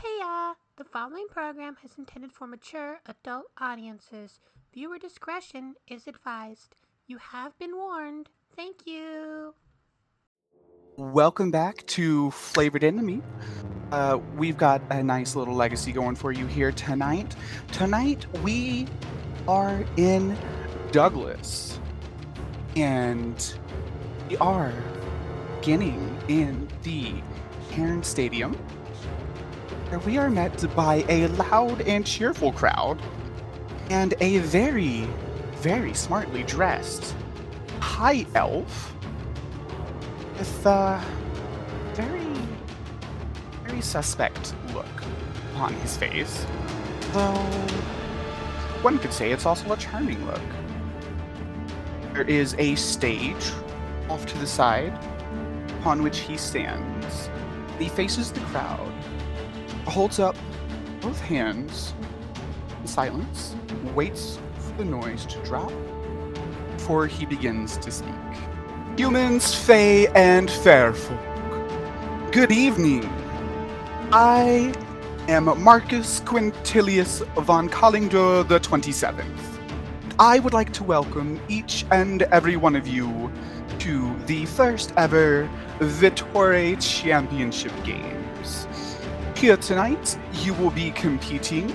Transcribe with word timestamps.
Hey, 0.00 0.20
uh, 0.24 0.54
the 0.76 0.84
following 0.84 1.26
program 1.28 1.76
is 1.84 1.90
intended 1.98 2.30
for 2.30 2.46
mature 2.46 3.00
adult 3.06 3.46
audiences. 3.60 4.38
Viewer 4.72 4.96
discretion 4.96 5.74
is 5.88 6.06
advised. 6.06 6.76
You 7.08 7.18
have 7.18 7.58
been 7.58 7.74
warned. 7.74 8.28
Thank 8.54 8.86
you. 8.86 9.54
Welcome 10.96 11.50
back 11.50 11.84
to 11.86 12.30
Flavored 12.30 12.84
Enemy. 12.84 13.22
Uh, 13.90 14.20
we've 14.36 14.56
got 14.56 14.82
a 14.90 15.02
nice 15.02 15.34
little 15.34 15.54
legacy 15.54 15.90
going 15.90 16.14
for 16.14 16.30
you 16.30 16.46
here 16.46 16.70
tonight. 16.70 17.34
Tonight 17.72 18.24
we 18.44 18.86
are 19.48 19.84
in 19.96 20.38
Douglas, 20.92 21.80
and 22.76 23.52
we 24.30 24.36
are 24.36 24.72
beginning 25.58 26.16
in 26.28 26.68
the 26.84 27.14
Heron 27.72 28.04
Stadium, 28.04 28.56
we 29.96 30.18
are 30.18 30.28
met 30.28 30.64
by 30.76 31.04
a 31.08 31.28
loud 31.28 31.80
and 31.82 32.06
cheerful 32.06 32.52
crowd 32.52 33.00
and 33.90 34.14
a 34.20 34.38
very, 34.38 35.08
very 35.56 35.94
smartly 35.94 36.42
dressed 36.42 37.14
high 37.80 38.26
elf 38.34 38.94
with 40.36 40.66
a 40.66 41.02
very, 41.94 42.26
very 43.64 43.80
suspect 43.80 44.54
look 44.74 44.86
on 45.56 45.72
his 45.74 45.96
face. 45.96 46.46
Though 47.12 47.34
one 48.82 48.98
could 48.98 49.12
say 49.12 49.32
it's 49.32 49.46
also 49.46 49.72
a 49.72 49.76
charming 49.76 50.24
look. 50.26 50.40
There 52.12 52.22
is 52.22 52.54
a 52.58 52.74
stage 52.74 53.52
off 54.08 54.26
to 54.26 54.38
the 54.38 54.46
side 54.46 54.92
upon 55.80 56.02
which 56.02 56.18
he 56.18 56.36
stands. 56.36 57.30
He 57.78 57.88
faces 57.88 58.32
the 58.32 58.40
crowd, 58.40 58.92
holds 59.88 60.18
up 60.18 60.36
both 61.00 61.20
hands 61.20 61.94
in 62.80 62.86
silence, 62.86 63.56
waits 63.94 64.38
for 64.58 64.76
the 64.78 64.84
noise 64.84 65.24
to 65.26 65.38
drop 65.44 65.72
before 66.72 67.06
he 67.06 67.24
begins 67.24 67.76
to 67.78 67.90
speak. 67.90 68.14
Humans, 68.96 69.54
fey, 69.54 70.08
and 70.08 70.50
Fair 70.50 70.92
folk. 70.92 71.20
Good 72.32 72.52
evening. 72.52 73.04
I 74.12 74.74
am 75.28 75.44
Marcus 75.62 76.20
Quintilius 76.20 77.22
von 77.44 77.68
Collingdur 77.68 78.46
the 78.48 78.58
27th. 78.60 79.58
I 80.18 80.40
would 80.40 80.52
like 80.52 80.72
to 80.72 80.84
welcome 80.84 81.40
each 81.48 81.84
and 81.90 82.22
every 82.22 82.56
one 82.56 82.74
of 82.74 82.88
you 82.88 83.30
to 83.78 84.16
the 84.26 84.46
first 84.46 84.92
ever 84.96 85.48
Vitore 85.78 86.76
Championship 86.80 87.72
Games. 87.84 88.17
Here 89.38 89.56
tonight, 89.56 90.18
you 90.42 90.52
will 90.54 90.72
be 90.72 90.90
competing. 90.90 91.72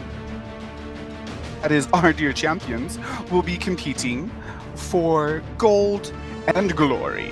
That 1.62 1.72
is, 1.72 1.88
our 1.94 2.12
dear 2.12 2.34
champions 2.34 3.00
will 3.32 3.42
be 3.42 3.56
competing 3.56 4.30
for 4.76 5.42
gold 5.58 6.14
and 6.56 6.76
glory. 6.76 7.32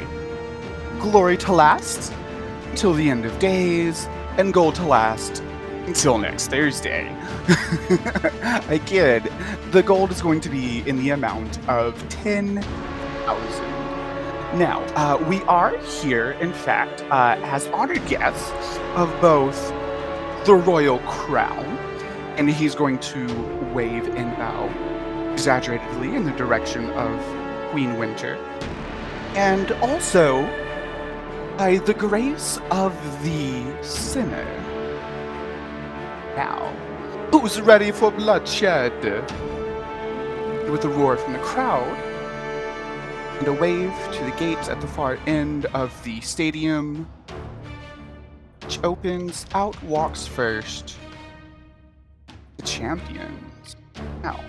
Glory 1.02 1.36
to 1.36 1.52
last 1.52 2.14
until 2.70 2.94
the 2.94 3.10
end 3.10 3.26
of 3.26 3.38
days, 3.40 4.08
and 4.38 4.54
gold 4.54 4.76
to 4.76 4.86
last 4.86 5.44
until 5.86 6.18
next 6.18 6.48
Thursday. 6.48 7.10
I 8.70 8.80
kid. 8.86 9.30
The 9.72 9.84
gold 9.84 10.12
is 10.12 10.22
going 10.22 10.40
to 10.40 10.50
be 10.50 10.88
in 10.88 10.96
the 10.96 11.10
amount 11.10 11.60
of 11.68 12.08
10,000. 12.08 12.64
Now, 14.58 14.82
uh, 14.96 15.22
we 15.28 15.42
are 15.42 15.78
here, 15.80 16.32
in 16.40 16.54
fact, 16.54 17.02
uh, 17.12 17.36
as 17.44 17.68
honored 17.68 18.08
guests 18.08 18.80
of 18.96 19.14
both 19.20 19.74
the 20.46 20.56
Royal 20.56 20.98
Crown, 21.00 21.66
and 22.38 22.50
he's 22.50 22.74
going 22.74 22.98
to 23.00 23.28
wave 23.74 24.08
and 24.16 24.36
bow 24.38 25.32
exaggeratedly 25.34 26.16
in 26.16 26.24
the 26.24 26.32
direction 26.32 26.90
of 26.92 27.70
Queen 27.70 27.98
Winter. 28.00 28.36
And 29.36 29.72
also, 29.74 30.42
by 31.58 31.78
the 31.78 31.94
grace 31.94 32.60
of 32.72 32.94
the 33.24 33.84
sinner. 33.84 34.44
Now, 36.36 36.74
who's 37.32 37.62
ready 37.62 37.92
for 37.92 38.12
bloodshed? 38.12 38.94
With 40.72 40.86
a 40.86 40.90
roar 40.90 41.18
from 41.18 41.34
the 41.34 41.40
crowd, 41.40 41.98
and 43.40 43.48
a 43.48 43.54
wave 43.54 43.94
to 44.14 44.24
the 44.24 44.32
gates 44.38 44.70
at 44.70 44.82
the 44.82 44.88
far 44.88 45.20
end 45.28 45.66
of 45.68 46.04
the 46.04 46.20
stadium, 46.22 47.08
which 48.72 48.84
opens, 48.86 49.46
out 49.54 49.82
walks 49.84 50.26
first 50.26 50.96
the 52.56 52.64
champions. 52.64 53.76
Now, 54.24 54.40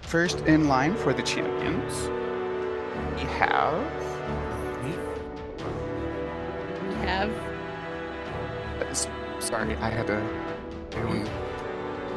first 0.00 0.40
in 0.46 0.68
line 0.68 0.96
for 0.96 1.12
the 1.12 1.22
champions, 1.22 2.08
we 3.14 3.28
have. 3.28 3.74
We 4.82 4.92
have 7.04 7.30
Sorry, 9.38 9.76
I 9.76 9.90
had 9.90 10.06
to 10.06 10.16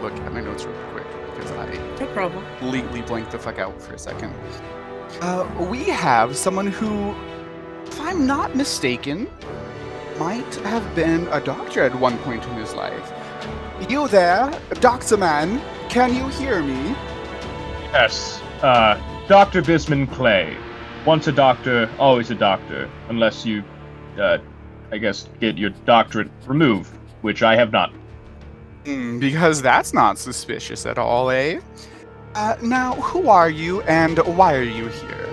look 0.01 0.13
at 0.13 0.31
my 0.31 0.39
notes 0.39 0.63
real 0.63 0.81
quick 0.91 1.07
because 1.33 1.51
I 1.51 1.73
no 1.99 2.07
problem. 2.13 2.45
completely 2.59 3.01
blanked 3.01 3.31
the 3.31 3.39
fuck 3.39 3.59
out 3.59 3.81
for 3.81 3.93
a 3.93 3.99
second. 3.99 4.33
Uh, 5.19 5.45
we 5.69 5.83
have 5.83 6.37
someone 6.37 6.67
who, 6.67 7.13
if 7.85 7.99
I'm 7.99 8.25
not 8.25 8.55
mistaken, 8.55 9.29
might 10.21 10.53
have 10.57 10.85
been 10.93 11.27
a 11.29 11.41
doctor 11.41 11.81
at 11.81 11.95
one 11.95 12.15
point 12.19 12.45
in 12.45 12.53
his 12.53 12.75
life. 12.75 13.11
You 13.89 14.07
there, 14.07 14.53
Doctor 14.79 15.17
Man? 15.17 15.59
Can 15.89 16.13
you 16.13 16.27
hear 16.27 16.61
me? 16.61 16.95
Yes, 17.91 18.39
uh, 18.61 19.01
Dr. 19.27 19.63
Bisman 19.63 20.05
Clay. 20.11 20.55
Once 21.07 21.25
a 21.25 21.31
doctor, 21.31 21.89
always 21.97 22.29
a 22.29 22.35
doctor, 22.35 22.87
unless 23.09 23.47
you, 23.47 23.63
uh, 24.19 24.37
I 24.91 24.99
guess, 24.99 25.27
get 25.39 25.57
your 25.57 25.71
doctorate 25.87 26.29
removed, 26.45 26.91
which 27.21 27.41
I 27.41 27.55
have 27.55 27.71
not. 27.71 27.91
Hmm, 28.85 29.17
because 29.17 29.59
that's 29.63 29.91
not 29.91 30.19
suspicious 30.19 30.85
at 30.85 30.99
all, 30.99 31.31
eh? 31.31 31.59
Uh, 32.35 32.57
now, 32.61 32.93
who 33.09 33.27
are 33.27 33.49
you 33.49 33.81
and 34.01 34.19
why 34.37 34.53
are 34.53 34.71
you 34.79 34.87
here? 34.87 35.29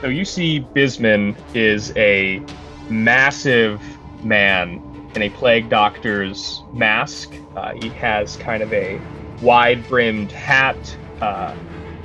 So 0.00 0.08
you 0.08 0.24
see, 0.24 0.66
Bisman 0.74 1.36
is 1.54 1.92
a 1.96 2.42
massive 2.90 3.80
man 4.24 4.82
in 5.14 5.22
a 5.22 5.30
plague 5.30 5.68
doctor's 5.68 6.62
mask. 6.72 7.32
Uh, 7.56 7.74
he 7.74 7.88
has 7.90 8.36
kind 8.36 8.62
of 8.62 8.72
a 8.72 9.00
wide 9.42 9.86
brimmed 9.88 10.32
hat, 10.32 10.76
uh, 11.20 11.54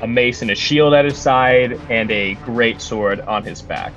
a 0.02 0.08
mace 0.08 0.42
and 0.42 0.52
a 0.52 0.56
shield 0.56 0.94
at 0.94 1.06
his 1.06 1.18
side, 1.18 1.74
and 1.90 2.12
a 2.12 2.36
great 2.36 2.82
sword 2.82 3.20
on 3.22 3.44
his 3.44 3.62
back. 3.62 3.94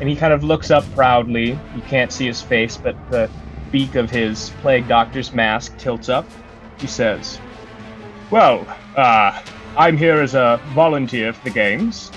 And 0.00 0.08
he 0.08 0.16
kind 0.16 0.32
of 0.32 0.42
looks 0.42 0.70
up 0.70 0.84
proudly. 0.94 1.50
You 1.50 1.82
can't 1.86 2.12
see 2.12 2.26
his 2.26 2.42
face, 2.42 2.76
but 2.76 2.96
the 3.10 3.30
beak 3.70 3.94
of 3.94 4.10
his 4.10 4.50
plague 4.60 4.88
doctor's 4.88 5.32
mask 5.32 5.76
tilts 5.78 6.08
up. 6.08 6.26
He 6.78 6.86
says, 6.86 7.40
Well, 8.30 8.66
uh, 8.96 9.42
I'm 9.76 9.96
here 9.96 10.20
as 10.20 10.34
a 10.34 10.60
volunteer 10.74 11.32
for 11.32 11.44
the 11.44 11.50
games. 11.50 12.10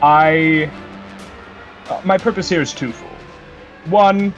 I. 0.00 0.70
Uh, 1.88 2.00
my 2.04 2.16
purpose 2.16 2.48
here 2.48 2.62
is 2.62 2.72
twofold. 2.72 3.11
One, 3.86 4.32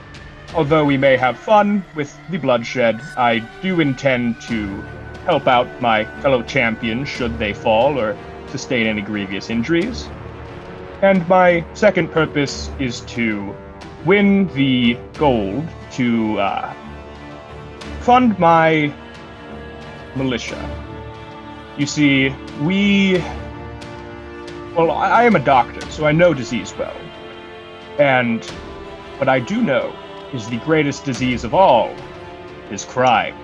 although 0.55 0.85
we 0.85 0.97
may 0.97 1.17
have 1.17 1.39
fun 1.39 1.85
with 1.95 2.17
the 2.31 2.39
bloodshed, 2.39 3.01
I 3.17 3.41
do 3.61 3.81
intend 3.81 4.41
to 4.43 4.81
help 5.27 5.47
out 5.47 5.69
my 5.81 6.05
fellow 6.21 6.43
champions 6.43 7.09
should 7.09 7.39
they 7.39 7.53
fall 7.53 7.99
or 7.99 8.17
sustain 8.47 8.87
any 8.87 9.03
grievous 9.03 9.51
injuries. 9.51 10.09
And 11.03 11.27
my 11.29 11.65
second 11.75 12.11
purpose 12.11 12.71
is 12.79 13.01
to 13.03 13.55
win 14.05 14.49
the 14.55 14.99
gold 15.15 15.67
to 15.93 16.39
uh, 16.39 16.75
fund 18.01 18.39
my 18.39 18.95
militia. 20.17 20.59
You 21.77 21.87
see, 21.87 22.31
we. 22.63 23.19
Well, 24.77 24.91
I 24.91 25.25
am 25.25 25.37
a 25.37 25.41
doctor, 25.41 25.81
so 25.91 26.07
I 26.07 26.13
know 26.13 26.33
disease 26.35 26.75
well. 26.79 26.97
And 27.99 28.51
what 29.25 29.31
I 29.31 29.41
do 29.41 29.63
know 29.63 29.91
is 30.35 30.51
the 30.51 30.59
greatest 30.59 31.07
disease 31.07 31.45
of 31.45 31.55
all 31.55 31.89
is 32.71 32.85
crime. 32.85 33.35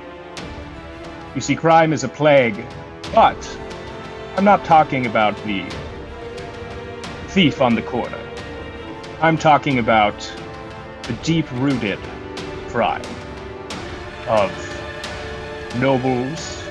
You 1.35 1.41
see, 1.41 1.57
crime 1.57 1.95
is 1.95 2.05
a 2.05 2.09
plague, 2.09 2.63
but 3.15 3.59
I'm 4.37 4.45
not 4.45 4.63
talking 4.67 5.07
about 5.07 5.35
the 5.45 5.65
thief 7.29 7.63
on 7.63 7.77
the 7.77 7.81
corner. 7.81 8.21
I'm 9.23 9.39
talking 9.39 9.79
about 9.79 10.21
the 11.05 11.15
deep 11.23 11.51
rooted 11.53 11.99
crime 12.69 13.01
of 14.29 14.53
nobles 15.79 16.63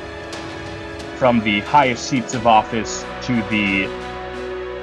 from 1.16 1.40
the 1.40 1.62
highest 1.62 2.08
seats 2.08 2.36
of 2.36 2.46
office 2.46 3.04
to 3.24 3.34
the 3.50 3.88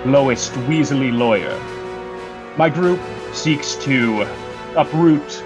lowest 0.04 0.52
weaselly 0.66 1.16
lawyer. 1.16 1.56
My 2.56 2.68
group 2.68 2.98
seeks 3.36 3.76
to 3.76 4.22
uproot 4.76 5.44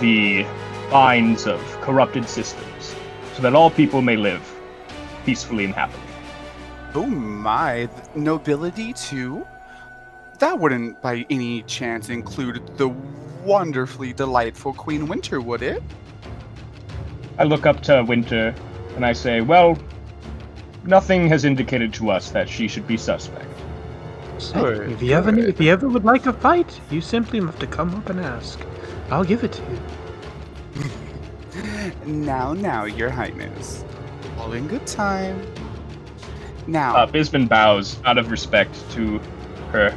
the 0.00 0.44
binds 0.90 1.46
of 1.46 1.60
corrupted 1.80 2.28
systems, 2.28 2.94
so 3.34 3.42
that 3.42 3.54
all 3.54 3.70
people 3.70 4.00
may 4.00 4.16
live 4.16 4.48
peacefully 5.26 5.64
and 5.64 5.74
happily. 5.74 6.02
Oh 6.94 7.06
my, 7.06 7.88
nobility 8.14 8.92
too? 8.92 9.46
That 10.38 10.58
wouldn't 10.58 11.00
by 11.02 11.26
any 11.30 11.62
chance 11.62 12.08
include 12.08 12.76
the 12.76 12.88
wonderfully 13.44 14.12
delightful 14.12 14.72
Queen 14.72 15.06
Winter, 15.06 15.40
would 15.40 15.62
it? 15.62 15.82
I 17.38 17.44
look 17.44 17.66
up 17.66 17.82
to 17.82 18.04
Winter 18.06 18.54
and 18.94 19.04
I 19.04 19.12
say, 19.12 19.40
Well, 19.40 19.78
nothing 20.84 21.28
has 21.28 21.44
indicated 21.44 21.92
to 21.94 22.10
us 22.10 22.30
that 22.30 22.48
she 22.48 22.68
should 22.68 22.86
be 22.86 22.96
suspect. 22.96 23.46
Hey, 24.50 24.92
if 24.92 25.02
you 25.02 25.12
ever 25.14 25.30
need, 25.32 25.44
if 25.44 25.60
you 25.60 25.70
ever 25.70 25.88
would 25.88 26.04
like 26.04 26.26
a 26.26 26.32
fight, 26.32 26.80
you 26.90 27.00
simply 27.00 27.40
have 27.40 27.58
to 27.60 27.66
come 27.66 27.94
up 27.94 28.08
and 28.10 28.18
ask. 28.20 28.58
I'll 29.10 29.24
give 29.24 29.44
it 29.44 29.52
to 29.52 29.62
you. 29.62 29.78
Now, 32.06 32.54
now, 32.54 32.84
Your 32.84 33.10
Highness. 33.10 33.84
All 34.38 34.52
in 34.54 34.66
good 34.66 34.86
time. 34.86 35.40
Now, 36.66 36.96
Uh, 36.96 37.06
Bisman 37.06 37.48
bows 37.48 37.98
out 38.04 38.18
of 38.18 38.30
respect 38.30 38.74
to 38.92 39.18
her. 39.70 39.94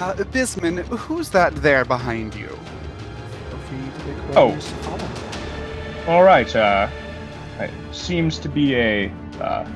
uh, 0.00 0.14
Bisman, 0.32 0.78
who's 0.86 1.30
that 1.30 1.54
there 1.56 1.84
behind 1.84 2.34
you? 2.34 2.48
Feel 2.48 3.58
free 3.68 3.78
to 3.98 4.14
declare 4.14 4.38
Oh. 4.38 6.06
All 6.08 6.22
right, 6.22 6.54
uh, 6.56 6.88
it 7.60 7.70
seems 7.92 8.38
to 8.38 8.48
be 8.48 8.74
a 8.76 9.10
uh, 9.40 9.66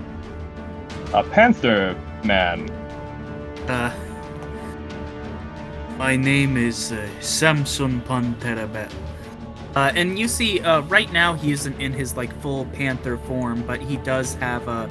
a 1.15 1.23
panther 1.25 1.95
man. 2.25 2.69
Uh, 3.69 3.93
my 5.99 6.15
name 6.15 6.57
is 6.57 6.93
uh, 6.93 7.09
Samson 7.21 8.01
Panterabel. 8.03 8.93
Uh, 9.75 9.93
and 9.97 10.17
you 10.17 10.29
see, 10.29 10.61
uh, 10.61 10.83
right 10.83 11.11
now 11.13 11.35
he 11.35 11.51
isn't 11.51 11.81
in 11.81 11.93
his 11.93 12.17
like 12.17 12.33
full 12.41 12.67
panther 12.67 13.19
form, 13.19 13.63
but 13.67 13.81
he 13.81 13.97
does 13.99 14.35
have 14.35 14.69
a, 14.69 14.89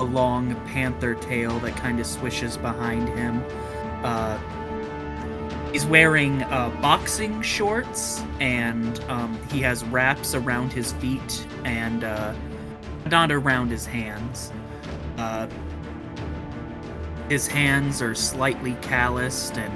a 0.00 0.04
long 0.04 0.56
panther 0.66 1.14
tail 1.14 1.58
that 1.60 1.76
kind 1.76 2.00
of 2.00 2.06
swishes 2.06 2.56
behind 2.56 3.08
him. 3.10 3.44
Uh, 4.02 4.38
he's 5.72 5.86
wearing 5.86 6.42
uh, 6.44 6.68
boxing 6.82 7.40
shorts, 7.42 8.22
and 8.40 8.98
um, 9.04 9.38
he 9.52 9.60
has 9.60 9.84
wraps 9.84 10.34
around 10.34 10.72
his 10.72 10.92
feet 10.94 11.46
and 11.64 12.02
uh, 12.02 12.34
not 13.08 13.30
around 13.30 13.70
his 13.70 13.86
hands. 13.86 14.50
His 17.28 17.46
hands 17.46 18.00
are 18.02 18.14
slightly 18.14 18.74
calloused 18.82 19.58
and 19.58 19.72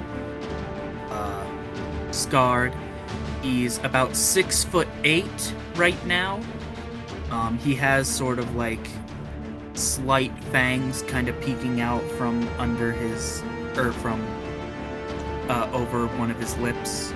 uh, 1.11 2.11
scarred. 2.11 2.73
He's 3.41 3.77
about 3.79 4.15
six 4.15 4.63
foot 4.63 4.87
eight 5.03 5.53
right 5.75 6.05
now. 6.05 6.39
Um, 7.29 7.57
he 7.57 7.75
has 7.75 8.07
sort 8.07 8.39
of 8.39 8.55
like 8.55 8.87
slight 9.73 10.31
fangs 10.45 11.01
kind 11.03 11.27
of 11.27 11.39
peeking 11.41 11.81
out 11.81 12.03
from 12.11 12.47
under 12.57 12.91
his, 12.91 13.41
or 13.75 13.91
from 13.91 14.21
uh, 15.49 15.69
over 15.73 16.07
one 16.17 16.31
of 16.31 16.37
his 16.37 16.57
lips. 16.57 17.13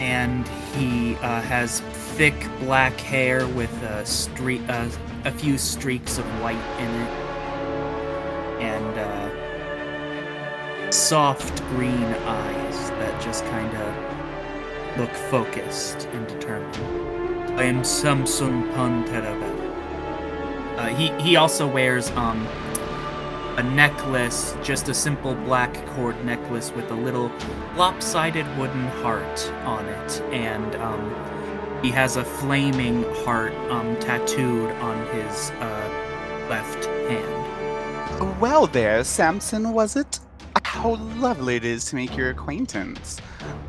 And 0.00 0.46
he 0.74 1.14
uh, 1.16 1.40
has 1.42 1.80
thick 2.16 2.34
black 2.60 2.98
hair 3.00 3.46
with 3.48 3.72
a 3.82 4.04
uh, 4.68 4.88
a 5.24 5.30
few 5.30 5.58
streaks 5.58 6.18
of 6.18 6.24
white 6.40 6.54
in 6.78 6.88
it, 6.88 7.25
and 8.60 8.98
uh, 8.98 10.90
soft 10.90 11.62
green 11.70 12.04
eyes 12.04 12.90
that 12.90 13.20
just 13.22 13.44
kind 13.46 13.76
of 13.76 14.98
look 14.98 15.12
focused 15.30 16.06
and 16.12 16.26
determined. 16.26 16.76
I 17.58 17.64
am 17.64 17.84
Samson 17.84 18.64
Panterabel. 18.72 19.66
Uh, 20.78 20.88
he 20.88 21.10
he 21.22 21.36
also 21.36 21.66
wears 21.66 22.10
um 22.12 22.46
a 23.56 23.62
necklace, 23.62 24.54
just 24.62 24.88
a 24.88 24.94
simple 24.94 25.34
black 25.34 25.74
cord 25.86 26.22
necklace 26.24 26.70
with 26.72 26.90
a 26.90 26.94
little 26.94 27.32
lopsided 27.74 28.46
wooden 28.58 28.86
heart 29.02 29.50
on 29.64 29.86
it, 29.86 30.20
and 30.30 30.74
um, 30.76 31.82
he 31.82 31.90
has 31.90 32.16
a 32.16 32.24
flaming 32.24 33.02
heart 33.24 33.54
um, 33.70 33.96
tattooed 33.98 34.70
on 34.72 35.06
his 35.14 35.50
uh, 35.52 36.46
left. 36.50 36.95
Well, 38.40 38.66
there, 38.66 39.04
Samson, 39.04 39.72
was 39.72 39.96
it? 39.96 40.20
How 40.62 40.96
lovely 41.16 41.56
it 41.56 41.64
is 41.64 41.84
to 41.86 41.96
make 41.96 42.16
your 42.16 42.30
acquaintance. 42.30 43.20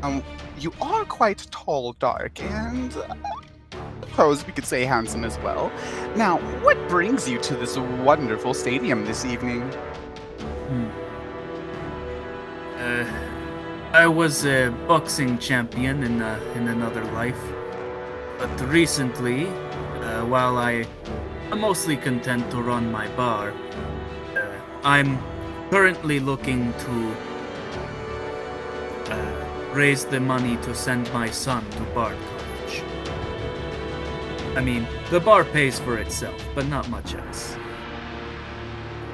Um, 0.02 0.22
you 0.58 0.72
are 0.80 1.04
quite 1.04 1.46
tall, 1.50 1.92
dark, 1.94 2.40
and 2.42 2.94
I 2.94 3.16
suppose 4.00 4.46
we 4.46 4.52
could 4.52 4.64
say 4.64 4.84
handsome 4.84 5.24
as 5.24 5.38
well. 5.38 5.70
Now, 6.16 6.38
what 6.62 6.76
brings 6.88 7.28
you 7.28 7.38
to 7.40 7.56
this 7.56 7.76
wonderful 7.76 8.54
stadium 8.54 9.04
this 9.04 9.24
evening? 9.24 9.62
Uh, 12.78 13.06
I 13.92 14.06
was 14.06 14.44
a 14.44 14.70
boxing 14.86 15.38
champion 15.38 16.02
in 16.04 16.22
uh, 16.22 16.40
in 16.54 16.68
another 16.68 17.04
life, 17.12 17.40
but 18.38 18.50
recently, 18.68 19.46
uh, 19.46 20.24
while 20.26 20.58
I 20.58 20.86
am 21.50 21.60
mostly 21.60 21.96
content 21.96 22.50
to 22.50 22.62
run 22.62 22.92
my 22.92 23.08
bar, 23.16 23.52
I'm 24.84 25.18
currently 25.70 26.20
looking 26.20 26.72
to 26.72 27.16
uh, 29.12 29.72
raise 29.72 30.04
the 30.04 30.20
money 30.20 30.56
to 30.58 30.74
send 30.74 31.12
my 31.12 31.28
son 31.30 31.68
to 31.70 31.80
Bard 31.94 32.16
College. 32.16 32.82
I 34.56 34.60
mean, 34.60 34.86
the 35.10 35.20
bar 35.20 35.44
pays 35.44 35.78
for 35.78 35.98
itself, 35.98 36.42
but 36.54 36.66
not 36.68 36.88
much 36.88 37.14
else. 37.14 37.56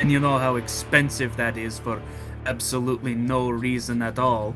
And 0.00 0.10
you 0.12 0.20
know 0.20 0.38
how 0.38 0.56
expensive 0.56 1.36
that 1.36 1.56
is 1.56 1.78
for 1.78 2.02
absolutely 2.46 3.14
no 3.14 3.48
reason 3.48 4.02
at 4.02 4.18
all. 4.18 4.54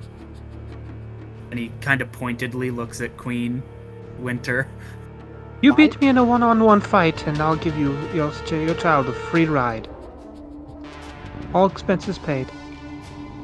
And 1.50 1.58
he 1.58 1.72
kind 1.80 2.02
of 2.02 2.12
pointedly 2.12 2.70
looks 2.70 3.00
at 3.00 3.16
Queen 3.16 3.62
Winter. 4.18 4.68
You 5.62 5.74
beat 5.74 6.00
me 6.00 6.08
in 6.08 6.18
a 6.18 6.24
one-on-one 6.24 6.80
fight, 6.80 7.26
and 7.26 7.40
I'll 7.40 7.56
give 7.56 7.76
you 7.78 7.96
your 8.14 8.32
your 8.50 8.74
child 8.74 9.08
a 9.08 9.12
free 9.12 9.46
ride. 9.46 9.88
All 11.54 11.66
expenses 11.66 12.18
paid. 12.18 12.46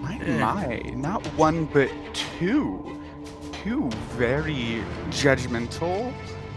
My, 0.00 0.19
Eh. 0.19 0.38
my, 0.38 0.76
not 0.94 1.25
one 1.37 1.64
but 1.67 1.91
two. 2.38 3.00
Two 3.62 3.88
very 4.19 4.82
judgmental 5.08 6.12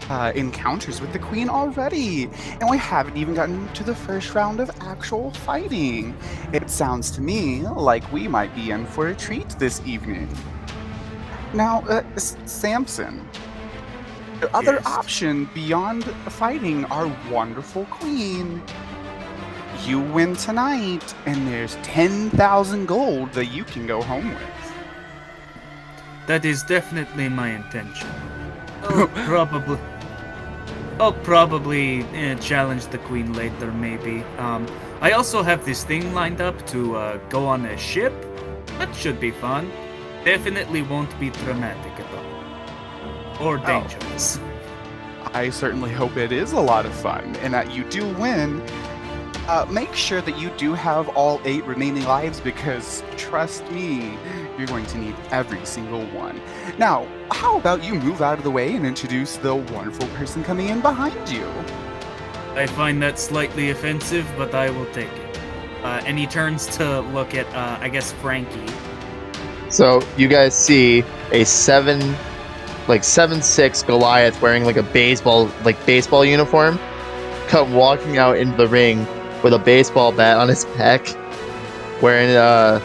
uh, 0.10 0.32
encounters 0.36 1.00
with 1.00 1.14
the 1.14 1.20
queen 1.20 1.48
already. 1.50 2.30
And 2.60 2.70
we 2.70 2.78
haven't 2.78 3.16
even 3.18 3.34
gotten 3.34 3.68
to 3.74 3.84
the 3.84 3.96
first 3.96 4.36
round 4.36 4.60
of 4.60 4.70
actual 4.82 5.32
fighting. 5.32 6.16
It 6.52 6.70
sounds 6.70 7.12
to 7.12 7.22
me 7.22 7.62
like 7.62 8.10
we 8.12 8.28
might 8.28 8.54
be 8.56 8.72
in 8.72 8.86
for 8.86 9.08
a 9.08 9.16
treat 9.16 9.48
this 9.58 9.82
evening. 9.86 10.28
Now, 11.54 11.82
uh, 11.88 12.04
S- 12.16 12.36
Samson, 12.46 13.26
the 14.42 14.54
other 14.56 14.74
Yes. 14.76 14.86
option 14.86 15.50
beyond 15.54 16.04
fighting 16.30 16.84
our 16.86 17.10
wonderful 17.32 17.86
queen 17.86 18.62
you 19.86 20.00
win 20.00 20.36
tonight, 20.36 21.14
and 21.26 21.48
there's 21.48 21.76
10,000 21.84 22.86
gold 22.86 23.34
that 23.34 23.48
you 23.48 23.64
can 23.64 23.86
go 23.86 24.02
home 24.02 24.30
with. 24.30 24.74
That 26.28 26.46
is 26.46 26.64
definitely 26.64 27.30
my 27.30 27.50
intention. 27.50 28.10
I'll 28.84 29.08
probably. 29.26 29.80
I'll 31.00 31.14
probably 31.14 32.02
eh, 32.16 32.36
challenge 32.36 32.88
the 32.88 32.98
queen 32.98 33.34
later, 33.34 33.72
maybe. 33.72 34.24
Um, 34.40 34.66
I 35.00 35.12
also 35.12 35.44
have 35.44 35.64
this 35.64 35.84
thing 35.84 36.14
lined 36.14 36.42
up 36.42 36.66
to 36.68 36.96
uh, 36.96 37.18
go 37.30 37.46
on 37.46 37.66
a 37.66 37.78
ship. 37.78 38.14
That 38.80 38.96
should 38.96 39.20
be 39.20 39.30
fun. 39.30 39.72
Definitely 40.26 40.82
won't 40.82 41.18
be 41.20 41.30
traumatic 41.30 41.94
at 42.00 42.14
all. 42.16 43.48
Or 43.48 43.58
dangerous. 43.60 44.40
I 45.34 45.52
certainly 45.52 45.92
hope 45.92 46.18
it 46.18 46.32
is 46.32 46.54
a 46.54 46.60
lot 46.60 46.86
of 46.88 46.94
fun 46.94 47.36
and 47.38 47.54
that 47.54 47.72
you 47.72 47.84
do 47.84 48.08
win. 48.16 48.62
Uh, 49.48 49.66
make 49.70 49.94
sure 49.94 50.22
that 50.22 50.38
you 50.38 50.50
do 50.58 50.74
have 50.74 51.08
all 51.10 51.40
eight 51.46 51.64
remaining 51.64 52.04
lives 52.04 52.42
because, 52.42 53.02
trust 53.16 53.70
me, 53.72 54.18
you're 54.58 54.68
going 54.68 54.86
to 54.88 54.98
need 54.98 55.16
every 55.32 55.66
single 55.66 56.06
one. 56.08 56.42
Now, 56.78 57.08
how 57.32 57.58
about 57.58 57.82
you 57.82 57.96
move 57.96 58.22
out 58.22 58.38
of 58.38 58.44
the 58.44 58.52
way 58.52 58.76
and 58.76 58.86
introduce 58.86 59.38
the 59.38 59.56
wonderful 59.56 60.06
person 60.10 60.44
coming 60.44 60.68
in 60.68 60.82
behind 60.82 61.30
you? 61.30 61.48
I 62.56 62.68
find 62.68 63.02
that 63.04 63.20
slightly 63.20 63.70
offensive, 63.70 64.30
but 64.36 64.54
I 64.54 64.70
will 64.70 64.88
take 64.88 65.12
it. 65.14 65.40
Uh, 65.82 66.02
and 66.06 66.20
he 66.20 66.28
turns 66.28 66.68
to 66.78 67.00
look 67.00 67.34
at, 67.34 67.46
uh, 67.56 67.78
I 67.80 67.88
guess, 67.88 68.12
Frankie. 68.12 68.68
So 69.70 70.02
you 70.18 70.28
guys 70.28 70.54
see 70.54 71.06
a 71.32 71.46
seven, 71.46 72.16
like 72.90 73.06
seven 73.06 73.42
six 73.42 73.82
Goliath 73.82 74.42
wearing 74.42 74.66
like 74.66 74.76
a 74.76 74.84
baseball 74.84 75.50
like 75.64 75.86
baseball 75.86 76.26
uniform, 76.26 76.78
come 77.48 77.74
walking 77.74 78.18
out 78.18 78.36
into 78.38 78.58
the 78.58 78.68
ring 78.68 79.08
with 79.44 79.54
a 79.54 79.60
baseball 79.60 80.12
bat 80.12 80.38
on 80.38 80.48
his 80.48 80.66
back, 80.78 81.06
wearing 82.02 82.36
uh, 82.36 82.82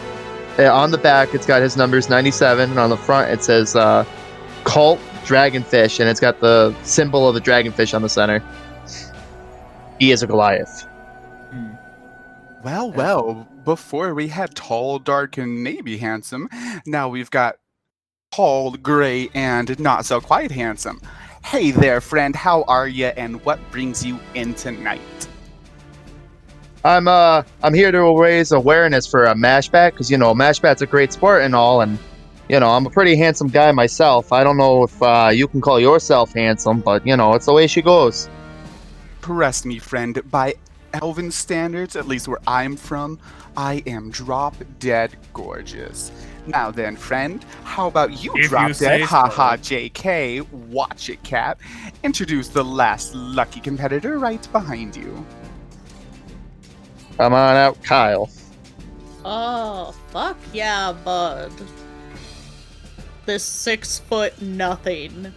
eh, 0.57 0.67
on 0.67 0.91
the 0.91 0.97
back 0.97 1.33
it's 1.33 1.45
got 1.45 1.61
his 1.61 1.77
numbers 1.77 2.09
ninety 2.09 2.31
seven, 2.31 2.69
and 2.69 2.79
on 2.79 2.89
the 2.89 2.97
front 2.97 3.31
it 3.31 3.43
says 3.43 3.75
uh, 3.75 4.05
Cult 4.63 4.99
dragonfish, 5.23 5.99
and 5.99 6.09
it's 6.09 6.19
got 6.19 6.39
the 6.39 6.75
symbol 6.83 7.27
of 7.27 7.35
the 7.35 7.41
dragonfish 7.41 7.93
on 7.93 8.01
the 8.01 8.09
center. 8.09 8.43
He 9.99 10.11
is 10.11 10.21
a 10.23 10.27
Goliath. 10.27 10.83
Hmm. 11.51 11.71
Well, 12.63 12.91
well, 12.91 13.47
before 13.63 14.13
we 14.13 14.27
had 14.27 14.55
tall, 14.55 14.99
dark, 14.99 15.37
and 15.37 15.63
maybe 15.63 15.97
handsome, 15.97 16.49
now 16.85 17.09
we've 17.09 17.31
got 17.31 17.57
tall, 18.31 18.71
gray, 18.71 19.29
and 19.33 19.77
not 19.79 20.05
so 20.05 20.19
quite 20.19 20.51
handsome. 20.51 21.01
Hey 21.43 21.71
there, 21.71 22.01
friend, 22.01 22.35
how 22.35 22.63
are 22.63 22.87
you, 22.87 23.07
and 23.07 23.43
what 23.45 23.59
brings 23.71 24.05
you 24.05 24.19
in 24.33 24.53
tonight? 24.53 25.27
I'm 26.85 27.07
uh 27.07 27.43
I'm 27.63 27.73
here 27.73 27.91
to 27.91 28.19
raise 28.19 28.51
awareness 28.51 29.07
for 29.07 29.23
a 29.23 29.33
mashbat 29.33 29.91
because 29.91 30.11
you 30.11 30.17
know 30.17 30.33
mashbat's 30.33 30.81
a 30.81 30.85
great 30.85 31.13
sport 31.13 31.41
and 31.43 31.55
all, 31.55 31.81
and 31.81 31.97
you 32.49 32.59
know 32.59 32.69
I'm 32.71 32.85
a 32.85 32.89
pretty 32.89 33.15
handsome 33.15 33.47
guy 33.47 33.71
myself. 33.71 34.31
I 34.33 34.43
don't 34.43 34.57
know 34.57 34.83
if 34.83 35.01
uh, 35.01 35.31
you 35.33 35.47
can 35.47 35.61
call 35.61 35.79
yourself 35.79 36.33
handsome, 36.33 36.81
but 36.81 37.05
you 37.07 37.15
know 37.15 37.33
it's 37.33 37.45
the 37.45 37.53
way 37.53 37.67
she 37.67 37.81
goes. 37.81 38.29
Trust 39.21 39.65
me, 39.65 39.79
friend, 39.79 40.21
by 40.29 40.55
Elven 40.93 41.31
standards, 41.31 41.95
at 41.95 42.07
least 42.07 42.27
where 42.27 42.39
I'm 42.45 42.75
from, 42.75 43.17
I 43.55 43.81
am 43.87 44.11
drop 44.11 44.55
dead 44.79 45.15
gorgeous. 45.33 46.11
Now 46.45 46.71
then, 46.71 46.97
friend, 46.97 47.43
how 47.63 47.87
about 47.87 48.21
you 48.21 48.33
If 48.35 48.49
drop 48.49 48.67
you 48.67 48.73
dead? 48.73 48.75
say 48.75 49.01
Haha, 49.01 49.55
JK. 49.55 50.51
Watch 50.51 51.09
it, 51.09 51.23
Cap. 51.23 51.61
Introduce 52.03 52.49
the 52.49 52.63
last 52.65 53.15
lucky 53.15 53.61
competitor 53.61 54.19
right 54.19 54.45
behind 54.51 54.97
you. 54.97 55.25
Come 57.17 57.33
on 57.33 57.55
out, 57.55 57.81
Kyle. 57.83 58.29
Oh, 59.25 59.93
fuck 60.09 60.37
yeah, 60.51 60.91
bud. 61.05 61.51
This 63.25 63.43
six 63.43 63.99
foot 63.99 64.39
nothing. 64.41 65.31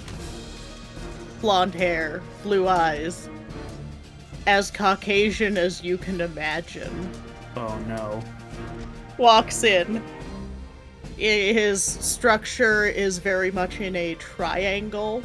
Blonde 1.40 1.74
hair, 1.74 2.22
blue 2.42 2.66
eyes. 2.66 3.28
As 4.46 4.70
Caucasian 4.70 5.56
as 5.56 5.82
you 5.84 5.98
can 5.98 6.20
imagine. 6.20 7.10
Oh 7.56 7.78
no. 7.86 8.22
Walks 9.18 9.62
in. 9.64 10.02
I- 11.18 11.52
His 11.52 11.82
structure 11.82 12.84
is 12.86 13.18
very 13.18 13.50
much 13.50 13.80
in 13.80 13.94
a 13.96 14.14
triangle. 14.16 15.22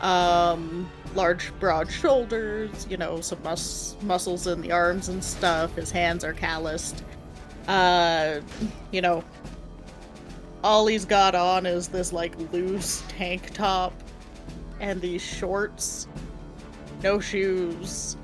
Um, 0.00 0.90
large, 1.14 1.52
broad 1.58 1.90
shoulders, 1.90 2.86
you 2.88 2.96
know, 2.96 3.20
some 3.20 3.42
mus- 3.42 3.96
muscles 4.02 4.46
in 4.46 4.60
the 4.60 4.72
arms 4.72 5.08
and 5.08 5.22
stuff. 5.22 5.74
His 5.74 5.90
hands 5.90 6.24
are 6.24 6.32
calloused. 6.32 7.04
Uh, 7.68 8.40
you 8.90 9.00
know, 9.00 9.24
all 10.62 10.86
he's 10.86 11.04
got 11.04 11.34
on 11.34 11.66
is 11.66 11.88
this 11.88 12.12
like 12.12 12.36
loose 12.52 13.02
tank 13.08 13.52
top 13.54 13.92
and 14.80 15.00
these 15.00 15.22
shorts. 15.22 16.06
No 17.02 17.20
shoes. 17.20 18.16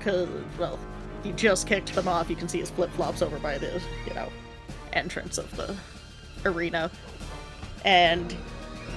Cause, 0.00 0.28
well, 0.58 0.78
he 1.22 1.32
just 1.32 1.66
kicked 1.66 1.94
them 1.94 2.08
off. 2.08 2.28
You 2.28 2.36
can 2.36 2.48
see 2.48 2.60
his 2.60 2.70
flip 2.70 2.90
flops 2.90 3.22
over 3.22 3.38
by 3.38 3.58
the, 3.58 3.80
you 4.06 4.14
know, 4.14 4.28
entrance 4.92 5.38
of 5.38 5.54
the 5.56 5.74
arena. 6.44 6.90
And 7.84 8.34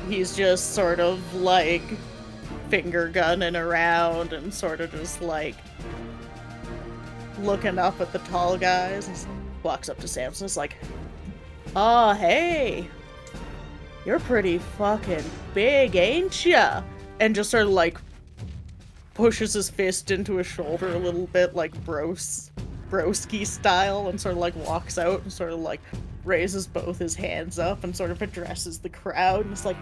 he's 0.10 0.36
just 0.36 0.74
sort 0.74 1.00
of 1.00 1.36
like 1.36 1.84
finger 2.70 3.10
gunning 3.10 3.56
around 3.56 4.34
and 4.34 4.54
sort 4.54 4.82
of 4.82 4.92
just 4.92 5.22
like 5.22 5.56
looking 7.40 7.78
up 7.78 8.00
at 8.02 8.12
the 8.12 8.20
tall 8.20 8.58
guys. 8.58 9.08
And 9.08 9.38
walks 9.64 9.90
up 9.90 10.00
to 10.00 10.08
Samson. 10.08 10.50
Like, 10.56 10.78
"Oh, 11.76 12.14
hey, 12.14 12.88
you're 14.06 14.20
pretty 14.20 14.58
fucking 14.58 15.24
big, 15.54 15.96
ain't 15.96 16.46
ya?" 16.46 16.84
And 17.20 17.36
just 17.36 17.50
sort 17.50 17.64
of 17.64 17.72
like 17.72 17.98
pushes 19.14 19.54
his 19.54 19.70
fist 19.70 20.12
into 20.12 20.38
his 20.38 20.48
shoulder 20.48 20.90
a 20.90 21.00
little 21.00 21.28
bit, 21.28 21.56
like 21.56 21.74
bros, 21.84 22.52
broski 22.90 23.46
style, 23.46 24.08
and 24.08 24.22
sort 24.22 24.34
of 24.34 24.40
like 24.40 24.56
walks 24.56 24.98
out 24.98 25.22
and 25.24 25.34
sort 25.34 25.52
of 25.52 25.60
like 25.60 25.82
raises 26.24 26.68
both 26.68 27.00
his 27.00 27.16
hands 27.16 27.58
up 27.58 27.84
and 27.84 27.96
sort 27.96 28.12
of 28.12 28.22
addresses 28.22 28.80
the 28.80 28.90
crowd 28.90 29.46
and 29.46 29.52
it's 29.52 29.66
like, 29.66 29.78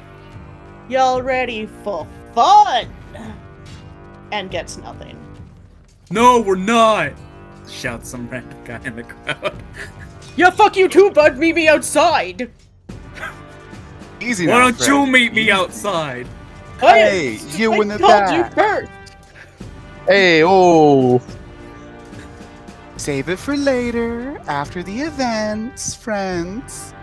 "Y'all 0.90 1.22
ready 1.22 1.68
for 1.84 2.08
fun?" 2.34 2.88
And 4.32 4.50
gets 4.50 4.78
nothing. 4.78 5.18
No, 6.12 6.42
we're 6.42 6.56
not! 6.56 7.14
Shouts 7.70 8.10
some 8.10 8.30
random 8.30 8.64
guy 8.64 8.80
in 8.86 8.96
the 8.96 9.04
crowd. 9.04 9.64
Yeah, 10.38 10.50
fuck 10.50 10.76
you 10.76 10.90
too, 10.90 11.12
bud. 11.12 11.38
Meet 11.38 11.56
me 11.56 11.70
outside. 11.70 12.52
Easy 14.22 14.48
Why 14.48 14.54
now, 14.54 14.72
don't 14.72 14.86
you 14.86 15.06
meet 15.06 15.34
me 15.34 15.50
outside? 15.50 16.28
Hey, 16.82 17.40
you 17.52 17.72
I 17.72 17.78
in 17.78 17.88
the 17.88 17.98
told 17.98 18.32
you 18.32 18.42
back. 18.42 18.54
first. 18.54 18.92
Hey, 20.08 20.44
oh, 20.44 21.22
Save 22.98 23.30
it 23.30 23.40
for 23.40 23.56
later, 23.56 24.38
after 24.48 24.82
the 24.82 25.02
events, 25.02 25.96
friends. 25.96 26.94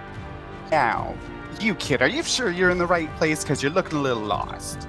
Now, 0.71 1.15
you 1.62 1.75
kid, 1.76 2.02
are 2.02 2.09
you 2.09 2.23
sure 2.23 2.50
you're 2.50 2.71
in 2.71 2.78
the 2.78 2.87
right 2.87 3.14
place? 3.16 3.42
Because 3.42 3.62
you're 3.62 3.73
looking 3.73 3.99
a 3.99 4.02
little 4.02 4.23
lost. 4.23 4.88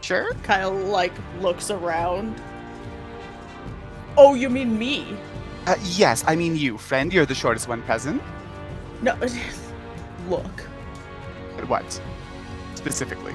Sure? 0.00 0.32
Kyle 0.42 0.72
like 0.72 1.12
looks 1.40 1.70
around. 1.70 2.40
Oh, 4.16 4.34
you 4.34 4.50
mean 4.50 4.78
me? 4.78 5.16
Uh, 5.66 5.76
yes, 5.84 6.24
I 6.26 6.34
mean 6.34 6.56
you, 6.56 6.76
friend. 6.76 7.12
You're 7.12 7.26
the 7.26 7.34
shortest 7.34 7.68
one 7.68 7.82
present. 7.82 8.22
No, 9.00 9.16
look. 10.28 10.60
What? 11.66 12.00
Specifically. 12.74 13.34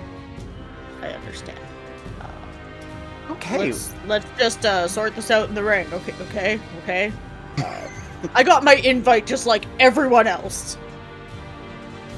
I 1.02 1.10
understand. 1.10 1.60
Okay. 3.30 3.58
Let's 3.58 3.94
let's 4.08 4.26
just 4.38 4.66
uh, 4.66 4.88
sort 4.88 5.16
this 5.16 5.32
out 5.32 5.50
in 5.50 5.56
the 5.56 5.64
ring. 5.64 5.88
Okay, 5.94 6.14
okay, 6.22 6.60
okay. 6.84 7.14
Uh, 7.58 7.88
I 8.34 8.44
got 8.44 8.64
my 8.64 8.76
invite 8.76 9.26
just 9.26 9.46
like 9.46 9.66
everyone 9.80 10.28
else. 10.28 10.78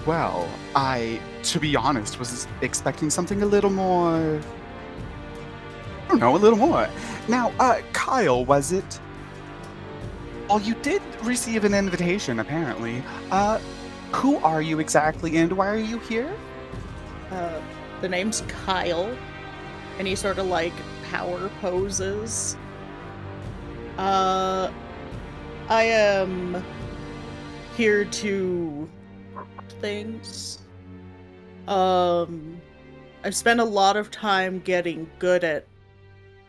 Well, 0.05 0.49
I, 0.75 1.19
to 1.43 1.59
be 1.59 1.75
honest, 1.75 2.19
was 2.19 2.47
expecting 2.61 3.09
something 3.09 3.41
a 3.41 3.45
little 3.45 3.69
more. 3.69 4.39
I 6.05 6.07
don't 6.07 6.19
know, 6.19 6.35
a 6.35 6.37
little 6.37 6.57
more. 6.57 6.87
Now, 7.27 7.51
uh, 7.59 7.81
Kyle, 7.93 8.43
was 8.45 8.71
it? 8.71 8.99
Well, 10.47 10.61
you 10.61 10.73
did 10.75 11.01
receive 11.23 11.63
an 11.63 11.75
invitation, 11.75 12.39
apparently. 12.39 13.03
Uh, 13.29 13.59
who 14.11 14.37
are 14.37 14.61
you 14.61 14.79
exactly, 14.79 15.37
and 15.37 15.53
why 15.53 15.67
are 15.67 15.77
you 15.77 15.99
here? 15.99 16.35
Uh, 17.29 17.61
the 18.01 18.09
name's 18.09 18.41
Kyle, 18.47 19.15
and 19.99 20.07
he 20.07 20.15
sort 20.15 20.39
of 20.39 20.47
like 20.47 20.73
power 21.11 21.49
poses. 21.61 22.57
Uh, 23.99 24.71
I 25.67 25.83
am 25.83 26.63
here 27.75 28.05
to 28.05 28.89
things. 29.79 30.59
Um, 31.67 32.59
I've 33.23 33.35
spent 33.35 33.59
a 33.59 33.63
lot 33.63 33.97
of 33.97 34.11
time 34.11 34.59
getting 34.59 35.09
good 35.19 35.43
at 35.43 35.65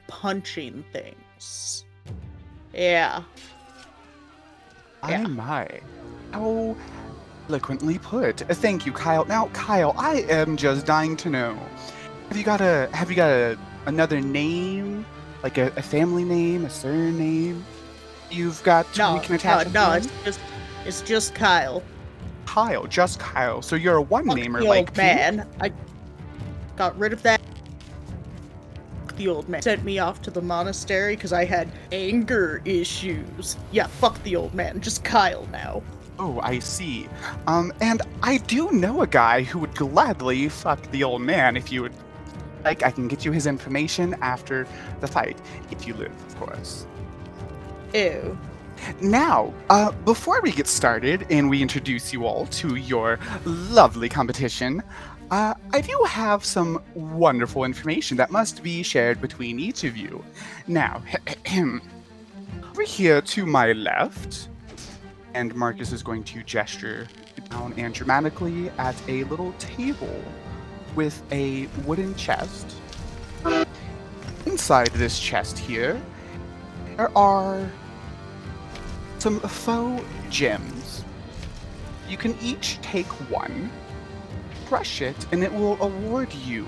punching 0.09 0.85
things. 0.93 1.85
Yeah. 2.73 3.23
I 5.03 5.11
Yeah. 5.13 5.27
my. 5.27 5.81
How 6.33 6.77
eloquently 7.49 7.99
put. 7.99 8.39
Thank 8.39 8.87
you, 8.87 8.93
Kyle. 8.93 9.25
Now, 9.25 9.49
Kyle, 9.53 9.95
I 9.99 10.23
am 10.29 10.57
just 10.57 10.87
dying 10.87 11.17
to 11.19 11.31
know. 11.31 11.59
Have 12.29 12.37
you 12.37 12.45
got 12.45 12.61
a 12.61 12.89
have 12.93 13.11
you 13.11 13.17
got 13.17 13.31
a 13.31 13.59
another 13.87 14.21
name? 14.21 15.05
Like 15.43 15.59
a, 15.59 15.73
a 15.77 15.83
family 15.83 16.23
name, 16.23 16.65
a 16.65 16.71
surname? 16.71 17.65
You've 18.31 18.63
got 18.63 18.87
No, 18.97 19.15
we 19.15 19.21
can 19.21 19.39
no, 19.43 19.71
no, 19.73 19.93
it's 19.95 20.09
just 20.25 20.41
it's 20.85 21.03
just 21.03 21.35
Kyle. 21.35 21.83
Kyle, 22.51 22.85
just 22.89 23.21
Kyle. 23.21 23.63
So 23.63 23.77
you're 23.77 23.99
a 23.99 24.03
one 24.03 24.27
namer 24.27 24.59
the 24.59 24.67
like 24.67 24.89
old 24.89 24.97
man. 24.97 25.47
I 25.61 25.71
got 26.75 26.99
rid 26.99 27.13
of 27.13 27.23
that. 27.23 27.41
The 29.15 29.29
old 29.29 29.49
man 29.49 29.63
sent 29.63 29.85
me 29.85 30.01
off 30.01 30.21
to 30.23 30.33
the 30.33 30.43
monastery 30.43 31.15
because 31.15 31.33
I 31.33 31.45
had 31.45 31.71
anger 31.93 32.61
issues. 32.65 33.57
Yeah, 33.71 33.87
fuck 33.87 34.21
the 34.25 34.35
old 34.35 34.53
man. 34.53 34.81
Just 34.81 35.05
Kyle 35.05 35.47
now. 35.53 35.81
Oh, 36.19 36.41
I 36.43 36.59
see. 36.59 37.07
Um, 37.47 37.73
and 37.81 38.03
I 38.21 38.39
do 38.39 38.73
know 38.73 39.03
a 39.03 39.07
guy 39.07 39.45
who 39.45 39.61
would 39.61 39.77
gladly 39.77 40.49
fuck 40.49 40.83
the 40.91 41.05
old 41.05 41.23
man 41.23 41.57
if 41.57 41.71
you 41.71 41.83
would 41.83 41.95
like. 42.65 42.83
I 42.83 42.91
can 42.91 43.07
get 43.07 43.25
you 43.25 43.31
his 43.31 43.47
information 43.47 44.17
after 44.23 44.67
the 44.99 45.07
fight, 45.07 45.41
if 45.71 45.87
you 45.87 45.95
live, 45.95 46.13
of 46.27 46.37
course. 46.37 46.85
Ew. 47.95 48.37
Now, 49.01 49.53
uh, 49.69 49.93
before 50.05 50.41
we 50.43 50.53
get 50.53 50.67
started 50.67 51.27
and 51.31 51.49
we 51.49 51.63
introduce 51.63 52.13
you 52.13 52.27
all 52.27 52.47
to 52.47 52.77
your 52.77 53.19
lovely 53.45 54.09
competition, 54.09 54.83
uh, 55.31 55.55
I 55.73 55.81
do 55.81 56.05
have 56.09 56.45
some 56.45 56.83
wonderful 56.95 57.65
information 57.65 58.17
that 58.17 58.31
must 58.31 58.63
be 58.63 58.83
shared 58.83 59.21
between 59.21 59.61
each 59.61 59.85
of 59.85 59.97
you. 59.97 60.25
Now, 60.67 61.03
over 62.71 62.83
here 62.83 63.21
to 63.21 63.47
my 63.47 63.73
left, 63.73 64.49
and 65.35 65.55
Marcus 65.55 65.93
is 65.93 66.03
going 66.03 66.25
to 66.25 66.43
gesture 66.43 67.07
down 67.51 67.73
and 67.77 67.95
dramatically 67.95 68.71
at 68.71 68.97
a 69.09 69.25
little 69.25 69.53
table 69.59 70.23
with 70.95 71.23
a 71.31 71.67
wooden 71.85 72.15
chest. 72.17 72.75
Inside 74.47 74.89
this 74.89 75.19
chest 75.21 75.59
here, 75.59 76.01
there 76.97 77.17
are 77.17 77.71
some 79.21 79.41
faux 79.41 80.05
gems. 80.31 81.05
You 82.09 82.17
can 82.17 82.37
each 82.41 82.81
take 82.81 83.07
one, 83.31 83.71
crush 84.67 85.03
it, 85.03 85.27
and 85.33 85.45
it 85.45 85.53
will 85.53 85.81
award 85.83 86.33
you 86.33 86.67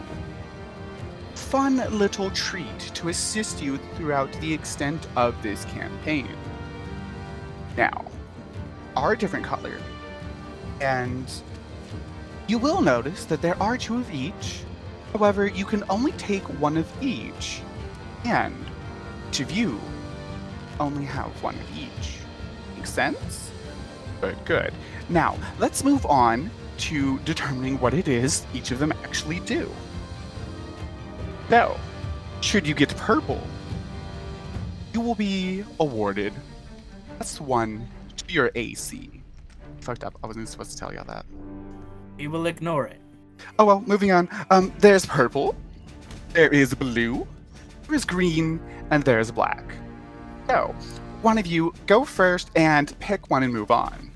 fun 1.53 1.77
little 1.99 2.31
treat 2.31 2.79
to 2.95 3.11
assist 3.11 3.63
you 3.63 3.77
throughout 3.95 4.33
the 4.41 4.55
extent 4.55 5.07
of 5.17 5.35
this 5.43 5.67
campaign. 5.67 6.35
Now, 7.77 8.07
are 8.97 9.15
different 9.15 9.45
color, 9.45 9.79
and 10.81 11.31
you 12.47 12.57
will 12.57 12.81
notice 12.81 13.27
that 13.27 13.43
there 13.43 13.63
are 13.63 13.77
two 13.77 13.99
of 13.99 14.11
each. 14.11 14.63
However, 15.13 15.47
you 15.47 15.67
can 15.67 15.85
only 15.91 16.13
take 16.13 16.43
one 16.59 16.79
of 16.79 16.91
each, 17.03 17.61
and 18.25 18.57
of 19.39 19.51
you 19.51 19.79
only 20.81 21.05
have 21.05 21.31
one 21.43 21.55
of 21.55 21.79
each. 21.79 21.92
Make 22.83 22.89
sense? 22.89 23.53
Good, 24.21 24.37
good. 24.45 24.75
Now, 25.09 25.39
let's 25.61 25.85
move 25.85 26.05
on 26.05 26.51
to 26.79 27.21
determining 27.21 27.79
what 27.79 27.95
it 27.95 28.09
is 28.09 28.45
each 28.53 28.73
of 28.73 28.81
them 28.81 28.91
actually 29.05 29.39
do. 29.39 29.71
So, 31.49 31.79
should 32.41 32.67
you 32.67 32.75
get 32.75 32.89
purple, 32.97 33.41
you 34.93 35.01
will 35.01 35.15
be 35.15 35.62
awarded 35.79 36.33
plus 37.19 37.41
one 37.41 37.87
to 38.17 38.35
your 38.35 38.51
AC. 38.57 39.09
Fucked 39.79 40.03
up. 40.03 40.19
I 40.25 40.27
wasn't 40.27 40.49
supposed 40.49 40.73
to 40.73 40.77
tell 40.77 40.93
y'all 40.93 41.05
that. 41.05 41.25
We 42.17 42.27
will 42.27 42.47
ignore 42.47 42.89
it. 42.89 43.01
Oh 43.61 43.65
well, 43.65 43.85
moving 43.87 44.11
on. 44.11 44.29
Um, 44.51 44.73
there's 44.81 45.07
purple, 45.07 45.55
there 46.33 46.49
is 46.49 46.75
blue, 46.75 47.29
there's 47.89 48.05
green, 48.05 48.59
and 48.91 49.05
there's 49.05 49.31
black. 49.31 49.62
So, 50.49 50.75
one 51.23 51.38
of 51.38 51.47
you 51.47 51.73
go 51.87 52.05
first 52.05 52.50
and 52.57 52.99
pick 53.00 53.31
one 53.31 53.43
and 53.43 53.52
move 53.52 53.71
on. 53.71 54.11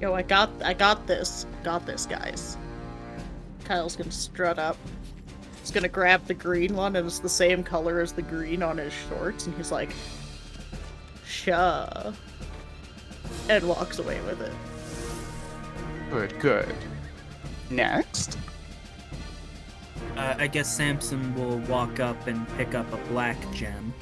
Yo, 0.00 0.14
I 0.14 0.22
got 0.22 0.50
I 0.62 0.74
got 0.74 1.06
this. 1.06 1.46
Got 1.64 1.86
this, 1.86 2.06
guys. 2.06 2.56
Kyle's 3.64 3.96
gonna 3.96 4.10
strut 4.12 4.58
up. 4.58 4.76
He's 5.60 5.70
gonna 5.70 5.88
grab 5.88 6.24
the 6.26 6.34
green 6.34 6.76
one 6.76 6.94
and 6.96 7.06
it's 7.06 7.18
the 7.18 7.28
same 7.28 7.62
color 7.64 8.00
as 8.00 8.12
the 8.12 8.22
green 8.22 8.62
on 8.62 8.78
his 8.78 8.92
shorts, 8.92 9.46
and 9.46 9.56
he's 9.56 9.72
like, 9.72 9.90
Sure. 11.26 12.12
And 13.48 13.68
walks 13.68 13.98
away 13.98 14.20
with 14.22 14.40
it. 14.40 14.52
Good, 16.10 16.38
good. 16.38 16.74
Next, 17.70 18.38
Uh, 20.16 20.34
I 20.38 20.46
guess 20.46 20.74
Samson 20.74 21.34
will 21.34 21.58
walk 21.68 21.98
up 22.00 22.26
and 22.26 22.46
pick 22.56 22.74
up 22.74 22.90
a 22.92 22.96
black 23.08 23.36
gem. 23.52 23.92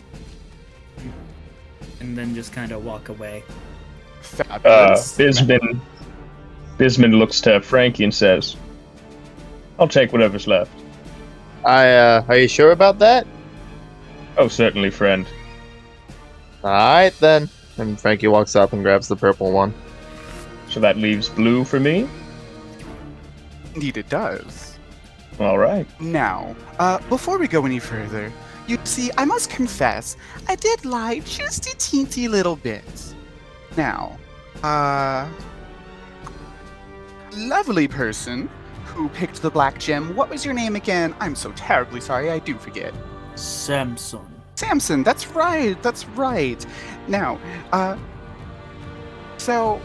And 2.04 2.18
then 2.18 2.34
just 2.34 2.52
kind 2.52 2.70
of 2.70 2.84
walk 2.84 3.08
away. 3.08 3.42
Uh. 4.40 4.94
Bisman, 5.16 5.80
Bisman 6.76 7.18
looks 7.18 7.40
to 7.42 7.60
Frankie 7.62 8.04
and 8.04 8.14
says, 8.14 8.56
I'll 9.78 9.88
take 9.88 10.12
whatever's 10.12 10.46
left. 10.46 10.70
I 11.64 11.90
uh 11.92 12.24
are 12.28 12.36
you 12.36 12.48
sure 12.48 12.72
about 12.72 12.98
that? 12.98 13.26
Oh, 14.36 14.48
certainly, 14.48 14.90
friend. 14.90 15.26
Alright 16.62 17.14
then. 17.20 17.48
And 17.78 17.98
Frankie 17.98 18.28
walks 18.28 18.54
up 18.54 18.74
and 18.74 18.82
grabs 18.82 19.08
the 19.08 19.16
purple 19.16 19.50
one. 19.50 19.72
So 20.68 20.80
that 20.80 20.98
leaves 20.98 21.30
blue 21.30 21.64
for 21.64 21.80
me? 21.80 22.06
Indeed, 23.74 23.96
it 23.96 24.08
does. 24.10 24.78
All 25.40 25.58
right. 25.58 25.86
Now, 26.00 26.54
uh, 26.78 26.98
before 27.08 27.38
we 27.38 27.48
go 27.48 27.64
any 27.64 27.78
further, 27.78 28.30
you 28.66 28.78
see, 28.84 29.10
I 29.18 29.24
must 29.24 29.50
confess, 29.50 30.16
I 30.48 30.56
did 30.56 30.84
lie 30.84 31.20
just 31.20 31.66
a 31.66 31.76
teeny 31.76 32.28
little 32.28 32.56
bit. 32.56 33.14
Now, 33.76 34.18
uh, 34.62 35.28
lovely 37.36 37.88
person 37.88 38.48
who 38.86 39.08
picked 39.10 39.42
the 39.42 39.50
black 39.50 39.78
gem, 39.78 40.14
what 40.14 40.30
was 40.30 40.44
your 40.44 40.54
name 40.54 40.76
again? 40.76 41.14
I'm 41.20 41.34
so 41.34 41.52
terribly 41.52 42.00
sorry, 42.00 42.30
I 42.30 42.38
do 42.38 42.56
forget. 42.56 42.94
Samson. 43.34 44.20
Samson, 44.54 45.02
that's 45.02 45.26
right, 45.28 45.80
that's 45.82 46.06
right. 46.10 46.64
Now, 47.08 47.40
uh, 47.72 47.98
so 49.36 49.80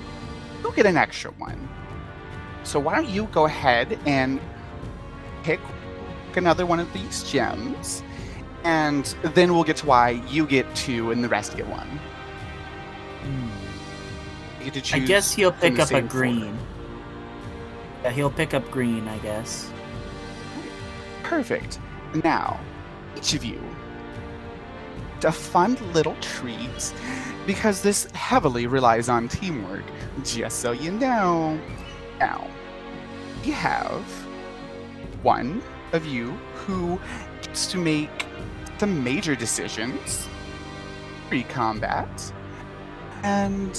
you'll 0.62 0.72
get 0.72 0.86
an 0.86 0.96
extra 0.96 1.32
one. 1.32 1.68
So 2.64 2.80
why 2.80 2.96
don't 2.96 3.10
you 3.10 3.26
go 3.32 3.46
ahead 3.46 3.98
and 4.06 4.40
pick 5.44 5.60
another 6.36 6.66
one 6.66 6.80
of 6.80 6.92
these 6.94 7.24
gems, 7.24 8.04
and 8.64 9.06
then 9.24 9.54
we'll 9.54 9.64
get 9.64 9.78
to 9.78 9.86
why 9.86 10.22
you 10.30 10.46
get 10.46 10.74
two 10.76 11.12
and 11.12 11.24
the 11.24 11.30
rest 11.30 11.56
get 11.56 11.68
one. 11.68 12.00
You 14.60 14.72
get 14.72 14.84
to 14.84 14.96
I 14.96 15.00
guess 15.00 15.34
he'll 15.34 15.52
pick 15.52 15.80
up 15.80 15.92
a 15.92 16.02
green. 16.02 16.42
folder. 16.42 16.58
Yeah, 18.04 18.12
he'll 18.12 18.32
pick 18.32 18.54
up 18.54 18.70
green, 18.72 19.08
I 19.08 19.18
guess. 19.20 19.72
Perfect. 21.24 21.80
Now, 22.24 22.60
each 23.18 23.34
of 23.34 23.44
you, 23.44 23.62
a 25.24 25.32
fun 25.32 25.78
little 25.94 26.16
treat 26.22 26.94
because 27.46 27.82
this 27.82 28.10
heavily 28.12 28.68
relies 28.68 29.10
on 29.10 29.28
teamwork, 29.28 29.84
just 30.24 30.60
so 30.60 30.72
you 30.72 30.92
know. 30.92 31.60
Now, 32.20 32.48
we 33.44 33.52
have 33.52 34.04
one 35.22 35.62
of 35.94 36.06
you 36.06 36.32
who 36.54 37.00
gets 37.42 37.70
to 37.72 37.78
make 37.78 38.26
the 38.80 38.88
major 38.88 39.36
decisions 39.36 40.28
pre 41.28 41.44
combat, 41.44 42.34
and 43.24 43.78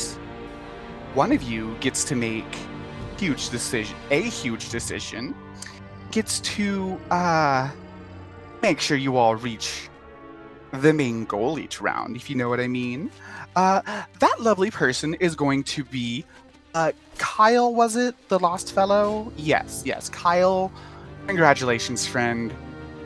one 1.14 1.32
of 1.32 1.42
you 1.42 1.74
gets 1.80 2.04
to 2.04 2.14
make 2.14 2.46
huge 3.18 3.50
decision 3.50 3.96
a 4.10 4.22
huge 4.22 4.70
decision 4.70 5.34
gets 6.10 6.40
to 6.40 6.98
uh 7.10 7.68
make 8.62 8.80
sure 8.80 8.96
you 8.96 9.18
all 9.18 9.36
reach 9.36 9.90
the 10.72 10.92
main 10.92 11.26
goal 11.26 11.58
each 11.58 11.82
round 11.82 12.16
if 12.16 12.30
you 12.30 12.36
know 12.36 12.48
what 12.48 12.60
i 12.60 12.66
mean. 12.66 13.10
Uh 13.56 13.82
that 14.20 14.36
lovely 14.40 14.70
person 14.70 15.14
is 15.14 15.34
going 15.34 15.64
to 15.64 15.84
be 15.84 16.24
uh 16.74 16.92
kyle 17.18 17.74
was 17.74 17.96
it? 17.96 18.14
The 18.28 18.38
lost 18.38 18.72
fellow? 18.72 19.30
Yes 19.36 19.82
yes. 19.84 20.08
Kyle 20.08 20.72
congratulations 21.26 22.06
friend. 22.06 22.54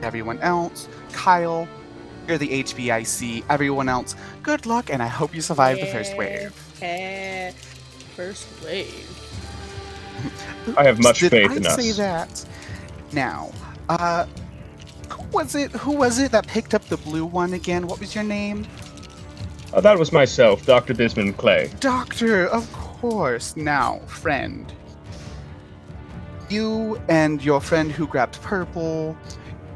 Everyone 0.03 0.39
else 0.41 0.89
kyle 1.13 1.67
you're 2.29 2.39
the 2.39 2.63
hbic 2.63 3.45
everyone 3.49 3.89
else 3.89 4.17
good 4.43 4.67
luck 4.67 4.91
and 4.91 5.03
i 5.03 5.07
hope 5.07 5.35
you 5.35 5.41
survive 5.41 5.79
the 5.79 5.87
first 5.87 6.17
wave 6.17 6.53
First 8.15 8.47
wave. 8.65 9.11
I 10.77 10.85
have 10.85 11.03
much 11.03 11.19
Did 11.19 11.31
faith 11.33 11.51
I 11.51 11.57
in 11.57 11.65
say 11.65 11.91
us. 11.91 11.97
that? 11.97 12.47
Now, 13.13 13.51
uh, 13.89 14.27
who 15.11 15.25
was 15.33 15.57
it? 15.57 15.73
Who 15.73 15.93
was 15.97 16.21
it 16.21 16.31
that 16.31 16.47
picked 16.47 16.75
up 16.75 16.85
the 16.85 16.97
blue 16.97 17.25
one 17.25 17.55
again? 17.55 17.89
What 17.89 17.99
was 17.99 18.15
your 18.15 18.23
name? 18.23 18.67
Oh, 19.73 19.81
that 19.81 19.99
was 19.99 20.13
myself, 20.13 20.65
Dr. 20.65 20.95
Bisman 20.95 21.37
Clay. 21.37 21.73
Doctor, 21.81 22.47
of 22.47 22.73
course. 22.73 23.57
Now, 23.57 23.99
friend, 24.07 24.73
you 26.49 27.01
and 27.09 27.45
your 27.45 27.61
friend 27.61 27.91
who 27.91 28.07
grabbed 28.07 28.41
purple 28.43 29.17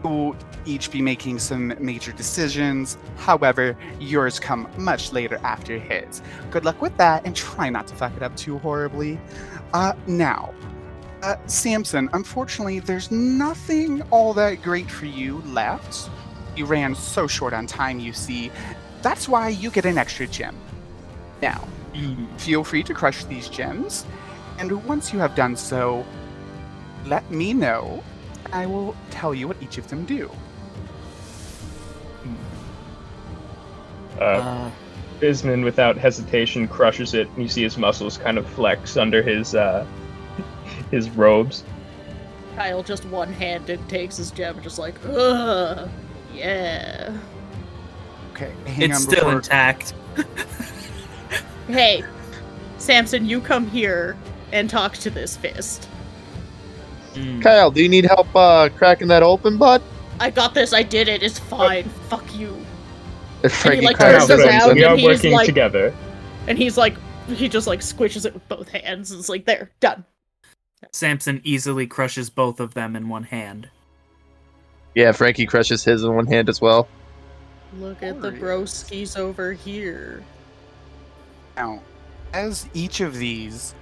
will 0.05 0.37
each 0.69 0.91
be 0.91 1.01
making 1.01 1.39
some 1.39 1.75
major 1.81 2.13
decisions. 2.13 2.99
However, 3.17 3.77
yours 3.99 4.39
come 4.39 4.69
much 4.77 5.13
later 5.13 5.41
after 5.43 5.79
his. 5.79 6.23
Good 6.51 6.65
luck 6.65 6.83
with 6.83 6.97
that, 6.99 7.25
and 7.27 7.35
try 7.35 7.71
not 7.71 7.87
to 7.89 7.95
fuck 7.95 8.15
it 8.17 8.23
up 8.23 8.37
too 8.37 8.59
horribly. 8.59 9.19
Uh, 9.73 9.95
now, 10.07 10.55
uh, 11.23 11.37
Samson, 11.47 12.09
unfortunately, 12.13 12.79
there's 12.79 13.11
nothing 13.11 14.03
all 14.11 14.35
that 14.35 14.63
great 14.63 14.91
for 14.91 15.07
you 15.07 15.43
left. 15.47 16.11
You 16.55 16.67
ran 16.67 16.95
so 16.95 17.27
short 17.27 17.53
on 17.53 17.67
time, 17.67 17.99
you 17.99 18.13
see. 18.13 18.53
That's 19.03 19.29
why 19.29 19.49
you 19.49 19.71
get 19.71 19.85
an 19.85 19.99
extra 19.99 20.27
gem. 20.27 20.57
Now, 21.41 21.67
feel 22.37 22.63
free 22.63 22.83
to 22.85 22.95
crush 22.95 23.25
these 23.25 23.49
gems, 23.49 24.05
and 24.59 24.85
once 24.85 25.13
you 25.13 25.19
have 25.19 25.35
done 25.35 25.57
so, 25.57 26.05
let 27.07 27.29
me 27.31 27.53
know. 27.53 28.03
I 28.53 28.67
will 28.67 28.97
tell 29.11 29.35
you 29.35 29.49
what 29.49 29.57
each 29.63 29.79
of 29.79 29.89
them 29.89 30.05
do. 30.05 30.31
Uh, 34.21 34.25
Uh, 34.25 34.71
Bisman, 35.21 35.65
without 35.65 35.97
hesitation, 35.97 36.69
crushes 36.69 37.13
it, 37.15 37.29
and 37.31 37.43
you 37.43 37.49
see 37.49 37.63
his 37.63 37.77
muscles 37.77 38.17
kind 38.19 38.39
of 38.39 38.47
flex 38.51 38.97
under 38.97 39.21
his 39.23 39.55
uh, 39.55 39.85
his 40.93 41.11
robes. 41.11 41.65
Kyle 42.55 42.83
just 42.85 43.05
one-handed 43.07 43.89
takes 43.89 44.17
his 44.17 44.31
gem 44.31 44.55
and 44.55 44.63
just 44.63 44.79
like, 44.79 44.95
ugh, 45.07 45.89
yeah. 46.33 47.17
Okay, 48.33 48.53
hang 48.67 48.91
it's 48.91 48.95
on 48.97 49.01
still 49.03 49.15
before- 49.25 49.33
intact. 49.37 49.95
Hey, 51.69 52.03
Samson, 52.79 53.27
you 53.27 53.41
come 53.43 53.69
here 53.69 54.17
and 54.53 54.71
talk 54.71 54.95
to 54.99 55.11
this 55.11 55.37
fist. 55.37 55.87
Mm. 57.13 57.43
Kyle, 57.43 57.71
do 57.71 57.83
you 57.83 57.91
need 57.91 58.07
help 58.07 58.35
uh, 58.35 58.71
cracking 58.71 59.09
that 59.09 59.23
open, 59.23 59.59
bud? 59.59 59.83
I 60.19 60.31
got 60.31 60.55
this. 60.55 60.73
I 60.73 60.83
did 60.83 61.09
it. 61.09 61.23
It's 61.23 61.39
fine. 61.39 61.85
Fuck 62.09 62.35
you. 62.35 62.65
If 63.43 63.53
Frankie 63.55 63.87
like, 63.87 63.97
cracks 63.97 64.27
turns 64.27 64.43
around 64.45 64.63
open- 64.63 64.77
we 64.77 64.85
are 64.85 64.95
and 64.95 65.03
working 65.03 65.33
like- 65.33 65.47
together. 65.47 65.95
And 66.47 66.59
he's 66.59 66.77
like, 66.77 66.95
he 67.29 67.49
just 67.49 67.67
like 67.67 67.81
squishes 67.81 68.25
it 68.25 68.35
with 68.35 68.49
both 68.49 68.69
hands. 68.69 69.11
And 69.11 69.21
it's 69.21 69.29
like, 69.29 69.45
there, 69.45 69.71
done. 69.81 70.05
Samson 70.93 71.41
easily 71.45 71.87
crushes 71.87 72.31
both 72.31 72.61
of 72.61 72.75
them 72.75 72.97
in 72.97 73.09
one 73.09 73.25
hand. 73.25 73.69
Yeah, 74.95 75.13
Frankie 75.13 75.47
crushes 75.47 75.85
his 75.85 76.03
in 76.03 76.15
one 76.15 76.27
hand 76.27 76.49
as 76.49 76.61
well. 76.61 76.89
Look 77.79 78.03
at 78.03 78.23
the 78.23 78.31
Glorious. 78.31 78.85
broskies 78.85 79.19
over 79.19 79.53
here. 79.53 80.23
Now, 81.57 81.83
as 82.33 82.69
each 82.73 83.01
of 83.01 83.15
these 83.17 83.75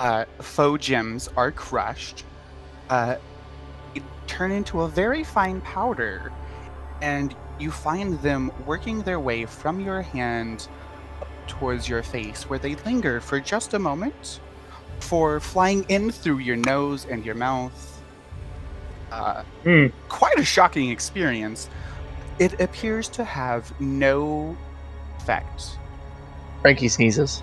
uh, 0.00 0.24
faux 0.40 0.84
gems 0.84 1.28
are 1.36 1.50
crushed, 1.52 2.24
uh, 2.88 3.16
they 3.94 4.02
turn 4.26 4.50
into 4.50 4.80
a 4.82 4.88
very 4.88 5.22
fine 5.24 5.60
powder, 5.60 6.32
and 7.02 7.34
you 7.60 7.70
find 7.70 8.20
them 8.20 8.50
working 8.66 9.02
their 9.02 9.20
way 9.20 9.44
from 9.46 9.80
your 9.80 10.02
hand 10.02 10.68
towards 11.46 11.88
your 11.88 12.02
face, 12.02 12.48
where 12.48 12.58
they 12.58 12.74
linger 12.76 13.20
for 13.20 13.40
just 13.40 13.74
a 13.74 13.78
moment, 13.78 14.40
for 15.00 15.40
flying 15.40 15.84
in 15.88 16.10
through 16.10 16.38
your 16.38 16.56
nose 16.56 17.06
and 17.06 17.24
your 17.24 17.34
mouth. 17.34 18.02
Uh, 19.10 19.42
Hmm. 19.64 19.86
quite 20.08 20.38
a 20.38 20.44
shocking 20.44 20.90
experience. 20.90 21.70
It 22.38 22.60
appears 22.60 23.08
to 23.10 23.24
have 23.24 23.72
no 23.80 24.56
effect. 25.18 25.78
Frankie 26.62 26.88
sneezes. 26.88 27.42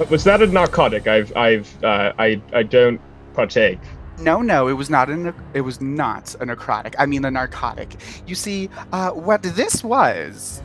Uh, 0.00 0.04
Was 0.10 0.24
that 0.24 0.40
a 0.42 0.46
narcotic? 0.46 1.06
I've, 1.08 1.36
I've, 1.36 1.84
uh, 1.84 2.12
I, 2.18 2.40
I 2.52 2.62
don't 2.62 3.00
partake. 3.34 3.80
No, 4.20 4.42
no, 4.42 4.68
it 4.68 4.74
was 4.74 4.90
not 4.90 5.08
a 5.08 5.34
it 5.54 5.62
was 5.62 5.80
not 5.80 6.34
a 6.34 6.46
necrotic. 6.46 6.94
I 6.98 7.06
mean 7.06 7.24
a 7.24 7.30
narcotic. 7.30 7.96
You 8.26 8.34
see, 8.34 8.68
uh, 8.92 9.10
what 9.10 9.42
this 9.42 9.82
was 9.82 10.62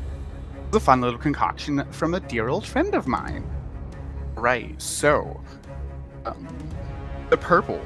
was 0.71 0.81
a 0.81 0.85
fun 0.85 1.01
little 1.01 1.19
concoction 1.19 1.89
from 1.91 2.13
a 2.13 2.19
dear 2.19 2.49
old 2.49 2.65
friend 2.65 2.95
of 2.95 3.07
mine. 3.07 3.49
Right. 4.35 4.79
So, 4.81 5.41
um, 6.25 6.47
the 7.29 7.37
purple 7.37 7.81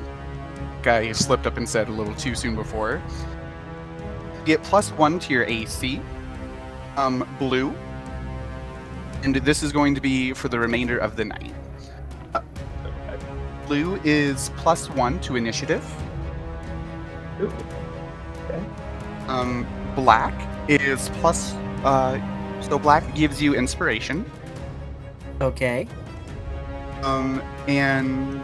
guy 0.82 1.12
slipped 1.12 1.46
up 1.46 1.58
and 1.58 1.68
said 1.68 1.88
a 1.88 1.92
little 1.92 2.16
too 2.16 2.34
soon 2.34 2.56
before. 2.56 3.02
Get 4.46 4.64
plus 4.64 4.90
one 4.92 5.20
to 5.20 5.34
your 5.34 5.44
AC. 5.44 6.02
Um, 6.98 7.28
blue. 7.38 7.74
And 9.24 9.36
this 9.36 9.62
is 9.62 9.72
going 9.72 9.94
to 9.96 10.02
be 10.02 10.34
for 10.34 10.48
the 10.48 10.60
remainder 10.60 10.98
of 10.98 11.16
the 11.16 11.26
night. 11.26 11.54
Blue 13.70 14.02
is 14.04 14.50
plus 14.58 14.90
one 14.90 15.20
to 15.20 15.36
initiative. 15.36 15.86
Ooh. 17.40 17.54
Um, 19.28 19.68
black 19.94 20.34
is 20.68 21.10
plus. 21.22 21.54
Uh, 21.84 22.20
so 22.62 22.80
black 22.80 23.14
gives 23.14 23.40
you 23.40 23.54
inspiration. 23.54 24.26
Okay. 25.40 25.88
Um, 27.04 27.44
and 27.68 28.42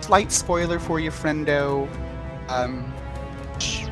slight 0.00 0.32
spoiler 0.32 0.80
for 0.80 0.98
you, 0.98 1.12
friendo. 1.12 1.88
Um, 2.48 2.92
sh- 3.60 3.86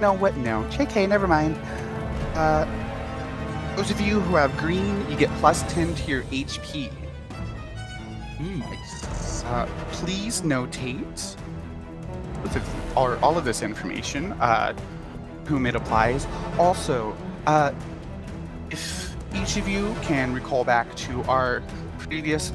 no, 0.00 0.12
what? 0.12 0.36
No, 0.38 0.64
JK, 0.70 1.08
never 1.08 1.28
mind. 1.28 1.56
Uh, 2.34 2.66
those 3.76 3.92
of 3.92 4.00
you 4.00 4.18
who 4.18 4.34
have 4.34 4.54
green, 4.56 5.08
you 5.08 5.16
get 5.16 5.30
plus 5.38 5.62
ten 5.72 5.94
to 5.94 6.10
your 6.10 6.22
HP. 6.24 6.90
Hmm. 8.38 8.99
Uh, 9.50 9.66
please 9.90 10.42
notate 10.42 11.36
with 12.44 12.96
or 12.96 13.18
all 13.18 13.36
of 13.36 13.44
this 13.44 13.62
information, 13.62 14.30
uh, 14.34 14.72
whom 15.44 15.66
it 15.66 15.74
applies. 15.74 16.24
Also, 16.56 17.16
uh, 17.48 17.72
if 18.70 19.12
each 19.34 19.56
of 19.56 19.66
you 19.66 19.92
can 20.02 20.32
recall 20.32 20.62
back 20.62 20.94
to 20.94 21.20
our 21.24 21.64
previous 21.98 22.52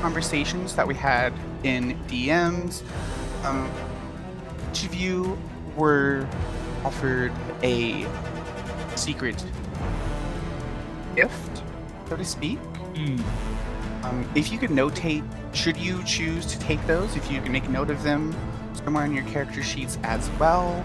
conversations 0.00 0.76
that 0.76 0.86
we 0.86 0.94
had 0.94 1.32
in 1.64 1.98
DMs, 2.06 2.84
um, 3.44 3.68
each 4.70 4.84
of 4.84 4.94
you 4.94 5.36
were 5.76 6.24
offered 6.84 7.32
a 7.64 8.06
secret 8.94 9.44
gift, 11.16 11.62
so 12.08 12.16
to 12.16 12.24
speak. 12.24 12.60
Hmm. 12.94 13.18
Um, 14.04 14.28
if 14.36 14.52
you 14.52 14.58
could 14.58 14.70
notate, 14.70 15.28
should 15.52 15.76
you 15.76 16.02
choose 16.04 16.46
to 16.46 16.58
take 16.58 16.84
those, 16.86 17.16
if 17.16 17.30
you 17.30 17.40
can 17.40 17.52
make 17.52 17.68
note 17.68 17.90
of 17.90 18.02
them 18.02 18.34
somewhere 18.74 19.04
on 19.04 19.14
your 19.14 19.24
character 19.24 19.62
sheets 19.62 19.98
as 20.02 20.28
well. 20.38 20.84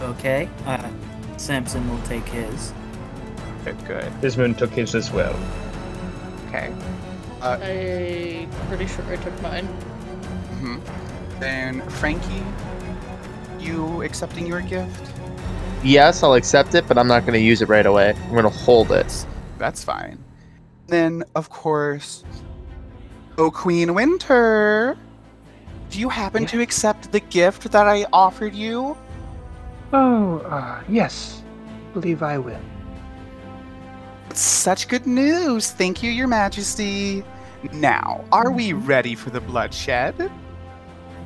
Okay. 0.00 0.48
Uh, 0.66 0.90
Samson 1.36 1.88
will 1.88 2.02
take 2.02 2.24
his. 2.26 2.72
Good, 3.64 3.84
good. 3.86 4.20
Desmond 4.20 4.58
took 4.58 4.70
his 4.70 4.94
as 4.94 5.10
well. 5.10 5.38
Okay. 6.48 6.72
I'm 7.40 8.50
pretty 8.68 8.86
sure 8.86 9.04
I 9.10 9.16
took 9.16 9.42
mine. 9.42 9.66
hmm 9.66 10.78
Then, 11.40 11.80
Frankie, 11.90 12.44
you 13.58 14.02
accepting 14.02 14.46
your 14.46 14.60
gift? 14.60 15.10
Yes, 15.82 16.22
I'll 16.22 16.34
accept 16.34 16.74
it, 16.74 16.86
but 16.86 16.98
I'm 16.98 17.08
not 17.08 17.22
going 17.22 17.34
to 17.34 17.40
use 17.40 17.62
it 17.62 17.68
right 17.68 17.86
away. 17.86 18.14
I'm 18.14 18.30
going 18.30 18.44
to 18.44 18.48
hold 18.50 18.92
it. 18.92 19.06
That's, 19.06 19.26
that's 19.58 19.84
fine. 19.84 20.22
Then, 20.86 21.24
of 21.34 21.50
course, 21.50 22.22
oh, 23.38 23.50
Queen 23.50 23.94
Winter, 23.94 24.96
do 25.90 25.98
you 26.00 26.08
happen 26.08 26.46
to 26.46 26.60
accept 26.60 27.12
the 27.12 27.20
gift 27.20 27.70
that 27.72 27.86
I 27.86 28.06
offered 28.12 28.54
you? 28.54 28.96
Oh, 29.92 30.38
uh, 30.38 30.82
yes. 30.88 31.42
Believe 31.92 32.22
I 32.22 32.38
will. 32.38 32.60
Such 34.32 34.88
good 34.88 35.06
news. 35.06 35.70
Thank 35.70 36.02
you, 36.02 36.10
Your 36.10 36.28
Majesty. 36.28 37.22
Now, 37.72 38.24
are 38.32 38.50
we 38.50 38.72
ready 38.72 39.14
for 39.14 39.30
the 39.30 39.40
bloodshed? 39.40 40.30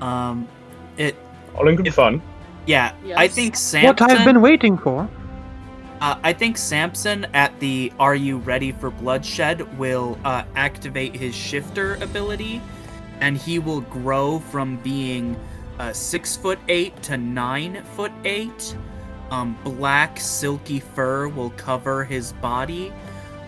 Um, 0.00 0.48
it. 0.96 1.16
All 1.54 1.68
in 1.68 1.76
good 1.76 1.86
If- 1.86 1.94
fun. 1.94 2.20
Yeah, 2.66 2.92
I 3.16 3.28
think 3.28 3.54
Samson. 3.54 3.86
What 3.86 4.02
I've 4.02 4.24
been 4.24 4.40
waiting 4.40 4.76
for. 4.76 5.08
Uh, 6.00 6.18
I 6.22 6.34
think 6.34 6.58
Samson 6.58 7.26
at 7.32 7.58
the 7.58 7.90
Are 7.98 8.14
You 8.14 8.36
Ready 8.38 8.70
for 8.70 8.90
Bloodshed 8.90 9.78
will 9.78 10.18
uh, 10.24 10.44
activate 10.54 11.16
his 11.16 11.34
shifter 11.34 11.94
ability, 11.96 12.60
and 13.20 13.36
he 13.38 13.58
will 13.58 13.80
grow 13.80 14.38
from 14.38 14.76
being 14.78 15.40
uh, 15.78 15.94
six 15.94 16.36
foot 16.36 16.58
eight 16.68 17.02
to 17.04 17.16
nine 17.16 17.82
foot 17.94 18.12
eight. 18.24 18.76
Um, 19.30 19.58
black 19.64 20.20
silky 20.20 20.80
fur 20.80 21.28
will 21.28 21.50
cover 21.50 22.04
his 22.04 22.34
body. 22.34 22.92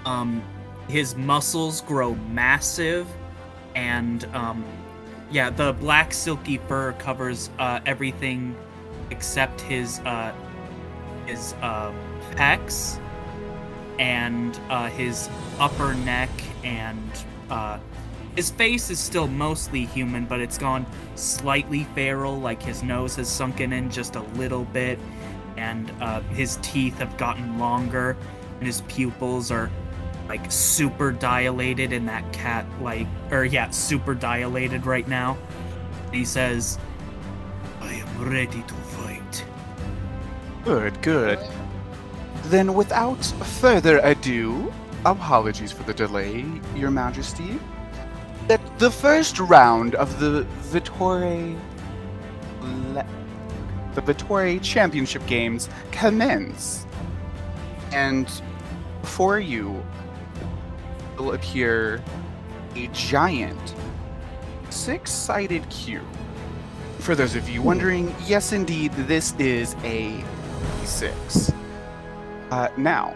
Um, 0.07 0.43
his 0.89 1.17
muscles 1.17 1.83
grow 1.83 2.15
massive, 2.15 3.07
and 3.75 4.25
um, 4.35 4.65
yeah, 5.31 5.51
the 5.51 5.75
black 5.75 6.15
silky 6.15 6.57
fur 6.57 6.93
covers 6.93 7.51
uh, 7.59 7.81
everything 7.85 8.57
except 9.11 9.61
his 9.61 9.99
uh, 10.01 10.33
his 11.27 11.53
uh, 11.61 11.93
pecs 12.39 13.01
and 13.99 14.61
uh, 14.71 14.89
his 14.91 15.29
upper 15.59 15.93
neck 15.95 16.31
and 16.63 17.11
uh, 17.51 17.79
his 18.37 18.51
face 18.51 18.91
is 18.91 19.01
still 19.01 19.27
mostly 19.27 19.85
human 19.87 20.25
but 20.25 20.41
it's 20.41 20.57
gone 20.57 20.87
slightly 21.17 21.83
feral 21.97 22.39
like 22.39 22.63
his 22.63 22.85
nose 22.85 23.17
has 23.17 23.29
sunken 23.29 23.73
in 23.73 23.91
just 23.91 24.15
a 24.15 24.23
little 24.37 24.65
bit 24.67 25.01
and 25.57 25.91
uh, 26.01 26.21
his 26.21 26.59
teeth 26.63 26.97
have 26.99 27.17
gotten 27.17 27.59
longer 27.59 28.17
and 28.59 28.67
his 28.67 28.83
pupils 28.83 29.51
are 29.51 29.69
like 30.29 30.49
super 30.53 31.11
dilated 31.11 31.93
in 31.93 32.07
that 32.07 32.33
cat 32.33 32.65
like 32.81 33.09
or 33.33 33.45
yeah 33.45 33.69
super 33.71 34.15
dilated 34.15 34.87
right 34.87 35.09
now 35.09 35.37
he 36.13 36.25
says 36.25 36.79
i 37.81 37.93
am 37.95 38.31
ready 38.31 38.63
to 38.63 38.75
fight 38.75 39.45
Good, 40.69 41.01
good. 41.01 41.39
Then, 42.45 42.75
without 42.75 43.25
further 43.61 43.99
ado, 43.99 44.73
apologies 45.05 45.73
for 45.73 45.83
the 45.83 45.95
delay, 45.95 46.45
Your 46.75 46.91
Majesty. 46.91 47.59
That 48.47 48.61
the 48.79 48.91
first 48.91 49.39
round 49.39 49.95
of 49.95 50.19
the 50.19 50.47
Vitore, 50.71 51.57
Le- 52.63 53.07
the 53.95 54.01
Vitore 54.01 54.59
Championship 54.61 55.27
Games 55.27 55.69
commence, 55.91 56.87
and 57.93 58.31
before 59.03 59.41
you 59.41 59.83
will 61.19 61.33
appear 61.33 62.03
a 62.77 62.87
giant 62.89 63.75
six-sided 64.71 65.69
cube. 65.69 66.07
For 66.99 67.15
those 67.15 67.35
of 67.35 67.49
you 67.49 67.63
wondering, 67.63 68.15
yes, 68.27 68.53
indeed, 68.53 68.93
this 68.93 69.35
is 69.39 69.75
a 69.85 70.25
six. 70.85 71.53
Uh, 72.51 72.69
now, 72.79 73.15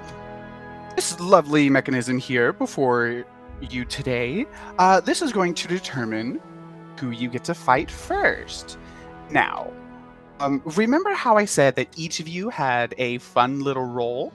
this 0.95 1.19
lovely 1.19 1.71
mechanism 1.71 2.19
here 2.19 2.53
before 2.53 3.25
you 3.61 3.85
today, 3.87 4.45
uh, 4.79 5.01
this 5.01 5.23
is 5.23 5.33
going 5.33 5.55
to 5.55 5.69
determine 5.69 6.41
who 6.99 7.11
you 7.11 7.29
get 7.31 7.43
to 7.45 7.55
fight 7.55 7.91
first. 7.91 8.79
Now, 9.31 9.73
um, 10.41 10.61
remember 10.77 11.15
how 11.15 11.37
I 11.37 11.47
said 11.47 11.77
that 11.77 11.89
each 11.97 12.21
of 12.21 12.29
you 12.29 12.51
had 12.51 12.95
a 12.99 13.19
fun 13.19 13.61
little 13.61 13.87
role? 13.87 14.33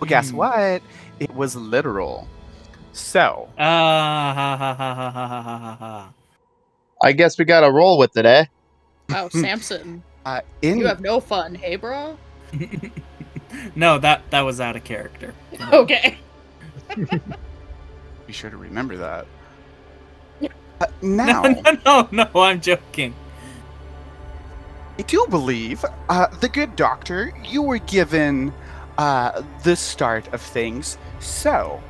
Well, 0.00 0.08
guess 0.08 0.30
what? 0.32 0.82
It 1.18 1.34
was 1.34 1.56
literal. 1.56 2.28
So. 2.92 3.48
Uh, 3.56 3.62
ha, 3.62 4.34
ha, 4.34 4.56
ha, 4.56 4.74
ha, 4.74 5.10
ha, 5.10 5.40
ha, 5.40 5.76
ha. 5.78 6.12
I 7.02 7.12
guess 7.12 7.38
we 7.38 7.46
got 7.46 7.64
a 7.64 7.70
roll 7.70 7.98
with 7.98 8.16
it, 8.16 8.26
eh? 8.26 8.44
Oh, 9.14 9.28
Samson. 9.30 10.02
uh, 10.26 10.42
in... 10.60 10.78
You 10.78 10.86
have 10.86 11.00
no 11.00 11.20
fun, 11.20 11.54
hey, 11.54 11.76
bro? 11.76 12.18
No, 13.74 13.98
that 13.98 14.22
that 14.30 14.42
was 14.42 14.60
out 14.60 14.76
of 14.76 14.84
character. 14.84 15.34
Okay. 15.72 16.18
be 18.26 18.32
sure 18.32 18.50
to 18.50 18.56
remember 18.56 18.96
that. 18.96 19.26
Uh, 20.78 20.84
now, 21.00 21.40
No, 21.40 21.48
no, 21.62 21.78
no, 21.86 22.08
no, 22.34 22.40
I'm 22.42 22.60
joking. 22.60 23.14
I 24.98 25.02
do 25.02 25.26
believe, 25.30 25.82
uh, 26.10 26.26
the 26.40 26.50
good 26.50 26.76
doctor, 26.76 27.32
you 27.44 27.62
were 27.62 27.78
given 27.78 28.52
uh, 28.98 29.40
the 29.62 29.74
start 29.74 30.30
of 30.34 30.42
things. 30.42 30.98
So, 31.18 31.82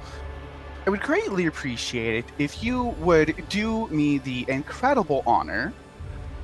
I 0.87 0.91
would 0.91 1.01
greatly 1.01 1.47
appreciate 1.47 2.25
it 2.25 2.25
if 2.39 2.63
you 2.63 2.95
would 3.01 3.49
do 3.49 3.89
me 3.89 4.19
the 4.19 4.45
incredible 4.49 5.25
honor 5.27 5.73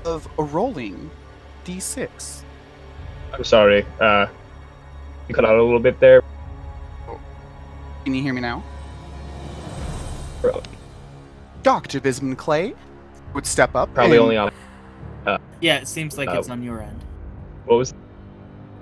of 0.05 0.29
rolling 0.37 1.13
d6. 1.65 2.43
I'm 3.33 3.45
sorry. 3.45 3.87
Uh, 4.01 4.27
you 5.29 5.35
cut 5.35 5.45
out 5.45 5.57
a 5.57 5.63
little 5.63 5.81
bit 5.81 5.99
there. 6.01 6.23
Can 8.05 8.15
you 8.15 8.23
hear 8.23 8.33
me 8.35 8.41
now? 8.41 8.63
Bro, 10.41 10.63
Dr. 11.63 12.01
Bisman 12.01 12.37
Clay 12.37 12.75
would 13.33 13.47
step 13.47 13.75
up. 13.77 13.93
Probably 13.95 14.17
and- 14.17 14.23
only 14.23 14.37
on. 14.37 14.53
Yeah, 15.61 15.77
it 15.77 15.87
seems 15.87 16.19
like 16.19 16.29
Uh, 16.29 16.39
it's 16.39 16.51
on 16.51 16.63
your 16.65 16.83
end. 16.83 17.01
What 17.67 17.77
was? 17.77 17.93
Can 17.93 18.01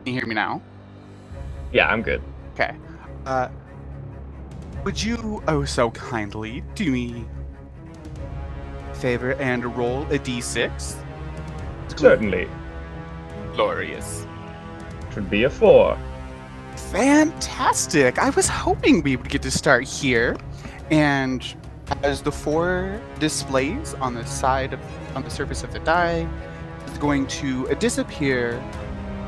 you 0.06 0.12
hear 0.14 0.26
me 0.26 0.34
now? 0.34 0.62
Yeah, 1.72 1.88
I'm 1.88 2.00
good. 2.00 2.22
Okay. 2.54 2.74
Uh, 3.26 3.48
would 4.82 5.02
you 5.02 5.42
oh 5.46 5.66
so 5.66 5.90
kindly 5.90 6.64
do 6.74 6.90
me 6.90 7.26
a 8.90 8.94
favor 8.94 9.34
and 9.34 9.76
roll 9.76 10.04
a 10.04 10.18
d6? 10.18 10.96
Certainly. 11.96 12.48
Glorious. 13.54 14.26
Should 15.12 15.28
be 15.28 15.44
a 15.44 15.50
four. 15.50 15.98
Fantastic! 16.90 18.18
I 18.18 18.30
was 18.30 18.48
hoping 18.48 19.02
we 19.02 19.14
would 19.14 19.28
get 19.28 19.42
to 19.42 19.50
start 19.50 19.84
here. 19.84 20.36
And 20.90 21.44
as 22.02 22.20
the 22.20 22.32
four 22.32 23.00
displays 23.20 23.94
on 23.94 24.14
the 24.14 24.26
side 24.26 24.72
of 24.72 24.80
on 25.14 25.22
the 25.22 25.30
surface 25.30 25.62
of 25.62 25.72
the 25.72 25.78
die 25.80 26.28
is 26.86 26.98
going 26.98 27.28
to 27.28 27.66
disappear 27.76 28.60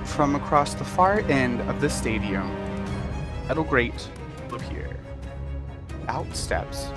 from 0.04 0.34
across 0.34 0.74
the 0.74 0.84
far 0.84 1.20
end 1.30 1.60
of 1.62 1.80
the 1.80 1.88
stadium. 1.88 2.50
Metal 3.46 3.62
grate 3.62 4.10
will 4.48 4.56
appear. 4.56 4.96
Out 6.08 6.34
steps 6.34 6.88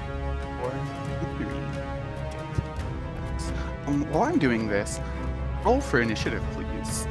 or 0.63 0.71
um, 3.85 4.11
while 4.11 4.23
I'm 4.23 4.39
doing 4.39 4.67
this, 4.67 4.99
roll 5.63 5.79
for 5.79 6.01
initiative, 6.01 6.43
please. 6.53 7.07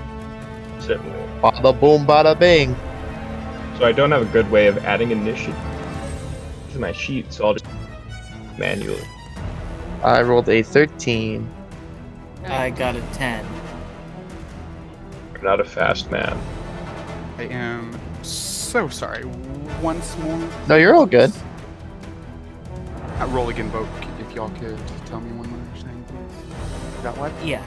Certainly. 0.81 1.13
Bada 1.41 1.79
boom, 1.79 2.05
bada 2.05 2.37
bing. 2.37 2.75
So 3.79 3.85
I 3.85 3.93
don't 3.93 4.13
have 4.13 4.23
a 4.23 4.33
good 4.33 4.51
way 4.51 4.69
of 4.69 4.79
adding 4.85 5.11
initiative 5.11 5.57
to 6.73 6.79
my 6.79 6.93
sheet, 6.93 7.33
so 7.33 7.47
I'll 7.47 7.55
just 7.55 7.67
manually. 8.57 9.03
I 10.03 10.23
rolled 10.23 10.49
a 10.49 10.63
13. 10.63 11.49
I 12.47 12.71
got 12.71 12.95
a 12.95 13.01
10. 13.15 13.45
I'm 15.35 15.43
not 15.43 15.61
a 15.61 15.65
fast 15.65 16.11
man. 16.11 16.39
I 17.39 17.45
am 17.45 17.99
so 18.23 18.89
sorry. 18.89 19.25
Once 19.83 20.17
more. 20.19 20.51
No, 20.69 20.77
you're 20.77 20.95
all 20.95 21.07
good. 21.07 21.33
I 23.19 23.27
roll 23.27 23.49
again, 23.49 23.71
Vogue, 23.71 23.89
if 24.21 24.33
y'all 24.35 24.51
could 24.51 24.79
tell 25.07 25.21
me 25.21 25.31
one 25.33 25.49
more 25.49 25.83
time, 25.83 26.05
please. 26.05 27.03
Got 27.03 27.17
what? 27.17 27.33
Yeah. 27.45 27.65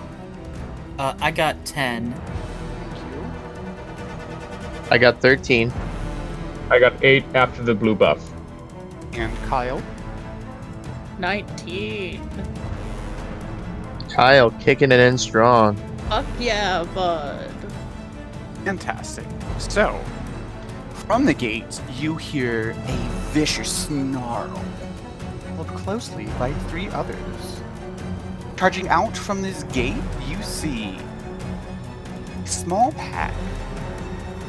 Uh, 0.99 1.15
I 1.19 1.31
got 1.31 1.65
10. 1.65 2.13
Thank 2.13 2.97
you. 3.13 4.91
I 4.91 4.97
got 4.97 5.21
13. 5.21 5.71
I 6.69 6.79
got 6.79 7.01
eight 7.03 7.23
after 7.33 7.63
the 7.63 7.73
blue 7.73 7.95
buff. 7.95 8.21
And 9.13 9.35
Kyle. 9.43 9.81
19. 11.19 12.29
Kyle 14.09 14.51
kicking 14.51 14.91
it 14.91 14.99
in 14.99 15.17
strong. 15.17 15.77
Fuck 16.09 16.25
yeah, 16.39 16.83
bud. 16.93 17.49
Fantastic. 18.65 19.25
So, 19.59 19.97
from 20.93 21.25
the 21.25 21.33
gate, 21.33 21.81
you 21.97 22.15
hear 22.17 22.71
a 22.71 22.97
vicious 23.31 23.85
snarl, 23.85 24.61
followed 25.55 25.67
closely 25.69 26.25
by 26.37 26.51
three 26.69 26.89
others. 26.89 27.61
Charging 28.57 28.89
out 28.89 29.15
from 29.15 29.41
this 29.41 29.63
gate, 29.63 29.95
you 30.27 30.41
see 30.43 30.97
a 32.43 32.47
small 32.47 32.91
pack 32.91 33.33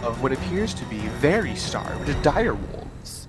of 0.02 0.22
what 0.22 0.32
appears 0.32 0.74
to 0.74 0.84
be 0.86 0.98
very 1.18 1.54
starved 1.54 2.22
dire 2.22 2.54
wolves. 2.54 3.28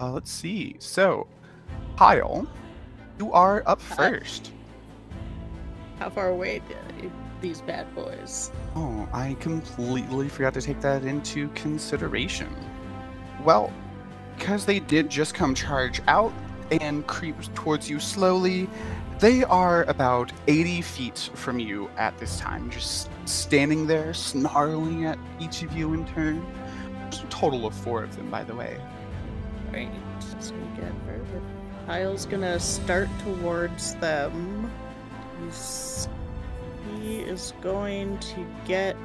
Uh, 0.00 0.12
let's 0.12 0.30
see. 0.30 0.76
So, 0.78 1.26
Kyle, 1.96 2.46
you 3.18 3.32
are 3.32 3.62
up 3.66 3.80
first. 3.80 4.52
How 5.98 6.10
far 6.10 6.28
away 6.28 6.58
are 6.58 7.10
these 7.40 7.60
bad 7.62 7.94
boys? 7.94 8.50
Oh, 8.74 9.08
I 9.12 9.34
completely 9.40 10.28
forgot 10.28 10.54
to 10.54 10.60
take 10.60 10.80
that 10.80 11.04
into 11.04 11.48
consideration. 11.50 12.54
Well, 13.44 13.72
because 14.36 14.66
they 14.66 14.80
did 14.80 15.08
just 15.08 15.34
come 15.34 15.54
charge 15.54 16.00
out 16.06 16.32
and 16.70 17.06
creep 17.06 17.36
towards 17.54 17.88
you 17.88 18.00
slowly, 18.00 18.68
they 19.18 19.44
are 19.44 19.84
about 19.84 20.32
80 20.46 20.82
feet 20.82 21.30
from 21.34 21.58
you 21.58 21.90
at 21.96 22.16
this 22.18 22.38
time, 22.38 22.70
just 22.70 23.08
standing 23.24 23.86
there, 23.86 24.12
snarling 24.12 25.06
at 25.06 25.18
each 25.40 25.62
of 25.62 25.72
you 25.72 25.94
in 25.94 26.04
turn. 26.06 26.44
There's 27.02 27.22
a 27.22 27.26
total 27.26 27.66
of 27.66 27.74
four 27.74 28.02
of 28.02 28.14
them, 28.16 28.30
by 28.30 28.44
the 28.44 28.54
way. 28.54 28.78
Right. 29.72 29.90
So 30.40 30.54
get 30.76 30.92
further. 31.06 31.42
Kyle's 31.86 32.26
gonna 32.26 32.60
start 32.60 33.08
towards 33.22 33.94
them. 33.96 34.70
He's, 35.42 36.08
he 37.00 37.20
is 37.20 37.52
going 37.60 38.18
to 38.18 38.46
get. 38.66 38.96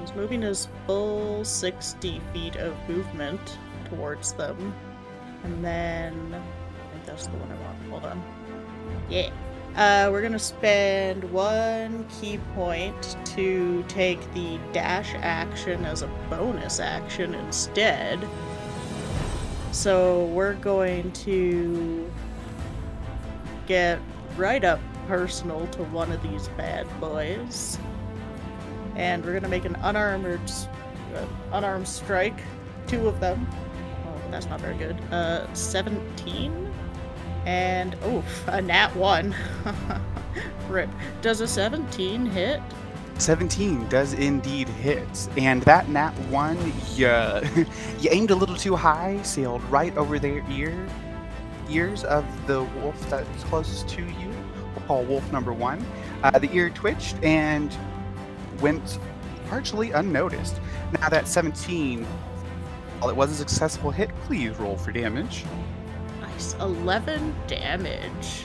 He's 0.00 0.14
moving 0.14 0.42
his 0.42 0.68
full 0.86 1.44
60 1.44 2.20
feet 2.32 2.56
of 2.56 2.74
movement 2.88 3.58
towards 3.88 4.32
them. 4.32 4.74
And 5.44 5.64
then. 5.64 6.34
I 6.34 6.92
think 6.92 7.06
that's 7.06 7.26
the 7.26 7.36
one 7.36 7.50
I 7.50 7.62
want. 7.62 7.75
Hold 7.96 8.12
on. 8.12 8.22
Yeah. 9.08 9.30
Uh, 9.74 10.10
we're 10.10 10.20
gonna 10.20 10.38
spend 10.38 11.24
one 11.32 12.06
ki 12.20 12.38
point 12.54 13.16
to 13.24 13.82
take 13.88 14.20
the 14.34 14.58
dash 14.74 15.14
action 15.16 15.86
as 15.86 16.02
a 16.02 16.06
bonus 16.28 16.78
action 16.78 17.34
instead. 17.34 18.20
So 19.72 20.26
we're 20.26 20.54
going 20.54 21.10
to 21.12 22.10
get 23.66 23.98
right 24.36 24.62
up 24.62 24.80
personal 25.08 25.66
to 25.68 25.84
one 25.84 26.12
of 26.12 26.22
these 26.22 26.48
bad 26.48 26.86
boys. 27.00 27.78
And 28.94 29.24
we're 29.24 29.32
gonna 29.32 29.48
make 29.48 29.64
an 29.64 29.76
unarmored, 29.76 30.50
uh, 31.14 31.24
unarmed 31.52 31.88
strike. 31.88 32.40
Two 32.86 33.08
of 33.08 33.20
them. 33.20 33.46
Oh, 34.06 34.30
that's 34.30 34.46
not 34.46 34.60
very 34.60 34.76
good. 34.76 35.00
Uh, 35.10 35.50
17. 35.54 36.65
And, 37.46 37.96
oh, 38.02 38.22
a 38.48 38.60
nat 38.60 38.94
1. 38.94 39.34
Rip. 40.68 40.90
Does 41.22 41.40
a 41.40 41.48
17 41.48 42.26
hit? 42.26 42.60
17 43.18 43.88
does 43.88 44.12
indeed 44.12 44.68
hit, 44.68 45.28
and 45.38 45.62
that 45.62 45.88
nat 45.88 46.10
one, 46.28 46.58
you, 46.94 47.06
you 47.98 48.10
aimed 48.10 48.30
a 48.30 48.34
little 48.34 48.56
too 48.56 48.76
high, 48.76 49.20
sailed 49.22 49.62
right 49.64 49.96
over 49.96 50.18
their 50.18 50.44
ear, 50.50 50.86
ears 51.70 52.04
of 52.04 52.24
the 52.46 52.62
wolf 52.62 53.08
that's 53.08 53.44
closest 53.44 53.88
to 53.88 54.02
you. 54.02 54.28
We'll 54.74 54.86
call 54.86 55.04
wolf 55.04 55.32
number 55.32 55.52
one. 55.52 55.84
Uh, 56.22 56.38
the 56.38 56.52
ear 56.52 56.68
twitched 56.68 57.16
and 57.22 57.74
went 58.60 58.98
partially 59.48 59.92
unnoticed. 59.92 60.60
Now 61.00 61.08
that 61.08 61.26
17, 61.26 62.04
while 62.04 63.10
it 63.10 63.16
was 63.16 63.30
a 63.30 63.34
successful 63.34 63.90
hit, 63.90 64.10
please 64.24 64.58
roll 64.58 64.76
for 64.76 64.92
damage. 64.92 65.44
Nice. 66.36 66.54
11 66.60 67.34
damage. 67.46 68.44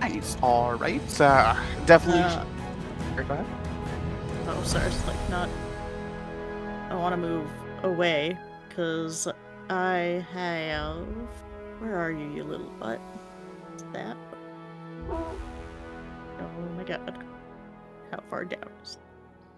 Nice. 0.00 0.36
All 0.42 0.74
right. 0.74 1.20
Uh, 1.20 1.56
definitely. 1.86 2.22
Uh, 2.22 2.44
go 3.14 3.22
ahead. 3.34 3.46
Oh, 4.48 4.60
sorry, 4.64 4.86
it's 4.88 5.06
like 5.06 5.30
not. 5.30 5.48
I 6.90 6.96
want 6.96 7.12
to 7.12 7.16
move 7.16 7.48
away 7.84 8.36
because 8.68 9.28
I 9.70 10.26
have. 10.32 11.06
Where 11.78 11.96
are 11.96 12.10
you, 12.10 12.28
you 12.34 12.42
little 12.42 12.70
butt? 12.80 13.00
that? 13.92 14.16
Oh 15.08 15.36
my 16.76 16.82
god. 16.82 17.24
How 18.10 18.20
far 18.28 18.44
down 18.44 18.68
is 18.82 18.98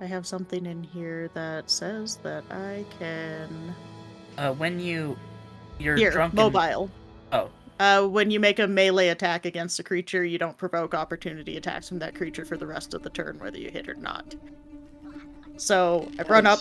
I 0.02 0.06
have 0.06 0.26
something 0.26 0.66
in 0.66 0.82
here 0.82 1.30
that 1.32 1.70
says 1.70 2.16
that 2.16 2.44
I 2.50 2.84
can. 2.98 3.74
Uh, 4.36 4.52
when 4.52 4.78
you 4.80 5.16
you're 5.78 5.96
Here, 5.96 6.10
drunk 6.10 6.32
and- 6.34 6.52
mobile. 6.52 6.90
Oh, 7.32 7.50
Uh, 7.80 8.04
when 8.06 8.30
you 8.30 8.40
make 8.40 8.58
a 8.58 8.66
melee 8.66 9.08
attack 9.08 9.46
against 9.46 9.78
a 9.78 9.84
creature, 9.84 10.24
you 10.24 10.36
don't 10.36 10.56
provoke 10.58 10.94
opportunity 10.94 11.56
attacks 11.56 11.88
from 11.88 12.00
that 12.00 12.12
creature 12.14 12.44
for 12.44 12.56
the 12.56 12.66
rest 12.66 12.92
of 12.92 13.02
the 13.04 13.10
turn, 13.10 13.38
whether 13.38 13.56
you 13.56 13.70
hit 13.70 13.88
or 13.88 13.94
not. 13.94 14.34
So 15.58 16.10
I 16.18 16.22
run 16.22 16.44
up, 16.46 16.60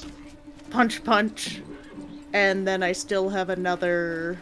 punch, 0.70 1.04
punch, 1.04 1.62
and 2.34 2.68
then 2.68 2.84
I 2.84 2.92
still 2.92 3.30
have 3.30 3.50
another. 3.50 4.38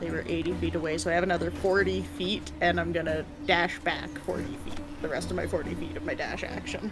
They 0.00 0.10
were 0.10 0.24
80 0.26 0.54
feet 0.54 0.74
away, 0.74 0.98
so 0.98 1.10
I 1.10 1.14
have 1.14 1.22
another 1.22 1.50
40 1.50 2.02
feet, 2.02 2.50
and 2.60 2.80
I'm 2.80 2.92
gonna 2.92 3.24
dash 3.46 3.78
back 3.80 4.10
40 4.20 4.42
feet. 4.42 4.78
The 5.02 5.08
rest 5.08 5.30
of 5.30 5.36
my 5.36 5.46
40 5.46 5.74
feet 5.76 5.96
of 5.96 6.04
my 6.04 6.14
dash 6.14 6.42
action. 6.42 6.90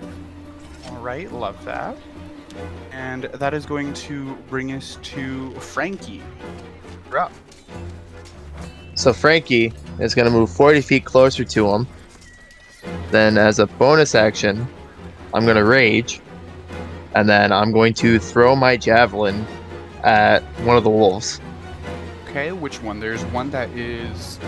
All 0.89 0.99
right, 0.99 1.31
love 1.33 1.63
that. 1.65 1.97
And 2.93 3.25
that 3.25 3.55
is 3.55 3.67
going 3.67 3.93
to 3.95 4.35
bring 4.49 4.71
us 4.73 4.99
to 5.03 5.51
Frankie. 5.55 6.23
You're 7.09 7.19
up. 7.19 7.33
So 8.97 9.13
Frankie 9.13 9.73
is 9.99 10.15
going 10.15 10.27
to 10.27 10.31
move 10.31 10.51
40 10.51 10.81
feet 10.81 11.05
closer 11.05 11.45
to 11.45 11.71
him. 11.71 11.87
Then, 13.11 13.39
as 13.39 13.59
a 13.59 13.67
bonus 13.67 14.15
action, 14.15 14.67
I'm 15.33 15.45
going 15.45 15.57
to 15.57 15.65
rage. 15.65 16.21
And 17.15 17.29
then 17.29 17.53
I'm 17.53 17.73
going 17.73 17.95
to 17.95 18.19
throw 18.19 18.57
my 18.57 18.77
javelin 18.77 19.47
at 20.03 20.43
one 20.65 20.77
of 20.77 20.85
the 20.85 20.91
wolves. 20.91 21.41
Okay, 22.29 22.53
which 22.53 22.83
one? 22.83 23.01
There's 23.01 23.25
one 23.27 23.51
that 23.51 23.71
is. 23.71 24.39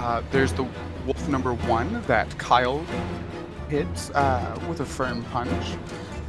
Uh, 0.00 0.22
there's 0.30 0.52
the 0.52 0.66
wolf 1.06 1.28
number 1.28 1.54
one 1.54 2.02
that 2.02 2.36
Kyle 2.38 2.84
hits 3.68 4.10
uh, 4.10 4.58
with 4.68 4.80
a 4.80 4.86
firm 4.86 5.22
punch. 5.24 5.76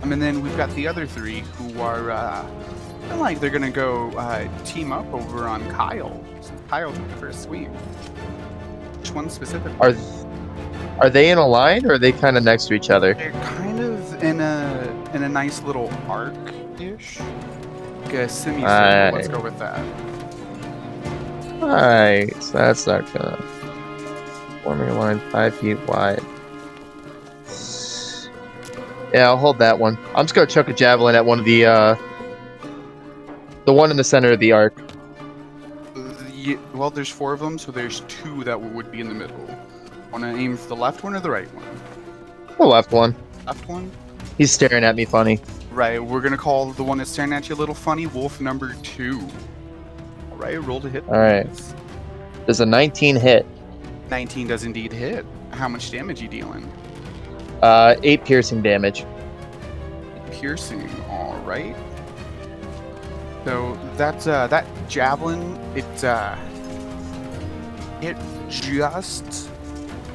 Um, 0.01 0.11
and 0.11 0.21
then 0.21 0.41
we've 0.41 0.55
got 0.57 0.69
the 0.75 0.87
other 0.87 1.05
three 1.05 1.39
who 1.57 1.81
are. 1.81 2.11
Uh, 2.11 2.49
kinda 3.01 3.15
like 3.17 3.39
they're 3.39 3.49
gonna 3.49 3.71
go 3.71 4.11
uh, 4.11 4.47
team 4.65 4.91
up 4.91 5.05
over 5.13 5.47
on 5.47 5.69
Kyle. 5.71 6.21
Kyle 6.67 6.91
took 6.91 7.07
the 7.09 7.15
first 7.15 7.43
sweep. 7.43 7.69
Which 8.99 9.11
one 9.11 9.29
specifically? 9.29 9.77
Are 9.79 9.93
are 10.99 11.09
they 11.09 11.29
in 11.29 11.37
a 11.37 11.47
line 11.47 11.85
or 11.85 11.93
are 11.93 11.97
they 11.99 12.11
kind 12.11 12.37
of 12.37 12.43
next 12.43 12.65
to 12.67 12.73
each 12.73 12.89
other? 12.89 13.13
They're 13.13 13.31
kind 13.31 13.79
of 13.79 14.23
in 14.23 14.41
a 14.41 15.11
in 15.13 15.23
a 15.23 15.29
nice 15.29 15.61
little 15.61 15.89
arc 16.07 16.33
ish. 16.79 17.19
Like 18.03 18.13
a 18.13 18.29
semicircle. 18.29 18.67
Aye. 18.67 19.11
Let's 19.11 19.27
go 19.27 19.39
with 19.41 19.57
that. 19.59 19.79
Alright, 21.61 22.43
so 22.43 22.57
that's 22.57 22.85
not 22.85 23.11
gonna. 23.13 23.41
Forming 24.63 24.89
a 24.89 24.99
line 24.99 25.19
five 25.31 25.55
feet 25.55 25.79
wide. 25.87 26.21
Yeah, 29.13 29.27
I'll 29.27 29.37
hold 29.37 29.57
that 29.59 29.79
one. 29.79 29.97
I'm 30.15 30.25
just 30.25 30.35
gonna 30.35 30.47
chuck 30.47 30.67
a 30.67 30.73
javelin 30.73 31.15
at 31.15 31.25
one 31.25 31.39
of 31.39 31.45
the, 31.45 31.65
uh. 31.65 31.95
The 33.65 33.73
one 33.73 33.89
in 33.89 33.97
the 33.97 34.03
center 34.03 34.31
of 34.31 34.39
the 34.39 34.51
arc. 34.51 34.77
The, 36.47 36.57
well, 36.73 36.89
there's 36.89 37.09
four 37.09 37.33
of 37.33 37.41
them, 37.41 37.59
so 37.59 37.73
there's 37.73 37.99
two 38.07 38.45
that 38.45 38.61
would 38.61 38.89
be 38.89 39.01
in 39.01 39.09
the 39.09 39.13
middle. 39.13 39.37
Want 40.13 40.23
to 40.23 40.29
aim 40.29 40.55
for 40.55 40.69
the 40.69 40.77
left 40.77 41.03
one 41.03 41.13
or 41.13 41.19
the 41.19 41.29
right 41.29 41.53
one? 41.53 42.57
The 42.57 42.65
left 42.65 42.93
one. 42.93 43.13
Left 43.45 43.67
one. 43.67 43.91
He's 44.37 44.53
staring 44.53 44.85
at 44.85 44.95
me 44.95 45.03
funny. 45.03 45.41
Right. 45.71 46.01
We're 46.01 46.21
gonna 46.21 46.37
call 46.37 46.71
the 46.71 46.85
one 46.85 46.99
that's 46.99 47.09
staring 47.09 47.33
at 47.33 47.49
you 47.49 47.55
a 47.55 47.57
little 47.57 47.75
funny 47.75 48.07
Wolf 48.07 48.39
number 48.39 48.75
two. 48.81 49.19
All 50.31 50.37
right. 50.37 50.63
Roll 50.63 50.79
to 50.79 50.89
hit. 50.89 51.03
All 51.09 51.19
right. 51.19 51.49
There's 52.45 52.61
a 52.61 52.65
19 52.65 53.17
hit. 53.17 53.45
19 54.09 54.47
does 54.47 54.63
indeed 54.63 54.93
hit. 54.93 55.25
How 55.51 55.67
much 55.67 55.91
damage 55.91 56.21
you 56.21 56.29
dealing? 56.29 56.71
Uh, 57.61 57.95
8 58.03 58.23
piercing 58.23 58.61
damage. 58.61 59.03
Piercing. 60.31 60.89
All 61.09 61.35
right. 61.39 61.75
So 63.47 63.79
that's 63.95 64.27
uh 64.27 64.47
that 64.47 64.65
javelin. 64.89 65.55
It 65.73 66.03
uh 66.03 66.35
it 68.01 68.17
just 68.49 69.49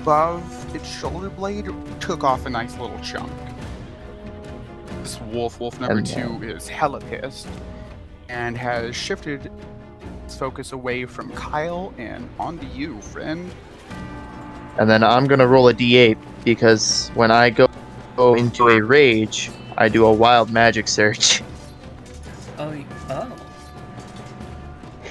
above 0.03 0.45
its 0.77 0.87
shoulder 0.87 1.31
blade 1.31 1.71
took 1.99 2.25
off 2.25 2.45
a 2.45 2.51
nice 2.51 2.77
little 2.77 2.99
chunk. 2.99 3.33
This 5.01 5.19
wolf, 5.19 5.59
wolf 5.61 5.81
number 5.81 6.03
two, 6.03 6.43
is 6.43 6.69
hella 6.69 7.01
pissed 7.01 7.49
and 8.29 8.55
has 8.59 8.95
shifted 8.95 9.51
its 10.27 10.37
focus 10.37 10.73
away 10.73 11.07
from 11.07 11.33
Kyle 11.33 11.95
and 11.97 12.29
onto 12.39 12.67
you, 12.67 13.01
friend. 13.01 13.51
And 14.77 14.91
then 14.91 15.03
I'm 15.03 15.27
gonna 15.27 15.47
roll 15.47 15.69
a 15.69 15.73
d8 15.73 16.19
because 16.45 17.11
when 17.15 17.31
I 17.31 17.49
go, 17.49 17.67
go 18.15 18.35
into 18.35 18.69
a 18.69 18.83
rage, 18.83 19.51
I 19.79 19.89
do 19.89 20.05
a 20.05 20.13
wild 20.13 20.51
magic 20.51 20.87
surge. 20.87 21.43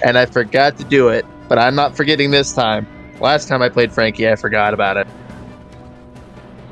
And 0.03 0.17
I 0.17 0.25
forgot 0.25 0.77
to 0.77 0.83
do 0.83 1.09
it, 1.09 1.25
but 1.47 1.57
I'm 1.57 1.75
not 1.75 1.95
forgetting 1.95 2.31
this 2.31 2.53
time. 2.53 2.87
Last 3.19 3.47
time 3.47 3.61
I 3.61 3.69
played 3.69 3.91
Frankie, 3.91 4.27
I 4.29 4.35
forgot 4.35 4.73
about 4.73 4.97
it. 4.97 5.07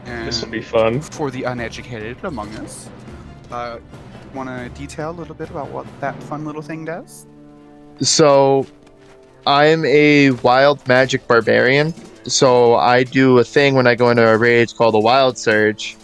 And 0.05 0.27
This 0.27 0.41
will 0.41 0.49
be 0.49 0.61
fun. 0.61 1.01
for 1.01 1.29
the 1.29 1.43
uneducated 1.43 2.17
among 2.23 2.49
us, 2.55 2.89
uh, 3.51 3.77
want 4.33 4.49
to 4.49 4.69
detail 4.79 5.11
a 5.11 5.17
little 5.17 5.35
bit 5.35 5.49
about 5.49 5.69
what 5.69 5.85
that 6.01 6.21
fun 6.23 6.45
little 6.45 6.61
thing 6.61 6.85
does? 6.85 7.27
So, 8.01 8.65
I'm 9.45 9.85
a 9.85 10.31
wild 10.31 10.85
magic 10.87 11.27
barbarian. 11.27 11.93
So 12.25 12.75
I 12.75 13.03
do 13.03 13.39
a 13.39 13.43
thing 13.43 13.75
when 13.75 13.87
I 13.87 13.95
go 13.95 14.09
into 14.09 14.27
a 14.27 14.37
rage 14.37 14.75
called 14.75 14.93
a 14.93 14.99
wild 14.99 15.37
surge, 15.37 15.97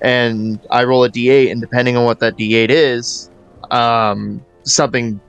and 0.00 0.58
I 0.70 0.84
roll 0.84 1.04
a 1.04 1.10
d8, 1.10 1.50
and 1.50 1.60
depending 1.60 1.96
on 1.96 2.04
what 2.04 2.20
that 2.20 2.36
d8 2.38 2.70
is, 2.70 3.30
um, 3.70 4.44
something 4.62 5.20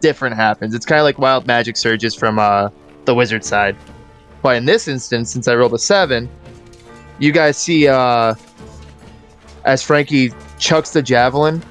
different 0.00 0.36
happens. 0.36 0.74
It's 0.74 0.86
kind 0.86 1.00
of 1.00 1.04
like 1.04 1.18
wild 1.18 1.46
magic 1.46 1.76
surges 1.76 2.14
from 2.14 2.38
uh, 2.38 2.70
the 3.04 3.14
wizard 3.14 3.44
side. 3.44 3.76
But 4.42 4.56
in 4.56 4.64
this 4.64 4.88
instance, 4.88 5.32
since 5.32 5.48
I 5.48 5.54
rolled 5.54 5.74
a 5.74 5.78
seven, 5.78 6.28
you 7.18 7.32
guys 7.32 7.56
see 7.56 7.88
uh, 7.88 8.34
as 9.64 9.82
Frankie 9.82 10.32
chucks 10.58 10.90
the 10.90 11.02
javelin, 11.02 11.62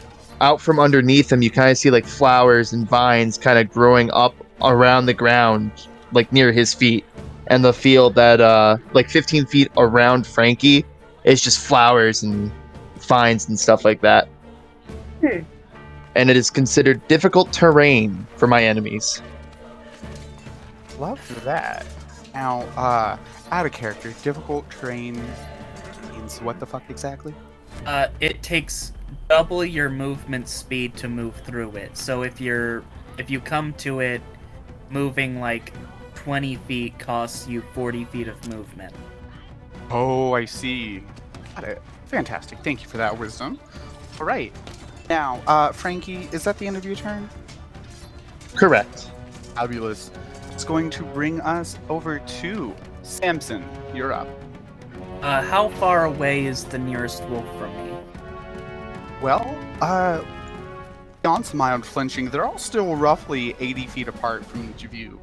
out 0.42 0.62
from 0.62 0.80
underneath 0.80 1.32
him, 1.32 1.42
you 1.42 1.50
kind 1.50 1.70
of 1.70 1.78
see 1.78 1.92
like 1.92 2.06
flowers 2.06 2.74
and 2.74 2.88
vines 2.88 3.38
kind 3.38 3.60
of 3.60 3.70
growing 3.70 4.10
up 4.12 4.34
around 4.62 5.06
the 5.06 5.14
ground, 5.14 5.72
like 6.12 6.32
near 6.32 6.52
his 6.52 6.74
feet. 6.74 7.06
And 7.48 7.66
the 7.66 7.74
field 7.74 8.16
that, 8.16 8.40
uh, 8.40 8.78
like 8.94 9.10
15 9.10 9.46
feet 9.48 9.72
around 9.78 10.28
Frankie, 10.28 10.86
is 11.24 11.42
just 11.42 11.60
flowers 11.60 12.24
and 12.24 12.52
vines 13.00 13.50
and 13.50 13.60
stuff 13.60 13.84
like 13.84 14.02
that. 14.02 14.30
Hmm. 15.20 15.40
And 16.16 16.30
it 16.30 16.38
is 16.38 16.50
considered 16.50 17.08
difficult 17.08 17.54
terrain 17.54 18.28
for 18.36 18.48
my 18.48 18.64
enemies. 18.64 19.22
Love 20.98 21.44
that. 21.46 21.86
Now, 22.34 22.62
uh, 22.76 23.18
out 23.52 23.66
of 23.66 23.72
character, 23.72 24.14
difficult 24.24 24.70
terrain 24.70 25.22
means 26.12 26.40
what 26.42 26.60
the 26.60 26.66
fuck 26.66 26.84
exactly? 26.90 27.34
Uh, 27.86 28.08
it 28.20 28.42
takes 28.44 28.94
double 29.30 29.64
your 29.64 29.90
movement 29.90 30.48
speed 30.48 30.96
to 30.98 31.08
move 31.08 31.36
through 31.46 31.76
it. 31.76 31.96
So 31.96 32.24
if 32.24 32.42
you're 32.42 32.84
if 33.18 33.30
you 33.30 33.40
come 33.40 33.74
to 33.74 34.00
it 34.00 34.22
moving 34.90 35.40
like 35.40 35.74
20 36.16 36.56
feet 36.56 36.98
costs 37.00 37.48
you 37.48 37.62
40 37.74 38.06
feet 38.06 38.28
of 38.28 38.48
movement. 38.50 38.94
Oh, 39.90 40.34
I 40.34 40.46
see. 40.46 41.04
Got 41.56 41.64
it. 41.64 41.82
Fantastic. 42.06 42.60
Thank 42.60 42.82
you 42.82 42.88
for 42.88 42.98
that 42.98 43.18
wisdom. 43.18 43.60
All 44.20 44.26
right. 44.26 44.54
Now, 45.10 45.42
uh, 45.48 45.72
Frankie, 45.72 46.30
is 46.32 46.44
that 46.44 46.60
the 46.60 46.68
end 46.68 46.78
of 46.78 46.86
your 46.86 46.96
turn? 46.96 47.28
Correct. 48.56 49.10
Fabulous. 49.56 50.12
It's 50.52 50.64
going 50.64 50.92
to 50.92 51.04
bring 51.04 51.42
us 51.42 51.80
over 51.90 52.20
to 52.20 52.76
Samson. 53.02 53.66
You're 53.94 54.14
up. 54.14 54.28
Uh, 55.24 55.42
how 55.42 55.70
far 55.70 56.06
away 56.06 56.46
is 56.46 56.64
the 56.64 56.78
nearest 56.78 57.24
wolf 57.26 57.46
from 57.58 57.76
me? 57.76 57.98
Well, 59.22 59.58
uh, 59.82 60.24
beyond 61.24 61.46
some 61.46 61.58
mild 61.58 61.86
flinching, 61.86 62.30
they're 62.30 62.46
all 62.46 62.60
still 62.60 62.96
roughly 62.96 63.56
80 63.60 63.88
feet 63.88 64.08
apart 64.08 64.46
from 64.46 64.70
each 64.70 64.86
of 64.86 64.94
you. 64.94 65.20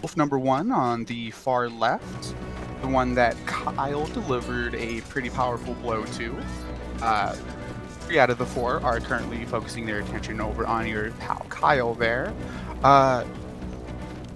Wolf 0.00 0.16
number 0.16 0.38
one 0.38 0.72
on 0.72 1.04
the 1.04 1.30
far 1.32 1.68
left, 1.68 2.34
the 2.80 2.88
one 2.88 3.14
that 3.14 3.36
Kyle 3.46 4.06
delivered 4.06 4.74
a 4.74 5.02
pretty 5.02 5.28
powerful 5.28 5.74
blow 5.74 6.04
to. 6.04 6.36
Uh, 7.02 7.36
three 8.06 8.18
out 8.18 8.30
of 8.30 8.38
the 8.38 8.46
four 8.46 8.80
are 8.84 9.00
currently 9.00 9.44
focusing 9.46 9.84
their 9.84 9.98
attention 10.00 10.40
over 10.40 10.66
on 10.66 10.86
your 10.86 11.10
pal 11.12 11.44
Kyle 11.48 11.94
there. 11.94 12.32
Uh, 12.84 13.24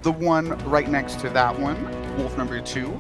the 0.03 0.13
one 0.13 0.49
right 0.69 0.89
next 0.89 1.21
to 1.21 1.29
that 1.31 1.59
one, 1.59 1.79
wolf 2.17 2.37
number 2.37 2.61
two, 2.61 2.97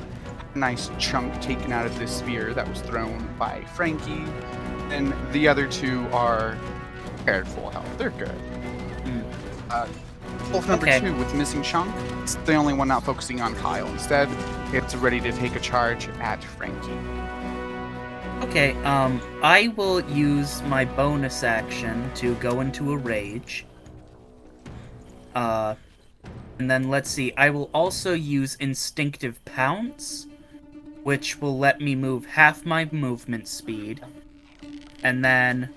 nice 0.54 0.90
chunk 0.98 1.40
taken 1.40 1.72
out 1.72 1.86
of 1.86 1.98
this 1.98 2.14
spear 2.16 2.54
that 2.54 2.68
was 2.68 2.80
thrown 2.82 3.28
by 3.38 3.64
Frankie. 3.74 4.24
And 4.90 5.14
the 5.32 5.48
other 5.48 5.66
two 5.66 6.06
are 6.12 6.56
paired 7.24 7.46
full 7.48 7.70
health. 7.70 7.88
They're 7.98 8.10
good. 8.10 8.28
Hmm. 8.28 9.20
Uh, 9.70 9.86
Wolf 10.52 10.68
number 10.68 10.86
Okay. 10.86 11.00
two 11.00 11.14
with 11.16 11.32
missing 11.34 11.62
chunk. 11.62 11.94
It's 12.22 12.34
the 12.34 12.54
only 12.54 12.72
one 12.72 12.88
not 12.88 13.04
focusing 13.04 13.40
on 13.40 13.54
Kyle. 13.56 13.86
Instead, 13.88 14.28
it's 14.72 14.94
ready 14.96 15.20
to 15.20 15.32
take 15.32 15.54
a 15.54 15.60
charge 15.60 16.08
at 16.20 16.42
Frankie. 16.42 16.98
Okay, 18.43 18.72
um, 18.84 19.20
I 19.43 19.68
will 19.76 20.01
use 20.11 20.62
my 20.62 20.84
bonus 20.84 21.43
action 21.45 22.11
to 22.16 22.34
go 22.36 22.61
into 22.61 22.93
a 22.93 22.97
rage. 22.97 23.66
Uh, 25.34 25.74
and 26.59 26.70
then 26.70 26.88
let's 26.88 27.09
see, 27.11 27.32
I 27.36 27.51
will 27.51 27.70
also 27.72 28.12
use 28.14 28.57
Instinctive 28.57 29.45
Pounce, 29.45 30.26
which 31.03 31.41
will 31.41 31.59
let 31.59 31.80
me 31.80 31.95
move 31.95 32.26
half 32.26 32.64
my 32.66 32.88
movement 32.91 33.47
speed. 33.47 34.01
And 35.03 35.24
then, 35.24 35.68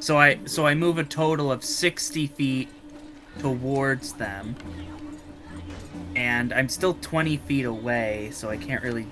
so 0.00 0.18
I, 0.18 0.38
so 0.44 0.66
I 0.66 0.74
move 0.74 0.98
a 0.98 1.04
total 1.04 1.50
of 1.50 1.64
60 1.64 2.26
feet 2.26 2.68
towards 3.38 4.12
them. 4.12 4.56
And 6.14 6.52
I'm 6.52 6.68
still 6.68 6.94
20 7.00 7.36
feet 7.38 7.64
away, 7.64 8.30
so 8.32 8.50
I 8.50 8.56
can't 8.56 8.82
really. 8.82 9.06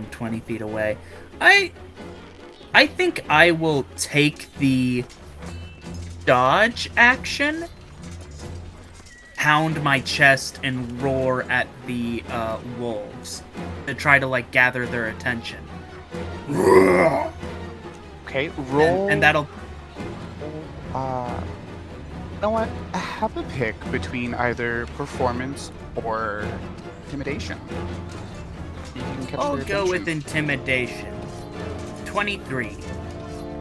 From 0.00 0.10
20 0.10 0.40
feet 0.40 0.62
away. 0.62 0.96
I 1.40 1.72
I 2.72 2.86
think 2.86 3.24
I 3.28 3.50
will 3.50 3.84
take 3.96 4.52
the 4.56 5.04
dodge 6.24 6.90
action, 6.96 7.66
pound 9.36 9.82
my 9.82 10.00
chest 10.00 10.60
and 10.62 11.00
roar 11.02 11.42
at 11.50 11.66
the 11.86 12.22
uh, 12.30 12.58
wolves 12.78 13.42
to 13.86 13.94
try 13.94 14.18
to 14.18 14.26
like 14.26 14.50
gather 14.52 14.86
their 14.86 15.08
attention. 15.08 15.58
Okay, 18.24 18.48
roll. 18.70 19.02
And, 19.04 19.12
and 19.12 19.22
that'll 19.22 19.48
Uh, 20.94 21.40
you 22.34 22.40
know 22.40 22.50
what? 22.50 22.68
I 22.94 22.98
Have 22.98 23.36
a 23.36 23.42
pick 23.42 23.74
between 23.90 24.34
either 24.34 24.86
performance 24.96 25.70
or 25.96 26.46
intimidation. 27.04 27.58
You 28.94 29.02
I'll 29.38 29.56
go 29.64 29.88
with 29.88 30.08
intimidation. 30.08 31.14
23. 32.06 32.76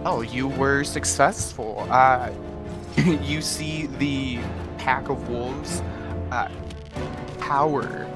Oh, 0.05 0.21
you 0.21 0.47
were 0.47 0.84
successful. 0.84 1.86
Uh, 1.89 2.32
you 2.97 3.41
see 3.41 3.88
the 3.97 4.39
pack 4.77 5.09
of 5.09 5.30
wolves 5.30 5.82
uh, 6.32 6.49
power, 7.39 8.07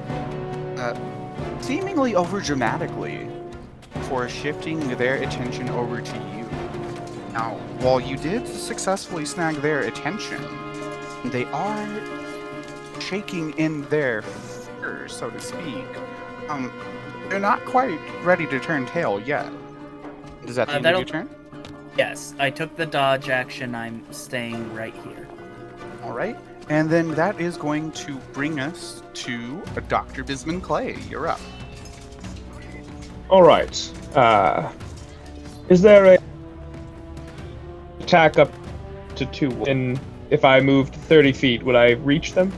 uh, 0.78 1.60
seemingly 1.60 2.14
over 2.14 2.40
dramatically, 2.40 3.28
for 4.02 4.28
shifting 4.28 4.80
their 4.96 5.16
attention 5.16 5.68
over 5.70 6.00
to 6.00 6.16
you. 6.16 6.48
Now, 7.32 7.54
while 7.80 8.00
you 8.00 8.16
did 8.16 8.46
successfully 8.46 9.24
snag 9.24 9.56
their 9.56 9.80
attention, 9.80 10.42
they 11.26 11.44
are 11.46 11.88
shaking 13.00 13.52
in 13.58 13.82
their 13.88 14.22
fur, 14.22 15.08
so 15.08 15.30
to 15.30 15.40
speak. 15.40 15.86
Um, 16.48 16.72
they're 17.28 17.40
not 17.40 17.64
quite 17.64 17.98
ready 18.22 18.46
to 18.46 18.60
turn 18.60 18.86
tail 18.86 19.20
yet. 19.20 19.50
Does 20.46 20.56
that 20.56 20.68
Uh, 20.68 20.72
the 20.72 20.76
end 20.78 20.86
of 20.86 20.96
your 20.98 21.04
turn? 21.04 21.28
Yes, 21.96 22.34
I 22.38 22.50
took 22.50 22.76
the 22.76 22.86
dodge 22.86 23.28
action. 23.28 23.74
I'm 23.74 24.04
staying 24.12 24.74
right 24.74 24.94
here. 25.04 25.28
All 26.02 26.12
right. 26.12 26.36
And 26.68 26.88
then 26.90 27.14
that 27.14 27.40
is 27.40 27.56
going 27.56 27.92
to 27.92 28.16
bring 28.32 28.58
us 28.58 29.02
to 29.14 29.62
Dr. 29.88 30.24
Bisman 30.24 30.62
Clay. 30.62 30.96
You're 31.08 31.28
up. 31.28 31.40
All 33.28 33.42
right. 33.42 33.90
Uh, 34.14 34.70
is 35.68 35.82
there 35.82 36.04
a 36.14 36.18
attack 38.00 38.38
up 38.38 38.50
to 39.16 39.26
two? 39.26 39.50
And 39.64 39.98
if 40.30 40.44
I 40.44 40.60
moved 40.60 40.94
thirty 40.94 41.32
feet, 41.32 41.62
would 41.62 41.76
I 41.76 41.92
reach 41.92 42.34
them? 42.34 42.52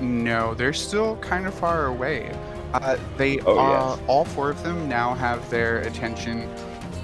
No, 0.00 0.54
they're 0.54 0.72
still 0.72 1.16
kind 1.16 1.46
of 1.46 1.54
far 1.54 1.86
away. 1.86 2.30
Uh, 2.74 2.96
they 3.16 3.38
Oh, 3.40 3.58
are, 3.58 3.96
yes. 3.96 4.04
all 4.06 4.24
four 4.24 4.50
of 4.50 4.62
them 4.62 4.88
now 4.88 5.14
have 5.14 5.48
their 5.50 5.78
attention 5.80 6.48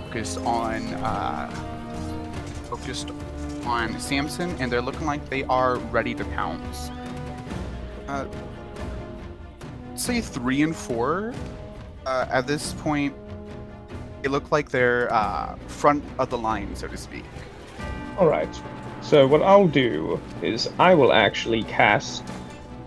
focused 0.06 0.38
on 0.40 0.82
uh, 0.94 1.48
focused 2.64 3.10
on 3.64 3.98
Samson, 3.98 4.54
and 4.60 4.70
they're 4.70 4.82
looking 4.82 5.06
like 5.06 5.26
they 5.30 5.44
are 5.44 5.76
ready 5.76 6.14
to 6.14 6.24
pounce. 6.26 6.90
Uh, 8.08 8.26
say 9.94 10.20
three 10.20 10.62
and 10.62 10.74
four. 10.74 11.32
Uh, 12.04 12.26
at 12.30 12.46
this 12.46 12.74
point, 12.74 13.14
they 14.20 14.28
look 14.28 14.50
like 14.50 14.68
they're 14.70 15.12
uh, 15.12 15.56
front 15.68 16.02
of 16.18 16.28
the 16.28 16.36
line, 16.38 16.74
so 16.74 16.88
to 16.88 16.96
speak. 16.96 17.24
All 18.18 18.26
right. 18.26 18.48
So 19.00 19.26
what 19.26 19.42
I'll 19.42 19.68
do 19.68 20.20
is 20.42 20.68
I 20.78 20.94
will 20.94 21.12
actually 21.12 21.62
cast 21.64 22.24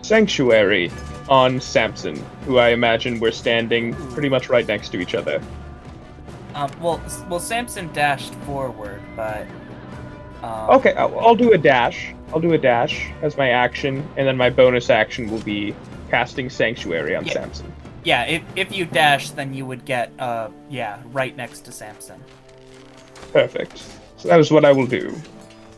Sanctuary 0.05 0.91
on 1.29 1.59
Samson, 1.59 2.15
who 2.45 2.59
I 2.59 2.69
imagine 2.69 3.19
we're 3.19 3.31
standing 3.31 3.95
pretty 4.11 4.29
much 4.29 4.49
right 4.49 4.67
next 4.67 4.89
to 4.89 4.99
each 4.99 5.15
other. 5.15 5.41
Um, 6.53 6.71
well, 6.79 7.01
well, 7.27 7.39
Samson 7.39 7.91
dashed 7.91 8.33
forward, 8.45 9.01
but. 9.15 9.47
Um, 10.43 10.69
Okay, 10.69 10.93
I'll, 10.93 11.19
I'll 11.19 11.35
do 11.35 11.53
a 11.53 11.57
dash. 11.57 12.13
I'll 12.31 12.39
do 12.39 12.53
a 12.53 12.57
dash 12.57 13.09
as 13.23 13.35
my 13.35 13.49
action, 13.49 14.07
and 14.15 14.27
then 14.27 14.37
my 14.37 14.49
bonus 14.49 14.89
action 14.89 15.29
will 15.29 15.41
be 15.41 15.75
casting 16.11 16.49
Sanctuary 16.49 17.15
on 17.15 17.25
Yeah. 17.25 17.33
Samson. 17.33 17.73
Yeah, 18.03 18.25
if, 18.25 18.43
if 18.55 18.71
you 18.71 18.85
dash, 18.85 19.31
then 19.31 19.55
you 19.55 19.65
would 19.65 19.83
get, 19.85 20.11
uh, 20.19 20.49
yeah, 20.69 21.01
right 21.11 21.35
next 21.35 21.61
to 21.61 21.71
Samson. 21.71 22.23
Perfect. 23.33 23.83
So 24.17 24.27
that 24.27 24.39
is 24.39 24.51
what 24.51 24.63
I 24.63 24.71
will 24.71 24.85
do. 24.85 25.15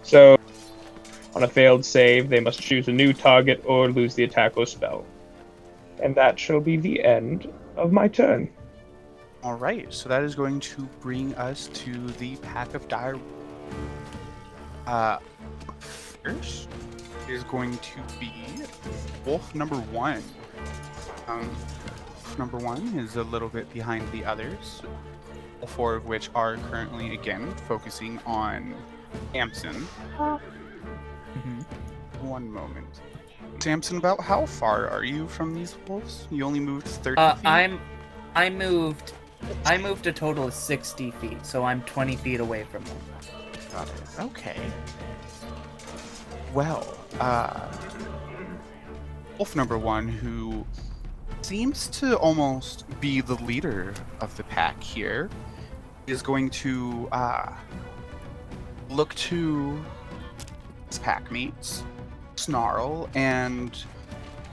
So, 0.04 0.37
on 1.38 1.44
a 1.44 1.48
failed 1.48 1.86
save, 1.86 2.30
they 2.30 2.40
must 2.40 2.60
choose 2.60 2.88
a 2.88 2.92
new 2.92 3.14
target 3.14 3.62
or 3.64 3.90
lose 3.90 4.16
the 4.16 4.24
attack 4.24 4.58
or 4.58 4.66
spell. 4.66 5.06
And 6.02 6.16
that 6.16 6.40
shall 6.40 6.60
be 6.60 6.78
the 6.78 7.04
end 7.04 7.54
of 7.76 7.92
my 7.92 8.08
turn. 8.08 8.50
All 9.44 9.54
right, 9.54 9.94
so 9.94 10.10
that 10.10 10.24
is 10.24 10.34
going 10.34 10.60
to 10.62 10.82
bring 11.00 11.36
us 11.36 11.68
to 11.76 12.08
the 12.14 12.38
pack 12.38 12.74
of 12.74 12.88
dire. 12.88 13.20
Uh, 14.88 15.20
first 15.80 16.70
is 17.30 17.44
going 17.44 17.78
to 17.78 18.00
be 18.20 18.34
wolf 19.24 19.54
number 19.54 19.76
one. 19.76 20.24
Um, 21.28 21.48
wolf 21.48 22.40
number 22.40 22.58
one 22.58 22.82
is 22.98 23.16
a 23.16 23.24
little 23.24 23.50
bit 23.50 23.72
behind 23.72 24.12
the 24.12 24.26
others, 24.26 24.82
all 25.62 25.68
four 25.68 25.94
of 25.94 26.08
which 26.08 26.32
are 26.34 26.58
currently 26.72 27.14
again 27.14 27.54
focusing 27.68 28.20
on 28.26 28.74
Samson. 29.34 29.88
Mhm. 31.38 31.66
One 32.22 32.50
moment. 32.52 33.02
Samson, 33.60 33.98
about 33.98 34.22
how 34.22 34.46
far 34.46 34.90
are 34.90 35.04
you 35.04 35.28
from 35.28 35.54
these 35.54 35.76
wolves? 35.88 36.28
You 36.32 36.44
only 36.46 36.60
moved 36.60 36.88
30 36.88 37.18
Uh, 37.20 37.36
feet? 37.36 37.48
I'm. 37.48 37.80
I 38.36 38.50
moved. 38.50 39.14
I 39.66 39.78
moved 39.78 40.08
a 40.08 40.14
total 40.14 40.46
of 40.48 40.54
60 40.54 41.12
feet, 41.12 41.46
so 41.46 41.64
I'm 41.64 41.82
20 41.84 42.16
feet 42.16 42.40
away 42.40 42.64
from 42.72 42.84
them. 42.84 42.98
Got 43.72 43.88
it. 43.88 44.20
Okay. 44.20 44.60
Well, 46.54 46.98
uh, 47.20 47.68
Wolf 49.38 49.56
number 49.56 49.78
one, 49.78 50.08
who 50.08 50.66
seems 51.42 51.88
to 51.90 52.18
almost 52.18 52.86
be 53.00 53.22
the 53.22 53.36
leader 53.36 53.94
of 54.22 54.36
the 54.38 54.44
pack 54.44 54.82
here, 54.82 55.30
is 56.08 56.24
going 56.24 56.50
to 56.50 57.08
uh, 57.12 57.52
look 58.90 59.14
to 59.16 59.84
pack 60.96 61.32
mates, 61.32 61.84
snarl, 62.36 63.10
and 63.16 63.84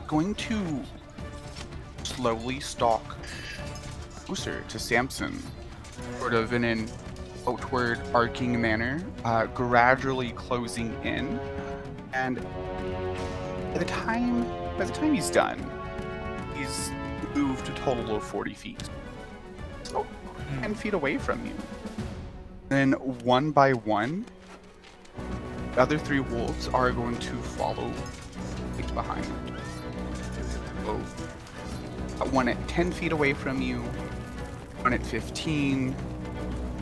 going 0.07 0.35
to 0.35 0.82
slowly 2.03 2.61
stalk 2.61 3.16
closer 4.24 4.64
to 4.68 4.78
Samson, 4.78 5.43
sort 6.18 6.35
of 6.35 6.53
in 6.53 6.64
an 6.64 6.89
outward 7.47 8.01
arcing 8.14 8.61
manner, 8.61 9.05
uh, 9.24 9.47
gradually 9.47 10.30
closing 10.32 10.95
in, 11.05 11.39
and 12.12 12.37
by 13.72 13.78
the 13.78 13.85
time 13.85 14.45
by 14.78 14.85
the 14.85 14.93
time 14.93 15.14
he's 15.14 15.30
done, 15.30 15.59
he's 16.57 16.91
moved 17.35 17.68
a 17.68 17.72
total 17.74 18.16
of 18.16 18.24
40 18.24 18.55
feet, 18.55 18.82
so 19.82 20.07
10 20.61 20.74
feet 20.74 20.95
away 20.95 21.18
from 21.18 21.45
you. 21.47 21.53
Then 22.68 22.93
one 22.93 23.51
by 23.51 23.72
one, 23.72 24.24
the 25.75 25.81
other 25.81 25.99
three 25.99 26.20
wolves 26.20 26.68
are 26.68 26.93
going 26.93 27.18
to 27.18 27.35
follow 27.35 27.91
right 28.77 28.95
behind. 28.95 29.27
So, 30.85 30.97
one 32.27 32.49
at 32.49 32.68
10 32.68 32.93
feet 32.93 33.11
away 33.11 33.33
from 33.33 33.61
you, 33.61 33.79
one 34.83 34.93
at 34.93 35.05
15, 35.05 35.97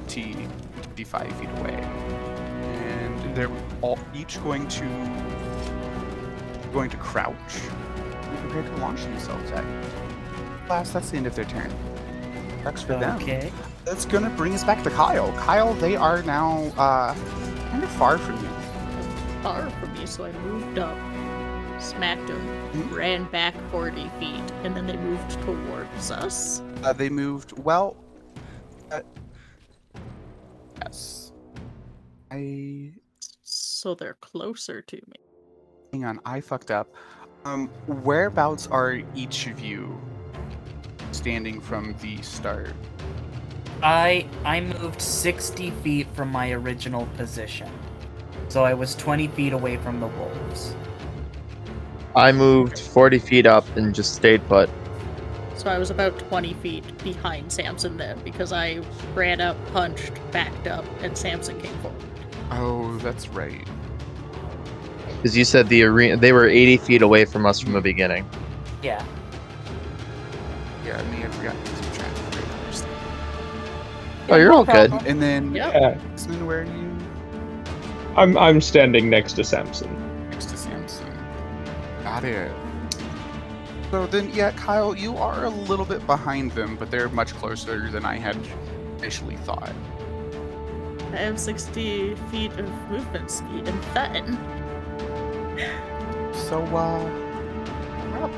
20, 0.09 0.49
25 0.83 1.33
feet 1.37 1.49
away. 1.59 1.75
And 1.75 3.37
they're 3.37 3.51
all 3.81 3.99
each 4.15 4.43
going 4.43 4.69
to 4.69 4.85
going 6.73 6.91
to 6.91 6.97
crouch 6.97 7.35
and 7.35 8.39
prepare 8.41 8.63
to 8.63 8.77
launch 8.77 9.03
themselves 9.03 9.51
at 9.53 9.65
you. 9.65 10.69
Last, 10.69 10.93
that's 10.93 11.11
the 11.11 11.17
end 11.17 11.27
of 11.27 11.35
their 11.35 11.45
turn. 11.45 11.71
Sucks 12.63 12.83
for 12.83 12.95
them. 12.99 13.17
Okay. 13.17 13.53
That's 13.85 14.05
gonna 14.05 14.31
bring 14.31 14.55
us 14.55 14.65
back 14.65 14.83
to 14.85 14.91
Kyle. 14.91 15.33
Kyle, 15.33 15.75
they 15.75 15.97
are 15.97 16.23
now 16.23 16.73
uh, 16.79 17.15
kind 17.71 17.83
of 17.83 17.91
far 17.91 18.17
from 18.17 18.37
you. 18.43 18.62
Far 19.43 19.69
from 19.71 19.93
me, 19.95 20.07
so 20.07 20.25
I 20.25 20.33
moved 20.33 20.79
up, 20.79 20.97
smacked 21.81 22.29
him, 22.31 22.41
Mhm. 22.73 22.95
ran 22.97 23.25
back 23.25 23.55
40 23.71 24.09
feet, 24.21 24.43
and 24.63 24.77
then 24.77 24.87
they 24.87 24.97
moved 24.97 25.31
towards 25.43 26.11
us. 26.13 26.63
Uh, 26.85 26.93
they 26.93 27.09
moved 27.09 27.59
well. 27.59 27.97
Uh, 28.91 29.01
yes. 30.81 31.33
I 32.31 32.93
So 33.43 33.95
they're 33.97 34.15
closer 34.21 34.81
to 34.81 34.97
me. 34.97 35.17
hang 35.93 36.05
on. 36.05 36.21
I 36.25 36.41
fucked 36.41 36.71
up. 36.71 36.89
Um, 37.45 37.69
whereabouts 37.89 38.69
are 38.69 39.01
each 39.17 39.49
of 39.49 39.59
you 39.59 40.01
standing 41.11 41.61
from 41.61 41.95
the 42.01 42.23
start? 42.23 42.73
I 43.83 44.29
I 44.45 44.61
moved 44.61 45.03
60 45.03 45.71
feet 45.83 46.07
from 46.15 46.31
my 46.31 46.53
original 46.53 47.07
position. 47.17 47.69
So 48.53 48.67
I 48.67 48.75
was 48.75 48.95
20 48.97 49.29
feet 49.29 49.55
away 49.55 49.79
from 49.79 49.99
the 49.99 50.09
wolves. 50.09 50.77
I 52.15 52.33
moved 52.33 52.79
40 52.79 53.19
feet 53.19 53.47
up 53.47 53.65
and 53.79 53.95
just 53.95 54.15
stayed 54.15 54.47
put. 54.47 54.69
So 55.57 55.71
I 55.71 55.79
was 55.79 55.89
about 55.89 56.19
20 56.19 56.53
feet 56.53 57.03
behind 57.03 57.51
Samson 57.51 57.97
then 57.97 58.19
because 58.23 58.53
I 58.53 58.83
ran 59.15 59.41
up, 59.41 59.57
punched, 59.73 60.13
backed 60.33 60.67
up, 60.67 60.85
and 61.01 61.17
Samson 61.17 61.59
came 61.63 61.75
forward. 61.79 62.05
Oh, 62.51 62.99
that's 62.99 63.27
right. 63.29 63.67
Because 65.17 65.35
you 65.35 65.47
said 65.47 65.71
the 65.71 65.85
arena, 65.85 66.19
they 66.19 66.35
were 66.35 66.47
80 66.47 66.77
feet 66.77 67.01
away 67.01 67.25
from 67.25 67.47
us 67.47 67.59
from 67.59 67.73
the 67.73 67.81
beginning. 67.81 68.29
Yeah. 68.83 69.03
Yeah, 70.85 70.99
I 70.99 71.03
may 71.05 71.21
have 71.21 71.35
forgotten 71.37 71.65
to 71.65 71.71
keep 71.71 71.93
track 71.95 72.13
of 72.13 72.35
your 72.35 72.47
numbers. 72.49 72.85
Oh, 74.29 74.37
you're 74.37 74.53
all 74.53 74.67
good. 74.67 74.93
And 75.07 75.23
then, 75.23 75.55
Yep. 75.55 75.73
Yeah, 75.73 75.95
Desmond, 76.11 76.47
where 76.47 76.65
you? 76.65 76.92
I'm 78.17 78.37
I'm 78.37 78.61
standing 78.61 79.09
next 79.09 79.35
to 79.35 79.45
Samson. 79.45 80.29
Next 80.31 80.47
to 80.51 80.57
Samson. 80.57 81.07
Got 82.03 82.25
it. 82.25 82.53
So 83.91 84.07
then, 84.07 84.31
yeah, 84.33 84.53
Kyle, 84.53 84.95
you 84.97 85.17
are 85.17 85.45
a 85.45 85.51
little 85.51 85.85
bit 85.85 86.07
behind 86.07 86.53
them, 86.53 86.77
but 86.77 86.91
they're 86.91 87.11
much 87.11 87.35
closer 87.35 87.91
than 87.91 88.05
I 88.07 88.17
had 88.17 88.37
initially 88.99 89.37
thought. 89.39 89.73
I 91.13 91.17
have 91.17 91.39
60 91.39 92.15
feet 92.31 92.53
of 92.53 92.71
movement 92.91 93.31
speed 93.31 93.69
and 93.69 93.83
then 93.95 94.39
So, 96.33 96.63
uh, 96.63 97.05
we're. 98.13 98.31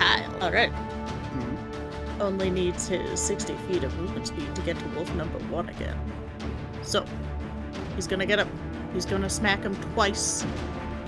Kyle, 0.00 0.42
alright, 0.42 0.72
Mhm. 0.72 2.20
only 2.20 2.50
needs 2.50 2.88
his 2.88 3.20
60 3.20 3.54
feet 3.68 3.84
of 3.84 3.96
movement 4.00 4.26
speed 4.26 4.52
to 4.56 4.62
get 4.62 4.76
to 4.80 4.84
wolf 4.96 5.14
number 5.14 5.38
one 5.46 5.68
again. 5.68 5.96
So, 6.82 7.04
he's 7.94 8.08
gonna 8.08 8.26
get 8.26 8.40
him. 8.40 8.48
He's 8.92 9.06
gonna 9.06 9.30
smack 9.30 9.62
him 9.62 9.76
twice. 9.94 10.44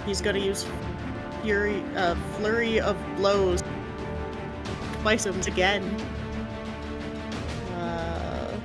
He's 0.07 0.21
gonna 0.21 0.39
use 0.39 0.67
fury, 1.43 1.83
uh, 1.97 2.15
flurry 2.37 2.81
of 2.81 2.97
blows 3.17 3.63
twice 5.03 5.27
once 5.27 5.47
again. 5.47 5.83
Uh, 7.77 8.57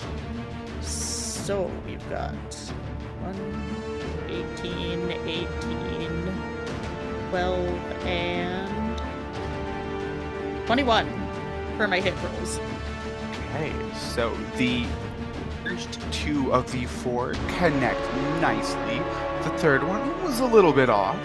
so 0.81 1.71
we've 1.85 2.09
got 2.09 2.33
1, 3.21 3.35
18, 4.29 5.11
18, 5.11 6.33
12, 7.29 8.05
and 8.05 8.97
21 10.65 11.07
for 11.77 11.87
my 11.87 11.99
hit 11.99 12.13
rolls. 12.23 12.59
Okay, 13.49 13.73
so 13.95 14.35
the 14.57 14.85
first 15.63 15.99
two 16.11 16.51
of 16.53 16.69
the 16.71 16.85
four 16.85 17.33
connect 17.47 18.01
nicely. 18.41 18.99
The 19.43 19.57
third 19.57 19.83
one 19.83 20.23
was 20.23 20.39
a 20.41 20.45
little 20.45 20.73
bit 20.73 20.89
off, 20.89 21.17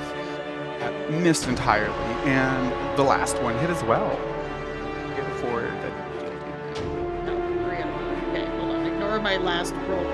missed 1.11 1.49
entirely, 1.49 1.95
and 2.25 2.97
the 2.97 3.03
last 3.03 3.41
one 3.43 3.59
hit 3.59 3.71
as 3.71 3.83
well. 3.85 4.11
Hit 5.15 5.25
for 5.41 5.63
No, 7.25 7.37
three 7.65 7.79
out 7.79 7.89
of 7.89 7.95
four. 8.01 8.13
Okay, 8.31 8.47
hold 8.59 8.71
on. 8.71 8.87
Ignore 8.87 9.21
my 9.21 9.37
last 9.39 9.75
roll. 9.89 10.07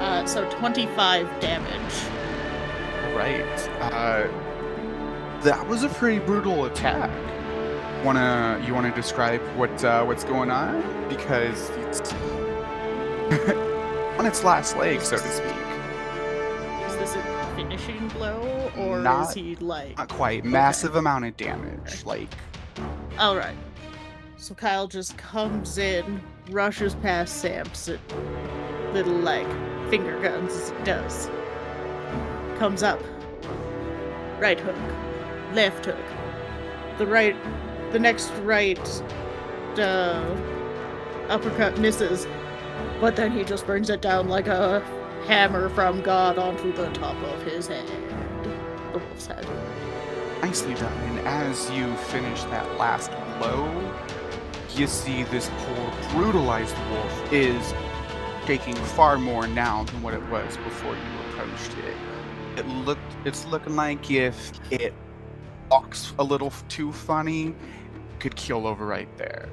Uh, 0.00 0.26
so 0.26 0.48
25 0.50 1.40
damage. 1.40 1.94
right. 3.16 3.68
Uh, 3.80 4.28
that 5.42 5.66
was 5.66 5.82
a 5.82 5.88
pretty 5.88 6.18
brutal 6.18 6.66
attack. 6.66 7.10
Wanna 8.04 8.62
you 8.66 8.74
wanna 8.74 8.94
describe 8.94 9.40
what 9.56 9.84
uh, 9.84 10.04
what's 10.04 10.24
going 10.24 10.50
on 10.50 11.08
because 11.08 11.70
it's 11.70 12.00
on 14.18 14.26
its 14.26 14.44
last 14.44 14.76
leg, 14.76 15.00
so 15.00 15.16
to 15.16 15.22
speak. 15.22 15.54
Is 16.86 16.96
this 16.96 17.14
a 17.16 17.52
finishing 17.56 18.08
blow, 18.08 18.70
or 18.76 18.98
is 18.98 19.04
Not- 19.04 19.34
he 19.34 19.56
like? 19.56 19.96
Not 19.98 20.08
quite. 20.08 20.44
Massive 20.44 20.96
amount 20.96 21.24
of 21.24 21.36
damage. 21.36 22.04
Like 22.04 22.28
All 23.18 23.36
right. 23.36 23.56
So 24.36 24.54
Kyle 24.54 24.88
just 24.88 25.16
comes 25.16 25.78
in, 25.78 26.20
rushes 26.50 26.94
past 26.96 27.36
Samson, 27.40 28.00
little 28.92 29.14
like 29.14 29.46
finger 29.88 30.18
guns 30.20 30.52
as 30.54 30.70
it 30.70 30.84
does. 30.84 31.30
Comes 32.58 32.82
up, 32.82 33.00
right 34.40 34.58
hook, 34.58 34.76
left 35.54 35.84
hook, 35.86 35.96
the 36.98 37.06
right, 37.06 37.36
the 37.92 37.98
next 37.98 38.30
right, 38.42 39.02
uh, 39.78 40.36
uppercut 41.28 41.78
misses, 41.78 42.26
but 43.00 43.16
then 43.16 43.32
he 43.32 43.44
just 43.44 43.66
brings 43.66 43.90
it 43.90 44.00
down 44.00 44.28
like 44.28 44.46
a 44.46 44.80
hammer 45.26 45.68
from 45.68 46.02
God 46.02 46.38
onto 46.38 46.72
the 46.72 46.90
top 46.90 47.16
of 47.22 47.42
his 47.42 47.68
head, 47.68 47.86
the 48.42 48.98
wolf's 48.98 49.26
head. 49.26 49.46
Nicely 50.42 50.74
done. 50.74 50.92
And 51.10 51.20
as 51.20 51.70
you 51.70 51.94
finish 51.96 52.42
that 52.44 52.78
last 52.78 53.10
blow, 53.38 53.92
you 54.74 54.86
see 54.86 55.22
this 55.24 55.50
poor 55.58 55.92
brutalized 56.10 56.76
wolf 56.90 57.32
is 57.32 57.74
taking 58.46 58.74
far 58.74 59.18
more 59.18 59.46
now 59.46 59.84
than 59.84 60.02
what 60.02 60.14
it 60.14 60.22
was 60.28 60.56
before 60.58 60.94
you 60.94 61.02
approached 61.30 61.76
it. 61.78 61.96
It 62.58 62.66
looked 62.66 63.00
it's 63.24 63.46
looking 63.46 63.76
like 63.76 64.10
if 64.10 64.52
it 64.70 64.92
walks 65.70 66.12
a 66.18 66.24
little 66.24 66.52
too 66.68 66.92
funny, 66.92 67.54
could 68.18 68.36
keel 68.36 68.66
over 68.66 68.84
right 68.86 69.08
there. 69.16 69.48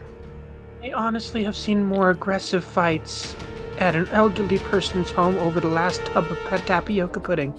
I 0.82 0.94
honestly 0.94 1.44
have 1.44 1.58
seen 1.58 1.84
more 1.84 2.10
aggressive 2.10 2.64
fights 2.64 3.36
at 3.80 3.98
an 3.98 4.08
elderly 4.10 4.60
person's 4.60 5.12
home 5.12 5.36
over 5.38 5.60
the 5.60 5.68
last 5.68 6.04
tub 6.06 6.26
of 6.26 6.38
tapioca 6.66 7.20
pudding. 7.20 7.54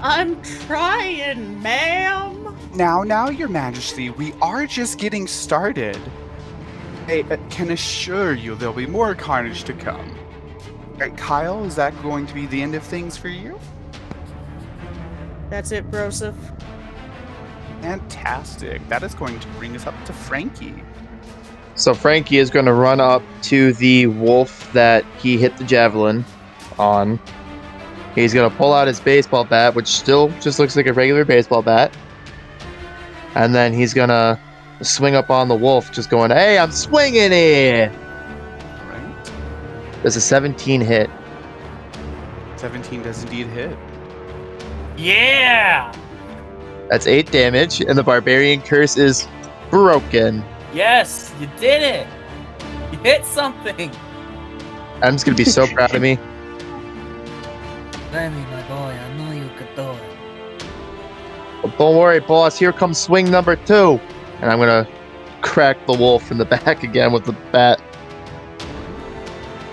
I'm 0.00 0.40
trying, 0.42 1.60
ma'am. 1.60 2.56
Now, 2.74 3.02
now, 3.02 3.28
Your 3.28 3.48
Majesty, 3.48 4.08
we 4.08 4.32
are 4.40 4.66
just 4.66 4.98
getting 4.98 5.26
started. 5.26 5.98
I 7.06 7.20
uh, 7.30 7.36
can 7.50 7.70
assure 7.70 8.32
you 8.32 8.54
there'll 8.54 8.74
be 8.74 8.86
more 8.86 9.14
carnage 9.14 9.64
to 9.64 9.74
come. 9.74 10.18
Alright, 10.92 11.16
Kyle, 11.18 11.64
is 11.64 11.76
that 11.76 11.94
going 12.02 12.26
to 12.26 12.34
be 12.34 12.46
the 12.46 12.62
end 12.62 12.74
of 12.74 12.82
things 12.82 13.18
for 13.18 13.28
you? 13.28 13.60
That's 15.50 15.70
it, 15.70 15.90
Broseph. 15.90 16.34
Fantastic. 17.82 18.86
That 18.88 19.02
is 19.02 19.14
going 19.14 19.38
to 19.38 19.48
bring 19.58 19.76
us 19.76 19.86
up 19.86 19.94
to 20.06 20.14
Frankie. 20.14 20.82
So 21.76 21.92
Frankie 21.92 22.38
is 22.38 22.48
going 22.50 22.64
to 22.64 22.72
run 22.72 23.00
up 23.00 23.22
to 23.42 23.74
the 23.74 24.06
wolf 24.06 24.72
that 24.72 25.04
he 25.18 25.36
hit 25.36 25.56
the 25.58 25.64
javelin 25.64 26.24
on. 26.78 27.20
He's 28.14 28.32
going 28.32 28.50
to 28.50 28.56
pull 28.56 28.72
out 28.72 28.88
his 28.88 28.98
baseball 28.98 29.44
bat, 29.44 29.74
which 29.74 29.88
still 29.88 30.30
just 30.40 30.58
looks 30.58 30.74
like 30.74 30.86
a 30.86 30.92
regular 30.94 31.26
baseball 31.26 31.60
bat. 31.60 31.94
And 33.34 33.54
then 33.54 33.74
he's 33.74 33.92
going 33.92 34.08
to 34.08 34.40
swing 34.80 35.14
up 35.14 35.28
on 35.28 35.48
the 35.48 35.54
wolf, 35.54 35.92
just 35.92 36.08
going, 36.08 36.30
Hey, 36.30 36.56
I'm 36.56 36.72
swinging 36.72 37.30
it! 37.32 37.92
Alright. 37.92 39.32
There's 40.00 40.16
a 40.16 40.20
17 40.20 40.80
hit. 40.80 41.10
17 42.56 43.02
does 43.02 43.22
indeed 43.22 43.48
hit. 43.48 43.76
Yeah! 44.96 45.94
That's 46.88 47.06
8 47.06 47.30
damage, 47.30 47.82
and 47.82 47.98
the 47.98 48.02
barbarian 48.02 48.62
curse 48.62 48.96
is 48.96 49.28
broken. 49.70 50.42
Yes, 50.76 51.32
you 51.40 51.48
did 51.58 51.80
it! 51.82 52.06
You 52.92 52.98
hit 52.98 53.24
something! 53.24 53.90
Adam's 55.00 55.24
going 55.24 55.34
to 55.34 55.42
be 55.42 55.48
so 55.48 55.66
proud 55.74 55.94
of 55.94 56.02
me. 56.02 56.18
Lemmy, 58.12 58.42
my 58.50 58.62
boy, 58.68 58.74
I 58.74 59.16
know 59.16 59.32
you 59.32 59.50
could 59.56 59.74
do 59.74 59.90
it. 59.90 60.66
But 61.62 61.78
don't 61.78 61.96
worry, 61.96 62.20
boss. 62.20 62.58
Here 62.58 62.74
comes 62.74 62.98
swing 62.98 63.30
number 63.30 63.56
two. 63.56 63.98
And 64.42 64.50
I'm 64.50 64.58
going 64.58 64.84
to 64.84 64.92
crack 65.40 65.78
the 65.86 65.94
wolf 65.94 66.30
in 66.30 66.36
the 66.36 66.44
back 66.66 66.82
again 66.82 67.10
with 67.10 67.24
the 67.24 67.32
bat. 67.52 67.80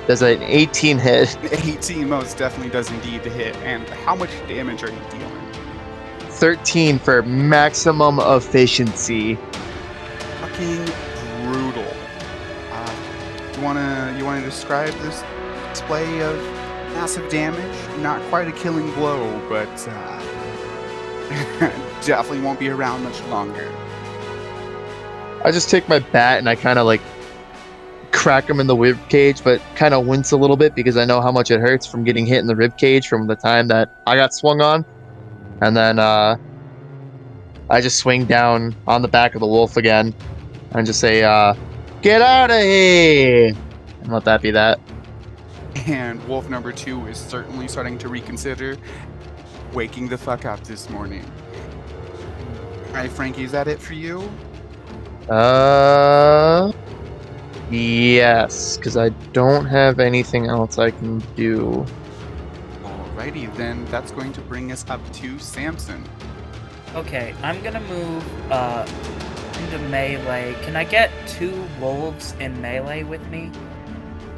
There's 0.07 0.21
an 0.21 0.41
18 0.41 0.99
hit. 0.99 1.37
18 1.67 2.07
most 2.07 2.37
definitely 2.37 2.71
does 2.71 2.89
indeed 2.89 3.25
hit. 3.25 3.57
And 3.57 3.89
how 3.89 4.15
much 4.15 4.29
damage 4.47 4.83
are 4.83 4.89
you 4.89 5.01
dealing? 5.11 5.51
13 6.29 6.97
for 6.97 7.23
maximum 7.23 8.19
efficiency. 8.21 9.37
Fucking 10.53 10.85
brutal. 11.45 11.91
Uh, 12.69 12.95
wanna 13.59 14.13
you 14.15 14.23
wanna 14.23 14.41
describe 14.41 14.93
this 14.99 15.23
display 15.71 16.21
of 16.21 16.37
massive 16.93 17.27
damage? 17.31 17.99
Not 18.03 18.21
quite 18.29 18.47
a 18.47 18.51
killing 18.51 18.91
blow, 18.93 19.41
but 19.49 19.67
uh, 19.87 20.19
definitely 22.05 22.41
won't 22.41 22.59
be 22.59 22.69
around 22.69 23.03
much 23.03 23.19
longer. 23.23 23.67
I 25.43 25.49
just 25.49 25.71
take 25.71 25.89
my 25.89 25.97
bat 25.97 26.37
and 26.37 26.47
I 26.47 26.53
kind 26.53 26.77
of 26.77 26.85
like 26.85 27.01
crack 28.11 28.47
him 28.47 28.59
in 28.59 28.67
the 28.67 28.77
rib 28.77 28.99
cage, 29.09 29.43
but 29.43 29.59
kind 29.73 29.95
of 29.95 30.05
wince 30.05 30.33
a 30.33 30.37
little 30.37 30.57
bit 30.57 30.75
because 30.75 30.97
I 30.97 31.05
know 31.05 31.19
how 31.19 31.31
much 31.31 31.49
it 31.49 31.61
hurts 31.61 31.87
from 31.87 32.03
getting 32.03 32.27
hit 32.27 32.37
in 32.37 32.45
the 32.45 32.55
rib 32.55 32.77
cage 32.77 33.07
from 33.07 33.25
the 33.25 33.35
time 33.35 33.69
that 33.69 33.89
I 34.05 34.15
got 34.17 34.35
swung 34.35 34.61
on. 34.61 34.85
And 35.61 35.75
then 35.75 35.97
uh, 35.97 36.37
I 37.71 37.81
just 37.81 37.97
swing 37.97 38.25
down 38.25 38.75
on 38.85 39.01
the 39.01 39.07
back 39.07 39.33
of 39.33 39.39
the 39.39 39.47
wolf 39.47 39.77
again 39.77 40.13
and 40.73 40.85
just 40.85 40.99
say, 40.99 41.23
uh, 41.23 41.53
"Get 42.01 42.21
out 42.21 42.51
of 42.51 42.61
here!" 42.61 43.53
And 44.01 44.11
let 44.11 44.25
that 44.25 44.41
be 44.41 44.51
that. 44.51 44.79
And 45.87 46.25
wolf 46.27 46.49
number 46.49 46.71
two 46.71 47.07
is 47.07 47.17
certainly 47.17 47.67
starting 47.67 47.97
to 47.99 48.09
reconsider 48.09 48.77
waking 49.73 50.07
the 50.07 50.17
fuck 50.17 50.45
up 50.45 50.63
this 50.63 50.89
morning. 50.89 51.25
Alright, 52.87 53.11
Frankie, 53.11 53.43
is 53.43 53.51
that 53.51 53.67
it 53.67 53.79
for 53.79 53.93
you? 53.93 54.29
Uh, 55.29 56.71
yes, 57.71 58.77
because 58.77 58.97
I 58.97 59.09
don't 59.31 59.65
have 59.65 59.99
anything 59.99 60.45
else 60.45 60.77
I 60.77 60.91
can 60.91 61.19
do. 61.35 61.85
Alrighty, 62.83 63.53
then 63.55 63.83
that's 63.85 64.11
going 64.11 64.31
to 64.33 64.41
bring 64.41 64.71
us 64.71 64.85
up 64.89 65.01
to 65.13 65.39
Samson. 65.39 66.03
Okay, 66.95 67.33
I'm 67.41 67.61
gonna 67.63 67.81
move 67.81 68.51
uh 68.51 68.85
into 69.63 69.79
melee. 69.89 70.55
Can 70.61 70.75
I 70.75 70.83
get 70.83 71.11
two 71.27 71.67
wolves 71.79 72.35
in 72.39 72.59
melee 72.61 73.03
with 73.03 73.25
me? 73.27 73.51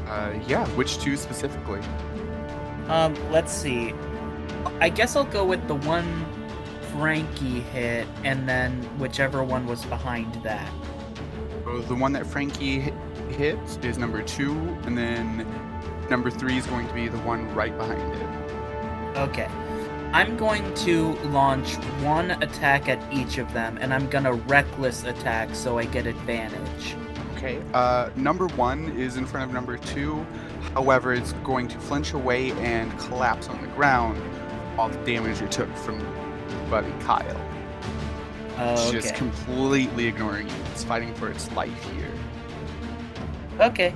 Uh, 0.07 0.33
yeah, 0.47 0.67
which 0.69 0.99
two 0.99 1.17
specifically? 1.17 1.81
Um, 2.87 3.15
let's 3.31 3.51
see. 3.51 3.93
I 4.79 4.89
guess 4.89 5.15
I'll 5.15 5.23
go 5.23 5.45
with 5.45 5.67
the 5.67 5.75
one 5.75 6.25
Frankie 6.91 7.61
hit, 7.61 8.07
and 8.23 8.47
then 8.47 8.83
whichever 8.99 9.43
one 9.43 9.65
was 9.65 9.83
behind 9.85 10.33
that. 10.43 10.71
So 11.63 11.79
the 11.81 11.95
one 11.95 12.13
that 12.13 12.25
Frankie 12.25 12.79
hit, 12.79 12.93
hit 13.31 13.57
is 13.83 13.97
number 13.97 14.21
two, 14.21 14.53
and 14.83 14.97
then 14.97 15.47
number 16.09 16.29
three 16.29 16.57
is 16.57 16.67
going 16.67 16.87
to 16.87 16.93
be 16.93 17.07
the 17.07 17.17
one 17.19 17.53
right 17.55 17.75
behind 17.75 18.13
it. 18.13 19.17
Okay. 19.17 19.49
I'm 20.15 20.37
going 20.37 20.73
to 20.75 21.11
launch 21.25 21.73
one 22.01 22.31
attack 22.41 22.87
at 22.87 23.03
each 23.13 23.37
of 23.37 23.51
them, 23.51 23.77
and 23.81 23.93
I'm 23.93 24.09
gonna 24.09 24.31
reckless 24.31 25.03
attack 25.03 25.53
so 25.53 25.77
I 25.77 25.83
get 25.83 26.07
advantage. 26.07 26.95
Okay. 27.35 27.61
Uh, 27.73 28.09
number 28.15 28.47
one 28.47 28.97
is 28.97 29.17
in 29.17 29.25
front 29.25 29.49
of 29.49 29.53
number 29.53 29.77
two. 29.77 30.25
However, 30.73 31.13
it's 31.13 31.33
going 31.43 31.67
to 31.67 31.77
flinch 31.79 32.13
away 32.13 32.51
and 32.51 32.97
collapse 32.97 33.49
on 33.49 33.61
the 33.61 33.67
ground. 33.69 34.17
All 34.79 34.87
the 34.87 34.97
damage 34.99 35.41
it 35.41 35.51
took 35.51 35.75
from 35.75 35.99
Buddy 36.69 36.93
Kyle. 37.01 37.41
It's 38.57 38.83
Okay. 38.83 38.91
just 38.93 39.15
completely 39.15 40.07
ignoring 40.07 40.47
you. 40.47 40.55
It's 40.71 40.85
fighting 40.85 41.13
for 41.15 41.27
its 41.29 41.51
life 41.51 41.91
here. 41.91 42.07
Okay. 43.59 43.93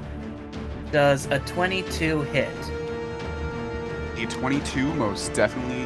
Does 0.92 1.28
a 1.28 1.40
22 1.40 2.24
hit? 2.24 2.50
A 4.18 4.26
22 4.26 4.94
most 4.96 5.32
definitely. 5.34 5.86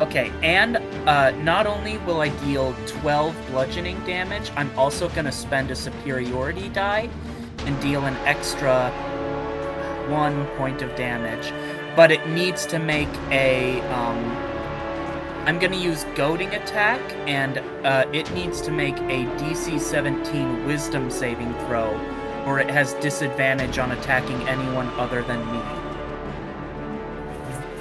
Okay, 0.00 0.30
and 0.42 0.76
uh, 1.08 1.32
not 1.42 1.66
only 1.66 1.98
will 1.98 2.20
I 2.20 2.28
deal 2.44 2.72
12 2.86 3.34
bludgeoning 3.50 3.98
damage, 4.04 4.52
I'm 4.56 4.70
also 4.78 5.08
going 5.08 5.24
to 5.24 5.32
spend 5.32 5.72
a 5.72 5.74
superiority 5.74 6.68
die 6.68 7.10
and 7.66 7.80
deal 7.80 8.04
an 8.04 8.14
extra 8.18 8.90
one 10.08 10.46
point 10.56 10.82
of 10.82 10.94
damage. 10.94 11.52
But 11.96 12.12
it 12.12 12.26
needs 12.28 12.64
to 12.66 12.78
make 12.78 13.08
a. 13.30 13.80
Um, 13.90 14.18
I'm 15.46 15.58
going 15.58 15.72
to 15.72 15.78
use 15.78 16.04
goading 16.14 16.50
attack, 16.50 17.00
and 17.26 17.58
uh, 17.84 18.06
it 18.12 18.30
needs 18.34 18.60
to 18.62 18.70
make 18.70 18.96
a 18.98 19.24
DC 19.40 19.80
17 19.80 20.64
wisdom 20.64 21.10
saving 21.10 21.52
throw, 21.66 21.90
or 22.46 22.60
it 22.60 22.70
has 22.70 22.94
disadvantage 22.94 23.78
on 23.78 23.90
attacking 23.92 24.48
anyone 24.48 24.88
other 24.90 25.22
than 25.22 25.40
me. 25.52 25.60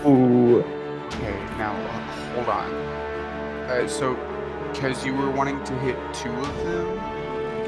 Ooh. 0.10 0.64
Okay, 1.08 1.34
now 1.58 2.07
hold 2.38 2.50
on. 2.50 2.72
Uh, 3.70 3.88
so, 3.88 4.14
because 4.72 5.04
you 5.06 5.14
were 5.16 5.30
wanting 5.32 5.62
to 5.64 5.74
hit 5.80 5.96
two 6.14 6.30
of 6.32 6.58
them, 6.64 6.88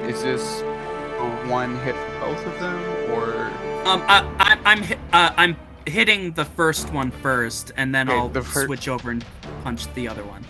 is 0.07 0.21
this 0.23 0.61
a 0.61 1.47
one 1.49 1.77
hit 1.79 1.95
for 1.95 2.19
both 2.21 2.45
of 2.45 2.59
them, 2.59 3.11
or 3.11 3.47
Um, 3.89 4.03
I, 4.07 4.23
I, 4.39 4.59
I'm 4.71 4.83
uh, 5.11 5.33
I'm 5.37 5.57
hitting 5.85 6.31
the 6.33 6.45
first 6.45 6.91
one 6.93 7.09
first, 7.11 7.71
and 7.77 7.93
then 7.93 8.09
Okay, 8.09 8.17
I'll 8.17 8.29
the 8.29 8.41
fir- 8.41 8.65
switch 8.67 8.87
over 8.87 9.11
and 9.11 9.25
punch 9.63 9.91
the 9.95 10.07
other 10.07 10.23
one. 10.23 10.45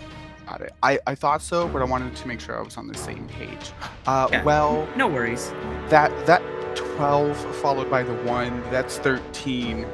got 0.46 0.60
it? 0.60 0.72
I 0.82 0.98
I 1.06 1.14
thought 1.14 1.40
so, 1.42 1.66
but 1.68 1.80
I 1.82 1.84
wanted 1.86 2.14
to 2.14 2.28
make 2.28 2.40
sure 2.40 2.58
I 2.58 2.62
was 2.62 2.76
on 2.76 2.86
the 2.88 2.96
same 2.98 3.26
page. 3.28 3.72
Uh, 4.06 4.28
Yeah. 4.30 4.44
well, 4.44 4.86
No 4.96 5.08
worries. 5.08 5.50
that 5.88 6.10
that 6.26 6.42
12 6.76 7.36
followed 7.56 7.90
by 7.90 8.02
the 8.02 8.14
one 8.24 8.60
that's 8.70 8.98
13 8.98 9.84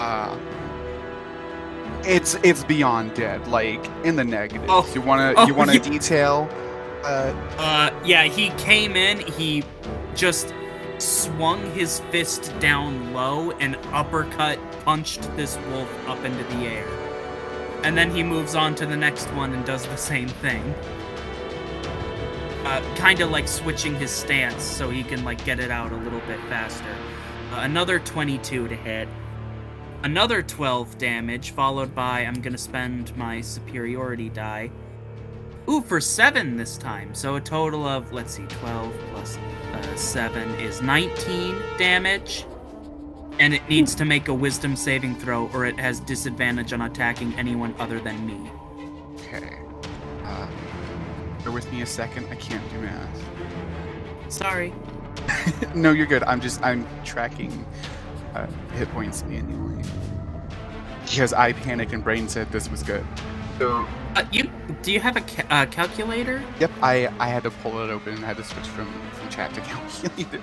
uh 0.00 0.36
it's 2.06 2.34
it's 2.42 2.64
beyond 2.64 3.14
dead 3.14 3.46
like 3.48 3.84
in 4.04 4.16
the 4.16 4.24
negative. 4.24 4.66
Oh. 4.68 4.90
you 4.94 5.00
want 5.00 5.20
to 5.36 5.42
Oh, 5.42 5.46
you 5.46 5.54
want 5.54 5.70
to 5.70 5.76
yeah. 5.76 5.82
detail 5.90 6.48
uh 7.04 7.32
Uh, 7.58 7.90
yeah, 8.04 8.24
he 8.24 8.50
came 8.50 8.96
in. 8.96 9.20
He 9.32 9.64
just 10.14 10.54
swung 10.98 11.70
his 11.72 12.00
fist 12.10 12.52
down 12.58 13.12
low 13.12 13.50
and 13.52 13.76
uppercut 13.92 14.58
punched 14.84 15.20
this 15.36 15.58
wolf 15.70 16.08
up 16.08 16.24
into 16.24 16.42
the 16.44 16.66
air. 16.66 16.86
And 17.82 17.96
then 17.96 18.10
he 18.10 18.22
moves 18.22 18.54
on 18.54 18.74
to 18.76 18.86
the 18.86 18.96
next 18.96 19.26
one 19.34 19.52
and 19.52 19.64
does 19.64 19.84
the 19.86 19.96
same 19.96 20.28
thing. 20.28 20.74
Uh, 22.64 22.82
kind 22.96 23.20
of 23.20 23.30
like 23.30 23.46
switching 23.46 23.94
his 23.94 24.10
stance 24.10 24.62
so 24.62 24.90
he 24.90 25.04
can 25.04 25.22
like 25.24 25.44
get 25.44 25.60
it 25.60 25.70
out 25.70 25.92
a 25.92 25.96
little 25.96 26.20
bit 26.20 26.40
faster. 26.48 26.96
Uh, 27.52 27.60
another 27.60 28.00
22 28.00 28.66
to 28.66 28.74
hit. 28.74 29.08
Another 30.06 30.40
12 30.40 30.98
damage, 30.98 31.50
followed 31.50 31.92
by 31.92 32.20
I'm 32.20 32.40
gonna 32.40 32.56
spend 32.56 33.16
my 33.16 33.40
superiority 33.40 34.28
die. 34.28 34.70
Ooh, 35.68 35.82
for 35.82 36.00
7 36.00 36.56
this 36.56 36.78
time. 36.78 37.12
So 37.12 37.34
a 37.34 37.40
total 37.40 37.84
of, 37.84 38.12
let's 38.12 38.34
see, 38.34 38.46
12 38.46 38.94
plus 39.10 39.36
uh, 39.72 39.96
7 39.96 40.48
is 40.60 40.80
19 40.80 41.60
damage. 41.76 42.46
And 43.40 43.52
it 43.52 43.68
needs 43.68 43.96
to 43.96 44.04
make 44.04 44.28
a 44.28 44.32
wisdom 44.32 44.76
saving 44.76 45.16
throw, 45.16 45.48
or 45.48 45.66
it 45.66 45.76
has 45.80 45.98
disadvantage 45.98 46.72
on 46.72 46.82
attacking 46.82 47.34
anyone 47.34 47.74
other 47.80 47.98
than 47.98 48.24
me. 48.24 48.48
okay 49.26 49.58
uh 50.22 50.48
bear 51.42 51.50
with 51.50 51.68
me 51.72 51.82
a 51.82 51.86
second 51.86 52.28
i 52.30 52.36
can't 52.36 52.62
do 52.70 52.78
math 52.78 53.24
Sorry. 54.28 54.72
no 55.74 55.90
you're 55.90 56.06
good 56.06 56.22
i'm 56.24 56.40
just 56.40 56.62
i'm 56.62 56.86
tracking 57.04 57.66
uh, 58.36 58.46
hit 58.74 58.88
points 58.90 59.24
manually 59.24 59.82
because 61.04 61.32
i 61.32 61.52
panicked 61.52 61.92
and 61.92 62.02
brain 62.04 62.28
said 62.28 62.50
this 62.52 62.70
was 62.70 62.82
good 62.82 63.04
so 63.58 63.86
Uh, 64.16 64.24
you 64.32 64.50
do 64.82 64.92
you 64.92 65.00
have 65.00 65.16
a 65.16 65.20
ca- 65.20 65.46
uh, 65.50 65.66
calculator? 65.66 66.42
yep 66.60 66.70
i 66.82 67.08
i 67.20 67.28
had 67.28 67.42
to 67.42 67.50
pull 67.62 67.82
it 67.84 67.90
open 67.90 68.14
and 68.14 68.24
i 68.24 68.28
had 68.28 68.36
to 68.36 68.44
switch 68.44 68.66
from 68.66 68.88
from 69.12 69.28
chat 69.28 69.52
to 69.54 69.60
calculator 69.70 70.42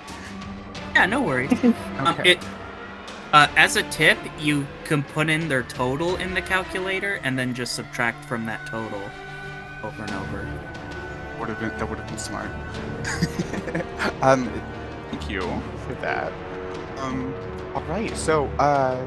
Yeah, 0.94 1.06
no 1.06 1.20
worries. 1.22 1.50
Um, 1.98 2.06
okay 2.08 2.32
it, 2.32 2.38
uh, 3.32 3.48
as 3.56 3.74
a 3.74 3.82
tip, 3.90 4.16
you 4.38 4.64
can 4.84 5.02
put 5.02 5.28
in 5.28 5.48
their 5.48 5.64
total 5.64 6.14
in 6.16 6.34
the 6.34 6.40
calculator 6.42 7.18
and 7.24 7.36
then 7.36 7.52
just 7.52 7.74
subtract 7.74 8.24
from 8.26 8.46
that 8.46 8.64
total 8.64 9.02
over 9.82 10.02
and 10.04 10.12
over. 10.12 10.46
would 11.40 11.48
have 11.48 11.58
been 11.58 11.70
that 11.78 11.88
would 11.90 11.98
have 11.98 12.06
been 12.06 12.16
smart. 12.30 12.48
um, 14.22 14.48
thank 15.10 15.28
you 15.28 15.40
for 15.84 15.94
that. 15.94 16.32
Um, 16.98 17.34
all 17.74 17.82
right. 17.84 18.14
So, 18.16 18.46
uh, 18.58 19.06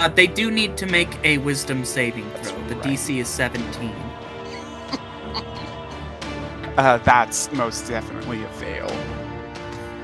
Uh, 0.00 0.08
they 0.08 0.26
do 0.28 0.50
need 0.50 0.76
to 0.76 0.86
make 0.86 1.08
a 1.24 1.38
wisdom 1.38 1.84
saving 1.84 2.28
throw. 2.42 2.56
The 2.68 2.74
right. 2.76 2.84
DC 2.84 3.18
is 3.20 3.28
17. 3.28 3.92
uh, 6.78 6.98
that's 6.98 7.50
most 7.52 7.88
definitely 7.88 8.42
a 8.44 8.48
fail. 8.50 8.90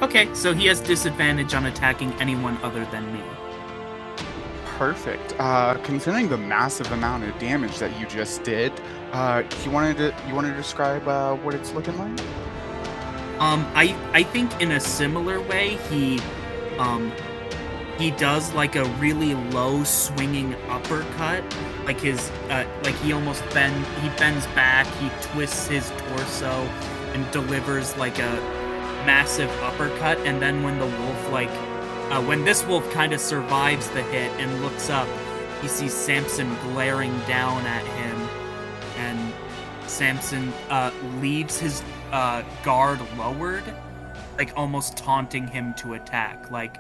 Okay, 0.03 0.33
so 0.35 0.53
he 0.55 0.67
has 0.67 0.81
disadvantage 0.81 1.55
on 1.55 1.67
attacking 1.67 2.13
anyone 2.21 2.59
other 2.63 2.85
than 2.87 3.13
me. 3.13 3.23
Perfect. 4.65 5.35
Uh, 5.39 5.75
considering 5.85 6.29
the 6.29 6.37
massive 6.39 6.91
amount 6.93 7.25
of 7.25 7.39
damage 7.39 7.79
that 7.79 7.99
you 7.99 8.07
just 8.07 8.43
did, 8.43 8.73
uh, 9.13 9.43
you 9.65 9.71
wanted 9.71 9.97
to 9.99 10.15
you 10.29 10.35
want 10.35 10.47
to 10.47 10.55
describe 10.55 11.07
uh, 11.09 11.35
what 11.37 11.55
it's 11.55 11.73
looking 11.73 11.97
like? 11.99 12.19
Um, 13.39 13.65
I 13.75 13.95
I 14.13 14.23
think 14.25 14.61
in 14.61 14.73
a 14.73 14.81
similar 14.81 15.41
way 15.43 15.77
he, 15.91 16.21
um, 16.79 17.13
he 17.99 18.11
does 18.13 18.53
like 18.55 18.77
a 18.77 18.85
really 18.99 19.35
low 19.35 19.85
swinging 19.85 20.55
uppercut, 20.69 21.45
like 21.85 22.01
his 22.01 22.31
uh, 22.51 22.67
like 22.83 22.95
he 22.97 23.13
almost 23.13 23.43
bend 23.51 23.87
he 24.03 24.09
bends 24.19 24.47
back, 24.49 24.87
he 24.97 25.09
twists 25.21 25.67
his 25.69 25.91
torso, 25.91 26.53
and 27.13 27.31
delivers 27.31 27.97
like 27.97 28.19
a 28.19 28.65
massive 29.07 29.51
uppercut, 29.63 30.19
and 30.21 30.41
then 30.41 30.63
when 30.63 30.79
the 30.79 30.87
wolf 30.87 31.31
like, 31.31 31.51
uh, 32.11 32.23
when 32.23 32.45
this 32.45 32.65
wolf 32.65 32.89
kind 32.91 33.13
of 33.13 33.21
survives 33.21 33.89
the 33.91 34.03
hit 34.05 34.31
and 34.41 34.63
looks 34.63 34.91
up, 34.91 35.09
he 35.61 35.69
sees 35.69 35.93
Samson 35.93 36.55
glaring 36.63 37.17
down 37.21 37.65
at 37.67 37.85
him, 37.85 38.29
and 38.99 39.33
Samson 39.87 40.53
uh, 40.71 40.91
leaves 41.21 41.59
his 41.59 41.83
uh, 42.13 42.43
guard 42.65 42.99
lowered, 43.19 43.65
like 44.39 44.53
almost 44.57 44.97
taunting 44.97 45.47
him 45.47 45.75
to 45.75 45.95
attack. 45.95 46.51
Like, 46.51 46.79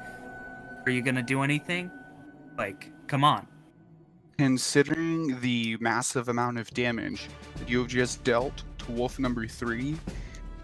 are 0.86 0.90
you 0.90 1.02
gonna 1.02 1.22
do 1.22 1.42
anything? 1.42 1.90
Like, 2.58 2.90
come 3.06 3.24
on. 3.24 3.46
Considering 4.38 5.40
the 5.40 5.76
massive 5.80 6.28
amount 6.28 6.58
of 6.58 6.70
damage 6.70 7.28
that 7.56 7.68
you 7.68 7.78
have 7.78 7.88
just 7.88 8.22
dealt 8.24 8.62
to 8.78 8.92
Wolf 8.92 9.18
number 9.18 9.46
three, 9.46 9.96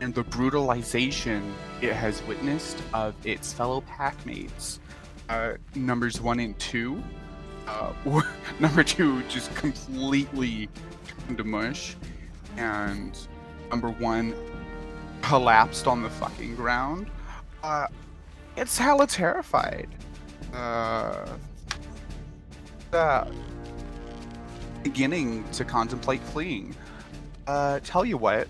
and 0.01 0.14
the 0.14 0.25
brutalization 0.25 1.55
it 1.81 1.93
has 1.93 2.23
witnessed 2.25 2.83
of 2.93 3.14
its 3.25 3.53
fellow 3.53 3.83
packmates, 3.83 4.79
uh, 5.29 5.53
numbers 5.75 6.21
one 6.21 6.41
and 6.41 6.59
two, 6.59 7.03
uh, 7.66 7.93
number 8.61 8.83
two 8.83 9.23
just 9.25 9.55
completely 9.55 10.68
turned 11.27 11.39
to 11.39 11.45
mush, 11.45 11.97
and 12.57 13.16
number 13.71 13.91
one 13.91 14.35
collapsed 15.23 15.87
on 15.87 16.03
the 16.03 16.11
fucking 16.11 16.57
ground. 16.57 17.11
Uh, 17.62 17.87
it's 18.57 18.77
hella 18.77 19.07
terrified. 19.07 19.89
Uh, 20.53 21.27
uh, 22.93 23.25
beginning 24.83 25.45
to 25.53 25.65
contemplate 25.65 26.21
fleeing. 26.21 26.75
Uh, 27.47 27.81
tell 27.85 28.05
you 28.05 28.17
what, 28.17 28.49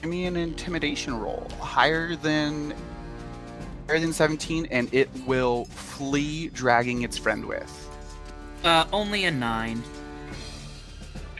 give 0.00 0.10
me 0.10 0.26
an 0.26 0.36
intimidation 0.36 1.18
roll 1.18 1.48
higher 1.60 2.16
than 2.16 2.74
higher 3.88 3.98
than 3.98 4.12
17, 4.12 4.66
and 4.70 4.92
it 4.94 5.08
will 5.26 5.64
flee, 5.66 6.48
dragging 6.48 7.02
its 7.02 7.18
friend 7.18 7.44
with. 7.44 7.88
Uh, 8.62 8.84
only 8.92 9.24
a 9.24 9.30
nine. 9.30 9.82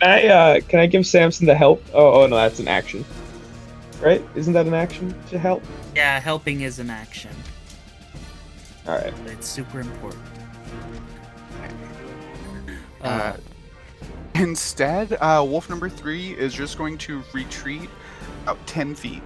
Can 0.01 0.11
I 0.11 0.27
uh, 0.27 0.61
can 0.61 0.81
I 0.81 0.87
give 0.87 1.07
Samson 1.07 1.47
the 1.47 1.55
help? 1.55 1.85
Oh, 1.93 2.23
oh 2.23 2.27
no, 2.27 2.37
that's 2.37 2.59
an 2.59 2.69
action, 2.69 3.05
right? 4.01 4.25
Isn't 4.35 4.55
that 4.55 4.67
an 4.67 4.75
action 4.75 5.15
to 5.29 5.39
help? 5.39 5.63
Yeah, 5.95 6.19
helping 6.19 6.63
is 6.63 6.79
an 6.79 6.91
action. 6.91 7.31
All 8.91 8.97
right. 8.97 9.15
It's 9.27 9.47
super 9.47 9.81
important. 9.81 10.23
Uh, 13.03 13.07
Uh, 13.07 13.37
Instead, 14.35 15.13
uh, 15.21 15.45
wolf 15.47 15.71
number 15.71 15.89
three 15.89 16.33
is 16.33 16.53
just 16.55 16.77
going 16.77 16.99
to 16.99 17.23
retreat 17.33 17.89
about 18.43 18.65
10 18.67 18.95
feet. 18.97 19.23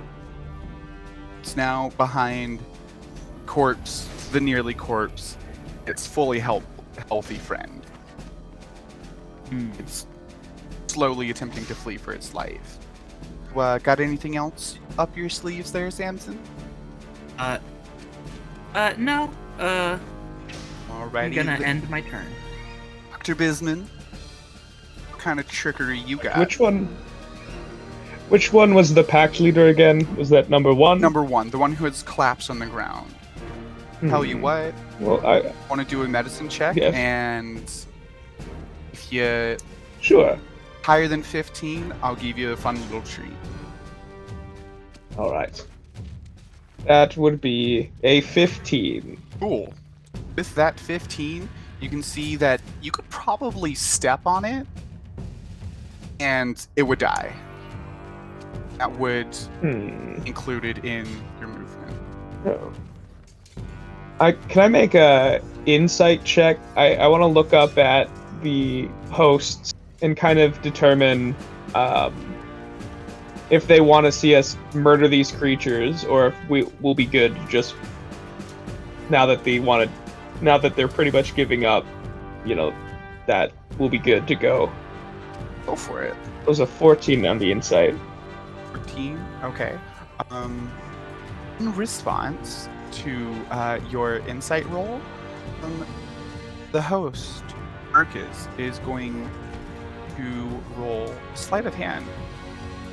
It's 1.40 1.56
now 1.56 1.90
behind 1.96 2.60
corpse, 3.46 4.06
the 4.32 4.40
nearly 4.40 4.74
corpse, 4.74 5.36
its 5.86 6.06
fully 6.06 6.38
health, 6.40 6.64
healthy 7.08 7.36
friend. 7.36 7.82
hmm. 9.48 9.70
It's 9.78 10.06
slowly 10.88 11.30
attempting 11.30 11.64
to 11.66 11.74
flee 11.74 11.96
for 11.96 12.12
its 12.12 12.34
life. 12.34 12.78
Uh, 13.56 13.78
got 13.78 13.98
anything 14.00 14.36
else 14.36 14.78
up 14.98 15.16
your 15.16 15.28
sleeves 15.30 15.72
there, 15.72 15.90
Samson? 15.90 16.38
Uh, 17.38 17.58
uh, 18.74 18.92
no. 18.98 19.30
Uh, 19.58 19.98
Alrighty. 20.90 21.24
I'm 21.26 21.32
gonna 21.32 21.56
th- 21.56 21.68
end 21.68 21.88
my 21.90 22.00
turn. 22.02 22.26
Dr. 23.12 23.34
Bisman, 23.34 23.86
what 25.10 25.18
kind 25.18 25.38
of 25.40 25.48
trickery 25.48 25.98
you 25.98 26.16
got? 26.16 26.38
Which 26.38 26.58
one? 26.58 26.88
Which 28.28 28.52
one 28.52 28.74
was 28.74 28.94
the 28.94 29.04
pact 29.04 29.38
leader 29.40 29.68
again? 29.68 30.14
Was 30.16 30.28
that 30.30 30.48
number 30.50 30.72
one? 30.74 31.00
Number 31.00 31.22
one, 31.22 31.50
the 31.50 31.58
one 31.58 31.72
who 31.72 31.84
has 31.84 32.02
collapsed 32.02 32.50
on 32.50 32.58
the 32.58 32.66
ground. 32.66 33.14
Tell 34.08 34.24
you 34.24 34.36
Hmm. 34.36 34.42
what, 34.42 34.74
Well, 35.00 35.26
I 35.26 35.52
want 35.70 35.80
to 35.80 35.86
do 35.88 36.02
a 36.02 36.08
medicine 36.08 36.48
check, 36.48 36.76
Yes. 36.76 36.94
and 36.94 37.62
if 38.92 39.10
you 39.12 39.56
sure. 40.00 40.38
higher 40.82 41.08
than 41.08 41.22
15, 41.22 41.92
I'll 42.02 42.16
give 42.16 42.36
you 42.36 42.52
a 42.52 42.56
fun 42.56 42.80
little 42.82 43.00
treat. 43.02 43.30
All 45.16 45.30
right. 45.32 45.64
That 46.86 47.16
would 47.16 47.40
be 47.40 47.90
a 48.02 48.20
fifteen. 48.22 49.16
Cool. 49.40 49.72
With 50.36 50.54
that 50.54 50.78
15, 50.78 51.48
you 51.80 51.88
can 51.88 52.02
see 52.02 52.36
that 52.36 52.60
you 52.80 52.90
could 52.90 53.08
probably 53.10 53.74
step 53.74 54.20
on 54.26 54.44
it, 54.44 54.66
and 56.20 56.66
it 56.76 56.82
would 56.82 56.98
die. 56.98 57.32
That 58.78 58.90
would 58.98 59.34
Hmm. 59.60 60.16
included 60.24 60.84
in 60.84 61.06
your 61.38 61.48
movement. 61.48 61.96
Oh. 62.46 62.72
I 64.20 64.32
can 64.32 64.62
I 64.62 64.68
make 64.68 64.94
a 64.94 65.40
insight 65.66 66.24
check? 66.24 66.58
I, 66.76 66.96
I 66.96 67.06
want 67.08 67.22
to 67.22 67.26
look 67.26 67.52
up 67.52 67.78
at 67.78 68.08
the 68.42 68.88
hosts 69.10 69.72
and 70.02 70.16
kind 70.16 70.38
of 70.38 70.60
determine 70.62 71.34
um, 71.74 72.14
if 73.50 73.66
they 73.66 73.80
want 73.80 74.06
to 74.06 74.12
see 74.12 74.34
us 74.34 74.56
murder 74.72 75.08
these 75.08 75.32
creatures 75.32 76.04
or 76.04 76.28
if 76.28 76.34
we 76.48 76.62
will 76.80 76.94
be 76.94 77.06
good 77.06 77.36
just 77.48 77.74
now 79.10 79.26
that 79.26 79.44
they 79.44 79.60
wanted, 79.60 79.90
now 80.40 80.58
that 80.58 80.76
they're 80.76 80.88
pretty 80.88 81.10
much 81.10 81.34
giving 81.34 81.64
up 81.64 81.84
you 82.44 82.54
know 82.54 82.74
that 83.26 83.52
will 83.78 83.88
be 83.88 83.98
good 83.98 84.26
to 84.28 84.34
go 84.34 84.70
Go 85.66 85.74
for 85.76 86.02
it. 86.02 86.14
it 86.42 86.46
was 86.46 86.60
a 86.60 86.66
14 86.66 87.24
on 87.26 87.38
the 87.38 87.50
insight 87.50 87.94
14. 88.72 89.18
Okay. 89.44 89.78
Um, 90.30 90.70
in 91.58 91.72
response 91.74 92.68
to 92.92 93.32
uh, 93.50 93.80
your 93.90 94.18
insight 94.28 94.68
roll, 94.68 95.00
um, 95.62 95.86
the 96.72 96.82
host, 96.82 97.44
Marcus, 97.92 98.48
is 98.58 98.78
going 98.80 99.30
to 100.16 100.62
roll 100.76 101.12
sleight 101.34 101.66
of 101.66 101.74
hand. 101.74 102.04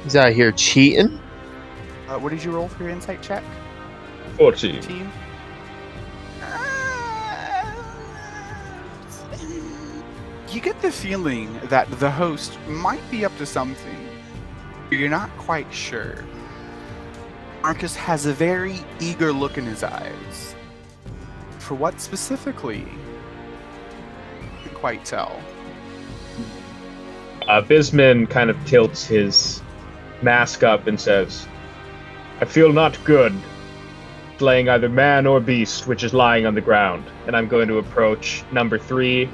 He's 0.04 0.16
out 0.16 0.34
here 0.34 0.52
cheating. 0.52 1.20
Uh, 2.08 2.20
what 2.20 2.30
did 2.30 2.44
you 2.44 2.52
roll 2.52 2.68
for 2.68 2.84
your 2.84 2.92
insight 2.92 3.22
check? 3.22 3.44
14 4.38 4.82
Team. 4.82 5.12
You 10.52 10.60
get 10.60 10.82
the 10.82 10.92
feeling 10.92 11.58
that 11.70 11.90
the 12.00 12.12
host 12.12 12.60
might 12.68 13.10
be 13.10 13.24
up 13.24 13.36
to 13.38 13.46
something. 13.46 13.96
You're 14.90 15.08
not 15.08 15.30
quite 15.38 15.74
sure. 15.74 16.26
Marcus 17.62 17.96
has 17.96 18.26
a 18.26 18.34
very 18.34 18.82
eager 19.00 19.32
look 19.32 19.58
in 19.58 19.64
his 19.64 19.82
eyes. 19.82 20.56
For 21.60 21.76
what 21.76 22.02
specifically? 22.02 22.86
Can't 24.62 24.74
quite 24.74 25.06
tell. 25.06 25.42
Uh, 27.48 27.62
Bisman 27.62 28.30
kind 28.30 28.50
of 28.50 28.58
tilts 28.66 29.06
his 29.06 29.62
mask 30.22 30.64
up 30.64 30.86
and 30.86 31.00
says, 31.00 31.48
I 32.42 32.46
feel 32.46 32.74
not 32.74 33.02
good 33.06 33.34
slaying 34.38 34.68
either 34.68 34.90
man 34.90 35.28
or 35.28 35.40
beast 35.40 35.88
which 35.88 36.04
is 36.04 36.14
lying 36.14 36.46
on 36.46 36.56
the 36.56 36.62
ground. 36.62 37.06
And 37.28 37.38
I'm 37.38 37.48
going 37.48 37.70
to 37.70 37.78
approach 37.78 38.44
number 38.52 38.78
three, 38.78 39.30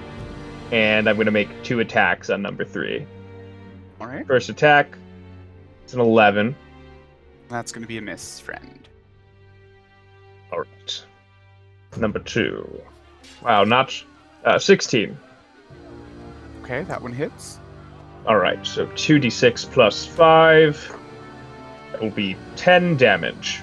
and 0.71 1.07
I'm 1.09 1.15
going 1.15 1.25
to 1.25 1.31
make 1.31 1.49
two 1.63 1.79
attacks 1.79 2.29
on 2.29 2.41
number 2.41 2.65
three. 2.65 3.05
All 3.99 4.07
right. 4.07 4.25
First 4.27 4.49
attack, 4.49 4.97
it's 5.83 5.93
an 5.93 5.99
11. 5.99 6.55
That's 7.49 7.71
going 7.71 7.81
to 7.83 7.87
be 7.87 7.97
a 7.97 8.01
miss, 8.01 8.39
friend. 8.39 8.87
All 10.51 10.59
right. 10.59 11.05
Number 11.97 12.19
two. 12.19 12.81
Wow, 13.43 13.63
not 13.63 14.03
uh, 14.45 14.59
16. 14.59 15.17
Okay, 16.63 16.83
that 16.83 17.01
one 17.01 17.13
hits. 17.13 17.59
All 18.25 18.37
right, 18.37 18.65
so 18.67 18.85
2d6 18.87 19.71
plus 19.71 20.05
5. 20.05 20.99
That 21.93 22.01
will 22.01 22.09
be 22.09 22.35
10 22.57 22.97
damage. 22.97 23.61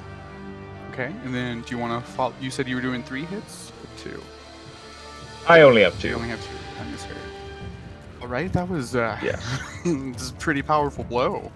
Okay, 0.92 1.12
and 1.24 1.34
then 1.34 1.60
do 1.62 1.74
you 1.74 1.78
want 1.78 2.02
to 2.04 2.12
follow? 2.12 2.32
You 2.40 2.50
said 2.50 2.66
you 2.68 2.76
were 2.76 2.80
doing 2.82 3.02
three 3.02 3.24
hits? 3.26 3.70
Or 3.82 3.98
two? 4.02 4.22
I 5.46 5.60
only 5.60 5.82
have 5.82 5.94
You 6.02 6.10
two. 6.10 6.14
only 6.16 6.28
have 6.28 6.42
two. 6.42 6.50
I 6.80 6.84
misheard. 6.90 7.16
All 8.20 8.28
right, 8.28 8.52
that 8.52 8.68
was 8.68 8.96
uh, 8.96 9.18
Yeah. 9.22 9.40
this 9.84 10.22
is 10.22 10.30
a 10.30 10.34
pretty 10.34 10.62
powerful 10.62 11.04
blow. 11.04 11.52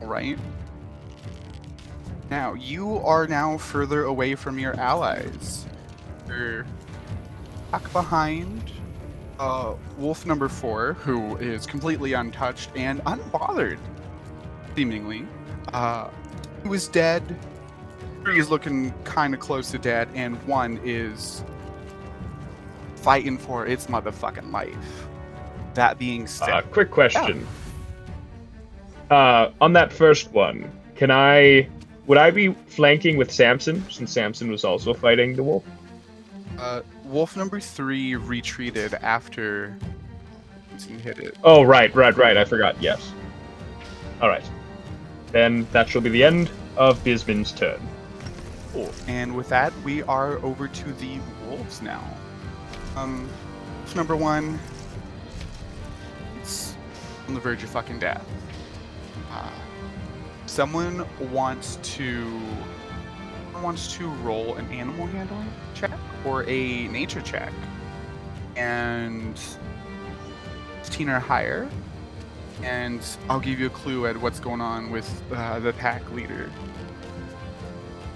All 0.00 0.08
right. 0.08 0.38
Now 2.30 2.54
you 2.54 2.98
are 2.98 3.26
now 3.26 3.56
further 3.58 4.04
away 4.04 4.34
from 4.34 4.58
your 4.58 4.78
allies. 4.78 5.66
You're 6.28 6.66
back 7.72 7.90
behind 7.92 8.70
uh, 9.38 9.74
Wolf 9.96 10.26
number 10.26 10.48
four, 10.48 10.94
who 10.94 11.36
is 11.36 11.66
completely 11.66 12.12
untouched 12.12 12.70
and 12.76 13.00
unbothered, 13.04 13.78
seemingly. 14.76 15.26
Uh, 15.72 16.10
who 16.62 16.74
is 16.74 16.88
dead. 16.88 17.22
Three 18.24 18.38
is 18.38 18.50
looking 18.50 18.92
kind 19.04 19.32
of 19.32 19.40
close 19.40 19.70
to 19.70 19.78
dead, 19.78 20.08
and 20.14 20.36
one 20.46 20.80
is 20.84 21.44
fighting 22.98 23.38
for 23.38 23.66
its 23.66 23.86
motherfucking 23.86 24.52
life. 24.52 25.06
That 25.74 25.98
being 25.98 26.26
said, 26.26 26.50
Uh, 26.50 26.62
quick 26.62 26.90
question. 26.90 27.46
Uh, 29.10 29.50
on 29.60 29.72
that 29.72 29.92
first 29.92 30.32
one, 30.32 30.70
can 30.96 31.10
I 31.10 31.68
would 32.06 32.18
I 32.18 32.30
be 32.30 32.48
flanking 32.66 33.16
with 33.16 33.30
Samson 33.30 33.84
since 33.90 34.10
Samson 34.12 34.50
was 34.50 34.64
also 34.64 34.94
fighting 34.94 35.36
the 35.36 35.42
wolf? 35.42 35.64
Uh, 36.58 36.80
wolf 37.04 37.36
number 37.36 37.60
three 37.60 38.16
retreated 38.16 38.94
after 38.94 39.76
he 40.86 40.94
hit 40.94 41.18
it. 41.18 41.36
Oh, 41.44 41.62
right, 41.62 41.94
right, 41.94 42.16
right. 42.16 42.36
I 42.36 42.44
forgot. 42.44 42.80
Yes. 42.80 43.12
All 44.20 44.28
right. 44.28 44.44
Then 45.32 45.66
that 45.72 45.88
shall 45.88 46.00
be 46.00 46.08
the 46.10 46.24
end 46.24 46.50
of 46.76 47.02
Bisman's 47.04 47.52
turn. 47.52 47.80
Cool. 48.72 48.90
And 49.06 49.36
with 49.36 49.48
that, 49.50 49.72
we 49.84 50.02
are 50.04 50.38
over 50.38 50.68
to 50.68 50.92
the 50.94 51.18
wolves 51.46 51.82
now. 51.82 52.02
Um, 52.98 53.28
number 53.94 54.16
one, 54.16 54.58
it's 56.40 56.74
on 57.28 57.34
the 57.34 57.38
verge 57.38 57.62
of 57.62 57.70
fucking 57.70 58.00
death. 58.00 58.26
Uh, 59.30 59.50
someone 60.46 61.06
wants 61.30 61.78
to 61.94 62.40
wants 63.62 63.94
to 63.96 64.08
roll 64.08 64.56
an 64.56 64.68
animal 64.72 65.06
handling 65.06 65.48
check 65.74 65.92
or 66.24 66.42
a 66.48 66.88
nature 66.88 67.20
check, 67.20 67.52
and 68.56 69.38
15 70.82 71.08
or 71.08 71.20
higher. 71.20 71.68
And 72.64 73.00
I'll 73.30 73.38
give 73.38 73.60
you 73.60 73.66
a 73.66 73.70
clue 73.70 74.08
at 74.08 74.16
what's 74.16 74.40
going 74.40 74.60
on 74.60 74.90
with 74.90 75.22
uh, 75.32 75.60
the 75.60 75.72
pack 75.72 76.10
leader. 76.10 76.50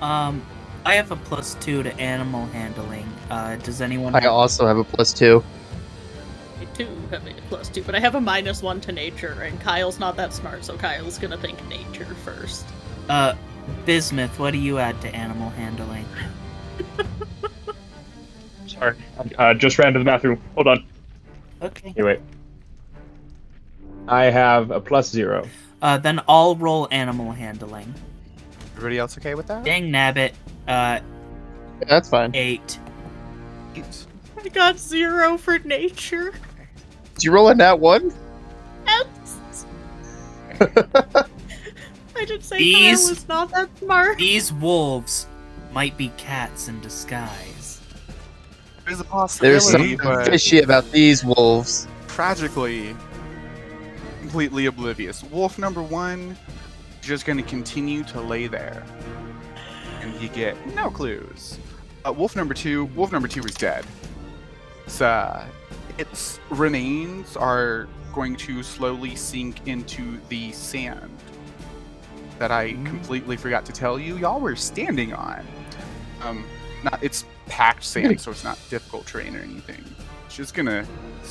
Um, 0.01 0.45
I 0.85 0.95
have 0.95 1.11
a 1.13 1.17
plus 1.17 1.55
two 1.61 1.83
to 1.83 1.95
animal 2.01 2.47
handling. 2.47 3.09
Uh, 3.31 3.57
does 3.57 3.81
anyone? 3.81 4.15
I 4.15 4.21
have- 4.23 4.33
also 4.33 4.67
have 4.67 4.79
a 4.79 4.85
plus 4.85 5.13
two. 5.13 5.43
I 6.61 6.65
too 6.77 6.89
have 7.11 7.27
a 7.27 7.33
plus 7.49 7.69
two, 7.69 7.83
but 7.83 7.95
I 7.95 8.01
have 8.01 8.15
a 8.15 8.21
minus 8.21 8.63
one 8.63 8.81
to 8.83 8.93
nature, 8.93 9.43
and 9.43 9.61
Kyle's 9.61 9.99
not 9.99 10.17
that 10.17 10.33
smart, 10.33 10.65
so 10.65 10.77
Kyle's 10.77 11.19
gonna 11.19 11.37
think 11.37 11.59
nature 11.69 12.07
first. 12.25 12.65
Uh, 13.09 13.35
Bisman, 13.87 14.29
what 14.39 14.53
do 14.53 14.59
you 14.59 14.79
add 14.79 15.01
to 15.03 15.15
animal 15.15 15.51
handling? 15.51 16.07
Sorry. 18.67 18.97
Uh, 19.39 19.55
just 19.55 19.79
ran 19.79 19.93
to 19.93 19.99
the 19.99 20.05
bathroom. 20.05 20.41
Hold 20.55 20.67
on. 20.69 20.85
Okay. 21.61 21.93
Here, 21.95 22.05
wait. 22.07 22.21
I 24.09 24.25
have 24.25 24.71
a 24.73 24.81
plus 24.81 25.09
zero. 25.11 25.49
Uh, 25.81 25.99
then 25.99 26.21
I'll 26.29 26.57
roll 26.57 26.89
animal 26.91 27.33
handling. 27.33 27.95
Everybody 28.77 28.99
else 28.99 29.17
okay 29.19 29.35
with 29.35 29.47
that? 29.49 29.65
Dang 29.65 29.91
nabbit. 29.91 30.33
Uh, 30.67 31.01
Yeah, 31.01 31.01
that's 31.89 32.09
fine. 32.09 32.31
eight. 32.35 32.79
Eight. 33.75 34.07
I 34.45 34.49
got 34.49 34.79
zero 34.79 35.37
for 35.39 35.59
nature. 35.61 36.33
Did 37.15 37.25
you 37.25 37.33
roll 37.33 37.49
a 37.49 37.55
nat 37.55 37.79
one? 37.79 38.13
Yes. 38.87 39.67
I 42.17 42.25
did 42.25 42.45
say 42.45 42.59
These- 42.59 43.01
Kyle 43.01 43.09
was 43.11 43.29
not 43.29 43.51
that 43.51 43.79
smart. 43.79 44.19
These 44.19 44.53
wolves 44.55 45.27
might 45.73 45.97
be 45.97 46.09
cats 46.17 46.69
in 46.69 46.81
disguise. 46.81 47.81
There's 48.85 49.01
a 49.01 49.05
possibility. 49.05 49.53
There's 49.53 49.71
something 49.71 49.97
but 50.03 50.27
fishy 50.27 50.61
about 50.61 50.91
these 50.91 51.25
wolves. 51.25 51.87
tragically, 52.09 52.95
completely 54.21 54.67
oblivious. 54.67 55.23
Wolf 55.25 55.59
number 55.59 55.83
one, 55.83 56.37
just 57.03 57.27
going 57.27 57.37
to 57.37 57.43
continue 57.43 58.05
to 58.05 58.21
lay 58.21 58.47
there, 58.47 58.85
and 60.01 60.15
you 60.21 60.29
get 60.29 60.57
no 60.75 60.91
clues. 60.91 61.59
Uh, 62.07 62.13
wolf 62.13 62.35
number 62.35 62.55
two, 62.55 62.87
wolf 62.87 63.13
number 63.13 63.29
two 63.29 63.43
is 63.43 63.55
dead. 63.55 63.85
So 64.87 65.07
uh, 65.07 65.47
its 65.99 66.41
remains 66.51 67.37
are 67.37 67.89
going 68.13 68.37
to 68.37 68.63
slowly 68.63 69.17
sink 69.17 69.67
into 69.67 70.19
the 70.29 70.53
sand 70.53 71.11
that 72.39 72.51
I 72.51 72.73
completely 72.85 73.37
forgot 73.37 73.65
to 73.67 73.73
tell 73.73 73.99
you 73.99 74.17
y'all 74.17 74.41
were 74.41 74.57
standing 74.57 75.13
on. 75.13 75.47
Um, 76.23 76.45
not 76.83 77.03
it's 77.03 77.25
packed 77.47 77.85
sand, 77.85 78.21
so 78.21 78.31
it's 78.31 78.45
not 78.45 78.59
difficult 78.69 79.07
terrain 79.07 79.37
or 79.37 79.41
anything. 79.41 79.85
It's 80.27 80.37
just 80.37 80.55
gonna 80.55 80.87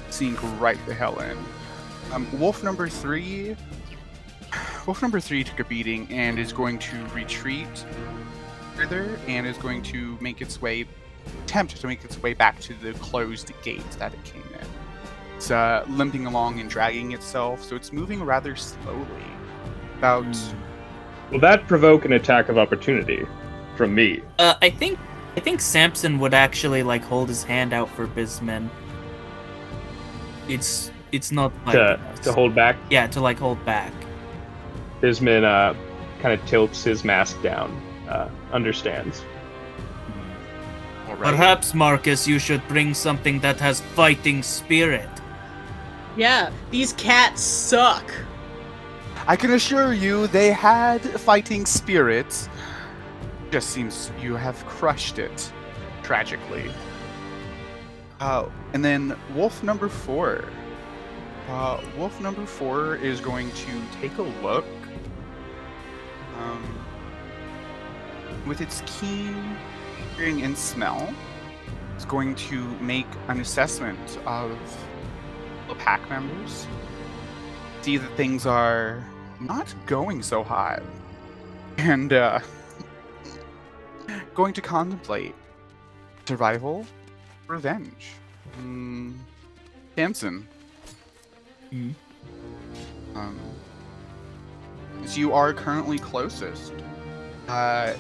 sink 0.10 0.40
right 0.60 0.78
the 0.86 0.94
hell 0.94 1.20
in. 1.20 1.38
Um, 2.14 2.28
wolf 2.40 2.64
number 2.64 2.88
three. 2.88 3.56
Wolf 4.86 5.02
number 5.02 5.20
three 5.20 5.44
took 5.44 5.60
a 5.60 5.64
beating 5.64 6.08
and 6.12 6.38
is 6.40 6.52
going 6.52 6.80
to 6.80 7.06
retreat 7.14 7.86
further 8.76 9.20
and 9.28 9.46
is 9.46 9.58
going 9.58 9.82
to 9.84 10.18
make 10.22 10.42
its 10.42 10.62
way, 10.62 10.86
attempt 11.44 11.80
to 11.80 11.88
make 11.88 12.04
its 12.04 12.22
way 12.22 12.34
back 12.34 12.60
to 12.62 12.74
the 12.76 12.94
closed 12.94 13.52
gate 13.64 13.90
that 14.00 14.14
it 14.14 14.24
came 14.24 14.42
in. 14.60 14.68
It's 15.36 15.52
uh, 15.52 15.86
limping 15.90 16.26
along 16.26 16.60
and 16.60 16.70
dragging 16.70 17.12
itself, 17.14 17.64
so 17.64 17.76
it's 17.76 17.92
moving 17.94 18.22
rather 18.24 18.56
slowly. 18.56 19.06
About 19.98 20.26
Will 21.32 21.40
that 21.40 21.68
provoke 21.68 22.06
an 22.06 22.14
attack 22.14 22.50
of 22.50 22.58
opportunity 22.58 23.26
from 23.76 23.94
me? 23.96 24.22
Uh, 24.40 24.56
I 24.62 24.70
think 24.70 25.00
I 25.38 25.40
think 25.40 25.62
Samson 25.62 26.20
would 26.20 26.34
actually 26.34 26.84
like 26.84 27.04
hold 27.04 27.30
his 27.30 27.44
hand 27.44 27.72
out 27.72 27.90
for 27.90 28.08
Bisman. 28.08 28.70
It's 30.48 30.92
it's 31.12 31.32
not 31.32 31.52
like 31.66 31.74
To, 31.76 32.00
to 32.24 32.34
hold 32.34 32.54
back? 32.56 32.76
yeah 32.90 33.08
to 33.08 33.22
like 33.22 33.38
hold 33.40 33.64
back. 33.66 33.94
Bisman 35.02 35.44
uh, 35.44 35.74
kind 36.22 36.40
of 36.40 36.46
tilts 36.48 36.84
his 36.84 37.04
mask 37.04 37.42
down. 37.42 37.70
Uh, 38.08 38.30
understands. 38.52 39.24
all 41.08 41.16
right. 41.16 41.32
Perhaps 41.32 41.74
Marcus, 41.74 42.28
you 42.28 42.40
should 42.40 42.66
bring 42.68 42.94
something 42.94 43.40
that 43.40 43.60
has 43.60 43.80
fighting 43.80 44.44
spirit. 44.44 45.10
Yeah, 46.18 46.52
these 46.72 46.92
cats 46.94 47.42
suck. 47.42 48.12
I 49.28 49.36
can 49.36 49.52
assure 49.54 49.94
you 49.94 50.28
they 50.28 50.52
had 50.52 51.02
fighting 51.02 51.66
spirits. 51.66 52.50
Just 53.50 53.70
seems 53.70 54.12
you 54.20 54.36
have 54.36 54.66
crushed 54.66 55.20
it 55.20 55.52
tragically. 56.04 56.70
Uh, 58.20 58.50
and 58.74 58.84
then 58.84 59.16
wolf 59.34 59.64
number 59.64 59.88
four. 59.88 60.46
Uh, 61.48 61.82
wolf 61.98 62.20
number 62.20 62.46
four 62.46 62.96
is 62.96 63.22
going 63.22 63.50
to 63.52 63.82
take 64.02 64.18
a 64.18 64.24
look. 64.44 64.66
Um, 66.42 66.64
with 68.48 68.62
its 68.62 68.82
keen 68.86 69.56
hearing 70.18 70.42
and 70.42 70.58
smell, 70.58 71.14
it's 71.96 72.06
going 72.06 72.34
to 72.36 72.64
make 72.80 73.06
an 73.28 73.40
assessment 73.40 74.18
of 74.26 74.58
the 75.68 75.76
pack 75.76 76.08
members 76.10 76.66
see 77.82 77.98
that 77.98 78.12
things 78.18 78.46
are 78.46 79.04
not 79.40 79.74
going 79.86 80.22
so 80.22 80.44
hot 80.44 80.84
and 81.78 82.14
uh, 82.14 82.40
going 84.36 84.54
to 84.54 84.62
contemplate 84.62 85.34
survival 86.26 86.86
revenge 87.48 88.14
mm, 88.60 89.14
Samson 89.96 90.48
Mhm. 91.72 91.96
um, 93.16 93.40
as 95.04 95.18
you 95.18 95.34
are 95.34 95.54
currently 95.54 95.98
closest 95.98 96.74
uh, 97.48 97.94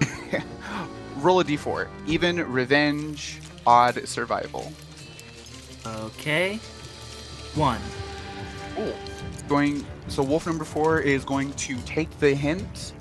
roll 1.16 1.40
a 1.40 1.44
d4 1.44 1.88
even 2.06 2.36
revenge 2.50 3.40
odd 3.66 4.06
survival 4.06 4.72
Okay. 5.86 6.56
One. 7.54 7.80
Cool. 8.74 8.94
Going 9.48 9.84
so 10.08 10.22
wolf 10.22 10.46
number 10.46 10.64
four 10.64 11.00
is 11.00 11.24
going 11.24 11.52
to 11.52 11.76
take 11.82 12.10
the 12.18 12.34
hint 12.34 12.92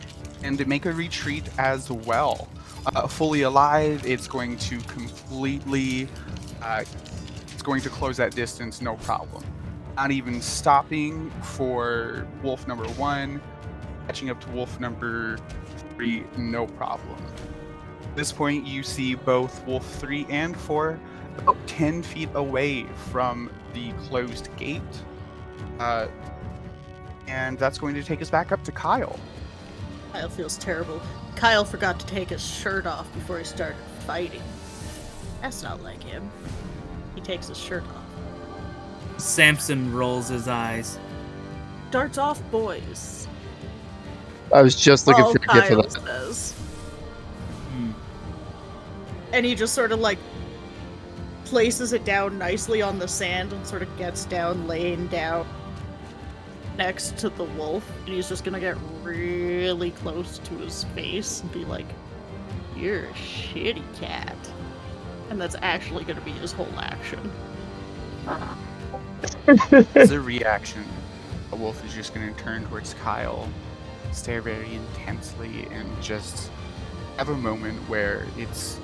and 0.44 0.66
make 0.68 0.86
a 0.86 0.92
retreat 0.92 1.44
as 1.58 1.90
well. 1.90 2.48
Uh, 2.86 3.08
fully 3.08 3.42
alive, 3.42 4.06
it's 4.06 4.28
going 4.28 4.58
to 4.58 4.80
completely, 4.82 6.08
uh, 6.62 6.84
it's 7.52 7.64
going 7.64 7.82
to 7.82 7.90
close 7.90 8.18
that 8.18 8.36
distance, 8.36 8.80
no 8.80 8.96
problem. 8.98 9.44
Not 9.96 10.12
even 10.12 10.42
stopping 10.42 11.30
for 11.42 12.28
wolf 12.44 12.68
number 12.68 12.88
one, 12.90 13.42
catching 14.08 14.30
up 14.30 14.42
to 14.42 14.50
wolf 14.52 14.80
number 14.80 15.38
three, 15.96 16.26
no 16.38 16.68
problem. 16.68 17.18
At 18.04 18.16
this 18.16 18.32
point, 18.32 18.66
you 18.66 18.84
see 18.84 19.16
both 19.16 19.66
wolf 19.66 19.86
three 19.96 20.26
and 20.30 20.56
four 20.56 21.00
about 21.38 21.58
10 21.68 22.04
feet 22.04 22.30
away 22.34 22.84
from 23.12 23.50
the 23.74 23.92
closed 24.08 24.50
gate. 24.58 24.82
Uh, 25.80 26.08
and 27.28 27.58
that's 27.58 27.78
going 27.78 27.96
to 27.96 28.04
take 28.04 28.22
us 28.22 28.30
back 28.30 28.52
up 28.52 28.64
to 28.64 28.72
Kyle. 28.72 29.20
Kyle 30.14 30.30
feels 30.30 30.58
terrible. 30.58 31.02
Kyle 31.36 31.66
forgot 31.66 32.00
to 32.00 32.06
take 32.06 32.30
his 32.30 32.46
shirt 32.46 32.86
off 32.86 33.12
before 33.14 33.38
he 33.38 33.44
started 33.44 33.78
fighting. 34.06 34.44
That's 35.42 35.62
not 35.62 35.84
like 35.84 36.02
him. 36.02 36.30
He 37.16 37.22
takes 37.22 37.48
his 37.48 37.58
shirt 37.58 37.84
off. 37.84 38.05
Samson 39.18 39.94
rolls 39.94 40.28
his 40.30 40.48
eyes. 40.48 41.00
Darts 41.92 42.18
off, 42.18 42.42
boys. 42.52 43.28
I 44.54 44.62
was 44.62 44.76
just 44.76 45.08
looking 45.08 45.24
All 45.24 45.32
for 45.34 45.38
a 45.38 45.42
gift 45.42 45.68
for 45.68 45.74
Kyle 45.76 45.82
that. 45.84 45.92
says. 45.92 46.52
Hmm. 47.72 47.92
And 49.34 49.46
he 49.46 49.56
just 49.56 49.74
sort 49.74 49.92
of 49.92 50.00
like 50.00 50.20
places 51.46 51.94
it 51.94 52.04
down 52.06 52.38
nicely 52.38 52.82
on 52.82 53.00
the 53.00 53.08
sand 53.08 53.54
and 53.54 53.66
sort 53.66 53.82
of 53.82 53.98
gets 53.98 54.26
down, 54.26 54.68
laying 54.68 55.08
down. 55.08 55.46
next 56.78 57.18
to 57.18 57.30
the 57.30 57.46
wolf, 57.46 57.90
and 58.06 58.10
he's 58.16 58.28
just 58.28 58.44
gonna 58.44 58.60
get 58.60 58.76
really 59.02 59.92
close 59.92 60.40
to 60.40 60.56
his 60.56 60.84
face 60.96 61.40
and 61.42 61.52
be 61.54 61.64
like, 61.64 61.86
You're 62.76 63.06
a 63.06 63.14
shitty 63.14 63.84
cat. 64.00 64.36
And 65.30 65.40
that's 65.40 65.56
actually 65.62 66.04
gonna 66.04 66.20
be 66.22 66.32
his 66.32 66.52
whole 66.52 66.68
action. 66.78 67.32
As 69.96 70.12
a 70.12 70.20
reaction, 70.22 70.84
a 71.52 71.56
wolf 71.56 71.84
is 71.86 71.94
just 71.94 72.14
going 72.14 72.34
to 72.34 72.44
turn 72.44 72.66
towards 72.68 72.94
Kyle, 72.96 73.48
stare 74.12 74.42
very 74.42 74.76
intensely, 74.76 75.68
and 75.72 75.90
just 76.02 76.50
have 77.18 77.30
a 77.30 77.38
moment 77.38 77.78
where 77.90 78.26
it's 78.38 78.80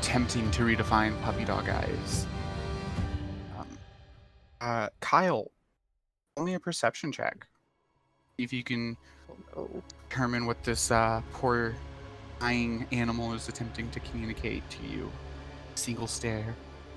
tempting 0.00 0.50
to 0.52 0.62
redefine 0.62 1.20
puppy 1.22 1.44
dog 1.44 1.68
eyes. 1.68 2.26
Um, 3.58 3.66
uh, 4.60 4.88
Kyle, 5.00 5.50
only 6.36 6.54
a 6.54 6.60
perception 6.60 7.12
check. 7.12 7.46
If 8.36 8.52
you 8.52 8.62
can 8.62 8.96
determine 10.08 10.46
what 10.46 10.62
this 10.62 10.90
uh, 10.90 11.22
poor 11.32 11.74
dying 12.40 12.86
animal 12.92 13.32
is 13.34 13.48
attempting 13.48 13.90
to 13.90 14.00
communicate 14.00 14.68
to 14.70 14.86
you. 14.86 15.10
Single 15.74 16.06
stare. 16.06 16.54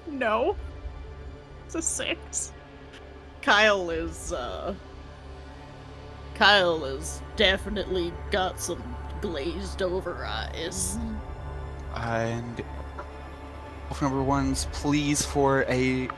No. 0.07 0.55
It's 1.73 1.75
a 1.77 1.81
six. 1.81 2.51
Kyle 3.41 3.89
is, 3.91 4.33
uh. 4.33 4.75
Kyle 6.35 6.83
has 6.83 7.21
definitely 7.37 8.11
got 8.29 8.59
some 8.59 8.83
glazed 9.21 9.81
over 9.81 10.25
eyes. 10.25 10.97
And 11.95 12.61
wolf 13.87 14.01
number 14.01 14.21
one's 14.21 14.65
pleas 14.73 15.25
for 15.25 15.63
a 15.69 16.09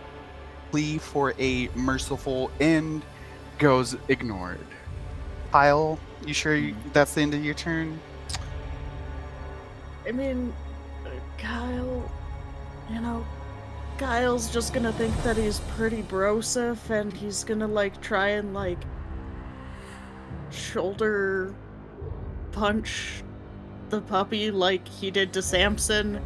plea 0.72 0.98
for 0.98 1.36
a 1.38 1.68
merciful 1.76 2.50
end 2.60 3.04
goes 3.60 3.96
ignored. 4.08 4.66
Kyle, 5.52 6.00
you 6.26 6.34
sure 6.34 6.56
you, 6.56 6.76
that's 6.94 7.14
the 7.14 7.22
end 7.22 7.36
of 7.36 7.46
your 7.46 7.54
turn? 7.54 8.00
I 10.08 10.14
mean, 10.14 10.52
uh, 11.06 11.10
Kyle, 11.38 12.12
you 12.90 13.00
know, 13.02 13.24
Kyle's 13.98 14.52
just 14.52 14.74
gonna 14.74 14.92
think 14.94 15.16
that 15.24 15.38
he's 15.38 15.60
pretty 15.76 16.04
brosif 16.04 16.90
and 16.90 17.14
he's 17.14 17.44
gonna 17.44 17.68
like 17.68 18.02
try 18.02 18.30
and 18.30 18.54
like 18.54 18.80
shoulder 20.50 21.54
punch 22.52 23.24
the 23.90 24.02
puppy 24.02 24.52
like 24.52 24.88
he 24.88 25.12
did 25.12 25.34
to 25.34 25.42
Samson, 25.42 26.22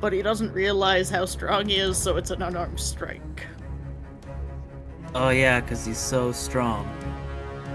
but 0.00 0.12
he 0.12 0.22
doesn't 0.22 0.52
realize 0.52 1.10
how 1.10 1.24
strong 1.24 1.68
he 1.68 1.76
is, 1.76 1.98
so 1.98 2.16
it's 2.16 2.30
an 2.30 2.42
unarmed 2.42 2.78
strike. 2.78 3.46
Oh 5.14 5.30
yeah, 5.30 5.60
because 5.60 5.84
he's 5.84 5.98
so 5.98 6.32
strong. 6.32 6.88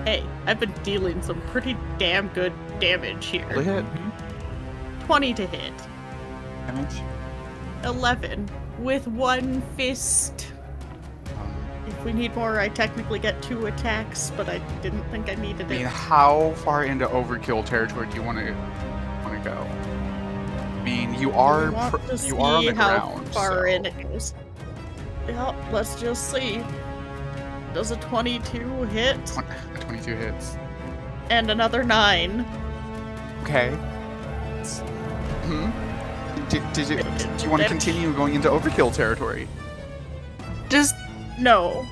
Hey, 0.05 0.23
I've 0.45 0.59
been 0.59 0.73
dealing 0.83 1.21
some 1.21 1.41
pretty 1.47 1.75
damn 1.97 2.29
good 2.29 2.53
damage 2.79 3.25
here. 3.25 3.47
Roll 3.49 3.59
a 3.59 3.63
hit. 3.63 3.85
20 5.05 5.33
to 5.33 5.45
hit, 5.47 5.73
Damage. 6.67 7.01
11 7.83 8.49
with 8.79 9.07
one 9.07 9.61
fist. 9.75 10.47
If 11.87 12.03
we 12.05 12.13
need 12.13 12.35
more, 12.35 12.59
I 12.59 12.69
technically 12.69 13.19
get 13.19 13.41
two 13.41 13.65
attacks, 13.65 14.31
but 14.37 14.47
I 14.47 14.59
didn't 14.81 15.03
think 15.05 15.29
I 15.29 15.35
needed 15.35 15.61
it. 15.71 15.75
I 15.75 15.77
mean, 15.77 15.85
how 15.85 16.53
far 16.57 16.85
into 16.85 17.07
overkill 17.07 17.65
territory 17.65 18.07
do 18.07 18.15
you 18.15 18.23
want 18.23 18.37
to 18.37 18.51
want 19.23 19.43
to 19.43 19.49
go? 19.49 19.55
I 19.55 20.83
mean, 20.83 21.13
you 21.15 21.31
are 21.31 21.71
pr- 21.89 22.15
you 22.25 22.37
are 22.39 22.57
on 22.57 22.65
the 22.65 22.75
how 22.75 22.99
ground. 23.13 23.27
far 23.33 23.67
so- 23.67 23.73
in 23.73 23.85
it 23.85 24.01
goes. 24.01 24.33
Yeah, 25.27 25.69
let's 25.71 25.99
just 25.99 26.31
see. 26.31 26.63
Does 27.73 27.91
a 27.91 27.97
22 27.97 28.83
hit? 28.85 29.23
Twen- 29.25 29.45
22 29.81 30.15
hits. 30.15 30.57
And 31.29 31.51
another 31.51 31.83
9. 31.83 32.45
Okay. 33.43 33.69
Hmm. 35.45 35.69
Did, 36.49 36.73
did 36.73 36.89
you, 36.89 36.97
do 36.97 37.43
you 37.43 37.49
want 37.49 37.61
to 37.61 37.67
continue 37.67 38.11
going 38.13 38.33
into 38.35 38.49
overkill 38.49 38.93
territory? 38.93 39.47
Just 40.69 40.95
No. 41.39 41.85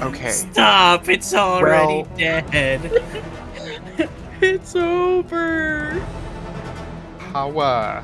Okay. 0.00 0.30
stop! 0.30 1.08
It's 1.08 1.34
already 1.34 2.02
Well- 2.02 2.08
dead. 2.16 3.02
It's 4.40 4.74
over. 4.74 6.04
How 7.32 7.56
uh 7.60 8.02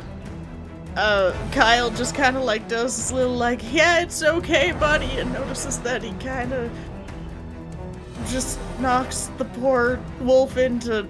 Uh, 0.96 1.32
Kyle 1.50 1.90
just 1.90 2.14
kind 2.14 2.36
of 2.36 2.44
like 2.44 2.68
does 2.68 2.96
this 2.96 3.10
little 3.10 3.34
like, 3.34 3.60
yeah, 3.72 3.98
it's 4.02 4.22
okay, 4.22 4.70
buddy, 4.72 5.18
and 5.18 5.32
notices 5.32 5.78
that 5.80 6.00
he 6.02 6.12
kind 6.24 6.52
of 6.52 6.70
just 8.28 8.58
knocks 8.78 9.30
the 9.36 9.44
poor 9.46 9.98
wolf 10.20 10.56
into 10.56 11.04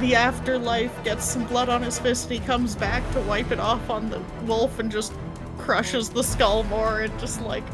the 0.00 0.14
afterlife, 0.14 1.02
gets 1.04 1.24
some 1.24 1.46
blood 1.46 1.68
on 1.68 1.82
his 1.82 1.98
fist, 1.98 2.30
and 2.30 2.40
he 2.40 2.46
comes 2.46 2.74
back 2.74 3.08
to 3.12 3.20
wipe 3.22 3.50
it 3.50 3.60
off 3.60 3.88
on 3.90 4.10
the 4.10 4.20
wolf 4.44 4.78
and 4.78 4.90
just 4.90 5.12
crushes 5.58 6.08
the 6.10 6.22
skull 6.22 6.62
more 6.64 7.00
and 7.00 7.18
just 7.18 7.40
like 7.42 7.64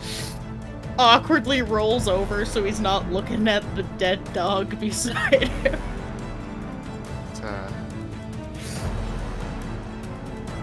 awkwardly 0.98 1.62
rolls 1.62 2.06
over 2.08 2.44
so 2.44 2.62
he's 2.62 2.80
not 2.80 3.10
looking 3.10 3.48
at 3.48 3.62
the 3.74 3.82
dead 3.98 4.20
dog 4.32 4.78
beside 4.80 5.48
him. 5.48 5.80
uh, 7.42 7.72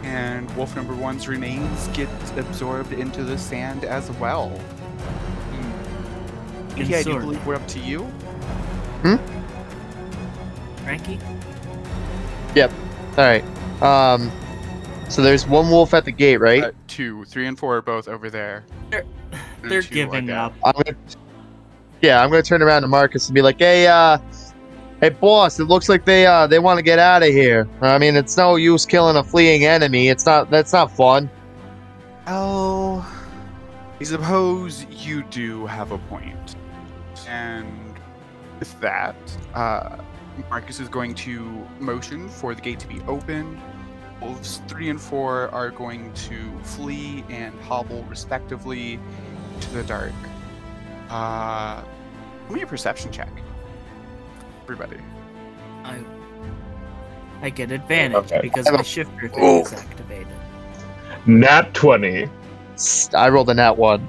and 0.03 0.49
wolf 0.55 0.75
number 0.75 0.95
one's 0.95 1.27
remains 1.27 1.87
get 1.89 2.09
absorbed 2.37 2.93
into 2.93 3.23
the 3.23 3.37
sand 3.37 3.83
as 3.83 4.09
well. 4.13 4.59
And 6.77 6.87
Yeah, 6.87 6.99
I 6.99 7.03
do 7.03 7.19
believe 7.19 7.45
we're 7.45 7.55
up 7.55 7.67
to 7.69 7.79
you. 7.79 8.09
Frankie? 10.83 11.19
All 12.55 12.67
right. 13.17 13.43
Um, 13.81 14.31
so 15.09 15.21
there's 15.21 15.47
one 15.47 15.69
wolf 15.69 15.93
at 15.93 16.05
the 16.05 16.11
gate, 16.11 16.37
right? 16.37 16.63
Uh, 16.65 16.71
two, 16.87 17.25
three, 17.25 17.47
and 17.47 17.57
four 17.57 17.77
are 17.77 17.81
both 17.81 18.07
over 18.07 18.29
there. 18.29 18.63
They're- 18.89 19.05
They're 19.63 19.81
two 19.81 19.93
giving 19.93 20.29
up. 20.31 20.53
I'm 20.63 20.73
gonna, 20.73 20.97
yeah, 22.01 22.23
I'm 22.23 22.29
gonna 22.29 22.41
turn 22.43 22.61
around 22.61 22.81
to 22.83 22.87
Marcus 22.87 23.27
and 23.27 23.35
be 23.35 23.41
like, 23.41 23.59
"Hey, 23.59 23.85
uh, 23.87 24.17
hey, 25.01 25.09
boss, 25.09 25.59
it 25.59 25.65
looks 25.65 25.87
like 25.89 26.05
they 26.05 26.25
uh 26.25 26.47
they 26.47 26.57
want 26.59 26.77
to 26.77 26.83
get 26.83 26.97
out 26.97 27.21
of 27.23 27.29
here. 27.29 27.67
I 27.81 27.97
mean, 27.99 28.15
it's 28.15 28.35
no 28.37 28.55
use 28.55 28.85
killing 28.85 29.17
a 29.17 29.23
fleeing 29.23 29.65
enemy. 29.65 30.07
It's 30.07 30.25
not 30.25 30.49
that's 30.49 30.73
not 30.73 30.91
fun." 30.95 31.29
Oh, 32.27 33.05
I 33.99 34.03
suppose 34.03 34.85
you 34.89 35.23
do 35.23 35.65
have 35.65 35.91
a 35.91 35.97
point. 35.97 36.55
And 37.27 37.93
with 38.59 38.79
that, 38.81 39.15
uh, 39.53 39.97
Marcus 40.49 40.79
is 40.79 40.89
going 40.89 41.15
to 41.15 41.67
motion 41.79 42.29
for 42.29 42.53
the 42.55 42.61
gate 42.61 42.79
to 42.79 42.87
be 42.87 43.01
open. 43.07 43.59
Wolves 44.21 44.61
3 44.67 44.89
and 44.89 45.01
4 45.01 45.49
are 45.49 45.69
going 45.71 46.13
to 46.13 46.59
flee 46.59 47.23
and 47.29 47.57
hobble 47.61 48.03
respectively 48.03 48.99
to 49.61 49.69
the 49.71 49.83
dark. 49.83 50.11
Uh, 51.09 51.81
give 52.47 52.55
me 52.55 52.61
a 52.61 52.67
perception 52.67 53.11
check. 53.11 53.31
Everybody. 54.63 54.97
I 55.83 56.03
I 57.41 57.49
get 57.49 57.71
advantage 57.71 58.17
Okay. 58.31 58.39
because 58.41 58.69
my 58.69 58.81
shifter 58.81 59.29
thing 59.29 59.61
is 59.61 59.73
activated. 59.73 60.27
Nat 61.25 61.73
20. 61.73 62.29
I 63.15 63.29
rolled 63.29 63.49
a 63.49 63.53
nat 63.53 63.77
one. 63.77 64.07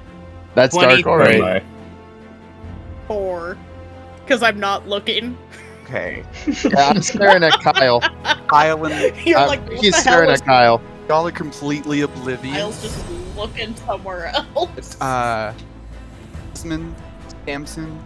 That's 0.53 0.75
dark, 0.75 1.01
23. 1.01 1.11
all 1.11 1.17
right. 1.17 1.39
Right. 1.41 1.63
Four. 3.07 3.57
Because 4.23 4.43
I'm 4.43 4.59
not 4.59 4.87
looking. 4.87 5.37
Okay. 5.91 6.23
Yeah, 6.69 6.87
I'm 6.89 7.01
staring 7.01 7.43
at 7.43 7.51
Kyle. 7.61 7.99
Kyle 8.47 8.85
and 8.85 9.25
You're 9.25 9.39
I'm- 9.39 9.47
like, 9.49 9.61
what 9.67 9.73
he's 9.73 9.91
the 9.91 9.97
hell 9.97 10.01
staring 10.03 10.29
is 10.29 10.39
at 10.39 10.47
Kyle. 10.47 10.81
y'all 11.09 11.27
are 11.27 11.31
completely 11.31 11.99
oblivious. 12.01 12.55
Kyle's 12.55 12.81
just 12.81 13.09
looking 13.35 13.75
somewhere 13.75 14.27
else. 14.55 14.99
uh, 15.01 15.53
Desmond, 16.53 16.95
Samson, 17.45 18.01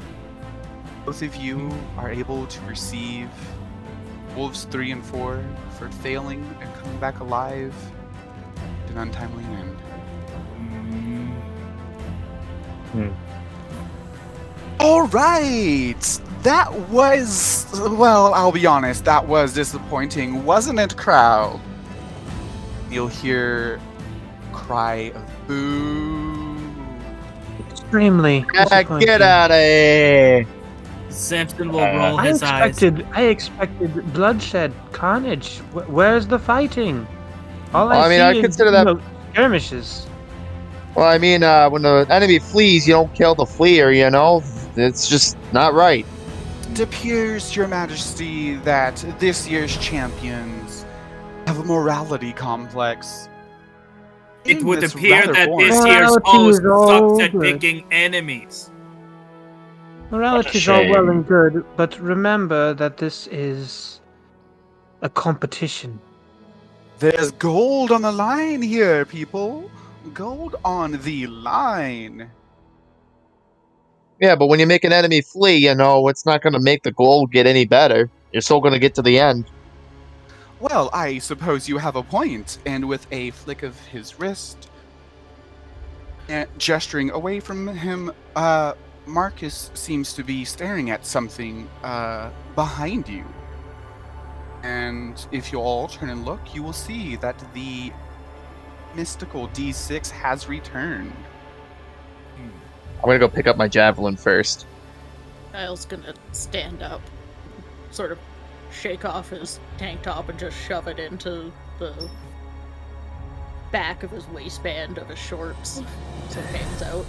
both 1.05 1.21
of 1.21 1.35
you 1.35 1.71
are 1.97 2.09
able 2.09 2.47
to 2.47 2.61
receive 2.61 3.29
Wolves 4.35 4.63
3 4.71 4.91
and 4.91 5.05
4 5.05 5.43
for 5.77 5.89
failing 5.91 6.43
and 6.61 6.73
coming 6.75 6.97
back 6.99 7.19
alive 7.19 7.75
at 8.85 8.89
an 8.91 8.97
untimely 8.97 9.43
end. 9.43 9.77
All 14.79 15.07
right! 15.07 16.21
That 16.45 16.71
was, 16.89 17.65
well, 17.73 18.31
I'll 18.35 18.51
be 18.51 18.67
honest, 18.67 19.03
that 19.05 19.27
was 19.27 19.51
disappointing, 19.55 20.45
wasn't 20.45 20.79
it, 20.79 20.95
crowd? 20.95 21.59
You'll 22.91 23.07
hear 23.07 23.79
a 24.51 24.55
cry 24.55 25.11
of 25.15 25.47
boo. 25.47 26.55
Extremely. 27.71 28.45
Yeah, 28.53 28.83
get 28.99 29.23
out 29.23 29.49
of 29.49 29.57
here. 29.57 30.45
Samson 31.09 31.71
will 31.71 31.79
Uh, 31.79 31.93
roll 31.95 32.19
I 32.19 32.27
his 32.27 32.43
eyes. 32.43 32.67
expected, 32.69 33.07
I 33.15 33.21
expected 33.23 34.13
bloodshed, 34.13 34.71
carnage. 34.91 35.61
Wh- 35.73 35.89
Where's 35.91 36.27
the 36.27 36.37
fighting? 36.37 37.07
All 37.73 37.87
Well, 37.87 37.99
I, 37.99 38.05
I 38.05 38.09
mean, 38.09 38.19
see 38.19 38.23
I 38.23 38.31
is, 38.33 38.41
consider 38.41 38.69
you 38.69 38.71
that- 38.75 38.83
know, 38.85 38.99
skirmishes. 39.33 40.05
Well, 40.93 41.07
I 41.07 41.17
mean, 41.17 41.41
uh, 41.41 41.69
when 41.71 41.81
the 41.81 42.05
enemy 42.11 42.37
flees, 42.37 42.87
you 42.87 42.93
don't 42.93 43.11
kill 43.15 43.33
the 43.33 43.47
fleer, 43.47 43.91
you 43.91 44.11
know? 44.11 44.43
it's 44.77 45.07
just 45.07 45.37
not 45.51 45.73
right. 45.73 46.05
It 46.71 46.79
appears, 46.79 47.55
Your 47.55 47.67
Majesty, 47.67 48.55
that 48.57 49.03
this 49.19 49.47
year's 49.47 49.77
champions 49.77 50.85
have 51.47 51.59
a 51.59 51.63
morality 51.63 52.33
complex. 52.33 53.29
It 54.43 54.63
would 54.63 54.83
appear 54.83 55.25
that 55.27 55.47
boring- 55.47 55.67
this 55.67 55.75
year's 55.85 56.11
Morality 56.11 56.29
host 56.31 56.59
is 56.59 56.65
all 56.65 57.17
sucks 57.17 57.23
at 57.25 57.31
good. 57.31 57.41
picking 57.41 57.85
enemies. 57.91 58.71
Morality 60.11 60.57
is 60.57 60.69
all 60.69 60.87
well 60.89 61.09
and 61.09 61.25
good, 61.27 61.65
but 61.75 61.99
remember 61.99 62.73
that 62.73 62.97
this 62.97 63.27
is 63.27 64.01
a 65.01 65.09
competition. 65.09 65.99
There's 66.99 67.31
gold 67.31 67.91
on 67.91 68.01
the 68.03 68.11
line 68.11 68.61
here, 68.61 69.05
people. 69.05 69.69
Gold 70.13 70.55
on 70.63 70.91
the 71.03 71.27
line. 71.27 72.29
Yeah, 74.19 74.35
but 74.35 74.47
when 74.47 74.59
you 74.59 74.67
make 74.67 74.83
an 74.83 74.93
enemy 74.93 75.21
flee, 75.21 75.57
you 75.57 75.75
know, 75.75 76.07
it's 76.07 76.25
not 76.25 76.41
going 76.41 76.53
to 76.53 76.59
make 76.59 76.83
the 76.83 76.91
goal 76.91 77.27
get 77.27 77.45
any 77.45 77.65
better. 77.65 78.09
You're 78.31 78.41
still 78.41 78.61
going 78.61 78.73
to 78.73 78.79
get 78.79 78.95
to 78.95 79.01
the 79.01 79.19
end. 79.19 79.49
Well, 80.59 80.89
I 80.93 81.17
suppose 81.17 81.67
you 81.67 81.77
have 81.77 81.95
a 81.95 82.03
point. 82.03 82.59
and 82.65 82.87
with 82.87 83.05
a 83.11 83.31
flick 83.31 83.63
of 83.63 83.77
his 83.87 84.19
wrist, 84.19 84.69
and 86.27 86.47
gesturing 86.57 87.11
away 87.11 87.39
from 87.39 87.67
him, 87.67 88.11
uh, 88.35 88.73
Marcus 89.05 89.69
seems 89.73 90.13
to 90.13 90.23
be 90.23 90.45
staring 90.45 90.89
at 90.89 91.05
something 91.05 91.69
uh, 91.83 92.31
behind 92.55 93.07
you. 93.07 93.23
And 94.63 95.23
if 95.31 95.51
you 95.51 95.59
all 95.59 95.87
turn 95.87 96.09
and 96.09 96.25
look, 96.25 96.55
you 96.55 96.63
will 96.63 96.73
see 96.73 97.15
that 97.17 97.37
the 97.53 97.91
mystical 98.95 99.49
D6 99.49 100.09
has 100.09 100.47
returned. 100.47 101.13
I'm 102.97 103.05
going 103.05 103.19
to 103.19 103.27
go 103.27 103.33
pick 103.33 103.47
up 103.47 103.57
my 103.57 103.67
javelin 103.67 104.15
first. 104.15 104.65
Kyle's 105.55 105.85
gonna 105.85 106.13
stand 106.33 106.83
up, 106.83 107.01
sort 107.89 108.11
of 108.11 108.19
shake 108.73 109.05
off 109.05 109.29
his 109.29 109.61
tank 109.77 110.01
top 110.01 110.27
and 110.27 110.37
just 110.37 110.57
shove 110.67 110.89
it 110.89 110.99
into 110.99 111.49
the 111.79 112.09
back 113.71 114.03
of 114.03 114.11
his 114.11 114.27
waistband 114.27 114.97
of 114.97 115.07
his 115.07 115.17
shorts. 115.17 115.81
So 116.29 116.39
it 116.39 116.45
hangs 116.47 116.81
out. 116.81 117.05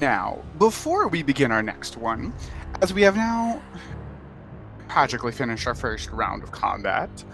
Now, 0.00 0.42
before 0.58 1.06
we 1.06 1.22
begin 1.22 1.52
our 1.52 1.62
next 1.62 1.96
one, 1.96 2.32
as 2.82 2.92
we 2.92 3.02
have 3.02 3.14
now 3.14 3.62
tragically 4.88 5.30
finished 5.30 5.66
our 5.68 5.74
first 5.76 6.10
round 6.10 6.42
of 6.42 6.50
combat, 6.50 7.24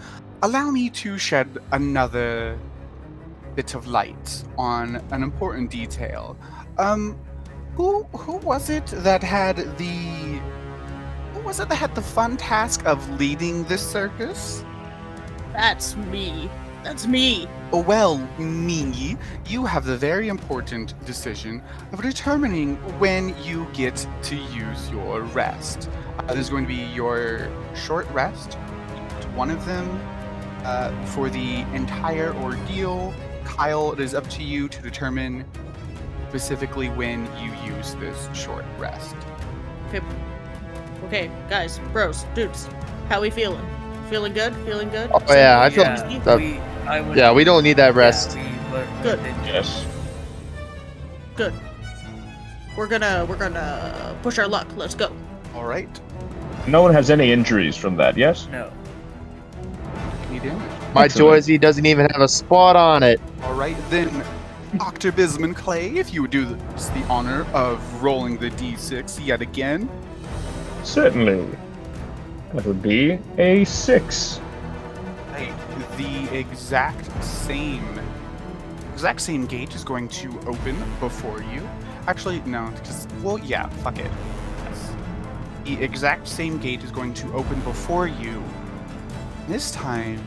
allow 0.43 0.69
me 0.69 0.91
to 0.91 1.17
shed 1.17 1.57
another 1.71 2.59
bit 3.55 3.73
of 3.73 3.87
light 3.87 4.43
on 4.55 4.97
an 5.09 5.23
important 5.23 5.71
detail. 5.71 6.37
Um, 6.77 7.17
who 7.77 8.03
who 8.05 8.37
was 8.37 8.71
it 8.71 8.87
that 8.87 9.21
had 9.21 9.57
the 9.77 10.39
who 11.31 11.39
was 11.41 11.59
it 11.59 11.69
that 11.69 11.75
had 11.75 11.93
the 11.93 12.01
fun 12.01 12.35
task 12.35 12.83
of 12.87 13.07
leading 13.19 13.63
this 13.65 13.87
circus? 13.87 14.65
That's 15.53 15.95
me. 15.95 16.49
That's 16.83 17.05
me. 17.05 17.47
Well, 17.71 18.17
me, 18.39 19.15
you 19.45 19.65
have 19.65 19.85
the 19.85 19.95
very 19.95 20.27
important 20.27 20.95
decision 21.05 21.61
of 21.91 22.01
determining 22.01 22.77
when 22.97 23.35
you 23.43 23.67
get 23.73 24.07
to 24.23 24.35
use 24.35 24.89
your 24.89 25.21
rest. 25.21 25.87
Uh, 26.17 26.33
there's 26.33 26.49
going 26.49 26.63
to 26.63 26.67
be 26.67 26.85
your 26.95 27.51
short 27.75 28.09
rest, 28.09 28.55
one 29.35 29.51
of 29.51 29.63
them, 29.67 29.87
uh, 30.63 31.05
for 31.05 31.29
the 31.29 31.59
entire 31.75 32.33
ordeal. 32.37 33.13
Kyle, 33.43 33.91
it 33.91 33.99
is 33.99 34.15
up 34.15 34.27
to 34.31 34.43
you 34.43 34.67
to 34.67 34.81
determine 34.81 35.45
specifically 36.29 36.89
when 36.89 37.25
you 37.41 37.51
use 37.75 37.95
this 37.95 38.27
short 38.33 38.65
rest. 38.77 39.15
Okay. 39.87 40.01
Okay, 41.05 41.31
guys, 41.49 41.79
bros, 41.93 42.23
dudes, 42.35 42.67
how 43.07 43.21
we 43.21 43.29
feeling? 43.29 43.65
Feeling 44.09 44.33
good? 44.33 44.53
Feeling 44.65 44.89
good? 44.89 45.09
Oh, 45.13 45.21
yeah, 45.29 45.61
I 45.61 45.69
feel 45.69 45.83
yeah, 45.83 46.19
the- 46.19 46.37
we, 46.37 46.57
I 46.87 47.01
would, 47.01 47.17
Yeah, 47.17 47.31
we 47.31 47.43
don't 47.43 47.63
need 47.63 47.77
that 47.77 47.93
yeah, 47.93 47.99
rest. 47.99 48.35
we 48.35 48.41
learned 48.73 49.03
Good. 49.03 49.19
Yes. 49.45 49.85
Good. 51.35 51.53
We're 52.77 52.87
gonna 52.87 53.25
we're 53.27 53.37
gonna 53.37 54.15
push 54.21 54.37
our 54.37 54.47
luck. 54.47 54.67
Let's 54.75 54.93
go. 54.95 55.11
All 55.55 55.63
right. 55.65 55.89
No 56.67 56.81
one 56.81 56.93
has 56.93 57.09
any 57.09 57.31
injuries 57.31 57.75
from 57.75 57.95
that, 57.97 58.17
yes? 58.17 58.47
No. 58.51 58.71
Any 60.29 60.39
damage? 60.39 60.93
My 60.93 61.05
Excellent. 61.05 61.43
Joyzy 61.43 61.59
doesn't 61.59 61.85
even 61.85 62.07
have 62.11 62.21
a 62.21 62.27
spot 62.27 62.75
on 62.75 63.03
it. 63.03 63.19
All 63.43 63.53
right, 63.53 63.75
then, 63.89 64.09
Dr. 64.77 65.11
Bisman 65.11 65.55
Clay, 65.55 65.95
if 65.95 66.13
you 66.13 66.21
would 66.21 66.31
do 66.31 66.55
us 66.75 66.89
the 66.89 67.03
honor 67.05 67.45
of 67.53 68.03
rolling 68.03 68.37
the 68.37 68.49
d6 68.51 69.25
yet 69.25 69.41
again. 69.41 69.89
Certainly. 70.83 71.47
That 72.53 72.65
would 72.65 72.81
be 72.81 73.19
a 73.37 73.65
six. 73.65 74.39
Right, 75.31 75.53
the 75.97 76.37
exact 76.37 77.23
same 77.23 77.99
exact 78.93 79.21
same 79.21 79.45
gate 79.45 79.75
is 79.75 79.83
going 79.83 80.09
to 80.09 80.39
open 80.47 80.75
before 80.99 81.43
you. 81.43 81.67
Actually, 82.07 82.39
no, 82.41 82.71
because 82.75 83.07
well, 83.21 83.37
yeah, 83.39 83.67
fuck 83.83 83.99
it. 83.99 84.11
Yes. 84.63 84.91
The 85.65 85.83
exact 85.83 86.27
same 86.27 86.57
gate 86.57 86.83
is 86.83 86.89
going 86.91 87.13
to 87.15 87.33
open 87.33 87.59
before 87.61 88.07
you. 88.07 88.43
This 89.47 89.71
time, 89.71 90.23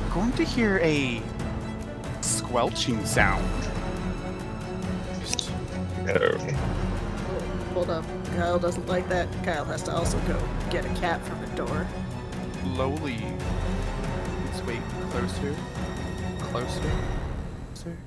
you're 0.00 0.14
going 0.14 0.32
to 0.32 0.44
hear 0.44 0.78
a 0.78 1.20
squelching 2.24 3.04
sound. 3.04 3.48
Just 5.20 5.50
Oh. 6.06 6.38
Hold 7.72 7.90
up. 7.90 8.04
Kyle 8.36 8.58
doesn't 8.58 8.86
like 8.86 9.08
that. 9.08 9.28
Kyle 9.42 9.64
has 9.64 9.82
to 9.84 9.94
also 9.94 10.18
go 10.20 10.40
get 10.70 10.84
a 10.84 10.88
cat 11.00 11.24
from 11.24 11.40
the 11.40 11.46
door. 11.56 11.86
slowly 12.62 13.18
its 14.48 14.62
way 14.62 14.80
closer, 15.10 15.54
closer, 16.38 16.90
closer. 17.74 17.98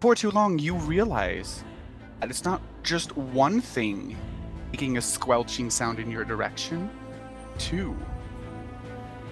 For 0.00 0.14
too 0.14 0.30
long, 0.30 0.58
you 0.58 0.76
realize 0.76 1.64
that 2.20 2.30
it's 2.30 2.44
not 2.44 2.60
just 2.82 3.16
one 3.16 3.60
thing 3.60 4.16
making 4.72 4.96
a 4.96 5.02
squelching 5.02 5.70
sound 5.70 5.98
in 5.98 6.10
your 6.10 6.24
direction, 6.24 6.90
two. 7.58 7.96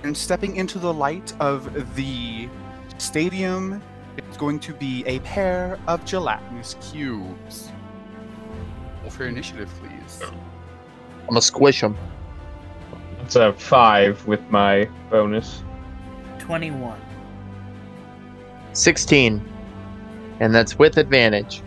And 0.03 0.17
stepping 0.17 0.57
into 0.57 0.79
the 0.79 0.93
light 0.93 1.33
of 1.41 1.95
the 1.97 2.49
stadium, 2.99 3.83
it's 4.17 4.37
going 4.37 4.59
to 4.61 4.73
be 4.73 5.05
a 5.07 5.21
pair 5.21 5.79
of 5.87 6.05
gelatinous 6.05 6.77
cubes. 6.81 7.71
Roll 9.03 9.11
for 9.11 9.27
initiative, 9.27 9.71
please. 9.81 10.23
I'm 10.23 11.27
gonna 11.29 11.43
squish 11.43 11.81
them. 11.81 11.97
It's 13.23 13.37
a 13.37 13.53
five 13.53 14.25
with 14.27 14.43
my 14.51 14.89
bonus. 15.11 15.63
21. 16.39 17.01
16. 18.73 19.53
And 20.41 20.55
that's 20.55 20.79
with 20.79 20.99
advantage. 20.99 21.63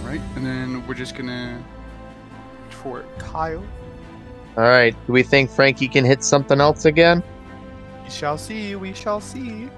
All 0.00 0.08
right, 0.08 0.20
and 0.34 0.44
then 0.44 0.86
we're 0.86 0.94
just 0.94 1.14
gonna 1.14 1.62
for 2.86 3.04
Kyle. 3.18 3.64
All 4.56 4.64
right. 4.64 4.94
Do 5.06 5.12
we 5.12 5.22
think 5.22 5.50
Frankie 5.50 5.88
can 5.88 6.04
hit 6.04 6.22
something 6.22 6.60
else 6.60 6.84
again? 6.84 7.22
We 8.04 8.10
shall 8.10 8.38
see. 8.38 8.76
We 8.76 8.94
shall 8.94 9.20
see. 9.20 9.68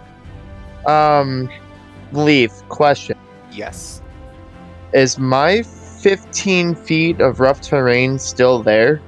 Um, 0.86 1.48
Leaf, 2.12 2.52
question. 2.68 3.18
Yes. 3.52 4.00
Is 4.92 5.18
my 5.18 5.62
15 5.62 6.74
feet 6.74 7.20
of 7.20 7.40
rough 7.40 7.60
terrain 7.60 8.18
still 8.18 8.62
there? 8.62 9.00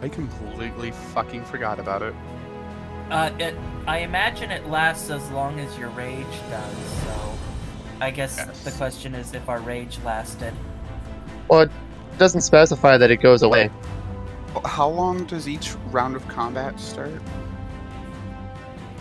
I 0.00 0.08
completely 0.08 0.92
fucking 0.92 1.44
forgot 1.44 1.78
about 1.78 2.02
it. 2.02 2.14
Uh, 3.10 3.30
it, 3.38 3.54
I 3.86 3.98
imagine 3.98 4.50
it 4.50 4.68
lasts 4.68 5.10
as 5.10 5.28
long 5.30 5.58
as 5.60 5.76
your 5.78 5.88
rage 5.90 6.24
does, 6.50 6.76
so 7.04 7.38
I 8.00 8.10
guess 8.10 8.36
Yes. 8.36 8.64
the 8.64 8.70
question 8.72 9.14
is 9.14 9.34
if 9.34 9.48
our 9.48 9.60
rage 9.60 9.98
lasted. 10.04 10.54
Well, 11.48 11.62
it 11.62 11.70
doesn't 12.18 12.42
specify 12.42 12.96
that 12.98 13.10
it 13.10 13.16
goes 13.16 13.42
away. 13.42 13.70
How 14.64 14.88
long 14.88 15.24
does 15.24 15.48
each 15.48 15.74
round 15.90 16.16
of 16.16 16.26
combat 16.28 16.78
start? 16.78 17.20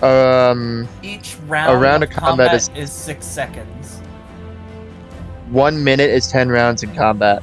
Um, 0.04 0.88
Each 1.02 1.36
round, 1.48 1.74
a 1.74 1.78
round 1.78 2.04
of 2.04 2.10
of 2.10 2.16
combat 2.16 2.50
combat, 2.50 2.56
is- 2.56 2.70
is... 2.76 2.92
six 2.92 3.26
seconds. 3.26 4.02
one 5.50 5.84
minute 5.84 6.10
is 6.10 6.28
10 6.28 6.50
rounds 6.50 6.84
in 6.84 6.94
combat. 6.94 7.42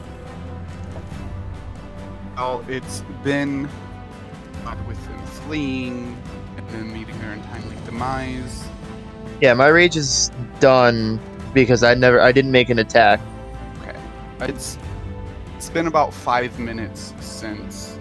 Well, 2.36 2.64
it's 2.68 3.02
been 3.22 3.68
with 4.86 5.04
them 5.06 5.26
fleeing 5.26 6.16
and 6.56 6.68
then 6.70 6.92
meeting 6.92 7.18
their 7.20 7.32
untimely 7.32 7.76
demise. 7.84 8.66
Yeah, 9.40 9.54
my 9.54 9.68
rage 9.68 9.96
is 9.96 10.30
done 10.60 11.20
because 11.52 11.82
I 11.82 11.94
never, 11.94 12.20
I 12.20 12.32
didn't 12.32 12.50
make 12.52 12.70
an 12.70 12.78
attack. 12.78 13.20
Okay. 13.82 13.96
It's 14.40 14.78
it's 15.56 15.70
been 15.70 15.86
about 15.86 16.12
five 16.12 16.58
minutes 16.58 17.14
since 17.20 17.98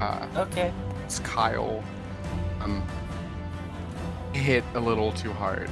uh, 0.00 0.26
Okay. 0.36 0.72
It's 1.04 1.18
Kyle 1.20 1.82
um 2.60 2.86
hit 4.32 4.64
a 4.74 4.80
little 4.80 5.12
too 5.12 5.32
hard. 5.32 5.70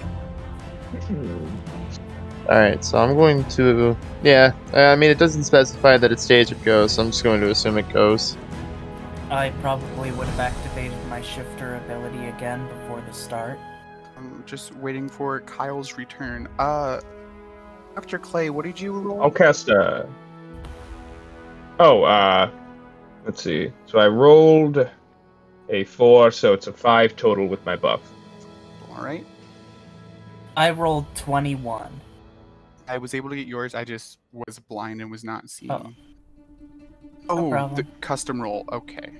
All 2.48 2.58
right, 2.58 2.82
so 2.82 2.98
I'm 2.98 3.14
going 3.14 3.44
to. 3.50 3.96
Yeah, 4.22 4.52
I 4.72 4.96
mean 4.96 5.10
it 5.10 5.18
doesn't 5.18 5.44
specify 5.44 5.98
that 5.98 6.10
it 6.10 6.18
stays 6.18 6.50
or 6.50 6.54
goes, 6.56 6.92
so 6.92 7.02
I'm 7.02 7.10
just 7.10 7.22
going 7.22 7.40
to 7.40 7.50
assume 7.50 7.76
it 7.76 7.88
goes. 7.90 8.36
I 9.30 9.50
probably 9.60 10.10
would 10.12 10.26
have 10.26 10.40
activated 10.40 10.96
my 11.08 11.20
shifter 11.20 11.76
ability 11.76 12.26
again 12.28 12.66
before 12.68 13.02
the 13.02 13.12
start. 13.12 13.58
I'm 14.16 14.42
just 14.46 14.74
waiting 14.76 15.08
for 15.08 15.40
Kyle's 15.40 15.98
return. 15.98 16.48
Uh, 16.58 17.00
Dr. 17.94 18.18
Clay, 18.18 18.48
what 18.48 18.64
did 18.64 18.80
you 18.80 18.92
roll? 18.92 19.22
I'll 19.22 19.30
cast 19.30 19.68
a. 19.68 20.08
Oh, 21.78 22.02
uh, 22.04 22.50
let's 23.26 23.42
see. 23.42 23.70
So 23.84 23.98
I 23.98 24.08
rolled 24.08 24.88
a 25.68 25.84
four, 25.84 26.30
so 26.30 26.54
it's 26.54 26.66
a 26.66 26.72
five 26.72 27.14
total 27.14 27.46
with 27.46 27.64
my 27.66 27.76
buff. 27.76 28.00
All 28.98 29.04
right. 29.04 29.24
I 30.56 30.70
rolled 30.70 31.06
21. 31.14 32.00
I 32.88 32.98
was 32.98 33.14
able 33.14 33.30
to 33.30 33.36
get 33.36 33.46
yours. 33.46 33.76
I 33.76 33.84
just 33.84 34.18
was 34.32 34.58
blind 34.58 35.00
and 35.00 35.08
was 35.08 35.22
not 35.22 35.48
seeing. 35.48 35.70
Oh. 35.70 35.92
Oh, 37.28 37.50
No 37.50 37.68
the 37.76 37.84
custom 38.00 38.42
roll. 38.42 38.64
Okay. 38.72 39.10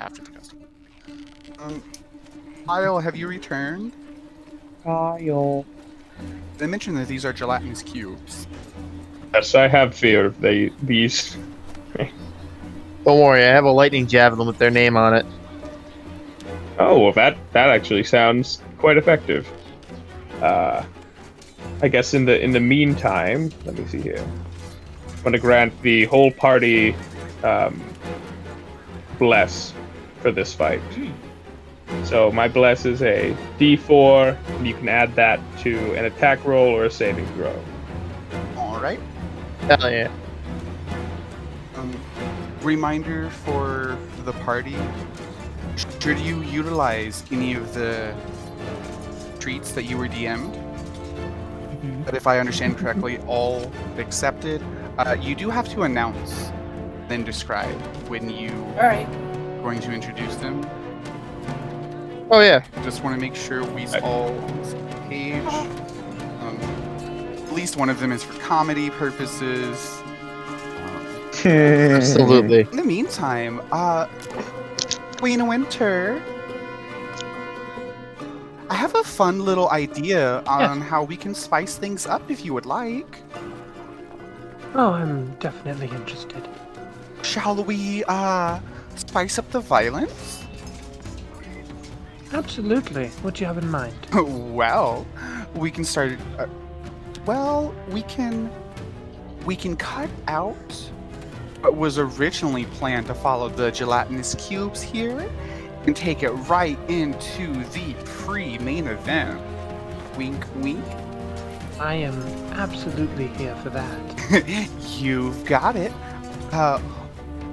After 0.00 0.22
the 0.22 0.30
custom. 0.30 0.64
Um, 1.58 1.82
Kyle, 2.66 3.00
have 3.00 3.16
you 3.16 3.26
returned? 3.26 3.92
Kyle. 4.84 5.66
They 6.58 6.66
mentioned 6.68 6.96
that 6.98 7.08
these 7.08 7.24
are 7.24 7.32
gelatinous 7.32 7.82
cubes. 7.82 8.46
Yes, 9.32 9.56
I 9.56 9.66
have 9.66 9.92
fear 9.92 10.26
of 10.26 10.40
they, 10.40 10.68
these. 10.82 11.36
Don't 13.04 13.20
worry, 13.20 13.42
I 13.42 13.48
have 13.48 13.64
a 13.64 13.70
lightning 13.72 14.06
javelin 14.06 14.46
with 14.46 14.58
their 14.58 14.70
name 14.70 14.96
on 14.96 15.14
it. 15.14 15.26
Oh, 16.78 17.00
well, 17.00 17.12
that 17.12 17.36
that 17.52 17.70
actually 17.70 18.04
sounds 18.04 18.60
quite 18.84 18.98
effective. 18.98 19.50
Uh, 20.42 20.84
I 21.80 21.88
guess 21.88 22.12
in 22.12 22.26
the 22.26 22.38
in 22.38 22.52
the 22.52 22.60
meantime, 22.60 23.50
let 23.64 23.78
me 23.78 23.86
see 23.86 23.98
here. 23.98 24.22
I'm 25.08 25.22
going 25.22 25.32
to 25.32 25.38
grant 25.38 25.72
the 25.80 26.04
whole 26.04 26.30
party 26.30 26.94
um, 27.42 27.82
bless 29.18 29.72
for 30.20 30.30
this 30.30 30.52
fight. 30.52 30.82
So 32.02 32.30
my 32.30 32.46
bless 32.46 32.84
is 32.84 33.00
a 33.00 33.34
D4, 33.58 34.36
and 34.48 34.66
you 34.66 34.74
can 34.74 34.90
add 34.90 35.16
that 35.16 35.40
to 35.60 35.94
an 35.94 36.04
attack 36.04 36.44
roll 36.44 36.68
or 36.68 36.84
a 36.84 36.90
saving 36.90 37.26
throw. 37.28 37.58
All 38.58 38.78
right. 38.82 39.00
Hell 39.60 39.90
yeah. 39.90 40.12
Um, 41.76 41.98
reminder 42.60 43.30
for 43.30 43.96
the 44.26 44.34
party: 44.44 44.76
should 46.00 46.18
you 46.18 46.42
utilize 46.42 47.24
any 47.30 47.54
of 47.54 47.72
the 47.72 48.14
treats 49.44 49.72
that 49.72 49.82
you 49.84 49.98
were 49.98 50.08
DM'd, 50.08 50.54
Mhm. 50.54 52.02
but 52.06 52.14
if 52.14 52.26
I 52.26 52.38
understand 52.38 52.78
correctly, 52.78 53.18
all 53.26 53.70
accepted. 53.98 54.62
Uh, 54.96 55.16
you 55.20 55.34
do 55.34 55.50
have 55.50 55.68
to 55.74 55.82
announce, 55.82 56.50
then 57.08 57.24
describe 57.24 57.78
when 58.08 58.30
you 58.30 58.48
Alright. 58.78 59.06
going 59.62 59.80
to 59.80 59.92
introduce 59.92 60.34
them. 60.36 60.64
Oh 62.30 62.40
yeah. 62.40 62.62
Just 62.84 63.04
want 63.04 63.14
to 63.16 63.20
make 63.20 63.34
sure 63.34 63.62
we 63.64 63.84
Right. 63.84 64.02
all 64.02 64.28
on 64.28 64.56
the 64.62 64.64
same 64.64 64.88
page. 65.10 65.46
Um, 66.40 66.58
at 67.36 67.52
least 67.52 67.76
one 67.76 67.90
of 67.90 68.00
them 68.00 68.12
is 68.12 68.24
for 68.24 68.32
comedy 68.40 68.88
purposes. 68.88 69.76
Um, 71.44 71.50
Absolutely. 71.50 72.60
in 72.70 72.76
the 72.78 72.84
meantime, 72.84 73.60
uh, 73.72 74.06
Queen 75.18 75.46
Winter, 75.46 76.22
I 78.70 78.74
have 78.74 78.94
a 78.94 79.04
fun 79.04 79.44
little 79.44 79.68
idea 79.70 80.42
on 80.46 80.80
how 80.80 81.04
we 81.04 81.16
can 81.16 81.34
spice 81.34 81.76
things 81.76 82.06
up 82.06 82.30
if 82.30 82.44
you 82.44 82.54
would 82.54 82.66
like. 82.66 83.18
Oh, 84.74 84.92
I'm 84.92 85.34
definitely 85.34 85.88
interested. 85.88 86.48
Shall 87.22 87.62
we, 87.62 88.04
uh, 88.08 88.60
spice 88.96 89.38
up 89.38 89.50
the 89.50 89.60
violence? 89.60 90.44
Absolutely. 92.32 93.08
What 93.22 93.34
do 93.34 93.42
you 93.42 93.46
have 93.46 93.58
in 93.58 93.70
mind? 93.70 93.94
well, 94.12 95.06
we 95.54 95.70
can 95.70 95.84
start. 95.84 96.18
Uh, 96.38 96.46
well, 97.26 97.74
we 97.88 98.02
can. 98.02 98.50
We 99.46 99.56
can 99.56 99.76
cut 99.76 100.10
out 100.26 100.90
what 101.60 101.76
was 101.76 101.98
originally 101.98 102.64
planned 102.66 103.06
to 103.06 103.14
follow 103.14 103.48
the 103.48 103.70
gelatinous 103.70 104.34
cubes 104.34 104.82
here, 104.82 105.30
and 105.86 105.94
take 105.94 106.22
it 106.22 106.30
right 106.30 106.78
into 106.88 107.52
the 107.70 107.94
pre-main 108.04 108.86
event. 108.86 109.40
Wink, 110.16 110.44
wink. 110.56 110.84
I 111.78 111.94
am 111.94 112.14
absolutely 112.52 113.26
here 113.28 113.56
for 113.56 113.70
that. 113.70 114.70
You've 114.98 115.44
got 115.44 115.76
it. 115.76 115.92
Uh, 116.52 116.80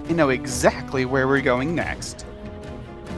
I 0.07 0.13
know 0.13 0.29
exactly 0.29 1.05
where 1.05 1.27
we're 1.27 1.41
going 1.41 1.73
next. 1.73 2.25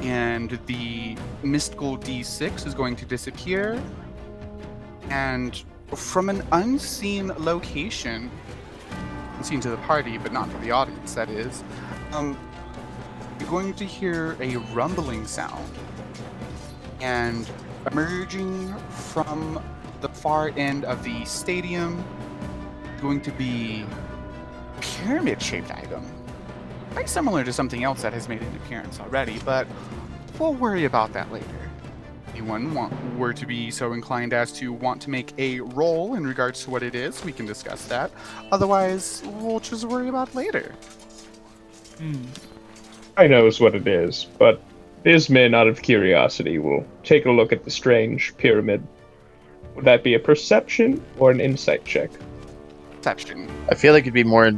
And 0.02 0.60
the 0.66 1.18
mystical 1.44 1.98
D6 1.98 2.66
is 2.66 2.74
going 2.74 2.96
to 2.98 3.06
disappear. 3.06 3.82
And 5.10 5.64
from 5.96 6.30
an 6.30 6.44
unseen 6.52 7.30
location, 7.38 8.32
unseen 9.38 9.60
to 9.62 9.70
the 9.70 9.78
party, 9.78 10.18
but 10.18 10.32
not 10.32 10.50
to 10.52 10.58
the 10.58 10.72
audience, 10.72 11.14
that 11.14 11.30
is, 11.30 11.64
um, 12.12 12.38
you're 13.40 13.50
going 13.50 13.74
to 13.76 13.86
hear 13.86 14.38
a 14.40 14.58
rumbling 14.74 15.26
sound. 15.26 15.72
And 17.02 17.50
emerging 17.92 18.74
from 18.90 19.62
the 20.02 20.10
far 20.10 20.52
end 20.56 20.86
of 20.86 21.04
the 21.04 21.26
stadium, 21.26 22.04
going 23.02 23.22
to 23.22 23.32
be 23.32 23.86
pyramid 24.80 25.42
shaped 25.42 25.72
item. 25.72 26.06
Quite 26.92 27.10
similar 27.10 27.44
to 27.44 27.52
something 27.52 27.84
else 27.84 28.02
that 28.02 28.14
has 28.14 28.30
made 28.30 28.42
an 28.42 28.56
appearance 28.56 29.00
already, 29.00 29.40
but 29.40 29.68
we'll 30.40 30.54
worry 30.54 30.86
about 30.86 31.12
that 31.14 31.32
later. 31.32 31.48
Anyone 32.34 32.74
want, 32.74 32.94
were 33.18 33.34
to 33.34 33.46
be 33.46 33.70
so 33.70 33.94
inclined 33.94 34.34
as 34.34 34.52
to 34.54 34.74
want 34.74 35.02
to 35.04 35.10
make 35.10 35.34
a 35.38 35.60
roll 35.60 36.16
in 36.16 36.26
regards 36.26 36.64
to 36.64 36.72
what 36.72 36.82
it 36.82 36.96
is, 36.96 37.24
we 37.24 37.32
can 37.32 37.46
discuss 37.46 37.86
that. 37.86 38.12
Otherwise, 38.52 39.22
we'll 39.26 39.60
just 39.60 39.86
worry 39.86 40.10
about 40.10 40.34
later. 40.34 40.74
Hmm. 42.00 42.24
I 43.18 43.28
knows 43.28 43.60
what 43.60 43.76
it 43.76 43.88
is, 43.88 44.26
but 44.40 44.62
Bisman, 45.04 45.54
out 45.56 45.68
of 45.68 45.82
curiosity, 45.82 46.58
will 46.58 46.86
take 47.04 47.26
a 47.26 47.32
look 47.32 47.52
at 47.52 47.64
the 47.64 47.72
strange 47.72 48.36
pyramid. 48.38 48.86
Would 49.76 49.86
that 49.86 50.04
be 50.04 50.14
a 50.14 50.20
perception 50.20 51.04
or 51.20 51.30
an 51.32 51.40
insight 51.42 51.84
check? 51.86 52.10
Perception. 52.98 53.50
I 53.70 53.76
feel 53.76 53.94
like 53.94 54.04
it'd 54.04 54.14
be 54.14 54.24
more. 54.24 54.52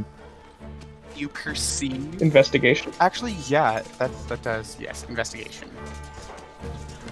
You 1.16 1.28
perceive. 1.28 2.20
Investigation. 2.22 2.92
Actually, 3.00 3.36
yeah, 3.48 3.82
that 3.98 4.10
that 4.28 4.42
does. 4.42 4.76
Yes, 4.78 5.04
investigation. 5.08 5.68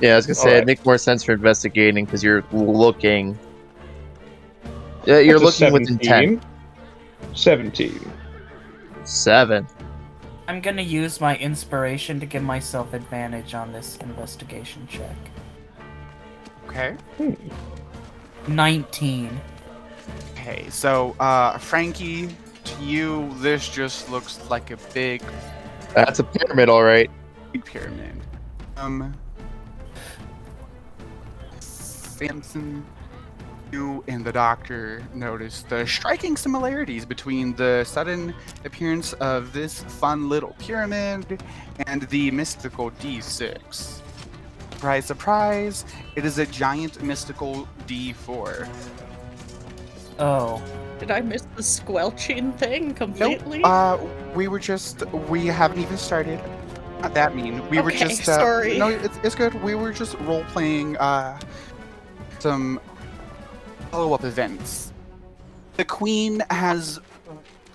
Yeah, 0.01 0.13
I 0.13 0.17
was 0.17 0.27
gonna 0.27 0.35
say 0.35 0.41
Alright. 0.43 0.57
it'd 0.57 0.67
make 0.67 0.85
more 0.85 0.99
sense 0.99 1.25
for 1.25 1.33
investigating 1.33 2.05
because 2.05 2.23
you're 2.23 2.45
looking. 2.53 3.39
Yeah, 5.07 5.19
you're 5.19 5.39
That's 5.39 5.61
a 5.61 5.65
looking 5.65 5.73
with 5.73 5.91
intent. 5.91 6.43
17. 7.35 8.13
Seven. 9.05 9.67
I'm 10.47 10.61
gonna 10.61 10.83
use 10.83 11.21
my 11.21 11.37
inspiration 11.39 12.21
to 12.21 12.27
give 12.27 12.43
myself 12.43 12.93
advantage 12.93 13.55
on 13.55 13.73
this 13.73 13.97
investigation 13.99 14.87
check. 14.91 15.17
Okay. 16.67 16.97
19. 18.49 19.41
Okay, 20.33 20.69
so 20.69 21.17
uh, 21.19 21.57
Frankie, 21.57 22.29
to 22.65 22.83
you, 22.83 23.33
this 23.37 23.69
just 23.69 24.11
looks 24.11 24.39
like 24.51 24.71
a 24.71 24.77
big 24.93 25.23
That's 25.95 26.19
a 26.19 26.25
pyramid, 26.25 26.69
all 26.69 26.83
right. 26.83 27.11
pyramid. 27.65 28.21
Um, 28.77 29.15
Samson, 31.61 32.85
you 33.75 34.05
and 34.07 34.25
the 34.25 34.33
doctor 34.33 35.03
notice 35.15 35.65
the 35.69 35.85
striking 35.87 36.37
similarities 36.37 37.05
between 37.05 37.55
the 37.57 37.83
sudden 37.85 38.33
appearance 38.65 39.13
of 39.15 39.53
this 39.53 39.83
fun 40.01 40.29
little 40.29 40.55
pyramid 40.59 41.43
and 41.89 42.03
the 42.03 42.31
mystical 42.31 42.93
D6. 42.93 44.01
Surprise, 44.73 45.05
surprise! 45.07 45.85
It 46.15 46.25
is 46.25 46.39
a 46.39 46.47
giant 46.47 47.03
mystical 47.03 47.69
D4. 47.89 48.69
Oh. 50.21 50.63
Did 51.01 51.11
I 51.11 51.21
miss 51.21 51.43
the 51.57 51.63
squelching 51.63 52.53
thing 52.53 52.89
Nope. 52.89 52.97
completely? 52.97 53.63
Uh, 53.65 53.99
we 54.37 54.47
were 54.47 54.61
just 54.61 55.05
we 55.29 55.47
haven't 55.47 55.81
even 55.81 55.99
started. 55.99 56.41
Not 57.01 57.13
that 57.15 57.35
mean. 57.35 57.69
We 57.69 57.81
were 57.81 57.91
just 57.91 58.29
uh, 58.29 58.39
sorry. 58.39 58.79
No, 58.79 58.89
it's, 58.89 59.19
it's 59.25 59.35
good. 59.35 59.53
We 59.65 59.75
were 59.75 59.93
just 59.93 60.15
role 60.21 60.45
playing 60.45 60.97
uh 60.99 61.41
some 62.39 62.79
follow 63.95 64.13
up 64.13 64.25
events. 64.25 64.93
The 65.77 65.85
Queen 65.85 66.43
has 66.51 66.99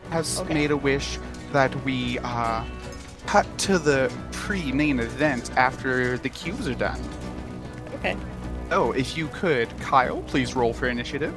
has 0.10 0.41
okay. 0.41 0.54
made 0.54 0.72
a 0.72 0.76
wish 0.76 1.18
that 1.54 1.74
we 1.86 2.20
uh, 2.20 2.66
cut 3.26 3.48
to 3.60 3.80
the 3.80 4.12
pre-main 4.34 5.00
event 5.00 5.50
after 5.56 6.18
the 6.18 6.28
cubes 6.28 6.68
are 6.68 6.76
done. 6.76 7.02
Okay. 7.96 8.18
Oh, 8.70 8.91
if 8.91 9.16
you 9.16 9.30
could, 9.30 9.70
Kyle, 9.80 10.22
please 10.24 10.58
roll 10.58 10.74
for 10.74 10.90
initiative. 10.90 11.34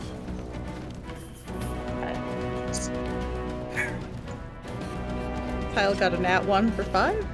Kyle 5.77 5.95
got 5.95 6.13
an 6.13 6.27
at 6.27 6.45
one 6.45 6.73
for 6.73 6.83
five. 6.83 7.25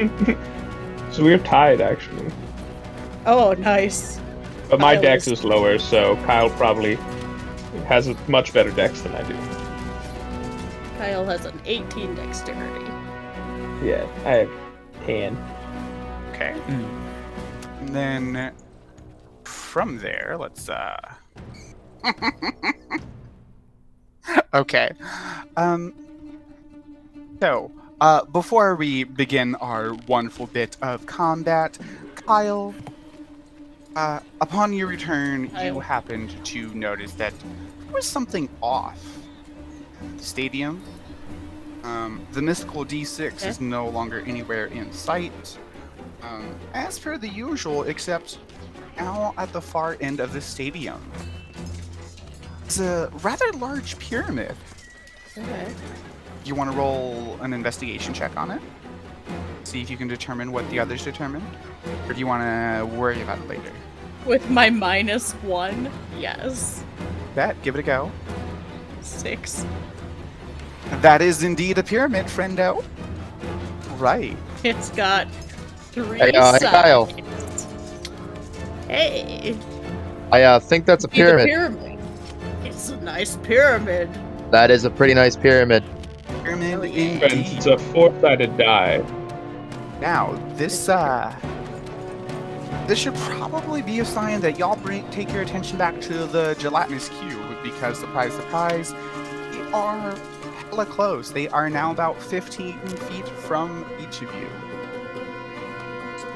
so 1.12 1.22
we're 1.22 1.36
tied, 1.36 1.82
actually. 1.82 2.32
Oh, 3.26 3.52
nice. 3.58 4.21
But 4.72 4.80
my 4.80 4.94
Kyle 4.94 5.02
dex 5.02 5.26
is- 5.26 5.40
is 5.40 5.44
lower, 5.44 5.78
so 5.78 6.16
Kyle 6.24 6.48
probably 6.48 6.94
has 7.86 8.08
a 8.08 8.16
much 8.26 8.54
better 8.54 8.70
dex 8.70 9.02
than 9.02 9.14
I 9.14 9.22
do. 9.24 9.36
Kyle 10.96 11.26
has 11.26 11.44
an 11.44 11.60
18 11.66 12.14
dexterity. 12.14 12.86
Yeah, 13.84 14.06
I 14.24 14.30
have 14.30 14.50
ten. 15.04 15.36
Okay. 16.30 16.54
And 17.80 17.88
then 17.90 18.52
from 19.44 19.98
there, 19.98 20.36
let's 20.40 20.70
uh 20.70 20.96
Okay. 24.54 24.92
Um 25.58 25.92
so, 27.40 27.70
uh 28.00 28.24
before 28.24 28.74
we 28.76 29.04
begin 29.04 29.54
our 29.56 29.92
wonderful 30.08 30.46
bit 30.46 30.78
of 30.80 31.04
combat, 31.04 31.76
Kyle 32.14 32.74
uh 33.96 34.20
upon 34.40 34.72
your 34.72 34.86
return, 34.86 35.50
you 35.62 35.80
happened 35.80 36.34
to 36.46 36.72
notice 36.74 37.12
that 37.12 37.32
there 37.84 37.92
was 37.92 38.06
something 38.06 38.48
off. 38.62 39.00
The 40.16 40.22
stadium 40.24 40.82
um, 41.84 42.26
the 42.32 42.42
mystical 42.42 42.84
D6 42.84 43.32
Okay. 43.38 43.48
is 43.48 43.60
no 43.60 43.88
longer 43.88 44.20
anywhere 44.26 44.66
in 44.66 44.92
sight. 44.92 45.58
Um, 46.22 46.54
as 46.74 46.98
per 46.98 47.18
the 47.18 47.28
usual, 47.28 47.82
except 47.84 48.38
now 48.96 49.34
at 49.36 49.52
the 49.52 49.60
far 49.60 49.96
end 50.00 50.20
of 50.20 50.32
the 50.32 50.40
stadium. 50.40 51.02
It's 52.64 52.78
a 52.78 53.10
rather 53.22 53.50
large 53.54 53.98
pyramid. 53.98 54.54
Okay. 55.36 55.72
You 56.44 56.54
want 56.54 56.70
to 56.70 56.76
roll 56.76 57.36
an 57.40 57.52
investigation 57.52 58.14
check 58.14 58.36
on 58.36 58.50
it? 58.50 58.62
See 59.64 59.80
if 59.80 59.90
you 59.90 59.96
can 59.96 60.08
determine 60.08 60.52
what 60.52 60.68
the 60.70 60.78
others 60.78 61.04
determined? 61.04 61.46
Or 62.06 62.12
do 62.12 62.18
you 62.18 62.26
want 62.26 62.42
to 62.42 62.96
worry 62.96 63.22
about 63.22 63.38
it 63.38 63.48
later? 63.48 63.72
With 64.26 64.48
my 64.50 64.70
minus 64.70 65.32
one, 65.32 65.90
yes. 66.18 66.84
Bet, 67.34 67.60
give 67.62 67.74
it 67.74 67.80
a 67.80 67.82
go. 67.82 68.10
Six. 69.00 69.64
That 71.00 71.22
is 71.22 71.42
indeed 71.42 71.78
a 71.78 71.82
pyramid, 71.82 72.26
friendo. 72.26 72.84
Right. 73.98 74.36
It's 74.62 74.90
got 74.90 75.28
three 75.90 76.18
Hey, 76.18 76.32
uh, 76.32 76.52
hey. 76.52 76.58
Kyle. 76.60 77.06
Hey. 78.88 79.56
I 80.30 80.42
uh, 80.42 80.60
think 80.60 80.86
that's 80.86 81.04
a 81.04 81.08
pyramid. 81.08 81.46
pyramid. 81.46 81.98
It's 82.64 82.90
a 82.90 82.96
nice 82.98 83.36
pyramid. 83.38 84.08
That 84.50 84.70
is 84.70 84.84
a 84.84 84.90
pretty 84.90 85.14
nice 85.14 85.36
pyramid. 85.36 85.82
Pyramid 86.44 86.92
yeah. 86.92 87.18
Friends, 87.18 87.32
indeed. 87.34 87.56
it's 87.56 87.66
a 87.66 87.78
four-sided 87.78 88.56
die. 88.56 89.02
Now, 90.02 90.32
this 90.56 90.88
uh 90.88 91.32
this 92.88 92.98
should 92.98 93.14
probably 93.14 93.82
be 93.82 94.00
a 94.00 94.04
sign 94.04 94.40
that 94.40 94.58
y'all 94.58 94.74
bring 94.74 95.08
take 95.10 95.32
your 95.32 95.42
attention 95.42 95.78
back 95.78 96.00
to 96.00 96.26
the 96.26 96.56
gelatinous 96.58 97.08
cube 97.20 97.40
because 97.62 98.00
surprise 98.00 98.32
surprise, 98.32 98.90
they 99.52 99.62
are 99.72 100.16
hella 100.68 100.86
close. 100.86 101.30
They 101.30 101.46
are 101.50 101.70
now 101.70 101.92
about 101.92 102.20
15 102.20 102.80
feet 102.80 103.28
from 103.28 103.86
each 104.00 104.22
of 104.22 104.34
you. 104.34 104.48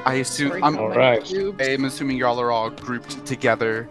I 0.05 0.13
assume 0.21 0.63
I'm, 0.63 0.77
Alright. 0.77 1.29
I'm 1.59 1.83
assuming 1.83 2.15
y'all 2.15 2.39
are 2.39 2.51
all 2.51 2.69
grouped 2.69 3.25
together 3.25 3.89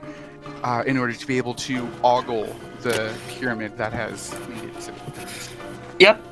uh, 0.62 0.84
in 0.86 0.96
order 0.96 1.12
to 1.12 1.26
be 1.26 1.36
able 1.36 1.52
to 1.52 1.86
ogle 2.02 2.56
the 2.80 3.14
pyramid 3.28 3.76
that 3.76 3.92
has 3.92 4.34
made 4.48 4.70
it 4.70 4.82
so. 4.82 4.94
Yep. 5.98 6.22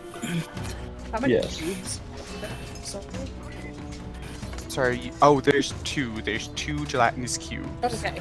How 1.12 1.20
many 1.20 1.34
Yes. 1.34 1.58
cubes? 1.58 2.00
Sorry. 4.74 4.96
Sorry. 4.96 5.06
you- 5.06 5.12
Oh, 5.22 5.40
there's 5.40 5.72
two. 5.84 6.20
There's 6.22 6.48
two 6.48 6.84
gelatinous 6.86 7.38
cubes. 7.38 7.68
Okay. 7.84 8.20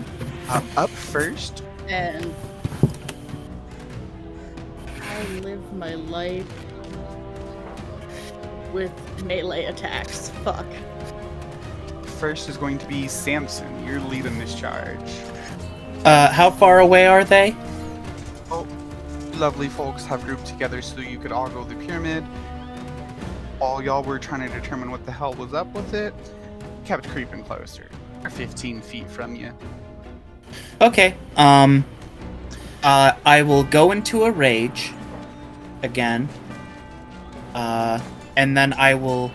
Um, 0.50 0.64
up 0.78 0.90
first 0.90 1.64
And 1.90 2.34
I 5.02 5.24
live 5.42 5.74
my 5.74 5.96
life 5.96 6.46
with 8.72 8.92
melee 9.26 9.66
attacks. 9.66 10.30
Fuck. 10.44 10.66
First 12.20 12.50
is 12.50 12.56
going 12.58 12.78
to 12.78 12.86
be 12.88 13.08
Samson. 13.08 13.86
You're 13.86 14.00
leading 14.00 14.38
this 14.40 14.56
charge. 14.56 14.98
Uh, 16.06 16.32
how 16.32 16.50
far 16.52 16.80
away 16.80 17.06
are 17.08 17.24
they? 17.24 17.56
Oh, 18.50 18.66
lovely 19.36 19.68
folks 19.70 20.06
have 20.06 20.24
grouped 20.24 20.46
together 20.46 20.82
so 20.82 21.00
you 21.02 21.18
could 21.20 21.32
all 21.32 21.50
go 21.50 21.64
to 21.64 21.70
the 21.76 21.86
pyramid. 21.86 22.24
All 23.60 23.82
y'all 23.84 24.04
were 24.04 24.20
trying 24.20 24.48
to 24.48 24.54
determine 24.60 24.90
what 24.92 25.06
the 25.06 25.12
hell 25.12 25.34
was 25.34 25.54
up 25.54 25.68
with 25.74 25.94
it. 25.94 26.14
Kept 26.86 27.08
creeping 27.10 27.44
closer. 27.44 27.90
They're 28.22 28.30
15 28.30 28.82
feet 28.82 29.10
from 29.10 29.36
you. 29.36 29.54
Okay. 30.82 31.16
Um, 31.38 31.86
uh, 32.84 33.14
I 33.26 33.44
will 33.44 33.64
go 33.64 33.92
into 33.92 34.24
a 34.24 34.32
rage 34.32 34.92
again. 35.82 36.28
Uh, 37.54 38.00
and 38.36 38.58
then 38.58 38.74
I 38.74 38.96
will. 38.96 39.32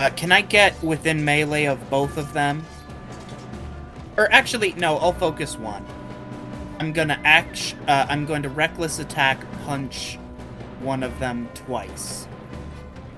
Uh, 0.00 0.10
can 0.10 0.32
I 0.32 0.42
get 0.42 0.80
within 0.82 1.24
melee 1.24 1.64
of 1.64 1.88
both 1.88 2.18
of 2.18 2.32
them? 2.32 2.64
Or 4.16 4.30
actually, 4.32 4.72
no. 4.72 4.98
I'll 4.98 5.12
focus 5.12 5.58
one. 5.58 5.84
I'm 6.78 6.92
gonna 6.92 7.20
act. 7.24 7.74
Uh, 7.88 8.06
I'm 8.08 8.26
going 8.26 8.42
to 8.42 8.48
reckless 8.48 8.98
attack 8.98 9.40
punch 9.64 10.18
one 10.80 11.02
of 11.02 11.18
them 11.18 11.48
twice. 11.54 12.26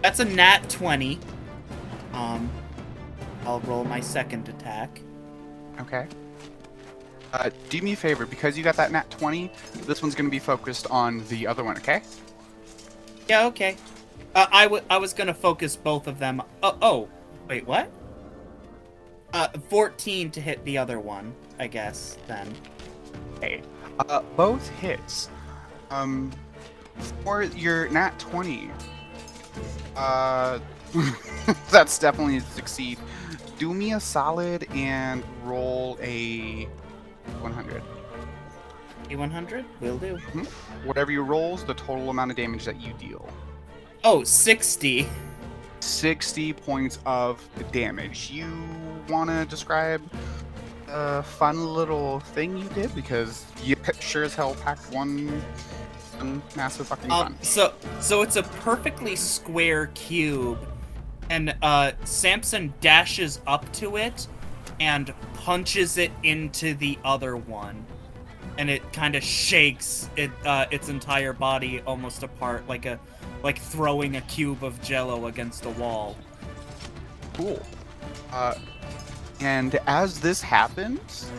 That's 0.02 0.20
a 0.20 0.24
nat 0.24 0.68
twenty. 0.68 1.18
Um, 2.12 2.50
I'll 3.48 3.60
roll 3.60 3.82
my 3.84 3.98
second 3.98 4.46
attack. 4.50 5.00
Okay. 5.80 6.06
Uh, 7.32 7.48
do 7.70 7.80
me 7.80 7.94
a 7.94 7.96
favor, 7.96 8.26
because 8.26 8.58
you 8.58 8.62
got 8.62 8.76
that 8.76 8.92
nat 8.92 9.10
20, 9.10 9.50
this 9.86 10.02
one's 10.02 10.14
going 10.14 10.26
to 10.26 10.30
be 10.30 10.38
focused 10.38 10.86
on 10.90 11.24
the 11.28 11.46
other 11.46 11.64
one, 11.64 11.78
okay? 11.78 12.02
Yeah, 13.26 13.46
okay. 13.46 13.76
Uh, 14.34 14.46
I 14.52 14.66
wa- 14.66 14.82
I 14.90 14.98
was 14.98 15.14
gonna 15.14 15.34
focus 15.34 15.76
both 15.76 16.06
of 16.06 16.18
them. 16.18 16.42
Oh, 16.62 16.76
oh, 16.82 17.08
wait, 17.48 17.66
what? 17.66 17.90
Uh, 19.32 19.48
14 19.68 20.30
to 20.30 20.40
hit 20.40 20.62
the 20.64 20.76
other 20.76 21.00
one, 21.00 21.34
I 21.58 21.66
guess, 21.66 22.18
then. 22.26 22.54
Okay. 23.36 23.62
Uh, 23.98 24.22
both 24.36 24.68
hits. 24.80 25.30
Um, 25.90 26.30
for 27.24 27.42
your 27.42 27.88
nat 27.88 28.18
20, 28.18 28.70
uh, 29.96 30.58
that's 31.70 31.98
definitely 31.98 32.38
a 32.38 32.40
succeed. 32.40 32.98
Do 33.58 33.74
me 33.74 33.92
a 33.92 34.00
solid 34.00 34.68
and 34.72 35.24
roll 35.44 35.98
a 36.00 36.64
100. 37.40 37.82
A100? 39.08 39.64
Will 39.80 39.98
do. 39.98 40.16
Whatever 40.84 41.10
you 41.10 41.22
rolls, 41.22 41.64
the 41.64 41.74
total 41.74 42.10
amount 42.10 42.30
of 42.30 42.36
damage 42.36 42.64
that 42.64 42.80
you 42.80 42.92
deal. 42.94 43.28
Oh, 44.04 44.22
60. 44.22 45.08
60 45.80 46.52
points 46.52 46.98
of 47.06 47.46
damage. 47.72 48.30
You 48.30 48.46
want 49.08 49.30
to 49.30 49.44
describe 49.46 50.02
a 50.88 51.22
fun 51.22 51.74
little 51.74 52.20
thing 52.20 52.56
you 52.56 52.68
did? 52.70 52.94
Because 52.94 53.44
you 53.62 53.76
sure 54.00 54.24
as 54.24 54.34
hell 54.34 54.54
packed 54.56 54.92
one, 54.92 55.42
massive 56.56 56.88
fucking 56.88 57.08
fun. 57.08 57.26
Um, 57.28 57.38
so, 57.42 57.74
so 58.00 58.22
it's 58.22 58.36
a 58.36 58.42
perfectly 58.42 59.16
square 59.16 59.88
cube, 59.94 60.58
and, 61.30 61.54
uh, 61.62 61.92
Samson 62.04 62.72
dashes 62.80 63.40
up 63.46 63.70
to 63.74 63.96
it 63.96 64.26
and 64.80 65.12
punches 65.34 65.98
it 65.98 66.12
into 66.22 66.74
the 66.74 66.98
other 67.04 67.36
one. 67.36 67.84
And 68.58 68.68
it 68.68 68.92
kind 68.92 69.14
of 69.14 69.22
shakes 69.22 70.10
it, 70.16 70.30
uh, 70.44 70.66
its 70.70 70.88
entire 70.88 71.32
body 71.32 71.80
almost 71.86 72.22
apart, 72.22 72.66
like 72.68 72.86
a, 72.86 72.98
like 73.42 73.58
throwing 73.58 74.16
a 74.16 74.20
cube 74.22 74.64
of 74.64 74.80
jello 74.82 75.26
against 75.26 75.64
a 75.64 75.70
wall. 75.70 76.16
Cool. 77.34 77.62
Uh, 78.32 78.54
and 79.40 79.78
as 79.86 80.20
this 80.20 80.42
happens, 80.42 81.30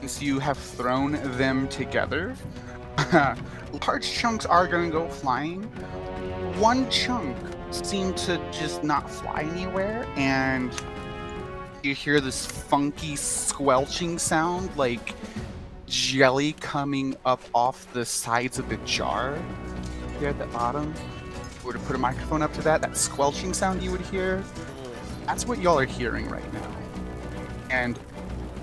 since 0.00 0.22
you 0.22 0.38
have 0.38 0.56
thrown 0.56 1.12
them 1.36 1.68
together, 1.68 2.34
large 3.86 4.10
chunks 4.10 4.46
are 4.46 4.66
going 4.66 4.90
to 4.90 4.92
go 4.92 5.08
flying. 5.08 5.62
One 6.58 6.90
chunk 6.90 7.36
seemed 7.74 8.16
to 8.18 8.40
just 8.52 8.84
not 8.84 9.10
fly 9.10 9.42
anywhere, 9.42 10.06
and 10.16 10.72
you 11.82 11.94
hear 11.94 12.20
this 12.20 12.46
funky 12.46 13.16
squelching 13.16 14.18
sound 14.18 14.70
like 14.76 15.14
jelly 15.86 16.52
coming 16.54 17.16
up 17.24 17.40
off 17.54 17.92
the 17.92 18.04
sides 18.04 18.58
of 18.58 18.68
the 18.68 18.76
jar 18.78 19.38
here 20.18 20.28
at 20.28 20.38
the 20.38 20.46
bottom. 20.46 20.94
If 21.32 21.64
we 21.64 21.72
were 21.72 21.78
to 21.78 21.84
put 21.84 21.96
a 21.96 21.98
microphone 21.98 22.42
up 22.42 22.52
to 22.54 22.62
that, 22.62 22.82
that 22.82 22.96
squelching 22.96 23.52
sound 23.52 23.82
you 23.82 23.90
would 23.90 24.00
hear, 24.02 24.44
that's 25.26 25.46
what 25.46 25.58
y'all 25.58 25.78
are 25.78 25.84
hearing 25.84 26.28
right 26.28 26.52
now. 26.52 26.76
And 27.70 27.98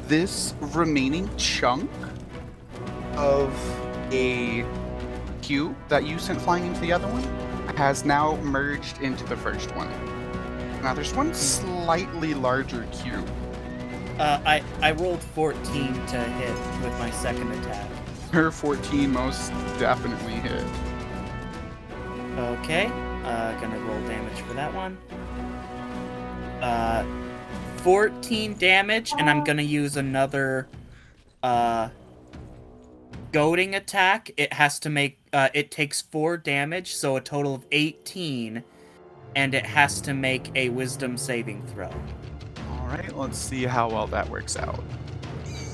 this 0.07 0.53
remaining 0.60 1.30
chunk 1.38 1.90
of 3.15 3.53
a 4.11 4.65
cube 5.41 5.76
that 5.88 6.06
you 6.06 6.19
sent 6.19 6.41
flying 6.41 6.65
into 6.65 6.80
the 6.80 6.91
other 6.91 7.07
one 7.07 7.49
has 7.76 8.06
now 8.06 8.36
merged 8.38 9.02
into 9.02 9.24
the 9.26 9.36
first 9.38 9.76
one. 9.76 9.90
Now 10.82 10.94
there's 10.94 11.14
one 11.14 11.34
slightly 11.34 12.34
larger 12.34 12.88
cube. 12.91 13.28
Uh, 14.20 14.41
I 14.46 14.64
I 14.82 14.91
rolled 14.91 15.22
14 15.22 15.54
to 16.08 16.18
hit 16.18 16.84
with 16.84 16.98
my 17.00 17.10
second 17.12 17.52
attack. 17.52 17.90
Her 18.32 18.52
14 18.52 19.12
most 19.12 19.50
definitely 19.80 20.34
hit. 20.34 20.66
Okay, 22.38 22.86
uh, 23.24 23.60
gonna 23.60 23.80
roll 23.80 24.00
damage 24.08 24.40
for 24.41 24.54
that 24.54 24.74
one. 24.74 24.98
Uh, 26.62 27.06
14 27.78 28.56
damage, 28.58 29.14
and 29.18 29.30
I'm 29.30 29.44
gonna 29.44 29.62
use 29.62 29.98
another, 29.98 30.68
uh, 31.44 31.90
goading 33.32 33.76
attack. 33.76 34.32
It 34.38 34.54
has 34.54 34.80
to 34.80 34.90
make, 34.90 35.20
uh, 35.34 35.50
it 35.54 35.72
takes 35.72 36.02
4 36.02 36.38
damage, 36.38 36.94
so 36.94 37.16
a 37.16 37.22
total 37.22 37.56
of 37.56 37.66
18, 37.72 38.64
and 39.36 39.54
it 39.54 39.66
has 39.66 40.02
to 40.02 40.14
make 40.14 40.52
a 40.56 40.70
wisdom 40.70 41.18
saving 41.18 41.62
throw. 41.68 41.90
All 42.72 42.88
right, 42.88 43.16
let's 43.16 43.38
see 43.38 43.64
how 43.64 43.90
well 43.90 44.08
that 44.08 44.30
works 44.30 44.58
out. 44.58 44.84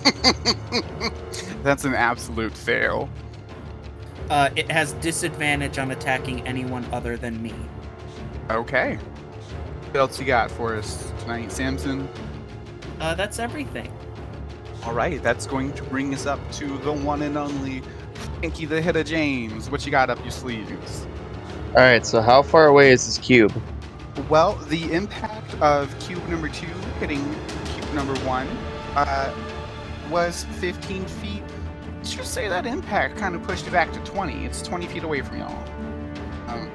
That's 1.63 1.85
an 1.85 1.95
absolute 1.95 2.55
fail. 2.55 3.09
Uh, 4.29 4.49
it 4.55 4.69
has 4.71 4.93
disadvantage 4.93 5.77
on 5.77 5.91
attacking 5.91 6.45
anyone 6.47 6.85
other 6.91 7.15
than 7.15 7.41
me. 7.41 7.53
Okay. 8.49 8.95
What 8.95 9.95
else 9.97 10.19
you 10.19 10.25
got 10.25 10.51
for 10.51 10.75
us 10.75 11.11
tonight, 11.19 11.51
Samson? 11.51 12.09
Uh, 12.99 13.13
that's 13.13 13.39
everything. 13.39 13.91
All 14.85 14.93
right, 14.93 15.21
that's 15.23 15.47
going 15.47 15.73
to 15.73 15.83
bring 15.83 16.13
us 16.13 16.25
up 16.25 16.39
to 16.53 16.77
the 16.79 16.93
one 16.93 17.23
and 17.23 17.37
only 17.37 17.81
Frankie 18.39 18.65
the 18.65 18.79
Hitter 18.81 19.03
James. 19.03 19.69
What 19.69 19.83
you 19.85 19.91
got 19.91 20.09
up 20.11 20.21
your 20.21 20.31
sleeves? 20.31 21.07
All 21.69 21.81
right. 21.81 22.05
So 22.05 22.21
how 22.21 22.41
far 22.43 22.67
away 22.67 22.91
is 22.91 23.05
this 23.05 23.17
cube? 23.17 23.51
Well, 24.29 24.55
the 24.69 24.93
impact 24.93 25.55
of 25.61 25.97
cube 25.99 26.25
number 26.29 26.47
two 26.49 26.67
hitting 26.99 27.23
cube 27.73 27.93
number 27.93 28.13
one 28.19 28.47
uh, 28.95 29.33
was 30.09 30.45
15 30.59 31.05
feet. 31.05 31.43
Let's 31.97 32.13
just 32.13 32.33
say 32.33 32.47
that 32.47 32.65
impact 32.65 33.17
kind 33.17 33.35
of 33.35 33.43
pushed 33.43 33.67
it 33.67 33.71
back 33.71 33.91
to 33.91 33.99
20. 34.01 34.45
It's 34.45 34.61
20 34.61 34.85
feet 34.87 35.03
away 35.03 35.21
from 35.21 35.39
y'all. 35.39 35.69
Um, 36.47 36.71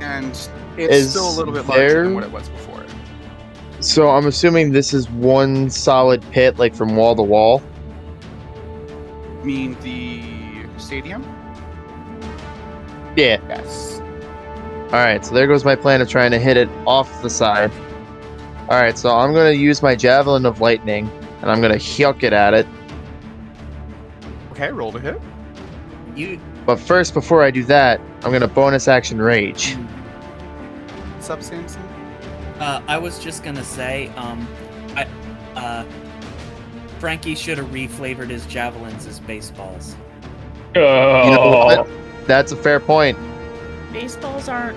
and 0.00 0.30
it's 0.30 0.48
Is 0.94 1.10
still 1.10 1.28
a 1.28 1.36
little 1.36 1.52
bit 1.52 1.66
larger 1.66 1.88
there- 1.88 2.04
than 2.04 2.14
what 2.14 2.24
it 2.24 2.30
was 2.30 2.48
before. 2.48 2.67
So 3.80 4.10
I'm 4.10 4.26
assuming 4.26 4.72
this 4.72 4.92
is 4.92 5.08
one 5.10 5.70
solid 5.70 6.22
pit, 6.30 6.58
like 6.58 6.74
from 6.74 6.96
wall 6.96 7.14
to 7.14 7.22
wall. 7.22 7.62
I 9.40 9.44
mean, 9.44 9.76
the 9.80 10.80
stadium? 10.80 11.22
Yeah. 13.16 13.40
Yes. 13.48 14.00
All 14.86 15.04
right. 15.04 15.24
So 15.24 15.34
there 15.34 15.46
goes 15.46 15.64
my 15.64 15.76
plan 15.76 16.00
of 16.00 16.08
trying 16.08 16.32
to 16.32 16.38
hit 16.38 16.56
it 16.56 16.68
off 16.86 17.22
the 17.22 17.30
side. 17.30 17.70
All 18.68 18.80
right. 18.80 18.98
So 18.98 19.16
I'm 19.16 19.32
gonna 19.32 19.52
use 19.52 19.80
my 19.80 19.94
javelin 19.94 20.44
of 20.44 20.60
lightning, 20.60 21.08
and 21.40 21.50
I'm 21.50 21.60
gonna 21.60 21.74
yuck 21.74 22.24
it 22.24 22.32
at 22.32 22.54
it. 22.54 22.66
Okay, 24.50 24.72
roll 24.72 24.90
to 24.90 24.98
hit. 24.98 25.20
You 26.16 26.40
But 26.66 26.80
first, 26.80 27.14
before 27.14 27.44
I 27.44 27.52
do 27.52 27.62
that, 27.64 28.00
I'm 28.22 28.32
gonna 28.32 28.48
bonus 28.48 28.88
action 28.88 29.22
rage. 29.22 29.74
What's 31.14 31.30
up, 31.30 31.42
Samson? 31.44 31.87
Uh, 32.58 32.82
I 32.88 32.98
was 32.98 33.18
just 33.18 33.42
gonna 33.44 33.64
say, 33.64 34.08
um, 34.16 34.46
I, 34.96 35.06
uh, 35.54 35.84
Frankie 36.98 37.34
should 37.36 37.58
have 37.58 37.68
reflavored 37.68 38.28
his 38.30 38.44
javelins 38.46 39.06
as 39.06 39.20
baseballs. 39.20 39.94
Oh, 40.74 41.24
You 41.24 41.30
know 41.36 41.48
what? 41.50 41.88
That's 42.26 42.52
a 42.52 42.56
fair 42.56 42.80
point. 42.80 43.16
Baseballs 43.92 44.48
aren't 44.48 44.76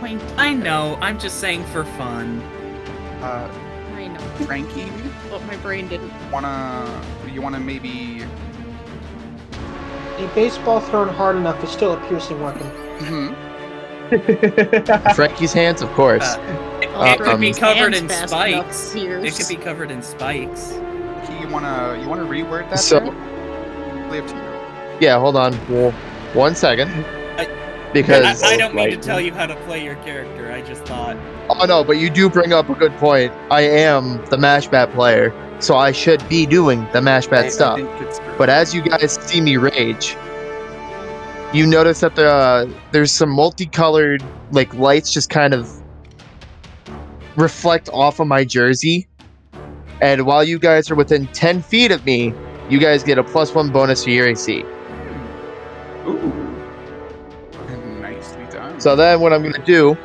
pointy. 0.00 0.24
I 0.36 0.52
know. 0.52 0.98
I'm 1.00 1.18
just 1.18 1.38
saying 1.40 1.64
for 1.66 1.84
fun. 1.84 2.40
Uh, 3.22 3.48
I 3.94 4.08
know. 4.08 4.20
Frankie, 4.46 4.90
But 5.30 5.44
my 5.46 5.56
brain 5.56 5.86
didn't. 5.88 6.12
wanna 6.30 7.00
you 7.32 7.40
wanna 7.40 7.60
maybe? 7.60 8.22
A 10.18 10.26
baseball 10.34 10.80
thrown 10.80 11.08
hard 11.08 11.36
enough 11.36 11.62
is 11.64 11.70
still 11.70 11.94
a 11.94 11.96
piercing 12.08 12.40
weapon. 12.42 12.68
Mhm. 12.98 13.34
Frankie's 15.14 15.52
hands, 15.54 15.80
of 15.80 15.90
course. 15.92 16.34
Uh, 16.34 16.71
it, 16.92 16.96
Uh, 16.96 17.04
it 17.14 17.20
could 17.20 17.40
be 17.40 17.52
um, 17.52 17.58
covered 17.58 17.94
in 17.94 18.08
spikes. 18.08 18.92
Pierce. 18.92 19.24
It 19.24 19.36
could 19.36 19.48
be 19.58 19.62
covered 19.62 19.90
in 19.90 20.02
spikes. 20.02 20.72
Frankie, 20.72 21.34
you 21.46 21.48
wanna 21.52 21.98
you 22.00 22.08
wanna 22.08 22.24
reword 22.24 22.68
that? 22.70 22.78
So- 22.78 23.00
there? 23.00 23.12
Totally 23.12 24.18
up 24.20 24.26
to 24.28 24.34
you. 24.34 24.42
Yeah. 25.00 25.18
Hold 25.18 25.36
on. 25.36 25.58
Well, 25.68 25.90
one 26.34 26.54
second. 26.54 26.90
I- 27.38 27.48
Because 27.92 28.42
I, 28.42 28.48
I 28.54 28.56
don't 28.56 28.74
mean 28.74 28.90
to 28.90 28.96
tell 28.96 29.20
you 29.20 29.32
how 29.34 29.46
to 29.46 29.56
play 29.66 29.82
your 29.84 29.96
character. 29.96 30.50
I 30.52 30.62
just 30.62 30.84
thought. 30.84 31.16
Oh 31.50 31.64
no, 31.66 31.84
but 31.84 31.98
you 31.98 32.08
do 32.10 32.28
bring 32.30 32.52
up 32.52 32.68
a 32.70 32.74
good 32.74 32.92
point. 32.96 33.32
I 33.50 33.62
am 33.62 34.16
the 34.26 34.36
Mashbat 34.36 34.94
player, 34.94 35.32
so 35.60 35.76
I 35.76 35.92
should 35.92 36.26
be 36.28 36.46
doing 36.46 36.86
the 36.92 36.98
I- 36.98 37.02
Mashbat 37.02 37.44
I 37.44 37.48
stuff. 37.48 37.76
think 37.78 37.90
But 38.38 38.48
as 38.48 38.74
you 38.74 38.80
guys 38.82 39.18
see 39.22 39.40
me 39.40 39.56
rage, 39.58 40.16
you 41.52 41.66
notice 41.66 42.00
that 42.00 42.14
the 42.16 42.26
uh, 42.28 42.66
there's 42.92 43.12
some 43.12 43.28
multicolored 43.30 44.22
like 44.52 44.72
lights 44.74 45.12
just 45.12 45.28
kind 45.28 45.52
of 45.52 45.68
reflect 47.36 47.88
off 47.90 48.20
of 48.20 48.26
my 48.26 48.44
jersey. 48.44 49.08
And 50.00 50.26
while 50.26 50.42
you 50.42 50.58
guys 50.58 50.90
are 50.90 50.94
within 50.94 51.26
10 51.28 51.62
feet 51.62 51.90
of 51.90 52.04
me, 52.04 52.34
you 52.68 52.78
guys 52.78 53.02
get 53.02 53.18
a 53.18 53.24
plus 53.24 53.54
one 53.54 53.70
bonus 53.70 54.04
to 54.04 54.10
your 54.10 54.28
AC. 54.28 54.64
Ooh. 56.06 56.32
Nicely 58.00 58.44
done. 58.50 58.80
So 58.80 58.96
then 58.96 59.20
what 59.20 59.32
I'm 59.32 59.42
gonna 59.42 59.64
do 59.64 59.96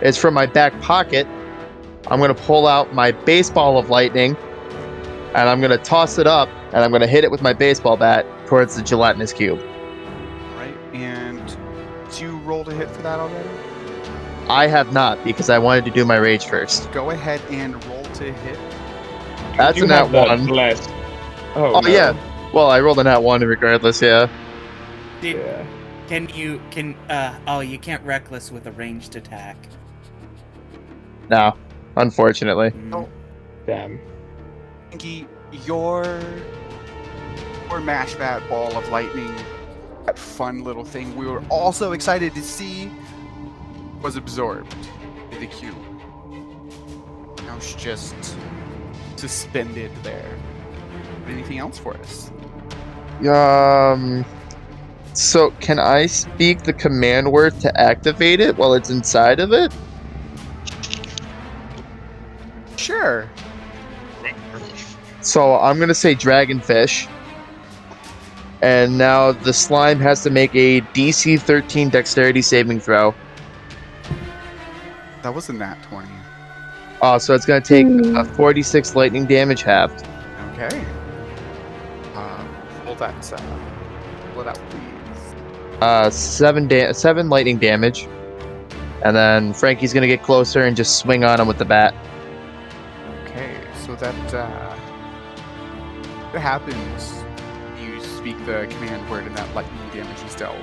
is 0.00 0.16
from 0.16 0.34
my 0.34 0.46
back 0.46 0.78
pocket, 0.80 1.26
I'm 2.08 2.18
gonna 2.18 2.34
pull 2.34 2.66
out 2.66 2.94
my 2.94 3.12
baseball 3.12 3.78
of 3.78 3.90
lightning 3.90 4.36
and 5.34 5.48
I'm 5.48 5.60
gonna 5.60 5.78
toss 5.78 6.18
it 6.18 6.26
up 6.26 6.48
and 6.72 6.76
I'm 6.76 6.90
gonna 6.90 7.06
hit 7.06 7.24
it 7.24 7.30
with 7.30 7.42
my 7.42 7.52
baseball 7.52 7.96
bat 7.96 8.26
towards 8.46 8.76
the 8.76 8.82
gelatinous 8.82 9.32
cube. 9.32 9.60
right, 10.56 10.74
and 10.94 11.56
did 12.08 12.20
you 12.20 12.38
roll 12.38 12.64
to 12.64 12.74
hit 12.74 12.88
for 12.90 13.02
that 13.02 13.20
already? 13.20 13.48
I 14.50 14.66
have 14.66 14.92
not 14.92 15.22
because 15.24 15.48
I 15.48 15.58
wanted 15.58 15.84
to 15.86 15.90
do 15.90 16.04
my 16.04 16.16
rage 16.16 16.46
first. 16.46 16.90
Go 16.92 17.10
ahead 17.10 17.40
and 17.50 17.82
roll 17.86 18.02
to 18.04 18.32
hit. 18.32 18.58
That's 19.56 19.78
you 19.78 19.84
a 19.84 19.88
nat 19.88 20.06
have 20.06 20.12
one. 20.12 20.46
blessed. 20.46 20.88
Oh, 21.54 21.74
Oh 21.74 21.80
no. 21.80 21.88
yeah. 21.88 22.50
Well, 22.52 22.70
I 22.70 22.80
rolled 22.80 22.98
a 22.98 23.04
nat 23.04 23.18
one 23.22 23.42
regardless, 23.42 24.02
yeah. 24.02 24.28
Did, 25.20 25.36
Yeah. 25.36 25.66
Can 26.08 26.28
you 26.34 26.60
can 26.72 26.94
uh 27.08 27.38
oh 27.46 27.60
you 27.60 27.78
can't 27.78 28.04
reckless 28.04 28.50
with 28.50 28.66
a 28.66 28.72
ranged 28.72 29.14
attack. 29.14 29.56
No, 31.28 31.56
unfortunately. 31.96 32.70
Mm. 32.70 33.08
Damn. 33.66 34.00
Frankie, 34.88 35.28
your 35.64 36.20
your 37.68 37.80
mash 37.80 38.14
that 38.16 38.46
ball 38.48 38.76
of 38.76 38.88
lightning, 38.88 39.32
that 40.06 40.18
fun 40.18 40.64
little 40.64 40.84
thing 40.84 41.14
we 41.14 41.26
were 41.26 41.44
also 41.48 41.92
excited 41.92 42.34
to 42.34 42.42
see, 42.42 42.90
was 44.02 44.16
absorbed 44.16 44.74
by 45.30 45.38
the 45.38 45.46
cube. 45.46 45.76
Now 47.44 47.56
it's 47.56 47.74
just 47.74 48.14
suspended 49.16 49.90
there. 50.02 50.38
Anything 51.26 51.58
else 51.58 51.78
for 51.78 51.96
us? 51.96 52.30
Um 53.26 54.24
so 55.12 55.50
can 55.60 55.78
I 55.78 56.06
speak 56.06 56.62
the 56.62 56.72
command 56.72 57.30
word 57.30 57.58
to 57.60 57.80
activate 57.80 58.40
it 58.40 58.56
while 58.56 58.74
it's 58.74 58.90
inside 58.90 59.40
of 59.40 59.52
it? 59.52 59.72
Sure. 62.76 63.28
So 65.20 65.56
I'm 65.58 65.78
gonna 65.78 65.94
say 65.94 66.14
dragonfish. 66.14 67.08
And 68.62 68.98
now 68.98 69.32
the 69.32 69.52
slime 69.52 70.00
has 70.00 70.22
to 70.22 70.30
make 70.30 70.54
a 70.54 70.80
DC 70.80 71.40
13 71.40 71.88
dexterity 71.88 72.42
saving 72.42 72.80
throw. 72.80 73.14
That 75.22 75.34
was 75.34 75.48
a 75.48 75.52
nat 75.52 75.76
20. 75.82 76.08
Oh, 77.02 77.18
so 77.18 77.34
it's 77.34 77.46
gonna 77.46 77.60
take 77.60 77.86
a 77.86 78.24
46 78.24 78.94
lightning 78.94 79.26
damage 79.26 79.62
halved. 79.62 80.06
Okay. 80.52 80.84
Uh, 82.14 82.44
hold 82.84 82.98
that, 82.98 83.32
uh, 83.32 83.58
pull 84.34 84.44
that, 84.44 84.60
please. 84.70 85.34
Uh, 85.80 86.10
seven 86.10 86.68
da- 86.68 86.92
seven 86.92 87.30
lightning 87.30 87.58
damage, 87.58 88.06
and 89.02 89.16
then 89.16 89.54
Frankie's 89.54 89.94
gonna 89.94 90.06
get 90.06 90.22
closer 90.22 90.62
and 90.62 90.76
just 90.76 90.98
swing 90.98 91.24
on 91.24 91.40
him 91.40 91.46
with 91.46 91.58
the 91.58 91.64
bat. 91.64 91.94
Okay, 93.24 93.56
so 93.86 93.94
that, 93.96 94.34
uh, 94.34 94.76
what 96.30 96.42
happens 96.42 97.22
you 97.82 97.98
speak 98.02 98.36
the 98.44 98.66
command 98.70 99.08
word 99.10 99.26
and 99.26 99.36
that 99.36 99.54
lightning 99.54 99.88
damage 99.92 100.22
is 100.24 100.34
dealt? 100.34 100.56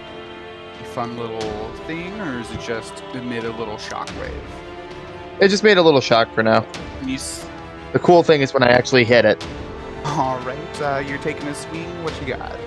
Fun 0.97 1.15
little 1.15 1.69
thing, 1.85 2.19
or 2.21 2.39
is 2.39 2.49
it 2.49 2.59
just 2.59 3.03
emit 3.13 3.43
a 3.43 3.51
little 3.51 3.75
shockwave? 3.75 4.31
It 5.39 5.49
just 5.49 5.63
made 5.63 5.77
a 5.77 5.81
little 5.83 6.01
shock 6.01 6.27
for 6.33 6.41
now. 6.41 6.65
S- 7.05 7.47
The 7.93 7.99
cool 7.99 8.23
thing 8.23 8.41
is 8.41 8.51
when 8.51 8.63
I 8.63 8.69
actually 8.69 9.05
hit 9.05 9.23
it. 9.23 9.45
Alright, 10.07 10.81
uh, 10.81 11.03
you're 11.07 11.19
taking 11.19 11.47
a 11.49 11.53
swing, 11.53 12.03
what 12.03 12.19
you 12.19 12.25
got? 12.35 12.57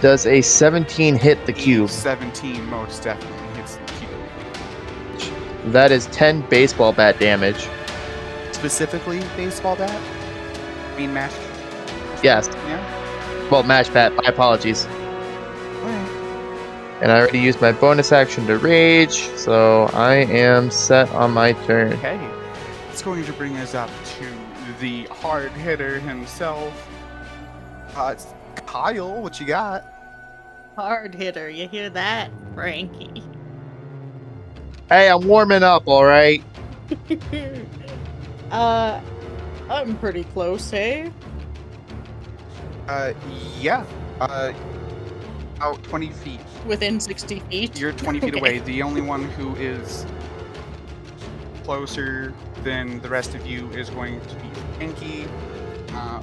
Does 0.00 0.24
a 0.24 0.40
17 0.40 1.16
hit 1.16 1.44
the 1.44 1.52
cube? 1.52 1.90
17 1.90 2.64
most 2.70 3.02
definitely 3.02 3.60
hits 3.60 3.76
the 3.76 3.92
cube. 3.92 5.72
That 5.72 5.92
is 5.92 6.06
10 6.06 6.40
baseball 6.48 6.94
bat 6.94 7.20
damage. 7.20 7.68
Specifically, 8.52 9.20
baseball 9.36 9.76
bat. 9.76 9.90
I 10.94 10.96
mean, 10.96 11.12
match. 11.12 11.34
Yes. 12.22 12.48
Yeah. 12.66 13.50
Well, 13.50 13.64
match 13.64 13.92
bat. 13.92 14.14
My 14.14 14.30
apologies. 14.30 14.86
Alright. 17.04 17.12
And 17.12 17.12
I 17.12 17.20
already 17.20 17.40
used 17.40 17.60
my 17.60 17.72
bonus 17.72 18.12
action 18.12 18.46
to 18.46 18.56
rage, 18.58 19.28
so 19.36 19.90
I 19.92 20.14
am 20.14 20.70
set 20.70 21.10
on 21.10 21.32
my 21.32 21.52
turn. 21.52 21.92
Okay. 21.94 22.18
It's 22.90 23.02
going 23.02 23.24
to 23.24 23.32
bring 23.34 23.56
us 23.58 23.74
up 23.74 23.90
to 24.18 24.26
the 24.80 25.04
hard 25.06 25.52
hitter 25.52 26.00
himself. 26.00 26.88
Uh, 27.94 28.10
it's 28.12 28.26
Kyle, 28.66 29.22
what 29.22 29.38
you 29.38 29.46
got? 29.46 29.84
Hard 30.76 31.14
hitter, 31.14 31.50
you 31.50 31.68
hear 31.68 31.90
that, 31.90 32.30
Frankie? 32.54 33.22
Hey, 34.88 35.10
I'm 35.10 35.26
warming 35.26 35.62
up, 35.62 35.86
alright? 35.86 36.42
uh, 38.50 39.00
I'm 39.68 39.96
pretty 39.98 40.24
close, 40.24 40.70
hey? 40.70 41.12
Uh, 42.88 43.12
yeah. 43.60 43.84
Uh, 44.20 44.52
out 45.60 45.82
20 45.84 46.10
feet. 46.10 46.40
Within 46.66 47.00
60 47.00 47.40
feet. 47.40 47.78
You're 47.78 47.92
20 47.92 48.20
feet 48.20 48.30
Okay. 48.34 48.38
away. 48.40 48.58
The 48.60 48.82
only 48.82 49.00
one 49.00 49.24
who 49.24 49.54
is 49.56 50.06
closer 51.64 52.32
than 52.62 53.00
the 53.00 53.08
rest 53.08 53.34
of 53.34 53.46
you 53.46 53.68
is 53.70 53.90
going 53.90 54.20
to 54.20 54.34
be 54.36 54.48
Frankie. 54.76 55.26
Uh, 55.92 56.22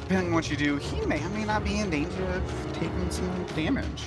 depending 0.00 0.28
on 0.28 0.34
what 0.34 0.50
you 0.50 0.56
do, 0.56 0.76
he 0.76 1.04
may 1.06 1.22
or 1.24 1.28
may 1.30 1.44
not 1.44 1.64
be 1.64 1.78
in 1.78 1.90
danger 1.90 2.24
of 2.24 2.72
taking 2.72 3.10
some 3.10 3.46
damage. 3.54 4.02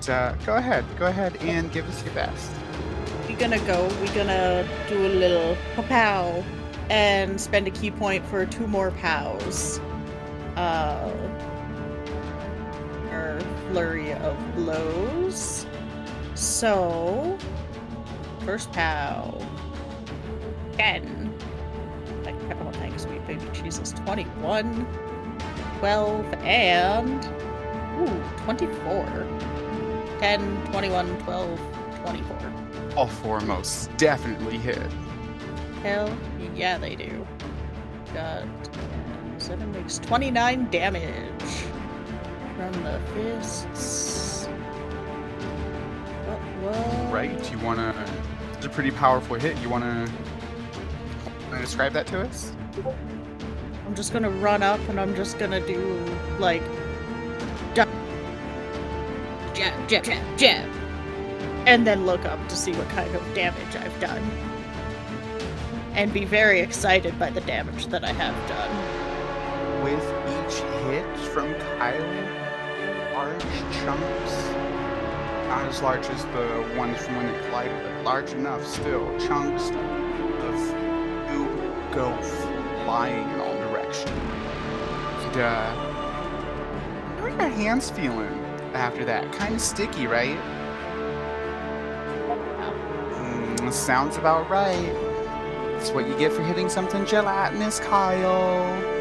So, 0.00 0.12
uh, 0.12 0.34
go 0.44 0.56
ahead. 0.56 0.84
Go 0.98 1.06
ahead 1.06 1.36
and 1.42 1.72
give 1.72 1.88
us 1.88 2.04
your 2.04 2.14
best. 2.14 2.50
We're 3.28 3.36
gonna 3.38 3.58
go. 3.66 3.88
we're 4.00 4.14
gonna 4.14 4.66
do 4.88 5.06
a 5.06 5.08
little 5.08 5.56
pow 5.88 6.44
and 6.90 7.40
spend 7.40 7.66
a 7.66 7.70
ki 7.70 7.90
point 7.90 8.24
for 8.26 8.46
two 8.46 8.66
more 8.68 8.92
pows. 8.92 9.80
Uh, 10.56 11.10
flurry 13.40 14.12
of 14.12 14.54
blows. 14.54 15.66
So, 16.34 17.38
first 18.44 18.70
pow. 18.72 19.38
10. 20.72 21.32
Like, 22.24 22.34
oh, 22.60 22.70
thanks, 22.72 23.02
sweet 23.04 23.26
baby 23.26 23.46
Jesus. 23.52 23.92
21, 23.92 24.86
12, 25.78 26.32
and. 26.44 27.24
Ooh, 27.98 28.42
24. 28.44 29.26
10, 30.20 30.66
21, 30.72 31.18
12, 31.18 31.60
24. 32.02 32.52
All 32.96 33.06
four 33.06 33.40
most 33.40 33.94
definitely 33.96 34.58
hit. 34.58 34.78
Hell 35.82 36.16
yeah, 36.54 36.78
they 36.78 36.96
do. 36.96 37.26
Got 38.14 38.44
seven 39.38 39.70
makes 39.72 39.98
29 39.98 40.70
damage 40.70 41.66
from 42.56 42.72
the 42.82 43.00
fists. 43.12 44.46
What? 46.62 47.12
Right? 47.12 47.52
You 47.52 47.58
wanna? 47.58 47.94
It's 48.54 48.66
a 48.66 48.70
pretty 48.70 48.90
powerful 48.90 49.36
hit. 49.36 49.58
You 49.58 49.68
wanna? 49.68 50.08
Wanna 51.48 51.60
describe 51.60 51.92
that 51.92 52.06
to 52.08 52.22
us? 52.22 52.52
I'm 53.86 53.94
just 53.94 54.12
gonna 54.12 54.30
run 54.30 54.62
up 54.62 54.80
and 54.88 54.98
I'm 54.98 55.14
just 55.14 55.38
gonna 55.38 55.60
do 55.64 56.04
like 56.38 56.62
jab, 57.74 57.88
jab, 59.54 59.88
jab, 59.88 60.04
jab, 60.04 60.38
jab, 60.38 60.68
and 61.66 61.86
then 61.86 62.06
look 62.06 62.24
up 62.24 62.48
to 62.48 62.56
see 62.56 62.72
what 62.72 62.88
kind 62.88 63.14
of 63.14 63.22
damage 63.34 63.76
I've 63.76 64.00
done, 64.00 64.22
and 65.92 66.12
be 66.12 66.24
very 66.24 66.60
excited 66.60 67.18
by 67.18 67.30
the 67.30 67.42
damage 67.42 67.86
that 67.88 68.02
I 68.02 68.12
have 68.12 68.48
done. 68.48 69.84
With 69.84 70.02
each 70.26 70.58
hit 70.86 71.18
from 71.28 71.54
Kyle, 71.78 72.35
large 73.16 73.42
chunks, 73.72 74.32
not 75.48 75.64
as 75.64 75.80
large 75.80 76.04
as 76.08 76.22
the 76.26 76.74
ones 76.76 76.98
from 76.98 77.16
when 77.16 77.24
it 77.24 77.46
collided, 77.46 77.82
but 77.82 78.04
large 78.04 78.32
enough 78.32 78.62
still, 78.66 79.08
chunks 79.18 79.70
of 79.70 80.54
goo 81.30 81.48
go 81.94 82.14
flying 82.84 83.26
in 83.30 83.40
all 83.40 83.54
directions. 83.54 84.10
And, 84.10 85.36
uh, 85.38 85.74
how 87.16 87.24
are 87.24 87.30
your 87.30 87.48
hands 87.48 87.88
feeling 87.88 88.38
after 88.74 89.02
that? 89.06 89.32
Kind 89.32 89.54
of 89.54 89.62
sticky, 89.62 90.06
right? 90.06 90.36
Mm, 93.14 93.72
sounds 93.72 94.18
about 94.18 94.50
right. 94.50 94.92
That's 95.72 95.90
what 95.90 96.06
you 96.06 96.18
get 96.18 96.34
for 96.34 96.42
hitting 96.42 96.68
something 96.68 97.06
gelatinous, 97.06 97.80
Kyle. 97.80 98.95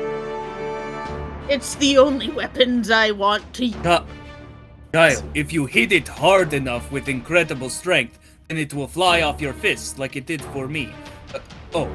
It's 1.48 1.76
the 1.76 1.98
only 2.00 2.30
weapons 2.30 2.90
I 2.90 3.12
want 3.12 3.54
to 3.56 3.70
Ka- 3.70 4.06
Kyle, 4.92 5.24
if 5.36 5.54
you 5.54 5.68
hit 5.68 5.92
it 5.92 6.08
hard 6.08 6.54
enough 6.54 6.92
with 6.92 7.08
incredible 7.08 7.70
strength, 7.70 8.18
then 8.48 8.58
it 8.58 8.74
will 8.74 8.88
fly 8.88 9.22
off 9.22 9.40
your 9.42 9.54
fist 9.54 10.00
like 10.00 10.16
it 10.16 10.26
did 10.26 10.42
for 10.42 10.68
me. 10.68 10.92
Uh, 11.34 11.40
oh, 11.76 11.92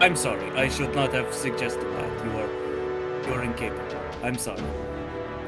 I'm 0.00 0.16
sorry. 0.16 0.50
I 0.52 0.68
should 0.68 0.94
not 0.94 1.12
have 1.12 1.34
suggested 1.34 1.82
that. 1.82 2.24
You 2.24 2.30
are, 2.38 3.28
you're 3.28 3.42
incapable. 3.42 4.00
I'm 4.22 4.38
sorry. 4.38 4.62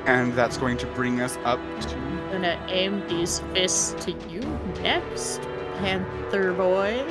And 0.05 0.35
that's 0.35 0.57
going 0.57 0.77
to 0.79 0.87
bring 0.89 1.20
us 1.20 1.39
up 1.45 1.61
to 1.83 1.97
I'm 1.97 2.31
gonna 2.33 2.66
aim 2.69 3.07
these 3.09 3.41
fists 3.55 3.95
to 4.05 4.12
you 4.29 4.41
next, 4.83 5.41
Panther 5.79 6.53
boy. 6.53 7.03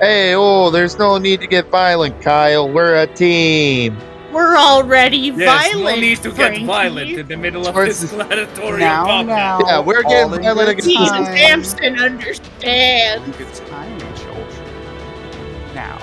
Hey, 0.00 0.34
oh, 0.34 0.70
there's 0.70 0.98
no 0.98 1.16
need 1.16 1.40
to 1.40 1.46
get 1.46 1.70
violent, 1.70 2.20
Kyle. 2.20 2.68
We're 2.68 2.96
a 2.96 3.06
team. 3.06 3.96
We're 4.32 4.56
already 4.56 5.18
Yes, 5.18 5.72
violent. 5.72 5.84
no 5.96 6.00
need 6.00 6.16
to 6.22 6.30
Frankie. 6.32 6.58
get 6.60 6.66
violent 6.66 7.10
in 7.10 7.28
the 7.28 7.36
middle 7.36 7.66
of 7.66 7.74
Towards 7.74 8.00
this 8.00 8.10
the- 8.10 8.16
gladiatorial 8.24 8.78
now, 8.78 9.04
combat. 9.04 9.36
now. 9.36 9.60
Yeah, 9.66 9.80
we're 9.80 10.02
getting 10.02 10.42
violent 10.42 10.68
again. 10.70 10.82
Season 10.82 11.24
time. 11.24 11.36
Samson 11.36 11.98
understand. 11.98 13.36
Good 13.36 13.54
time, 13.54 13.98
children. 14.16 15.74
Now, 15.74 15.98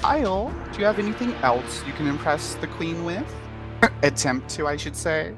Kyle, 0.00 0.52
do 0.72 0.78
you 0.78 0.84
have 0.86 0.98
anything 0.98 1.34
else 1.42 1.82
you 1.86 1.92
can 1.92 2.06
impress 2.06 2.54
the 2.54 2.66
queen 2.66 3.04
with? 3.04 3.24
Attempt 4.02 4.48
to, 4.50 4.66
I 4.66 4.76
should 4.76 4.96
say. 4.96 5.34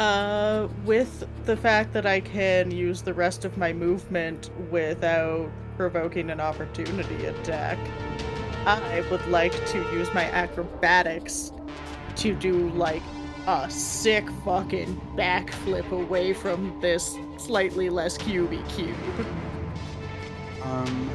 Uh, 0.00 0.68
with 0.84 1.24
the 1.46 1.56
fact 1.56 1.92
that 1.92 2.06
I 2.06 2.20
can 2.20 2.70
use 2.70 3.02
the 3.02 3.14
rest 3.14 3.44
of 3.44 3.56
my 3.56 3.72
movement 3.72 4.50
without 4.70 5.48
provoking 5.76 6.30
an 6.30 6.40
opportunity 6.40 7.26
attack, 7.26 7.78
I 8.64 9.04
would 9.10 9.26
like 9.26 9.52
to 9.70 9.78
use 9.92 10.12
my 10.14 10.24
acrobatics 10.30 11.52
to 12.16 12.32
do 12.32 12.68
like 12.70 13.02
a 13.48 13.68
sick 13.68 14.24
fucking 14.44 15.00
backflip 15.16 15.90
away 15.90 16.32
from 16.32 16.78
this 16.80 17.16
slightly 17.38 17.90
less 17.90 18.16
cubey 18.16 18.62
cube. 18.68 18.96
Um, 20.62 21.10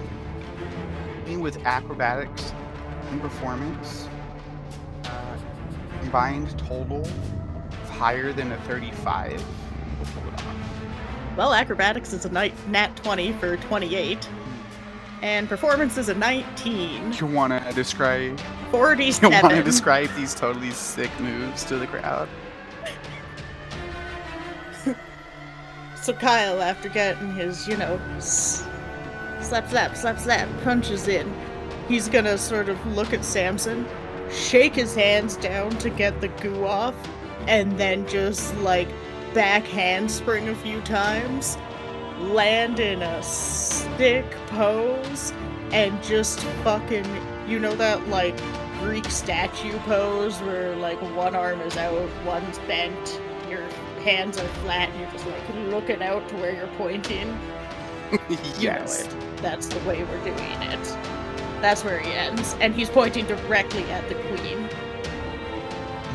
being 1.26 1.40
with 1.40 1.58
acrobatics 1.66 2.52
and 3.12 3.22
performance, 3.22 4.10
uh, 5.06 5.38
combined 6.02 6.60
total 6.60 7.02
of 7.02 7.90
higher 7.90 8.34
than 8.34 8.52
a 8.52 8.58
35. 8.64 9.32
We'll 9.32 10.06
pull 10.06 10.28
it 10.28 10.34
off. 10.34 10.56
Well, 11.38 11.54
acrobatics 11.54 12.12
is 12.12 12.26
a 12.26 12.30
nat 12.30 12.96
20 12.98 13.32
for 13.34 13.56
28. 13.56 14.28
And 15.22 15.50
performance 15.50 15.98
is 15.98 16.10
a 16.10 16.14
19. 16.14 17.14
You 17.14 17.26
want 17.26 17.52
to 17.52 17.74
describe? 17.74 18.40
47. 18.72 19.32
You 19.32 19.42
want 19.42 19.56
to 19.56 19.64
describe 19.64 20.10
these 20.16 20.36
totally 20.36 20.72
sick 20.72 21.10
moves 21.20 21.64
to 21.66 21.78
the 21.78 21.88
crowd? 21.88 22.30
So 25.96 26.14
Kyle, 26.14 26.62
after 26.62 26.88
getting 26.88 27.36
his, 27.36 27.68
you 27.68 27.76
know, 27.76 28.00
slap, 28.20 29.68
slap, 29.68 29.98
slap, 29.98 30.18
slap, 30.18 30.48
punches 30.64 31.10
in, 31.10 31.30
he's 31.90 32.08
gonna 32.08 32.38
sort 32.38 32.70
of 32.70 32.86
look 32.96 33.12
at 33.12 33.26
Samson, 33.26 33.86
shake 34.32 34.74
his 34.74 34.96
hands 34.96 35.36
down 35.36 35.72
to 35.80 35.90
get 35.90 36.22
the 36.22 36.30
goo 36.30 36.66
off, 36.66 36.96
and 37.48 37.78
then 37.78 38.08
just 38.08 38.56
like 38.60 38.88
back 39.34 39.64
handspring 39.66 40.48
a 40.48 40.56
few 40.56 40.80
times, 40.82 41.58
land 42.20 42.80
in 42.80 43.02
a 43.02 43.22
stick 43.24 44.30
pose, 44.48 45.34
and 45.72 46.02
just 46.04 46.40
fucking, 46.64 47.06
you 47.48 47.60
know 47.60 47.76
that 47.76 48.08
like 48.08 48.38
Greek 48.80 49.06
statue 49.06 49.78
pose 49.80 50.38
where 50.42 50.76
like 50.76 51.02
one 51.16 51.36
arm 51.36 51.62
is 51.62 51.78
out, 51.78 52.10
one's 52.26 52.60
bent, 52.60 53.22
your 53.50 53.64
hands 54.04 54.38
are 54.38 54.48
flat, 54.48 54.90
and 54.90 55.00
you're 55.00 55.12
just 55.12 55.26
like 55.26 55.44
looking 55.70 56.02
out 56.02 56.28
to 56.30 56.36
where 56.36 56.56
you're 56.56 56.68
pointing. 56.78 57.38
You 58.30 58.38
yes. 58.58 59.04
know 59.04 59.18
it. 59.18 59.38
That's 59.42 59.68
the 59.68 59.80
way 59.80 60.02
we're 60.06 60.24
doing 60.24 60.62
it. 60.62 60.98
That's 61.62 61.84
where 61.84 62.00
he 62.00 62.14
ends, 62.14 62.56
and 62.62 62.74
he's 62.74 62.90
pointing 62.90 63.26
directly 63.26 63.84
at 63.92 64.08
the 64.08 64.16
queen. 64.16 64.70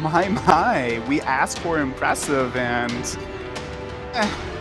My, 0.01 0.29
my, 0.29 1.03
we 1.07 1.21
asked 1.21 1.59
for 1.59 1.81
impressive 1.81 2.57
and. 2.57 3.19
Eh, 4.15 4.52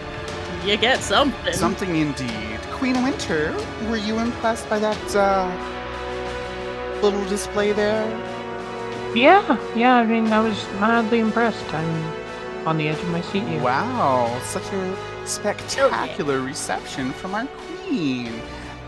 You 0.65 0.77
get 0.77 1.01
something. 1.01 1.53
Something 1.53 1.95
indeed. 1.95 2.59
Queen 2.73 3.01
Winter, 3.03 3.51
were 3.89 3.97
you 3.97 4.19
impressed 4.19 4.69
by 4.69 4.77
that 4.77 5.15
uh, 5.15 5.49
little 7.01 7.25
display 7.25 7.71
there? 7.71 8.07
Yeah, 9.15 9.57
yeah. 9.75 9.95
I 9.95 10.05
mean, 10.05 10.31
I 10.31 10.39
was 10.39 10.63
mildly 10.79 11.19
impressed. 11.19 11.73
I'm 11.73 12.67
on 12.67 12.77
the 12.77 12.89
edge 12.89 12.99
of 12.99 13.09
my 13.09 13.21
seat 13.21 13.43
here. 13.43 13.61
Wow, 13.61 14.39
such 14.43 14.71
a 14.71 14.97
spectacular 15.25 16.41
reception 16.41 17.11
from 17.11 17.33
our 17.33 17.47
queen. 17.47 18.31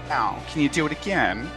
Now, 0.09 0.39
can 0.49 0.61
you 0.61 0.69
do 0.69 0.85
it 0.85 0.91
again? 0.91 1.49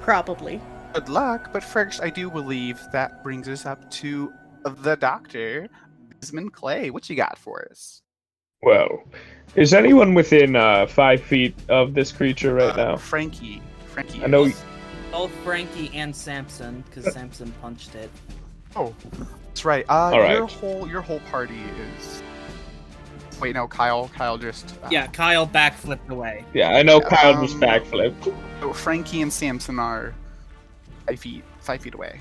Probably. 0.00 0.60
Good 0.94 1.08
luck, 1.08 1.52
but 1.52 1.62
first, 1.62 2.02
I 2.02 2.10
do 2.10 2.28
believe 2.28 2.80
that 2.92 3.22
brings 3.22 3.48
us 3.48 3.66
up 3.66 3.88
to 3.92 4.32
the 4.64 4.96
doctor, 4.96 5.68
Bisman 6.20 6.50
Clay. 6.50 6.90
What 6.90 7.08
you 7.08 7.14
got 7.14 7.38
for 7.38 7.68
us? 7.70 8.02
Well, 8.62 9.04
is 9.54 9.72
anyone 9.72 10.14
within 10.14 10.56
uh, 10.56 10.86
five 10.86 11.22
feet 11.22 11.54
of 11.68 11.94
this 11.94 12.10
creature 12.12 12.54
right 12.54 12.72
Uh, 12.78 12.90
now? 12.92 12.96
Frankie. 12.96 13.62
Frankie. 13.86 14.22
I 14.22 14.26
know. 14.26 14.44
is- 14.44 14.62
Both 15.12 15.30
Frankie 15.44 15.90
and 15.94 16.14
Samson, 16.14 16.84
because 16.86 17.12
Samson 17.14 17.52
punched 17.62 17.94
it. 17.94 18.10
Oh, 18.76 18.94
that's 19.48 19.64
right. 19.64 19.84
Uh, 19.88 19.92
All 20.12 20.30
your 20.30 20.46
whole 20.46 20.86
your 20.88 21.00
whole 21.00 21.20
party 21.30 21.58
is. 21.98 22.22
Wait, 23.40 23.54
no, 23.54 23.66
Kyle. 23.66 24.08
Kyle 24.14 24.36
just. 24.36 24.74
Uh, 24.82 24.88
Yeah, 24.90 25.06
Kyle 25.06 25.46
backflipped 25.46 26.08
away. 26.10 26.44
Yeah, 26.52 26.70
I 26.72 26.82
know 26.82 27.00
Kyle 27.00 27.40
just 27.40 27.54
Um, 27.54 27.60
backflipped. 27.62 28.34
so 28.60 28.72
Frankie 28.72 29.22
and 29.22 29.32
Samson 29.32 29.78
are 29.78 30.12
five 31.06 31.18
feet 31.20 31.44
five 31.60 31.80
feet 31.80 31.94
away. 31.94 32.20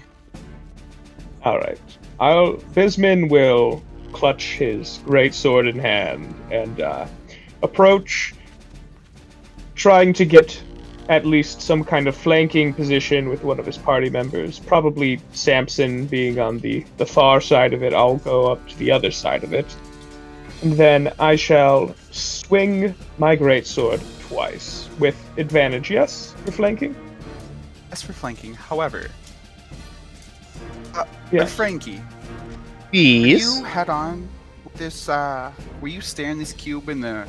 All 1.43 1.57
right. 1.59 1.79
I'll. 2.19 2.53
Bisman 2.73 3.29
will 3.29 3.83
clutch 4.17 4.55
his 4.55 4.99
great 5.05 5.33
sword 5.33 5.67
in 5.67 5.77
hand 5.77 6.33
and 6.51 6.81
uh, 6.81 7.05
approach, 7.61 8.33
trying 9.75 10.11
to 10.13 10.25
get 10.25 10.59
at 11.07 11.23
least 11.23 11.61
some 11.61 11.83
kind 11.83 12.07
of 12.07 12.15
flanking 12.15 12.73
position 12.73 13.29
with 13.29 13.43
one 13.43 13.59
of 13.59 13.65
his 13.65 13.77
party 13.77 14.09
members. 14.09 14.57
Probably 14.57 15.21
Samson 15.33 16.07
being 16.07 16.39
on 16.39 16.57
the 16.59 16.83
the 16.97 17.05
far 17.05 17.39
side 17.41 17.73
of 17.73 17.83
it. 17.83 17.93
I'll 17.93 18.17
go 18.17 18.51
up 18.51 18.67
to 18.69 18.77
the 18.79 18.91
other 18.91 19.11
side 19.11 19.43
of 19.43 19.53
it, 19.53 19.75
and 20.63 20.73
then 20.73 21.13
I 21.19 21.35
shall 21.35 21.95
swing 22.11 22.95
my 23.19 23.35
great 23.35 23.67
sword 23.67 24.01
twice 24.27 24.89
with 24.97 25.15
advantage. 25.37 25.91
Yes, 25.91 26.33
for 26.43 26.51
flanking. 26.51 26.95
As 27.91 28.01
for 28.01 28.13
flanking, 28.13 28.55
however, 28.55 29.09
uh, 30.95 31.05
Yes. 31.31 31.53
Frankie, 31.53 32.01
Please. 32.91 33.57
you 33.57 33.63
head 33.63 33.89
on 33.89 34.29
with 34.63 34.73
this. 34.75 35.09
Uh, 35.09 35.51
were 35.81 35.87
you 35.87 36.01
staring 36.01 36.37
this 36.37 36.53
cube 36.53 36.89
in 36.89 37.01
the 37.01 37.27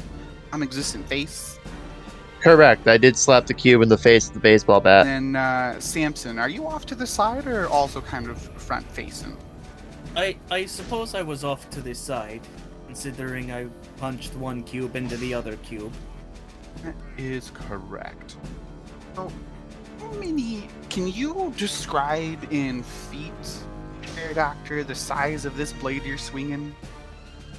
non-existent 0.52 1.06
face? 1.09 1.59
Correct. 2.40 2.86
I 2.86 2.97
did 2.97 3.16
slap 3.16 3.47
the 3.47 3.55
cube 3.55 3.82
in 3.82 3.89
the 3.89 3.98
face 3.98 4.26
with 4.26 4.35
the 4.35 4.40
baseball 4.40 4.80
bat. 4.80 5.06
And 5.06 5.36
uh, 5.36 5.80
Samson, 5.80 6.39
are 6.39 6.48
you 6.48 6.66
off 6.68 6.86
to 6.86 6.94
the 6.94 7.06
side 7.06 7.47
or 7.47 7.66
also 7.68 8.01
kind 8.01 8.28
of 8.28 8.39
front 8.39 8.86
facing? 8.93 9.36
I 10.16 10.36
I 10.51 10.66
suppose 10.66 11.14
I 11.14 11.22
was 11.22 11.44
off 11.44 11.68
to 11.70 11.80
this 11.80 11.98
side, 11.98 12.40
considering 12.86 13.52
I 13.52 13.66
punched 13.98 14.35
one 14.35 14.62
cube 14.62 14.97
into 14.97 15.16
the 15.16 15.35
other 15.35 15.56
cube. 15.56 15.93
That 16.85 16.94
is 17.16 17.51
correct. 17.51 18.36
So, 19.14 19.30
how 20.01 20.12
many? 20.12 20.68
Can 20.90 21.09
you 21.09 21.52
describe 21.56 22.52
in 22.52 22.82
feet, 22.82 23.32
Fair 24.19 24.35
Doctor, 24.35 24.82
the 24.82 24.95
size 24.95 25.45
of 25.45 25.57
this 25.57 25.73
blade 25.73 26.03
you're 26.05 26.19
swinging? 26.19 26.74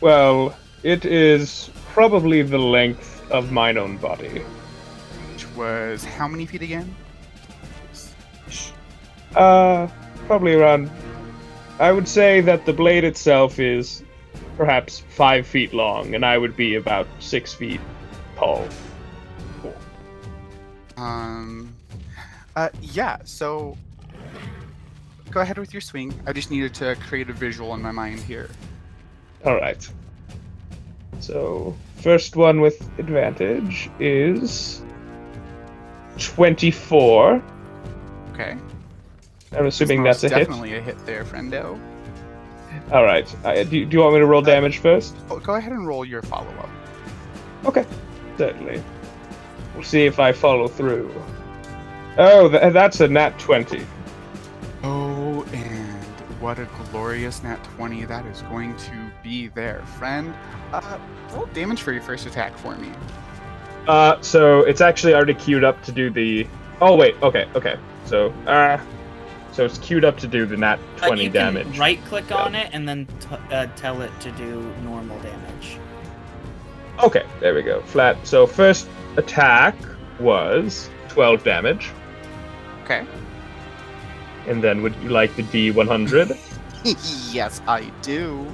Well, 0.01 0.57
it 0.83 1.05
is 1.05 1.69
probably 1.93 2.41
the 2.41 2.57
length 2.57 3.23
of 3.31 3.51
mine 3.51 3.77
own 3.77 3.95
body. 3.95 4.39
Which 5.31 5.47
was 5.55 6.03
how 6.03 6.27
many 6.27 6.45
feet 6.45 6.61
again? 6.61 6.93
Uh, 9.35 9.87
probably 10.27 10.53
around. 10.53 10.91
I 11.79 11.93
would 11.93 12.09
say 12.09 12.41
that 12.41 12.65
the 12.65 12.73
blade 12.73 13.05
itself 13.05 13.57
is 13.57 14.03
perhaps 14.57 14.99
five 14.99 15.47
feet 15.47 15.73
long, 15.73 16.13
and 16.13 16.25
I 16.25 16.37
would 16.37 16.57
be 16.57 16.75
about 16.75 17.07
six 17.19 17.53
feet 17.53 17.79
tall. 18.35 18.67
Um. 20.97 21.73
Uh, 22.57 22.67
yeah. 22.81 23.19
So, 23.23 23.77
go 25.31 25.41
ahead 25.41 25.57
with 25.57 25.73
your 25.73 25.81
swing. 25.81 26.13
I 26.25 26.33
just 26.33 26.51
needed 26.51 26.73
to 26.75 26.95
create 26.95 27.29
a 27.29 27.33
visual 27.33 27.73
in 27.73 27.81
my 27.81 27.91
mind 27.91 28.19
here. 28.19 28.49
All 29.45 29.55
right. 29.55 29.87
So, 31.19 31.75
first 31.97 32.35
one 32.35 32.61
with 32.61 32.81
advantage 32.99 33.89
is 33.99 34.81
24. 36.17 37.43
Okay. 38.31 38.57
I'm 39.51 39.65
assuming 39.65 40.03
that's 40.03 40.23
a 40.23 40.29
hit. 40.29 40.37
definitely 40.47 40.75
a 40.75 40.81
hit 40.81 41.03
there, 41.05 41.25
friendo. 41.25 41.79
All 42.91 43.03
right. 43.03 43.33
Uh, 43.45 43.63
do, 43.63 43.85
do 43.85 43.97
you 43.97 44.03
want 44.03 44.13
me 44.13 44.19
to 44.19 44.25
roll 44.25 44.41
damage 44.41 44.77
first? 44.79 45.15
Oh, 45.29 45.39
go 45.39 45.55
ahead 45.55 45.71
and 45.71 45.87
roll 45.87 46.05
your 46.05 46.21
follow-up. 46.21 46.69
Okay, 47.65 47.85
certainly. 48.37 48.81
We'll 49.73 49.83
see 49.83 50.05
if 50.05 50.19
I 50.19 50.31
follow 50.31 50.67
through. 50.67 51.13
Oh, 52.17 52.49
th- 52.49 52.73
that's 52.73 52.99
a 53.01 53.07
nat 53.07 53.37
20. 53.39 53.85
And 56.39 56.45
what 56.45 56.59
a 56.59 56.67
glorious 56.91 57.43
nat 57.43 57.61
20 57.75 58.05
that 58.05 58.25
is 58.25 58.41
going 58.43 58.75
to 58.77 59.11
be 59.21 59.47
there, 59.49 59.81
friend. 59.97 60.33
Uh, 60.71 60.97
roll 61.31 61.45
damage 61.47 61.81
for 61.81 61.91
your 61.91 62.01
first 62.01 62.25
attack 62.25 62.57
for 62.57 62.75
me. 62.75 62.91
Uh, 63.87 64.21
so 64.21 64.59
it's 64.61 64.81
actually 64.81 65.13
already 65.13 65.33
queued 65.33 65.63
up 65.63 65.81
to 65.83 65.91
do 65.91 66.09
the. 66.09 66.47
Oh 66.81 66.95
wait, 66.95 67.15
okay, 67.21 67.47
okay. 67.55 67.77
So, 68.05 68.29
uh, 68.47 68.79
so 69.51 69.65
it's 69.65 69.77
queued 69.79 70.05
up 70.05 70.17
to 70.19 70.27
do 70.27 70.45
the 70.45 70.55
nat 70.57 70.79
Uh, 71.01 71.07
20 71.07 71.23
you 71.23 71.29
can 71.29 71.53
damage. 71.55 71.77
Right 71.77 72.03
click 72.05 72.31
on 72.31 72.55
it 72.55 72.69
and 72.71 72.87
then 72.87 73.05
t- 73.19 73.35
uh, 73.51 73.67
tell 73.75 74.01
it 74.01 74.11
to 74.21 74.31
do 74.31 74.61
normal 74.83 75.19
damage. 75.19 75.77
Okay, 77.03 77.25
there 77.39 77.53
we 77.53 77.63
go. 77.63 77.81
Flat. 77.81 78.25
So 78.25 78.45
first 78.47 78.87
attack 79.17 79.75
was 80.19 80.89
12 81.09 81.43
damage, 81.43 81.91
Okay. 82.83 83.05
And 84.47 84.63
then 84.63 84.81
would 84.81 84.95
you 84.97 85.09
like 85.09 85.35
the 85.35 85.43
D100? 85.43 86.37
yes, 87.33 87.61
I 87.67 87.91
do. 88.01 88.45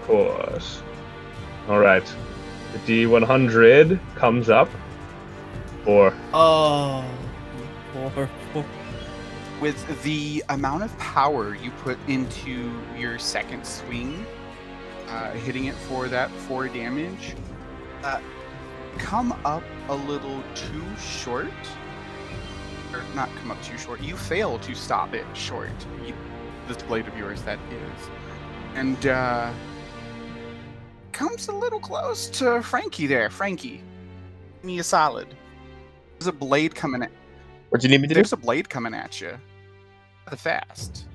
Of 0.00 0.06
course. 0.06 0.82
All 1.68 1.78
right. 1.78 2.04
The 2.72 3.04
D100 3.04 4.00
comes 4.14 4.48
up 4.48 4.68
for 5.84 6.14
Oh, 6.32 7.04
poor, 7.92 8.30
poor. 8.52 8.64
With 9.60 10.02
the 10.02 10.42
amount 10.48 10.82
of 10.82 10.98
power 10.98 11.54
you 11.54 11.70
put 11.70 11.98
into 12.08 12.72
your 12.96 13.18
second 13.18 13.64
swing, 13.64 14.26
uh, 15.08 15.32
hitting 15.32 15.66
it 15.66 15.74
for 15.74 16.08
that 16.08 16.30
four 16.30 16.68
damage, 16.68 17.34
uh, 18.02 18.20
come 18.98 19.32
up 19.44 19.62
a 19.88 19.94
little 19.94 20.42
too 20.54 20.84
short. 20.96 21.52
Or 22.92 23.02
not 23.14 23.28
come 23.36 23.50
up 23.50 23.62
too 23.62 23.78
short. 23.78 24.00
You 24.00 24.16
fail 24.16 24.58
to 24.60 24.74
stop 24.74 25.14
it 25.14 25.24
short. 25.34 25.70
You, 26.06 26.14
this 26.68 26.82
blade 26.82 27.06
of 27.08 27.16
yours, 27.16 27.42
that 27.42 27.58
is. 27.70 28.10
And, 28.74 29.06
uh, 29.06 29.52
comes 31.12 31.48
a 31.48 31.52
little 31.52 31.80
close 31.80 32.28
to 32.28 32.62
Frankie 32.62 33.06
there. 33.06 33.28
Frankie, 33.30 33.82
give 34.56 34.64
me 34.64 34.78
a 34.78 34.82
solid. 34.82 35.28
There's 36.18 36.26
a 36.28 36.32
blade 36.32 36.74
coming 36.74 37.02
at 37.02 37.10
What 37.70 37.80
do 37.80 37.86
you 37.86 37.90
need 37.92 38.00
me 38.02 38.08
to 38.08 38.14
do? 38.14 38.18
there's 38.18 38.32
a 38.32 38.36
blade 38.36 38.68
coming 38.68 38.94
at 38.94 39.20
you. 39.20 39.38
The 40.30 40.36
fast. 40.36 41.06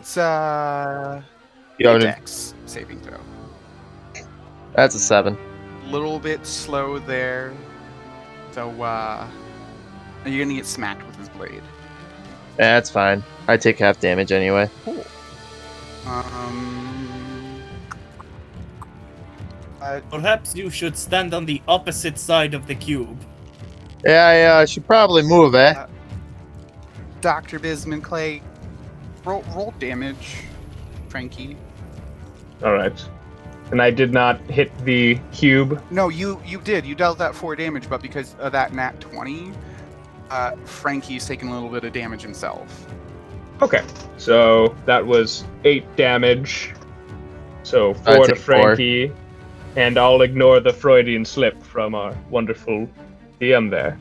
It's 0.00 0.16
uh 0.16 1.22
You 1.78 1.88
want 1.88 2.00
me 2.00 2.06
to- 2.06 2.12
dex 2.12 2.54
saving 2.66 3.00
throw. 3.00 3.20
That's 4.74 4.94
a 4.94 4.98
seven. 4.98 5.36
A 5.84 5.86
Little 5.90 6.18
bit 6.18 6.44
slow 6.46 6.98
there. 6.98 7.52
So 8.52 8.70
uh 8.82 9.28
you're 10.32 10.44
gonna 10.44 10.56
get 10.56 10.66
smacked 10.66 11.04
with 11.06 11.16
his 11.16 11.28
blade. 11.30 11.62
That's 12.56 12.90
fine. 12.90 13.22
I 13.48 13.56
take 13.56 13.78
half 13.78 14.00
damage 14.00 14.32
anyway. 14.32 14.70
Cool. 14.84 15.04
Um 16.06 17.62
uh, 19.82 20.00
Perhaps 20.10 20.54
you 20.56 20.70
should 20.70 20.96
stand 20.96 21.34
on 21.34 21.44
the 21.44 21.60
opposite 21.68 22.18
side 22.18 22.54
of 22.54 22.66
the 22.66 22.74
cube. 22.74 23.18
Yeah, 24.04 24.32
yeah, 24.32 24.56
I 24.58 24.64
should 24.66 24.86
probably 24.86 25.22
move, 25.22 25.54
eh? 25.54 25.86
Dr. 27.20 27.58
Bisman 27.58 28.02
Clay, 28.02 28.42
roll 29.24 29.42
roll 29.54 29.72
damage, 29.78 30.42
Frankie. 31.08 31.56
all 32.62 32.72
right. 32.74 33.08
And 33.70 33.80
I 33.80 33.90
did 33.90 34.12
not 34.12 34.38
hit 34.42 34.70
the 34.84 35.18
cube. 35.32 35.82
No, 35.90 36.10
you 36.10 36.40
you 36.44 36.60
did. 36.60 36.84
You 36.84 36.94
dealt 36.94 37.16
that 37.18 37.34
four 37.34 37.56
damage, 37.56 37.88
but 37.88 38.02
because 38.02 38.34
of 38.38 38.52
that 38.52 38.74
nat 38.74 39.00
twenty, 39.00 39.52
uh, 40.34 40.56
Frankie's 40.64 41.26
taking 41.26 41.48
a 41.48 41.54
little 41.54 41.68
bit 41.68 41.84
of 41.84 41.92
damage 41.92 42.20
himself. 42.20 42.86
Okay. 43.62 43.84
So 44.16 44.74
that 44.84 45.06
was 45.06 45.44
eight 45.64 45.84
damage. 45.96 46.74
So 47.62 47.90
I 48.06 48.16
four 48.16 48.26
to 48.26 48.34
take 48.34 48.42
four. 48.42 48.74
Frankie. 48.74 49.12
and 49.76 49.96
I'll 49.96 50.22
ignore 50.22 50.58
the 50.58 50.72
Freudian 50.72 51.24
slip 51.24 51.62
from 51.62 51.94
our 51.94 52.16
wonderful 52.30 52.88
DM 53.40 53.70
there. 53.70 53.96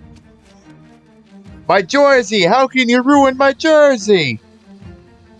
My 1.67 1.81
jersey! 1.81 2.43
How 2.43 2.67
can 2.67 2.89
you 2.89 3.01
ruin 3.01 3.37
my 3.37 3.53
jersey? 3.53 4.39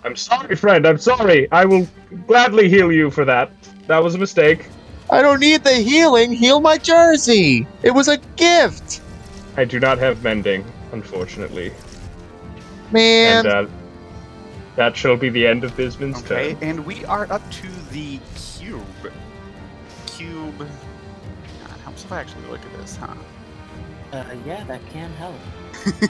I'm 0.06 0.15
sorry, 0.15 0.56
friend. 0.56 0.88
I'm 0.88 0.98
sorry. 0.98 1.52
I 1.52 1.65
will 1.65 1.88
gladly 2.28 2.70
heal 2.70 2.91
you 2.91 3.10
for 3.10 3.26
that. 3.26 3.52
That 3.88 4.02
was 4.02 4.15
a 4.15 4.18
mistake. 4.18 4.70
I 5.10 5.22
don't 5.22 5.40
need 5.40 5.64
the 5.64 5.74
healing. 5.74 6.32
Heal 6.32 6.60
my 6.61 6.78
jersey. 6.78 7.68
It 7.82 7.91
was 7.91 8.07
a 8.07 8.18
gift, 8.38 9.02
I 9.56 9.65
do 9.65 9.80
not 9.80 9.99
have 9.99 10.24
mending, 10.24 10.65
unfortunately. 10.94 11.74
man. 12.91 13.45
And 13.45 13.48
uh, 13.48 13.68
that 14.76 14.95
shall 14.95 15.18
be 15.18 15.30
the 15.30 15.45
end 15.45 15.64
of 15.64 15.76
Bisman's 15.76 16.20
Okay, 16.24 16.53
turn. 16.53 16.64
and 16.64 16.86
we 16.86 17.06
are 17.06 17.32
up 17.32 17.49
to 17.52 17.68
the 17.91 18.20
cube. 18.36 18.86
Cube. 20.07 20.57
God, 20.57 21.80
helps 21.84 22.03
if 22.06 22.11
I 22.11 22.22
actually 22.22 22.45
look 22.48 22.61
at 22.65 22.74
this, 22.80 22.95
huh? 22.95 23.14
Uh, 24.14 24.26
yeah, 24.45 24.64
that 24.65 24.82
can 24.90 25.11
help. 25.14 25.36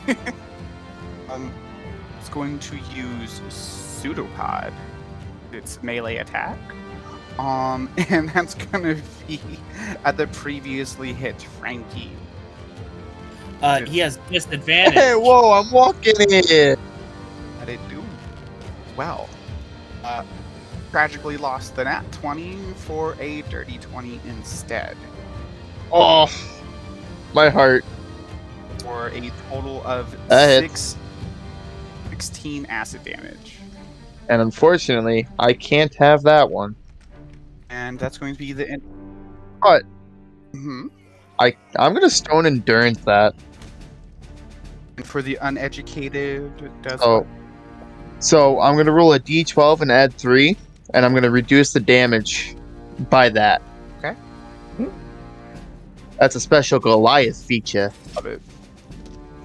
um, 1.30 1.54
it's 2.20 2.30
going 2.30 2.60
to 2.60 2.78
use 2.94 3.42
pseudopod. 3.50 4.74
Its 5.52 5.82
melee 5.84 6.18
attack. 6.18 6.58
Um, 7.40 7.90
and 8.10 8.30
that's 8.30 8.54
gonna 8.56 8.98
be 9.28 9.40
at 10.06 10.18
the 10.18 10.28
previously 10.28 11.14
hit 11.14 11.42
Frankie. 11.42 12.12
Uh, 13.64 13.86
he 13.86 13.98
has 14.00 14.18
disadvantage. 14.30 14.94
Hey, 14.96 15.16
whoa! 15.16 15.54
I'm 15.54 15.72
walking 15.72 16.14
in. 16.20 16.76
That 17.60 17.70
it 17.70 17.80
do 17.90 18.04
well. 18.98 19.30
Uh, 20.04 20.24
tragically 20.92 21.38
lost 21.38 21.74
the 21.78 21.86
nat 21.86 22.04
20 22.12 22.58
for 22.76 23.16
a 23.22 23.42
dirty 23.44 23.78
20 23.78 24.20
instead. 24.28 24.98
Oh, 25.94 26.30
my 27.34 27.50
heart. 27.50 27.86
For 28.80 29.08
a 29.08 29.32
total 29.50 29.82
of 29.86 30.14
That 30.28 30.60
six, 30.60 30.98
16 32.10 32.66
acid 32.66 33.06
damage. 33.06 33.60
And 34.28 34.42
unfortunately, 34.42 35.26
I 35.40 35.54
can't 35.54 35.94
have 35.96 36.24
that 36.24 36.50
one. 36.50 36.76
And 37.70 37.98
that's 37.98 38.18
going 38.18 38.34
to 38.34 38.40
be 38.40 38.52
the 38.52 38.70
end. 38.70 38.82
But 39.62 39.84
hmm 40.52 40.88
I 41.40 41.56
I'm 41.78 41.94
gonna 41.94 42.10
stone 42.10 42.46
endurance 42.46 43.00
that. 43.06 43.34
And 44.98 45.06
for 45.08 45.22
the 45.22 45.38
uneducated, 45.42 46.52
does 46.82 47.02
Oh. 47.02 47.26
So 48.20 48.60
I'm 48.62 48.78
gonna 48.78 48.92
roll 48.92 49.14
a 49.14 49.20
d12 49.20 49.82
and 49.82 49.92
add 49.92 50.14
three, 50.14 50.56
and 50.94 51.06
I'm 51.06 51.14
gonna 51.14 51.32
reduce 51.32 51.74
the 51.74 51.80
damage 51.80 52.56
by 53.10 53.30
that. 53.30 53.62
Okay. 54.00 54.14
Hmm. 54.78 54.88
That's 56.20 56.36
a 56.36 56.40
special 56.40 56.80
Goliath 56.80 57.42
feature, 57.44 57.92
Love 58.16 58.28
it. 58.28 58.42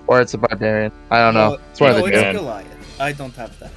or 0.06 0.20
it's 0.20 0.34
a 0.34 0.38
barbarian. 0.38 0.92
I 1.10 1.18
don't 1.18 1.34
know. 1.34 1.58
It's 1.70 1.80
one 1.80 1.92
no, 1.92 1.98
of 1.98 2.04
the 2.04 2.10
it's 2.10 2.18
two. 2.18 2.22
Man. 2.24 2.34
Goliath. 2.36 3.00
I 3.00 3.12
don't 3.12 3.34
have 3.36 3.58
that. 3.58 3.70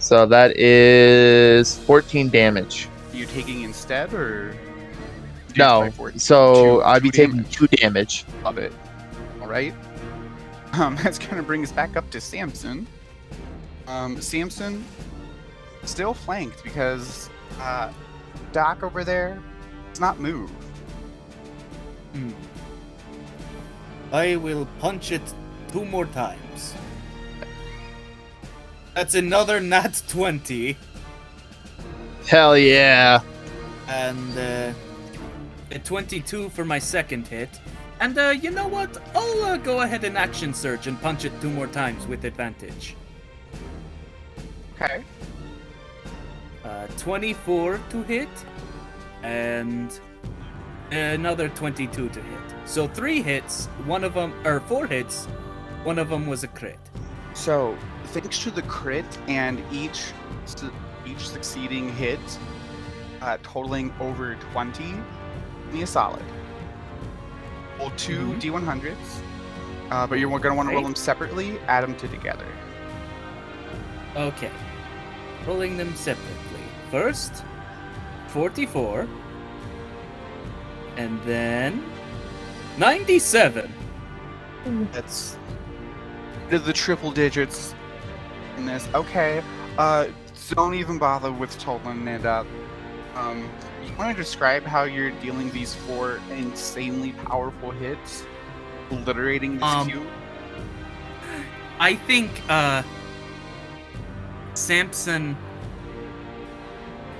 So 0.00 0.26
that 0.26 0.56
is 0.56 1.76
14 1.80 2.28
damage. 2.30 2.88
Are 3.12 3.16
you 3.16 3.26
taking 3.26 3.62
instead, 3.62 4.12
or? 4.14 4.54
No. 5.56 5.90
So 6.16 6.54
Two- 6.78 6.82
I'd 6.84 7.02
be 7.02 7.10
two 7.10 7.26
taking 7.26 7.44
two 7.44 7.66
damage. 7.68 8.24
Love 8.44 8.58
it. 8.58 8.72
All 9.42 9.48
right. 9.48 9.74
Um, 10.72 10.96
that's 11.02 11.18
gonna 11.18 11.42
bring 11.42 11.62
us 11.62 11.72
back 11.72 11.96
up 11.96 12.10
to 12.10 12.20
Samson. 12.20 12.86
Um, 13.86 14.20
Samson 14.20 14.84
still 15.84 16.14
flanked 16.14 16.62
because 16.62 17.30
uh, 17.60 17.92
Doc 18.52 18.82
over 18.82 19.04
there 19.04 19.42
does 19.90 20.00
not 20.00 20.20
move. 20.20 20.50
Hmm. 22.12 22.30
I 24.12 24.36
will 24.36 24.66
punch 24.78 25.12
it 25.12 25.22
two 25.72 25.84
more 25.84 26.06
times. 26.06 26.74
That's 28.94 29.14
another 29.14 29.60
nat 29.60 30.02
20. 30.08 30.76
Hell 32.26 32.58
yeah! 32.58 33.20
And 33.86 34.38
uh, 34.38 34.72
a 35.70 35.78
22 35.78 36.50
for 36.50 36.64
my 36.64 36.78
second 36.78 37.28
hit. 37.28 37.48
And 38.00 38.16
uh, 38.16 38.30
you 38.30 38.50
know 38.50 38.68
what? 38.68 38.96
I'll 39.14 39.44
uh, 39.44 39.56
go 39.56 39.80
ahead 39.80 40.04
and 40.04 40.16
action 40.16 40.54
surge 40.54 40.86
and 40.86 41.00
punch 41.00 41.24
it 41.24 41.32
two 41.40 41.50
more 41.50 41.66
times 41.66 42.06
with 42.06 42.24
advantage. 42.24 42.94
Okay. 44.74 45.04
Uh, 46.64 46.86
24 46.98 47.80
to 47.90 48.02
hit, 48.04 48.28
and 49.22 49.98
another 50.92 51.48
22 51.48 52.08
to 52.08 52.20
hit. 52.20 52.40
So 52.66 52.86
three 52.86 53.20
hits, 53.20 53.66
one 53.86 54.04
of 54.04 54.14
them, 54.14 54.32
or 54.46 54.60
four 54.60 54.86
hits, 54.86 55.26
one 55.82 55.98
of 55.98 56.08
them 56.08 56.26
was 56.26 56.44
a 56.44 56.48
crit. 56.48 56.78
So 57.34 57.76
thanks 58.06 58.38
to 58.44 58.50
the 58.50 58.62
crit 58.62 59.06
and 59.26 59.62
each 59.72 60.12
su- 60.44 60.72
each 61.06 61.28
succeeding 61.28 61.92
hit, 61.94 62.20
uh, 63.22 63.38
totaling 63.42 63.92
over 64.00 64.36
20, 64.52 64.84
give 64.84 65.72
me 65.72 65.82
a 65.82 65.86
solid. 65.86 66.22
Roll 67.78 67.90
2 67.96 68.18
Mhm. 68.32 68.40
d100s, 68.40 69.22
uh, 69.90 70.06
but 70.06 70.18
you're 70.18 70.36
gonna 70.38 70.54
want 70.54 70.68
to 70.68 70.74
roll 70.74 70.84
them 70.84 70.94
separately. 70.94 71.58
Add 71.68 71.84
them 71.84 71.94
to 71.96 72.08
together. 72.08 72.46
Okay. 74.16 74.50
Rolling 75.46 75.76
them 75.76 75.94
separately. 75.94 76.60
First, 76.90 77.44
44. 78.28 79.06
And 80.96 81.20
then 81.22 81.84
97. 82.76 83.72
That's 84.92 85.36
the, 86.50 86.58
the 86.58 86.72
triple 86.72 87.10
digits 87.12 87.74
in 88.56 88.66
this. 88.66 88.88
Okay. 88.94 89.42
Uh, 89.78 90.06
don't 90.50 90.74
even 90.74 90.98
bother 90.98 91.30
with 91.30 91.56
totaling 91.58 92.08
it 92.08 92.26
up. 92.26 92.46
Um, 93.14 93.42
you 93.42 93.48
want 93.98 94.16
to 94.16 94.22
describe 94.22 94.62
how 94.62 94.84
you're 94.84 95.10
dealing 95.10 95.50
these 95.50 95.74
four 95.74 96.20
insanely 96.30 97.12
powerful 97.12 97.72
hits, 97.72 98.24
obliterating 98.90 99.54
this 99.54 99.62
Um, 99.64 99.88
cube? 99.88 100.06
I 101.80 101.94
think 101.94 102.30
uh 102.48 102.82
Samson 104.54 105.36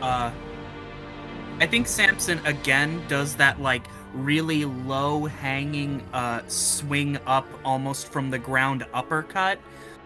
uh 0.00 0.30
I 1.60 1.66
think 1.66 1.88
Samson 1.88 2.40
again 2.46 3.02
does 3.08 3.34
that 3.36 3.60
like 3.60 3.82
really 4.14 4.64
low 4.64 5.26
hanging 5.26 6.02
uh 6.12 6.42
swing 6.46 7.18
up 7.26 7.46
almost 7.64 8.12
from 8.12 8.30
the 8.30 8.38
ground 8.38 8.86
uppercut. 8.94 9.58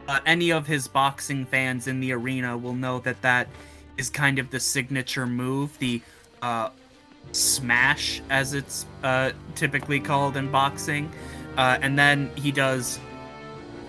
Uh, 0.08 0.18
any 0.26 0.50
of 0.50 0.66
his 0.66 0.88
boxing 0.88 1.46
fans 1.46 1.86
in 1.86 2.00
the 2.00 2.12
arena 2.12 2.56
will 2.56 2.74
know 2.74 2.98
that 3.00 3.22
that 3.22 3.46
is 3.96 4.10
kind 4.10 4.38
of 4.40 4.50
the 4.50 4.58
signature 4.58 5.26
move, 5.26 5.78
the 5.78 6.02
uh 6.42 6.70
smash 7.32 8.20
as 8.28 8.52
it's 8.52 8.84
uh 9.02 9.32
typically 9.54 10.00
called 10.00 10.36
in 10.36 10.50
boxing. 10.50 11.10
Uh 11.56 11.78
and 11.80 11.98
then 11.98 12.30
he 12.36 12.52
does 12.52 12.98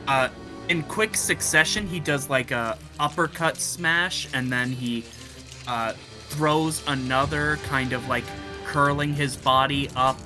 uh 0.07 0.30
in 0.69 0.81
quick 0.84 1.15
succession 1.15 1.85
he 1.88 1.99
does 1.99 2.30
like 2.30 2.51
a 2.51 2.77
uppercut 2.99 3.57
smash 3.57 4.27
and 4.34 4.51
then 4.51 4.71
he 4.71 5.03
uh, 5.67 5.93
throws 6.30 6.84
another 6.88 7.57
kind 7.67 7.93
of 7.93 8.07
like 8.07 8.23
curling 8.65 9.13
his 9.13 9.35
body 9.35 9.89
up 9.95 10.17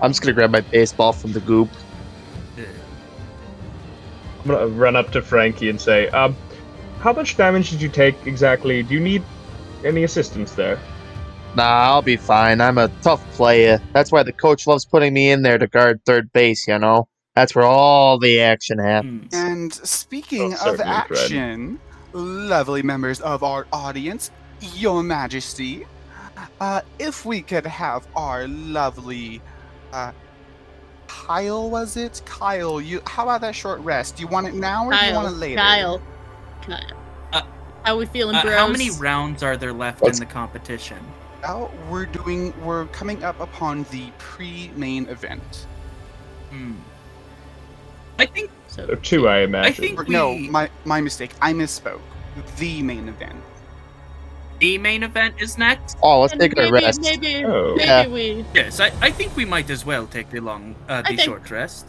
I'm 0.00 0.10
just 0.10 0.22
gonna 0.22 0.32
grab 0.34 0.50
my 0.50 0.60
baseball 0.60 1.12
from 1.12 1.32
the 1.32 1.40
goop. 1.40 1.68
I'm 2.56 4.46
gonna 4.46 4.66
run 4.68 4.96
up 4.96 5.10
to 5.12 5.22
Frankie 5.22 5.68
and 5.68 5.80
say, 5.80 6.08
um, 6.08 6.36
how 7.00 7.12
much 7.12 7.36
damage 7.36 7.70
did 7.70 7.80
you 7.82 7.88
take 7.88 8.14
exactly? 8.26 8.82
Do 8.82 8.94
you 8.94 9.00
need 9.00 9.22
any 9.84 10.04
assistance 10.04 10.52
there? 10.52 10.78
Nah, 11.54 11.62
I'll 11.64 12.02
be 12.02 12.16
fine. 12.16 12.60
I'm 12.60 12.78
a 12.78 12.88
tough 13.02 13.24
player. 13.32 13.80
That's 13.94 14.12
why 14.12 14.22
the 14.22 14.32
coach 14.32 14.66
loves 14.66 14.84
putting 14.84 15.14
me 15.14 15.30
in 15.30 15.42
there 15.42 15.58
to 15.58 15.66
guard 15.66 16.00
third 16.04 16.32
base, 16.32 16.66
you 16.68 16.78
know? 16.78 17.08
That's 17.34 17.54
where 17.54 17.64
all 17.64 18.18
the 18.18 18.40
action 18.40 18.78
happens. 18.78 19.34
Hmm. 19.34 19.46
And 19.46 19.72
speaking 19.72 20.52
Oh, 20.52 20.54
of 20.54 20.58
certainly, 20.78 20.84
Fred. 20.84 20.92
action, 21.22 21.80
lovely 22.12 22.82
members 22.82 23.20
of 23.20 23.42
our 23.42 23.66
audience, 23.72 24.30
Your 24.74 25.02
Majesty, 25.02 25.86
uh, 26.60 26.80
if 26.98 27.24
we 27.24 27.42
could 27.42 27.66
have 27.66 28.06
our 28.16 28.46
lovely 28.48 29.40
uh, 29.92 30.12
Kyle, 31.06 31.70
was 31.70 31.96
it? 31.96 32.20
Kyle, 32.26 32.80
you. 32.80 33.00
How 33.06 33.22
about 33.24 33.40
that 33.40 33.54
short 33.54 33.80
rest? 33.80 34.16
Do 34.16 34.22
you 34.22 34.28
want 34.28 34.46
it 34.46 34.54
now 34.54 34.86
or 34.86 34.92
do 34.92 34.96
you 35.06 35.14
want 35.14 35.26
Kyle, 35.26 35.34
it 35.34 35.38
later? 35.38 35.56
Kyle, 35.56 36.02
Kyle. 36.62 36.80
Uh, 37.32 37.42
How 37.84 37.96
we 37.96 38.04
feeling, 38.06 38.36
Uh, 38.36 38.42
bros? 38.42 38.54
how 38.54 38.68
many 38.68 38.90
rounds 38.90 39.42
are 39.42 39.56
there 39.56 39.72
left 39.72 40.02
What's- 40.02 40.18
in 40.20 40.26
the 40.26 40.32
competition? 40.32 40.98
Well, 41.42 41.70
we're 41.88 42.04
doing. 42.06 42.52
We're 42.64 42.86
coming 42.86 43.22
up 43.24 43.38
upon 43.40 43.84
the 43.90 44.10
pre-main 44.18 45.06
event. 45.08 45.66
Hmm. 46.50 46.72
I 48.18 48.26
think 48.26 48.50
So, 48.66 48.84
Or 48.90 48.96
two, 48.96 49.28
I 49.28 49.38
imagine. 49.38 49.54
I 49.54 49.68
imagine. 49.68 49.84
think 49.84 50.00
Or- 50.00 50.04
no, 50.12 50.36
my 50.36 50.68
my 50.84 51.00
mistake. 51.00 51.30
I 51.40 51.52
misspoke. 51.52 52.00
The 52.58 52.82
main 52.82 53.08
event. 53.08 53.36
The 54.60 54.78
main 54.78 55.02
event 55.02 55.34
is 55.40 55.56
next. 55.58 55.96
Oh, 56.02 56.20
let's 56.22 56.32
and 56.32 56.40
take 56.40 56.56
a 56.58 56.70
rest. 56.70 57.00
Maybe, 57.02 57.44
Oh. 57.44 57.74
maybe 57.76 57.84
Yeah. 57.88 58.06
we. 58.08 58.44
Yes, 58.54 58.80
I, 58.80 58.90
I 59.00 59.10
think 59.10 59.36
we 59.36 59.44
might 59.44 59.70
as 59.70 59.84
well 59.86 60.06
take 60.06 60.30
the 60.30 60.40
long, 60.40 60.74
uh, 60.88 61.02
the 61.02 61.16
short 61.16 61.50
rest. 61.50 61.86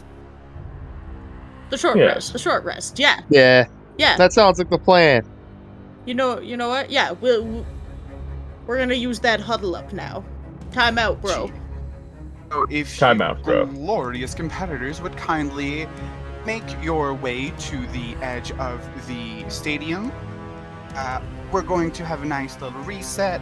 The 1.70 1.78
short 1.78 1.96
Yeah. 1.98 2.04
rest. 2.06 2.32
The 2.32 2.38
short 2.38 2.64
rest. 2.64 2.98
Yeah, 2.98 3.20
Yeah, 3.28 3.66
yeah. 3.96 4.16
that 4.16 4.32
sounds 4.32 4.58
like 4.58 4.70
the 4.70 4.78
plan. 4.78 5.24
You 6.04 6.14
know, 6.14 6.40
you 6.40 6.56
know 6.56 6.68
what? 6.68 6.90
Yeah, 6.90 7.12
we'll, 7.12 7.64
we're 8.66 8.78
gonna 8.78 8.94
use 8.94 9.20
that 9.20 9.40
huddle 9.40 9.76
up 9.76 9.92
now. 9.92 10.24
Time 10.72 10.98
out, 10.98 11.20
bro. 11.20 11.50
So 12.50 12.66
if 12.70 12.98
Time 12.98 13.20
out, 13.22 13.42
bro. 13.44 13.66
glorious 13.66 14.34
competitors 14.34 15.00
would 15.00 15.16
kindly 15.16 15.86
make 16.46 16.64
your 16.82 17.14
way 17.14 17.50
to 17.50 17.86
the 17.88 18.16
edge 18.22 18.50
of 18.52 18.80
the 19.06 19.44
stadium, 19.48 20.10
uh, 20.96 21.20
we're 21.52 21.62
going 21.62 21.90
to 21.92 22.04
have 22.04 22.22
a 22.22 22.26
nice 22.26 22.60
little 22.60 22.80
reset. 22.82 23.40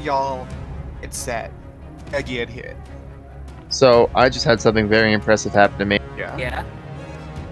Y'all, 0.00 0.46
it's 1.02 1.16
set. 1.16 1.52
I 2.12 2.22
get 2.22 2.48
hit. 2.48 2.76
So 3.68 4.10
I 4.14 4.28
just 4.28 4.44
had 4.44 4.60
something 4.60 4.88
very 4.88 5.12
impressive 5.12 5.52
happen 5.52 5.78
to 5.78 5.84
me. 5.84 5.98
Yeah. 6.16 6.36
Yeah. 6.36 6.64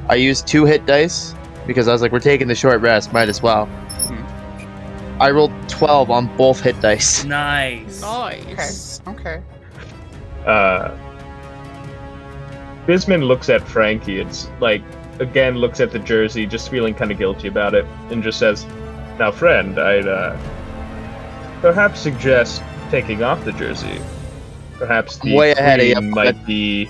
I 0.08 0.16
used 0.16 0.46
two 0.46 0.64
hit 0.64 0.84
dice 0.86 1.34
because 1.66 1.88
I 1.88 1.92
was 1.92 2.02
like, 2.02 2.12
we're 2.12 2.20
taking 2.20 2.48
the 2.48 2.54
short 2.54 2.80
rest, 2.80 3.12
might 3.12 3.28
as 3.28 3.42
well. 3.42 3.68
I 5.20 5.30
rolled 5.30 5.52
12 5.68 6.10
on 6.10 6.36
both 6.36 6.60
hit 6.60 6.78
dice. 6.80 7.24
Nice. 7.34 8.00
Nice. 8.02 9.00
Okay. 9.06 9.14
Okay. 9.30 9.42
uh, 10.46 10.96
Bisman 12.86 13.26
looks 13.26 13.48
at 13.48 13.66
Frankie. 13.66 14.18
It's 14.20 14.50
like 14.60 14.82
again 15.20 15.56
looks 15.56 15.80
at 15.80 15.90
the 15.90 15.98
jersey, 15.98 16.46
just 16.46 16.68
feeling 16.68 16.94
kind 16.94 17.10
of 17.10 17.18
guilty 17.18 17.48
about 17.48 17.74
it, 17.74 17.86
and 18.10 18.22
just 18.22 18.38
says, 18.38 18.66
"Now, 19.18 19.30
friend, 19.30 19.78
I'd 19.78 20.06
uh, 20.06 20.36
perhaps 21.60 22.00
suggest 22.00 22.62
taking 22.90 23.22
off 23.22 23.44
the 23.44 23.52
jersey. 23.52 24.00
Perhaps 24.78 25.18
the 25.18 25.34
Way 25.34 25.52
ahead 25.52 25.80
of 25.80 25.86
you, 25.86 25.94
queen 25.94 26.10
might 26.10 26.46
be." 26.46 26.88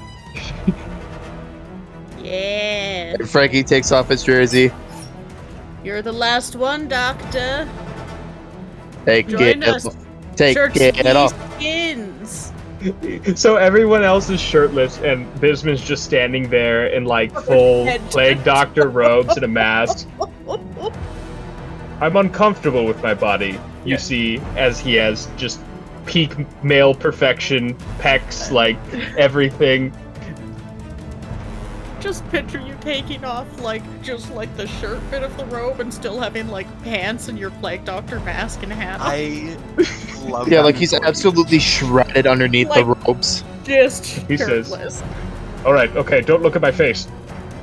Yeah. 2.23 3.15
And 3.19 3.31
Frankie 3.31 3.63
takes 3.63 3.93
off 3.93 4.09
his 4.09 4.25
jersey. 4.25 4.73
You're 5.85 6.03
the 6.03 6.13
last 6.13 6.57
one, 6.57 6.89
Doctor. 6.89 7.69
Take 9.05 9.29
Join 9.29 9.63
it. 9.63 9.65
us. 9.65 9.87
Take 10.35 10.57
Church 10.57 10.77
it 10.77 11.07
off. 11.15 11.35
skins. 11.57 12.53
so 13.35 13.57
everyone 13.57 14.03
else 14.03 14.31
is 14.31 14.41
shirtless, 14.41 14.99
and 14.99 15.33
Bisman's 15.35 15.83
just 15.83 16.05
standing 16.05 16.49
there 16.51 16.87
in 16.87 17.05
like 17.05 17.33
full 17.33 17.87
plague 18.11 18.43
doctor 18.45 18.89
robes 18.89 19.37
and 19.37 19.45
a 19.45 19.49
mask. 19.49 20.09
I'm 22.01 22.17
uncomfortable 22.17 22.85
with 22.87 23.03
my 23.03 23.15
body. 23.15 23.53
You 23.85 23.93
Yeah. 23.93 23.97
see, 23.99 24.41
as 24.57 24.81
he 24.81 24.95
has 24.95 25.29
just 25.37 25.61
peak 26.07 26.35
male 26.63 26.95
perfection, 26.95 27.75
pecs, 27.99 28.51
like 28.51 28.77
everything. 29.17 29.93
Just 32.01 32.29
picture 32.29 32.61
you 32.61 32.77
taking 32.83 33.25
off 33.25 33.47
like 33.63 33.83
just 34.03 34.31
like 34.33 34.55
the 34.59 34.67
shirt 34.67 35.01
bit 35.11 35.23
of 35.23 35.35
the 35.39 35.47
robe 35.47 35.81
and 35.81 35.93
still 35.93 36.21
having 36.21 36.49
like 36.49 36.67
pants 36.83 37.29
and 37.29 37.39
your 37.39 37.51
plague 37.51 37.85
doctor 37.87 38.21
mask 38.21 38.63
and 38.63 38.71
hat. 38.73 39.01
on. 39.01 39.07
I 39.11 39.57
love 40.29 40.47
it. 40.47 40.53
Yeah, 40.53 40.61
like 40.61 40.77
he's 40.77 40.91
story. 40.91 41.07
absolutely 41.07 41.59
shredded 41.59 42.27
underneath 42.27 42.69
the 42.75 42.85
robes. 42.85 43.43
just 43.65 44.05
He 44.05 44.37
says- 44.37 44.69
shirtless. 44.69 45.03
All 45.65 45.73
right, 45.73 45.91
okay, 45.97 46.21
don't 46.21 46.43
look 46.43 46.57
at 46.57 46.61
my 46.63 46.73
face. 46.73 47.09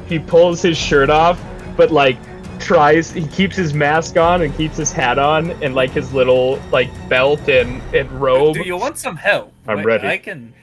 He 0.07 0.17
pulls 0.17 0.59
his 0.59 0.75
shirt 0.75 1.11
off, 1.11 1.39
but 1.77 1.91
like 1.91 2.17
tries. 2.61 3.11
He 3.11 3.27
keeps 3.27 3.55
his 3.55 3.73
mask 3.73 4.17
on 4.17 4.41
and 4.41 4.55
keeps 4.55 4.77
his 4.77 4.91
hat 4.91 5.19
on 5.19 5.51
and 5.63 5.75
like 5.75 5.91
his 5.91 6.13
little 6.13 6.59
like 6.71 6.89
belt 7.09 7.47
and 7.49 7.81
and 7.93 8.09
robe. 8.11 8.55
Do 8.55 8.61
you 8.61 8.77
want 8.77 8.97
some 8.97 9.15
help? 9.15 9.51
I'm 9.67 9.77
Wait, 9.77 9.85
ready. 9.85 10.07
I 10.07 10.17
can. 10.17 10.53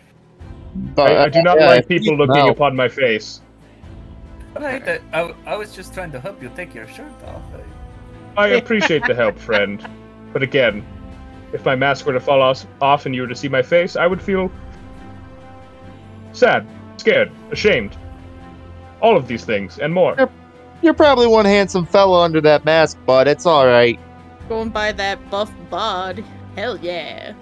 But, 0.95 1.12
I, 1.12 1.25
I 1.25 1.29
do 1.29 1.43
not 1.43 1.59
yeah, 1.59 1.66
like 1.66 1.89
people 1.89 2.16
looking 2.16 2.47
no. 2.47 2.49
upon 2.49 2.77
my 2.77 2.89
face. 2.89 3.41
Alright, 4.55 4.87
I, 4.87 4.97
uh, 5.12 5.35
I, 5.47 5.53
I 5.53 5.57
was 5.57 5.75
just 5.75 5.93
trying 5.93 6.12
to 6.12 6.20
help 6.20 6.43
you 6.43 6.51
take 6.55 6.75
your 6.75 6.87
shirt 6.89 7.12
off. 7.27 7.43
I- 7.55 7.79
I 8.39 8.49
appreciate 8.51 9.03
the 9.05 9.16
help, 9.16 9.37
friend. 9.37 9.85
But 10.33 10.45
again, 10.45 10.87
if 11.53 11.65
my 11.65 11.75
mask 11.75 12.07
were 12.07 12.12
to 12.12 12.20
fall 12.20 12.41
off, 12.41 12.65
off 12.81 13.05
and 13.05 13.12
you 13.15 13.23
were 13.23 13.29
to 13.29 13.35
see 13.35 13.49
my 13.49 13.62
face, 13.62 13.97
I 13.97 14.07
would 14.07 14.23
feel 14.23 14.53
sad, 16.33 16.65
scared, 16.99 17.33
ashamed. 17.51 17.97
All 19.01 19.16
of 19.16 19.27
these 19.27 19.45
things 19.45 19.79
and 19.81 19.93
more. 19.93 20.15
Yep. 20.16 20.31
You're 20.82 20.94
probably 20.94 21.26
one 21.26 21.44
handsome 21.44 21.84
fellow 21.86 22.20
under 22.20 22.40
that 22.42 22.64
mask, 22.64 22.98
but 23.06 23.26
it's 23.28 23.46
alright. 23.46 23.98
Going 24.48 24.70
by 24.70 24.92
that 24.92 25.30
buff 25.30 25.50
bod. 25.70 26.24
Hell 26.56 26.76
yeah. 26.78 27.34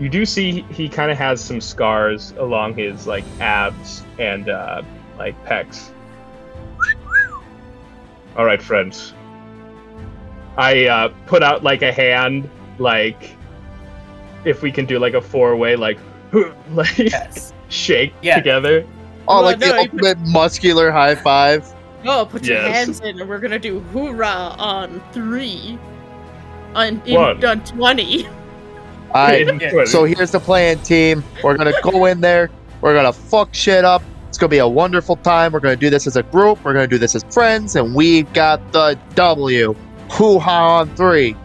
You 0.00 0.08
do 0.08 0.24
see 0.26 0.62
he 0.70 0.88
kind 0.88 1.10
of 1.10 1.18
has 1.18 1.40
some 1.42 1.60
scars 1.60 2.32
along 2.38 2.74
his 2.74 3.06
like 3.06 3.24
abs 3.40 4.02
and 4.18 4.48
uh, 4.48 4.82
like 5.18 5.42
pecs. 5.44 5.90
All 8.36 8.44
right, 8.44 8.60
friends. 8.60 9.14
I 10.56 10.86
uh, 10.86 11.08
put 11.26 11.42
out 11.42 11.62
like 11.62 11.82
a 11.82 11.92
hand, 11.92 12.48
like 12.78 13.36
if 14.44 14.62
we 14.62 14.72
can 14.72 14.86
do 14.86 14.98
like 14.98 15.14
a 15.14 15.20
four-way, 15.20 15.76
like 15.76 15.98
like 16.72 16.98
Yes. 16.98 17.52
shake 17.68 18.12
Yeah. 18.22 18.36
together. 18.36 18.84
Oh, 19.28 19.36
Well, 19.36 19.42
like 19.44 19.58
no, 19.58 19.68
the 19.68 19.74
you 19.74 19.80
ultimate 19.80 20.18
muscular 20.26 20.90
high 20.90 21.14
five. 21.14 21.72
Oh, 22.06 22.26
put 22.30 22.44
your 22.44 22.58
Yes. 22.58 22.74
hands 22.74 23.00
in 23.00 23.20
and 23.20 23.28
we're 23.28 23.38
gonna 23.38 23.58
do 23.58 23.80
hoorah 23.92 24.54
on 24.58 25.00
three. 25.12 25.78
On, 26.74 27.00
in, 27.06 27.14
One. 27.14 27.44
on 27.44 27.60
20. 27.64 28.26
Alright, 29.14 29.48
In 29.48 29.60
Yeah. 29.60 29.70
20. 29.70 29.86
so 29.86 30.04
here's 30.04 30.32
the 30.32 30.40
plan, 30.40 30.78
team. 30.80 31.22
We're 31.42 31.56
gonna 31.56 31.72
go 31.82 32.06
in 32.06 32.20
there. 32.20 32.50
We're 32.80 32.94
gonna 32.94 33.12
fuck 33.12 33.50
shit 33.54 33.84
up. 33.84 34.02
It's 34.28 34.36
gonna 34.38 34.48
be 34.50 34.58
a 34.58 34.66
wonderful 34.68 35.16
time. 35.16 35.52
We're 35.52 35.60
gonna 35.60 35.76
do 35.76 35.88
this 35.88 36.06
as 36.08 36.16
a 36.16 36.22
group. 36.24 36.64
We're 36.64 36.72
gonna 36.72 36.88
do 36.88 36.98
this 36.98 37.14
as 37.14 37.22
friends, 37.30 37.76
and 37.76 37.94
we 37.94 38.22
got 38.34 38.72
the 38.72 38.98
W. 39.14 39.74
Hoo 40.12 40.38
ha 40.40 40.78
on 40.80 40.88
three, 40.96 41.36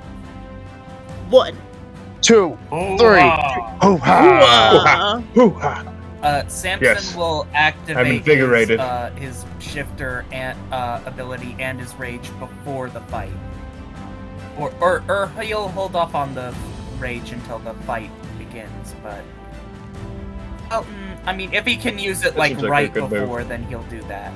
One. 1.30 1.56
two, 2.22 2.57
Three. 2.69 3.19
wow. 3.22 3.77
hoo 3.81 3.98
Hoorah. 3.98 5.60
ha. 5.60 5.84
Hoo-ha. 6.21 6.27
Uh, 6.27 6.47
Samson 6.47 6.83
Yes. 6.83 7.15
will 7.15 7.47
activate 7.53 8.07
invigorated. 8.07 8.79
His, 8.79 8.87
uh, 8.89 9.11
his 9.17 9.45
shifter 9.59 10.25
and 10.31 10.57
uh, 10.73 11.01
ability 11.05 11.55
and 11.59 11.79
his 11.79 11.93
rage 11.95 12.29
before 12.39 12.89
the 12.89 13.01
fight, 13.01 13.31
or, 14.57 14.71
or 14.81 15.03
or 15.07 15.27
he'll 15.41 15.67
hold 15.69 15.95
off 15.95 16.15
on 16.15 16.33
the 16.35 16.53
rage 16.99 17.31
until 17.31 17.59
the 17.59 17.73
fight 17.85 18.09
begins. 18.37 18.93
But 19.03 19.23
well, 20.69 20.85
I 21.25 21.33
mean, 21.33 21.53
if 21.53 21.65
he 21.65 21.75
can 21.75 21.97
use 21.97 22.21
it 22.23 22.33
That 22.33 22.37
like 22.37 22.51
seems 22.51 22.61
like 22.63 22.67
a 22.67 22.71
right 22.71 22.93
good 22.93 23.01
move. 23.03 23.21
before, 23.21 23.43
then 23.43 23.63
he'll 23.63 23.83
do 23.83 24.01
that. 24.03 24.31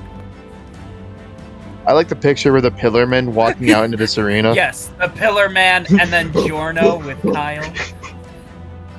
I 1.86 1.92
like 1.92 2.08
the 2.08 2.16
picture 2.16 2.50
with 2.54 2.62
the 2.64 2.70
Pillarman 2.70 3.28
walking 3.34 3.70
out 3.72 3.84
into 3.84 3.98
this 3.98 4.16
arena. 4.16 4.54
Yes, 4.56 4.90
the 4.98 5.08
Pillar 5.08 5.50
Man, 5.50 5.86
and 6.00 6.10
then 6.10 6.32
Giorno 6.46 6.96
with 7.04 7.20
Kyle. 7.34 7.70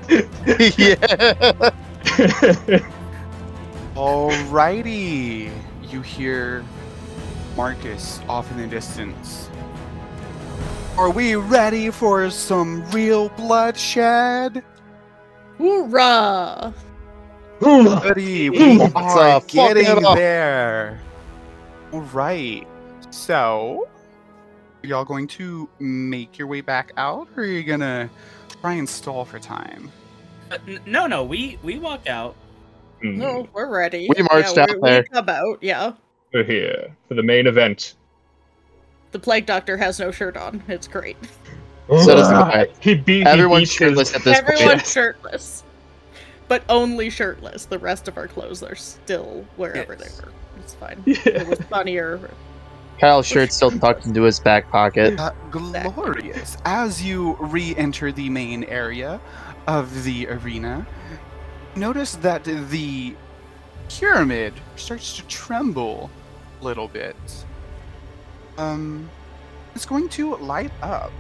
yeah. 0.77 1.71
Alrighty. 3.95 5.52
You 5.84 6.02
hear 6.02 6.64
Marcus 7.56 8.19
off 8.27 8.49
in 8.52 8.57
the 8.57 8.68
distance. 8.68 9.49
Are 10.98 11.10
we 11.10 11.36
ready 11.36 11.90
for 11.90 12.30
some 12.30 12.90
real 12.91 13.30
bloodshed? 13.30 14.64
Hoorah! 15.57 16.73
Buddy, 17.60 18.49
we 18.49 18.77
Let's, 18.77 18.94
are 18.95 19.41
fuck 19.41 19.44
it 19.49 19.53
getting 19.53 20.06
up. 20.06 20.15
there. 20.15 21.02
All 21.91 22.02
right. 22.02 22.68
So, 23.10 23.88
are 24.84 24.88
y'all 24.88 25.06
going 25.06 25.27
to 25.27 25.69
make 25.80 26.38
your 26.38 26.48
way 26.48 26.61
back 26.61 26.91
out, 26.98 27.27
or 27.36 27.44
are 27.44 27.45
you 27.45 27.64
gonna 27.64 28.10
try 28.61 28.73
and 28.73 28.88
stall 28.88 29.26
for 29.26 29.40
time? 29.40 29.91
Uh, 30.51 30.57
n- 30.67 30.80
no, 30.85 31.07
no, 31.07 31.23
we 31.23 31.57
we 31.63 31.80
walk 31.80 32.07
out. 32.07 32.35
Hmm. 33.01 33.17
No, 33.17 33.47
we're 33.53 33.67
ready. 33.69 34.07
We 34.15 34.23
marched 34.23 34.55
yeah, 34.57 34.63
out 34.63 34.81
we- 34.81 34.89
there. 34.89 35.01
We 35.01 35.07
come 35.09 35.30
out, 35.30 35.57
yeah. 35.61 35.93
We're 36.34 36.43
here 36.43 36.95
for 37.07 37.13
the 37.13 37.23
main 37.23 37.47
event. 37.47 37.95
The 39.11 39.19
plague 39.19 39.45
doctor 39.45 39.77
has 39.77 39.99
no 39.99 40.11
shirt 40.11 40.35
on. 40.38 40.61
It's 40.67 40.88
great. 40.88 41.17
So 41.88 42.15
does 42.15 42.27
the 42.30 42.34
guy. 42.34 42.67
He 42.80 42.95
beat. 42.95 43.19
he 43.19 43.23
Everyone's 43.26 43.61
beats 43.61 43.72
his- 43.72 43.77
shirtless 43.77 44.15
at 44.15 44.23
this 44.23 44.38
Everyone's 44.39 44.72
point. 44.81 44.88
shirtless. 44.88 45.63
But 46.47 46.63
only 46.69 47.09
shirtless. 47.09 47.65
The 47.65 47.80
rest 47.80 48.07
of 48.07 48.17
our 48.17 48.27
clothes 48.27 48.61
are 48.63 48.76
still 48.76 49.45
wherever 49.55 49.93
Yes. 49.99 50.17
they 50.17 50.26
were. 50.26 50.31
It's 50.59 50.73
fine. 50.76 51.01
Yeah. 51.05 51.15
It 51.26 51.47
was 51.47 51.59
funnier. 51.61 52.19
Kyle's 52.99 53.26
shirt 53.27 53.51
still 53.51 53.72
tucked 53.72 54.05
into 54.05 54.22
his 54.23 54.39
back 54.39 54.69
pocket. 54.72 55.19
Uh, 55.19 55.31
glorious. 55.51 56.57
As 56.65 57.03
you 57.03 57.34
re-enter 57.39 58.11
the 58.11 58.30
main 58.30 58.63
area 58.65 59.19
of 59.67 60.03
the 60.03 60.27
arena, 60.27 60.85
notice 61.75 62.15
that 62.17 62.43
the 62.43 63.15
pyramid 63.89 64.53
starts 64.75 65.15
to 65.17 65.23
tremble 65.27 66.09
a 66.61 66.63
little 66.63 66.87
bit. 66.87 67.15
Um, 68.57 69.09
it's 69.73 69.85
going 69.85 70.09
to 70.09 70.35
light 70.37 70.71
up. 70.81 71.11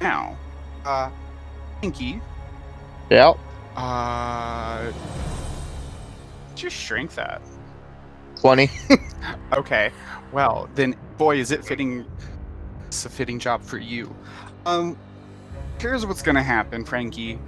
Now, 0.00 0.36
uh, 0.84 1.10
Pinky, 1.80 2.20
Yep. 3.10 3.36
uh, 3.76 4.92
just 6.54 6.76
shrink 6.76 7.14
that. 7.14 7.42
20. 8.40 8.70
Okay. 9.52 9.90
Well, 10.32 10.68
then, 10.74 10.94
boy, 11.18 11.36
is 11.38 11.50
it 11.50 11.64
fitting. 11.64 12.06
It's 12.86 13.04
a 13.04 13.10
fitting 13.10 13.38
job 13.38 13.62
for 13.62 13.76
you. 13.78 14.14
Um, 14.64 14.96
here's 15.80 16.04
what's 16.04 16.20
gonna 16.22 16.42
happen, 16.42 16.84
Frankie. 16.84 17.38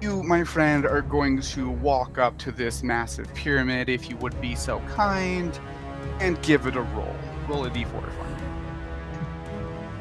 You, 0.00 0.22
my 0.22 0.44
friend, 0.44 0.86
are 0.86 1.02
going 1.02 1.40
to 1.40 1.70
walk 1.70 2.18
up 2.18 2.38
to 2.38 2.50
this 2.50 2.82
massive 2.82 3.32
pyramid, 3.34 3.88
if 3.88 4.08
you 4.08 4.16
would 4.16 4.38
be 4.40 4.54
so 4.54 4.80
kind, 4.94 5.58
and 6.20 6.40
give 6.42 6.66
it 6.66 6.76
a 6.76 6.82
roll. 6.82 7.14
Roll 7.48 7.66
a 7.66 7.70
d4 7.70 7.90
for 7.90 8.00
me. 8.00 8.34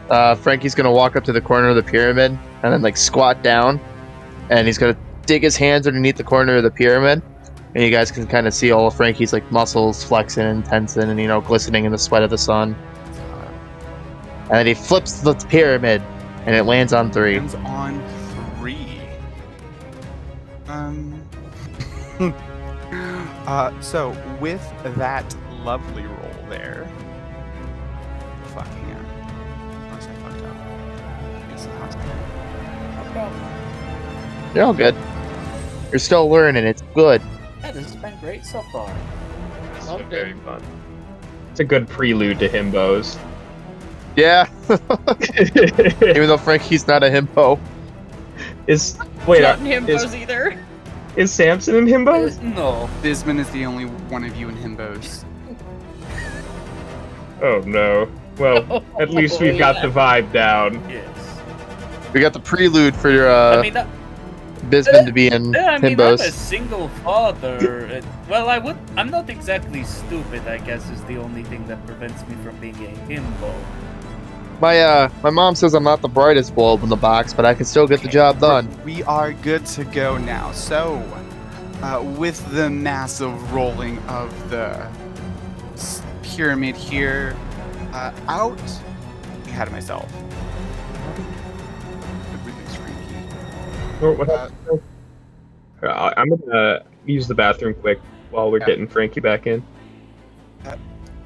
Uh, 0.10 0.36
Frankie's 0.36 0.74
gonna 0.74 0.92
walk 0.92 1.16
up 1.16 1.24
to 1.26 1.34
the 1.34 1.42
corner 1.42 1.68
of 1.68 1.76
the 1.76 1.84
pyramid 1.84 2.38
and 2.64 2.74
then 2.74 2.82
like 2.82 2.96
squat 2.96 3.44
down, 3.44 3.80
and 4.50 4.68
he's 4.68 4.78
gonna 4.78 4.98
dig 5.26 5.44
his 5.44 5.58
hands 5.58 5.86
underneath 5.86 6.16
the 6.16 6.24
corner 6.24 6.56
of 6.56 6.64
the 6.64 6.72
pyramid, 6.72 7.22
and 7.74 7.84
you 7.84 7.92
guys 7.92 8.10
can 8.10 8.26
kind 8.26 8.48
of 8.48 8.54
see 8.54 8.72
all 8.72 8.88
of 8.88 8.96
Frankie's 8.96 9.34
like 9.34 9.50
muscles 9.52 10.02
flexing 10.04 10.46
and 10.46 10.64
tensing 10.64 11.10
and 11.10 11.20
you 11.20 11.28
know 11.28 11.42
glistening 11.42 11.84
in 11.84 11.92
the 11.92 11.98
sweat 11.98 12.24
of 12.24 12.30
the 12.30 12.38
sun. 12.38 12.74
And 14.46 14.52
then 14.52 14.68
he 14.68 14.76
flips 14.76 15.22
the 15.22 15.34
pyramid, 15.34 16.04
and 16.46 16.56
it 16.56 16.64
lands 16.64 16.94
on 16.94 17.12
three. 17.12 17.38
Lands 17.40 17.56
on 17.56 18.02
three. 18.58 19.00
Um. 20.68 21.22
uh, 23.48 23.72
so 23.82 24.16
with 24.40 24.62
that 24.96 25.36
lovely 25.64 26.04
roll 26.04 26.46
there. 26.50 26.88
Fuck 28.54 28.68
yeah. 28.68 29.88
Unless 29.88 30.08
I 30.08 30.14
fucked 30.16 30.44
up. 30.44 30.56
It's 31.52 31.66
Yes, 31.66 31.68
that's 31.80 31.96
You're 34.56 34.66
all 34.66 34.74
good. 34.74 34.96
You're 35.92 36.00
still 36.00 36.30
learning. 36.30 36.66
It's 36.66 36.84
good. 36.94 37.22
Yeah, 37.62 37.72
this 37.72 37.86
has 37.92 37.96
been 37.96 38.18
great 38.20 38.46
so 38.46 38.62
far. 38.72 38.88
This 38.88 39.78
has 39.80 39.88
Loved 39.88 40.10
been 40.10 40.20
it. 40.20 40.24
very 40.24 40.34
fun. 40.46 40.62
It's 41.52 41.60
a 41.60 41.64
good 41.64 41.88
prelude 41.90 42.40
to 42.40 42.50
himbos. 42.50 43.18
Yeah. 44.16 44.50
Even 44.70 46.28
though 46.28 46.38
Frankie's 46.38 46.88
not 46.88 47.04
a 47.04 47.08
himbo. 47.08 47.60
is 48.68 48.98
wait, 49.28 49.42
Not 49.42 49.60
uh, 49.60 49.64
in 49.64 49.90
is, 49.90 50.06
himbos 50.06 50.20
either. 50.20 50.60
is 51.16 51.32
Samson 51.32 51.76
in 51.76 51.86
himbos? 51.86 52.42
No. 52.42 52.90
Bisman 53.02 53.40
is 53.40 53.50
the 53.52 53.66
only 53.66 53.86
one 53.86 54.24
of 54.24 54.36
you 54.36 54.50
in 54.50 54.56
himbos. 54.56 55.26
Oh 57.42 57.60
no. 57.66 58.10
Well, 58.38 58.84
at 59.00 59.10
least 59.10 59.42
we've 59.42 59.58
got 59.58 59.82
the 59.82 59.90
vibe 59.90 60.32
down. 60.32 60.82
Yes. 60.90 61.42
We 62.14 62.22
got 62.22 62.34
the 62.34 62.40
prelude 62.40 62.96
for 62.96 63.10
your 63.10 63.30
uh, 63.30 63.58
I 63.58 63.62
mean, 63.62 63.74
that, 63.74 63.88
Bisman 64.70 65.06
to 65.06 65.12
be 65.12 65.28
in 65.28 65.54
yeah, 65.54 65.72
I 65.72 65.80
mean, 65.80 66.00
I'm 66.00 66.14
a 66.14 66.18
single 66.18 66.88
father. 67.04 68.02
well, 68.30 68.50
I 68.50 68.58
would. 68.58 68.78
I'm 68.98 69.12
not 69.12 69.30
exactly 69.30 69.84
stupid. 69.84 70.48
I 70.48 70.58
guess 70.58 70.90
is 70.90 71.04
the 71.04 71.18
only 71.18 71.44
thing 71.44 71.68
that 71.68 71.86
prevents 71.86 72.26
me 72.28 72.36
from 72.44 72.58
being 72.58 72.76
a 72.76 72.90
himbo. 73.08 73.54
My 74.62 74.80
uh, 74.80 75.10
my 75.22 75.30
mom 75.30 75.56
says 75.56 75.74
I'm 75.74 75.84
not 75.84 76.02
the 76.02 76.08
brightest 76.08 76.56
bulb 76.56 76.82
in 76.84 76.90
the 76.90 76.96
box, 76.96 77.34
but 77.34 77.46
I 77.46 77.54
can 77.54 77.66
still 77.66 77.88
get 77.88 78.02
the 78.02 78.08
job 78.08 78.40
done. 78.40 78.70
We 78.84 79.04
are 79.04 79.34
good 79.34 79.66
to 79.68 79.84
go 79.84 80.18
now. 80.18 80.52
So, 80.54 80.96
uh, 81.82 82.02
with 82.18 82.46
the 82.54 82.70
massive 82.70 83.54
rolling 83.54 84.00
of 84.08 84.50
the 84.50 84.90
pyramid 86.24 86.76
here 86.76 87.36
uh, 87.94 88.14
out, 88.28 88.60
I 89.46 89.50
had 89.50 89.72
myself. 89.72 90.12
Everything's 92.34 92.76
freaky. 92.76 92.96
What, 94.00 94.18
what 94.18 94.28
happened? 94.30 94.82
Uh, 95.84 96.14
I'm 96.16 96.30
gonna 96.30 96.86
use 97.06 97.28
the 97.28 97.36
bathroom 97.36 97.74
quick 97.74 98.00
while 98.32 98.50
we're 98.50 98.60
Yeah. 98.60 98.68
getting 98.68 98.88
Frankie 98.88 99.20
back 99.20 99.48
in. 99.48 99.62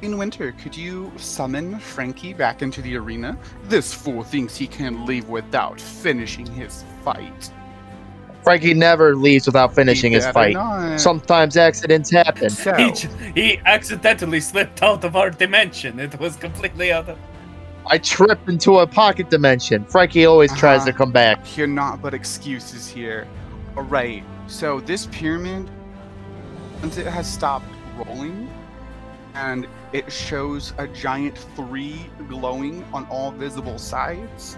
In 0.02 0.18
winter, 0.18 0.54
could 0.54 0.76
you 0.78 1.12
summon 1.18 1.78
Frankie 1.80 2.34
back 2.34 2.62
into 2.62 2.82
the 2.82 2.96
arena? 2.96 3.38
This 3.66 3.94
fool 3.94 4.24
thinks 4.24 4.56
he 4.56 4.66
can 4.66 5.06
leave 5.06 5.28
without 5.28 5.80
finishing 5.82 6.46
his 6.46 6.86
fight. 7.04 7.52
Frankie 8.44 8.74
never 8.74 9.14
leaves 9.16 9.46
without 9.46 9.76
finishing 9.76 10.14
his 10.14 10.26
fight. 10.28 10.54
not. 10.54 11.00
Sometimes 11.02 11.58
accidents 11.58 12.10
happen. 12.10 12.50
So, 12.50 12.74
He, 12.78 12.94
he 13.36 13.58
accidentally 13.66 14.40
slipped 14.40 14.82
out 14.82 15.04
of 15.04 15.18
our 15.18 15.30
dimension. 15.30 16.00
It 16.00 16.18
was 16.18 16.38
completely 16.38 16.94
out 16.94 17.10
of. 17.10 17.18
I 17.86 17.98
trip 17.98 18.48
into 18.48 18.80
a 18.80 18.88
pocket 18.88 19.30
dimension. 19.30 19.84
Frankie 19.84 20.26
always 20.26 20.56
tries 20.56 20.82
Uh-huh. 20.82 20.92
to 20.92 20.98
come 20.98 21.12
back. 21.12 21.58
You're 21.58 21.68
not 21.68 22.02
but 22.02 22.14
excuses 22.14 22.88
here. 22.88 23.28
Alright, 23.76 24.24
so 24.48 24.80
this 24.80 25.08
pyramid, 25.08 25.70
once 26.82 26.98
it 26.98 27.08
has 27.08 27.32
stopped 27.32 27.66
rolling, 27.98 28.50
and 29.36 29.68
it 29.92 30.12
shows 30.12 30.74
a 30.78 30.88
giant 30.88 31.38
three 31.56 32.06
glowing 32.28 32.84
on 32.94 33.06
all 33.08 33.32
visible 33.32 33.78
sides, 33.78 34.58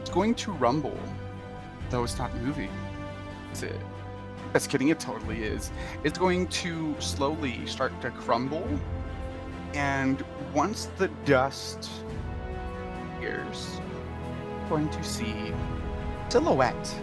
it's 0.00 0.10
going 0.10 0.34
to 0.36 0.52
rumble, 0.52 0.98
though 1.90 2.04
it's 2.04 2.18
not 2.18 2.34
moving. 2.36 2.70
Is 3.52 3.62
it? 3.62 3.80
Just 4.52 4.70
kidding, 4.70 4.88
it 4.88 5.00
totally 5.00 5.42
is. 5.42 5.70
It's 6.04 6.18
going 6.18 6.46
to 6.48 6.94
slowly 7.00 7.66
start 7.66 7.98
to 8.02 8.10
crumble, 8.10 8.66
and 9.74 10.24
once 10.54 10.88
the 10.96 11.08
dust 11.24 11.90
appears, 13.16 13.80
going 14.68 14.88
to 14.90 15.04
see 15.04 15.52
silhouette. 16.28 16.94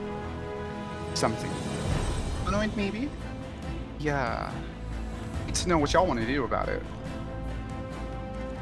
Something. 1.14 1.52
Humanoid, 2.44 2.76
maybe? 2.76 3.10
Yeah. 4.00 4.52
Need 5.46 5.56
to 5.56 5.70
know 5.70 5.78
what 5.78 5.94
y'all 5.94 6.08
want 6.08 6.20
to 6.20 6.26
do 6.26 6.44
about 6.44 6.70
it. 6.70 6.82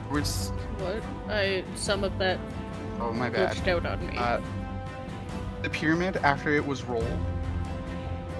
Where's. 0.09 0.49
What? 0.79 1.03
I 1.29 1.63
some 1.75 2.03
of 2.03 2.17
that 2.19 2.39
Oh, 2.99 3.13
my 3.13 3.29
bad. 3.29 3.55
glitched 3.55 3.67
out 3.67 3.85
on 3.85 4.05
me. 4.07 4.17
Uh, 4.17 4.41
the 5.61 5.69
pyramid, 5.69 6.17
after 6.17 6.49
it 6.55 6.65
was 6.65 6.83
rolled, 6.83 7.05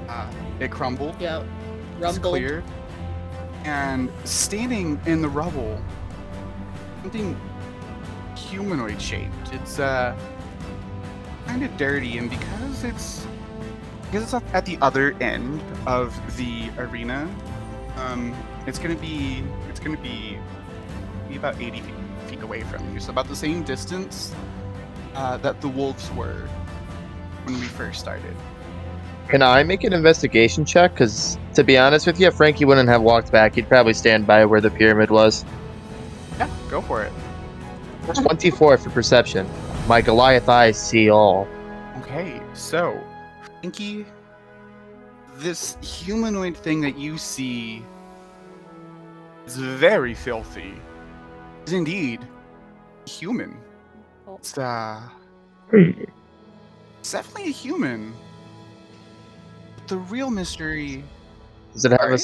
uh, 0.07 0.29
it 0.59 0.71
crumbled. 0.71 1.15
yeah. 1.19 1.43
It's 1.97 2.01
Rumbled. 2.01 2.33
cleared. 2.33 2.63
And 3.65 4.09
standing 4.23 4.99
in 5.05 5.21
the 5.21 5.27
rubble, 5.29 5.81
something 7.01 7.39
humanoid 8.35 9.01
shaped. 9.01 9.53
It's 9.53 9.79
uh 9.79 10.17
kind 11.45 11.63
of 11.63 11.75
dirty, 11.77 12.17
and 12.17 12.29
because 12.29 12.83
it's 12.83 13.27
because 14.05 14.33
it's 14.33 14.53
at 14.53 14.65
the 14.65 14.77
other 14.81 15.13
end 15.21 15.61
of 15.85 16.15
the 16.37 16.69
arena, 16.77 17.29
um, 17.97 18.33
it's 18.65 18.79
gonna 18.79 18.95
be 18.95 19.43
it's 19.69 19.79
gonna 19.79 19.97
be 19.97 20.37
be 21.29 21.37
about 21.37 21.61
80 21.61 21.81
feet, 22.27 22.41
away 22.41 22.61
from 22.61 22.93
you, 22.93 22.99
so 22.99 23.11
about 23.11 23.27
the 23.27 23.35
same 23.35 23.63
distance 23.63 24.33
uh, 25.15 25.37
that 25.37 25.61
the 25.61 25.67
wolves 25.67 26.11
were 26.13 26.47
when 27.43 27.59
we 27.59 27.65
first 27.65 27.99
started. 27.99 28.35
Can 29.27 29.43
I 29.43 29.63
make 29.63 29.83
an 29.83 29.93
investigation 29.93 30.65
check? 30.65 30.93
Because 30.93 31.37
to 31.53 31.63
be 31.63 31.77
honest 31.77 32.07
with 32.07 32.19
you, 32.19 32.31
Frankie 32.31 32.65
wouldn't 32.65 32.89
have 32.89 33.01
walked 33.01 33.31
back. 33.31 33.55
He'd 33.55 33.67
probably 33.67 33.93
stand 33.93 34.25
by 34.25 34.45
where 34.45 34.61
the 34.61 34.71
pyramid 34.71 35.11
was. 35.11 35.45
Yeah, 36.37 36.49
go 36.69 36.81
for 36.81 37.03
it. 37.03 37.13
24 38.13 38.77
for 38.77 38.89
perception. 38.89 39.47
My 39.87 40.01
Goliath 40.01 40.49
eyes 40.49 40.77
see 40.77 41.09
all. 41.09 41.47
Okay, 41.99 42.41
so, 42.53 42.99
Frankie, 43.61 44.05
this 45.35 45.77
humanoid 45.81 46.57
thing 46.57 46.81
that 46.81 46.97
you 46.97 47.19
see 47.19 47.83
is 49.45 49.57
very 49.57 50.15
filthy. 50.15 50.73
Is 51.69 51.73
indeed 51.73 52.19
human. 53.05 53.55
It's 54.39 54.57
uh, 54.57 55.07
it's 55.71 57.11
definitely 57.11 57.49
a 57.49 57.53
human. 57.53 58.11
But 59.75 59.87
the 59.87 59.97
real 59.97 60.31
mystery, 60.31 61.03
Does 61.73 61.85
it 61.85 61.91
have 61.91 62.09
a 62.09 62.17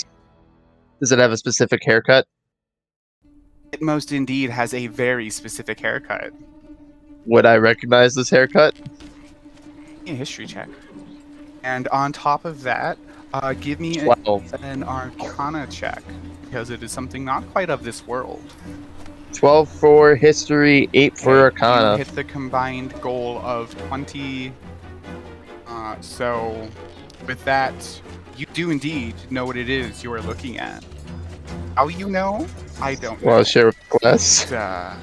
Does 1.00 1.12
it 1.12 1.20
have 1.20 1.32
a 1.32 1.38
specific 1.38 1.84
haircut? 1.86 2.26
it 3.72 3.84
most 3.84 4.12
indeed 4.12 4.50
has 4.50 4.74
a 4.74 4.88
very 4.88 5.30
specific 5.30 5.80
haircut. 5.80 6.34
Would 7.28 7.46
I 7.46 7.58
recognize 7.58 8.16
this 8.16 8.32
haircut? 8.32 8.74
A 10.08 10.10
history 10.10 10.48
check. 10.48 10.70
And 11.62 11.88
on 11.90 12.14
top 12.14 12.46
of 12.46 12.64
that, 12.64 12.98
uh, 13.32 13.54
give 13.54 13.80
me 13.80 14.00
a, 14.00 14.16
an 14.64 14.84
Arcana 14.84 15.68
check 15.68 16.02
because 16.46 16.72
it 16.72 16.82
is 16.82 16.92
something 16.92 17.24
not 17.24 17.48
quite 17.52 17.70
of 17.70 17.84
this 17.84 18.08
world. 18.08 18.42
12 19.36 19.70
for 19.70 20.16
history, 20.16 20.90
8 20.94 21.18
for 21.18 21.40
arcana. 21.40 21.98
hit 21.98 22.08
the 22.10 22.24
combined 22.24 23.00
goal 23.02 23.40
of 23.40 23.76
20. 23.88 24.54
Uh, 25.68 25.96
so, 26.02 26.68
with 27.28 27.44
that, 27.46 28.02
you 28.38 28.46
do 28.54 28.72
indeed 28.72 29.16
know 29.30 29.46
what 29.46 29.58
it 29.58 29.70
is 29.70 30.04
you 30.04 30.12
are 30.14 30.22
looking 30.22 30.58
at. 30.58 30.84
How 31.76 31.88
you 31.90 32.10
know? 32.10 32.48
I 32.82 32.96
don't 32.96 33.22
know. 33.22 33.28
Well, 33.28 33.44
share 33.44 33.68
with 33.68 33.90
Quest. 33.90 34.50
But, 34.50 34.56
uh, 34.56 34.94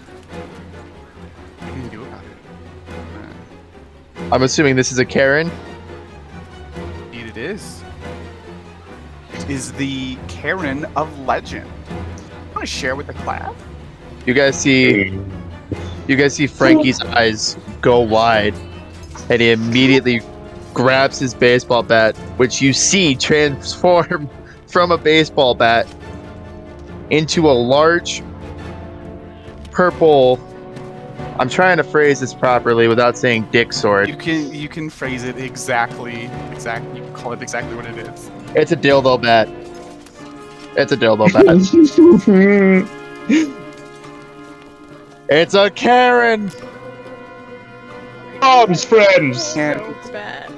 what 1.59 1.71
can 1.71 1.85
you 1.85 1.91
do 1.91 2.03
about 2.03 2.23
it? 2.25 4.21
Uh, 4.21 4.35
I'm 4.35 4.43
assuming 4.43 4.77
this 4.77 4.93
is 4.93 4.99
a 4.99 5.05
Karen. 5.05 5.51
indeed, 7.13 7.27
it 7.27 7.37
is. 7.37 7.83
It 9.35 9.51
is 9.51 9.73
the 9.73 10.17
Karen 10.29 10.85
of 10.97 11.19
Legend. 11.21 11.71
Want 12.55 12.61
to 12.61 12.67
share 12.67 12.97
with 12.97 13.07
the 13.07 13.15
class? 13.15 13.53
You 14.27 14.35
guys 14.35 14.61
see 14.61 15.19
you 16.07 16.17
guys 16.17 16.35
see 16.35 16.47
Frankie's 16.47 17.01
eyes 17.01 17.57
go 17.81 18.01
wide 18.01 18.55
and 19.29 19.41
he 19.41 19.51
immediately 19.51 20.21
grabs 20.75 21.19
his 21.19 21.35
baseball 21.35 21.83
bat, 21.83 22.17
which 22.37 22.61
you 22.61 22.73
see 22.73 23.15
transform 23.15 24.29
from 24.67 24.91
a 24.91 24.99
baseball 24.99 25.55
bat 25.55 25.87
into 27.11 27.49
a 27.49 27.53
large 27.53 28.23
purple 29.71 30.41
I'm 31.39 31.49
trying 31.49 31.79
to 31.79 31.85
phrase 31.85 32.21
this 32.21 32.35
properly 32.35 32.89
without 32.89 33.17
saying 33.17 33.49
dick 33.51 33.73
sword. 33.73 34.09
You 34.09 34.17
can 34.17 34.55
you 34.55 34.69
can 34.69 34.91
phrase 34.91 35.25
it 35.25 35.39
exactly 35.39 36.31
exactly. 36.53 36.99
You 36.99 37.07
can 37.07 37.15
call 37.15 37.33
it 37.33 37.43
exactly 37.43 37.75
what 37.75 37.87
it 37.87 37.97
is. 37.97 38.31
It's 38.55 38.73
a 38.73 38.77
dildo 38.77 39.21
bat. 39.21 39.49
It's 40.77 40.93
a 40.93 40.97
dildo 40.97 41.33
bat. 43.33 43.57
it's 45.29 45.55
a 45.55 45.71
Karen. 45.71 46.51
Bombs, 48.41 48.85
friends. 48.85 49.55
And 49.57 49.81
Bad. 50.13 50.53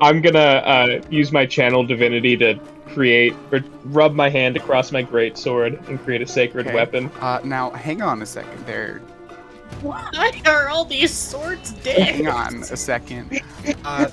I'm 0.00 0.20
gonna 0.20 0.38
uh, 0.38 1.00
use 1.08 1.30
my 1.30 1.46
channel 1.46 1.84
divinity 1.84 2.36
to 2.38 2.58
create 2.88 3.34
or 3.52 3.60
rub 3.84 4.12
my 4.14 4.28
hand 4.28 4.56
across 4.56 4.90
my 4.90 5.02
great 5.02 5.38
sword 5.38 5.74
and 5.88 6.02
create 6.04 6.20
a 6.22 6.26
sacred 6.26 6.66
Okay. 6.66 6.74
weapon. 6.74 7.10
Uh, 7.20 7.40
now, 7.44 7.70
hang 7.70 8.02
on 8.02 8.22
a 8.22 8.26
second 8.26 8.66
there. 8.66 8.98
Why 9.82 10.32
are 10.46 10.68
all 10.68 10.84
these 10.84 11.12
swords 11.12 11.72
dead? 11.84 12.16
Hang 12.16 12.26
on 12.28 12.62
a 12.62 12.76
second. 12.76 13.40
Uh, 13.84 14.08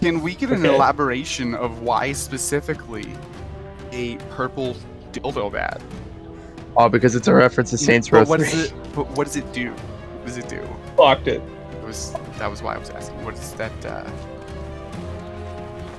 can 0.00 0.20
we 0.22 0.34
get 0.34 0.50
an 0.50 0.64
Okay. 0.64 0.74
elaboration 0.74 1.54
of 1.54 1.82
why 1.82 2.12
specifically 2.12 3.12
a 3.92 4.16
purple 4.30 4.74
dildo 5.12 5.52
bat? 5.52 5.80
Oh, 6.76 6.88
because 6.88 7.14
it's 7.14 7.28
a 7.28 7.34
reference 7.34 7.70
to 7.70 7.78
Saints 7.78 8.10
Row 8.10 8.20
but 8.20 8.28
what 8.28 8.40
does 8.40 8.54
it? 8.54 8.74
But 8.94 9.10
what 9.10 9.26
does 9.26 9.36
it 9.36 9.52
do? 9.52 9.70
What 9.70 10.26
does 10.26 10.38
it 10.38 10.48
do? 10.48 10.62
Blocked 10.96 11.28
it. 11.28 11.42
It 11.72 11.84
was 11.84 12.14
that 12.38 12.50
was 12.50 12.62
why 12.62 12.74
I 12.74 12.78
was 12.78 12.90
asking. 12.90 13.22
What 13.24 13.34
is 13.34 13.52
that? 13.54 13.86
Uh, 13.86 14.10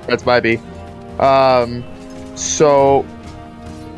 That's 0.08 0.26
my 0.26 0.40
B. 0.40 0.58
Um, 1.20 1.84
so 2.36 3.06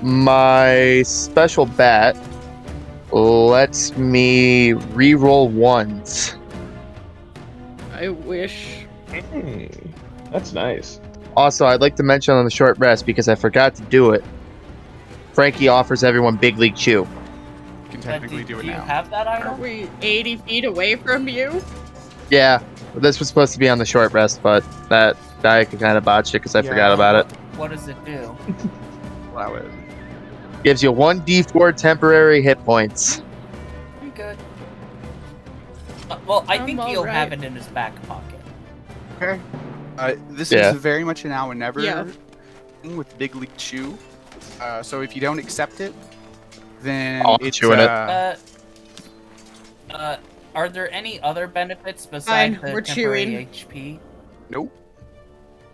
my 0.02 1.02
special 1.04 1.66
bat 1.66 2.18
lets 3.12 3.96
me 3.96 4.74
re-roll 4.74 5.48
ones. 5.48 6.36
I 7.94 8.10
wish. 8.10 8.86
That's 10.32 10.52
nice. 10.52 11.00
Also, 11.38 11.66
I'd 11.66 11.80
like 11.82 11.96
to 11.96 12.04
mention 12.04 12.34
on 12.34 12.44
the 12.44 12.52
short 12.52 12.78
rest 12.78 13.06
because 13.06 13.30
I 13.30 13.36
forgot 13.36 13.76
to 13.76 13.82
do 13.84 14.12
it. 14.12 14.24
Frankie 15.36 15.68
offers 15.68 16.02
everyone 16.04 16.38
Big 16.38 16.58
League 16.58 16.76
Chew. 16.78 17.02
you 17.84 17.90
can 17.92 18.00
technically 18.00 18.46
do, 18.46 18.58
it 18.60 18.66
you 18.66 18.72
now. 18.72 18.78
You 18.84 18.88
have 18.90 19.10
that 19.10 19.28
item? 19.28 19.50
Are 19.50 19.56
we 19.58 19.90
80 20.02 20.38
feet 20.38 20.64
away 20.66 20.96
from 20.96 21.28
you? 21.28 21.62
Yeah, 22.32 22.64
this 22.96 23.20
was 23.20 23.28
supposed 23.28 23.52
to 23.52 23.60
be 23.60 23.68
on 23.68 23.78
the 23.78 23.86
short 23.86 24.14
rest, 24.14 24.42
but 24.42 24.64
that 24.90 25.18
I 25.44 25.66
could 25.66 25.80
kind 25.82 25.98
of 25.98 26.06
botch 26.06 26.30
it 26.30 26.40
because 26.40 26.56
I 26.56 26.62
Yeah. 26.62 26.70
forgot 26.70 26.94
about 26.94 27.16
it. 27.16 27.32
What 27.58 27.72
does 27.72 27.88
it 27.90 27.98
do? 28.06 28.36
Allow 29.34 29.56
it. 29.56 29.66
Gives 30.64 30.82
you 30.82 30.92
one 30.94 31.20
D4 31.22 31.74
temporary 31.74 32.42
hit 32.42 32.64
points. 32.64 33.22
I'm 34.02 34.12
good. 34.12 34.38
Uh, 36.10 36.18
well, 36.26 36.46
I 36.48 36.56
I'm 36.58 36.66
think 36.66 36.82
he'll 36.84 37.04
have 37.04 37.34
it 37.34 37.44
in 37.44 37.54
his 37.54 37.68
back 37.68 37.94
pocket. 38.08 38.40
Okay. 39.22 39.40
Uh, 39.98 40.14
this 40.30 40.50
Yeah. 40.52 40.72
is 40.72 40.78
very 40.78 41.04
much 41.04 41.26
an 41.26 41.30
now 41.32 41.52
and 41.52 41.60
never 41.60 41.82
Yeah. 41.82 42.06
with 42.84 43.18
Big 43.18 43.36
League 43.36 43.56
Chew. 43.58 43.98
Uh, 44.62 44.82
so 44.84 45.02
if 45.02 45.16
you 45.16 45.22
don't 45.22 45.40
accept 45.40 45.80
it, 45.82 45.94
then 46.82 47.26
I'll 47.26 47.38
it's 47.42 47.58
chew 47.58 47.74
in 47.74 47.80
it. 47.80 47.90
uh, 47.90 48.36
Uh, 49.90 49.94
uh, 49.94 50.18
are 50.56 50.70
there 50.70 50.92
any 50.94 51.20
other 51.22 51.48
benefits 51.48 52.06
besides 52.06 52.56
Fine, 52.58 52.66
the 52.66 52.74
we're 52.74 52.82
temporary 52.82 53.48
chewing. 53.52 53.98
HP? 53.98 54.00
nope. 54.50 54.72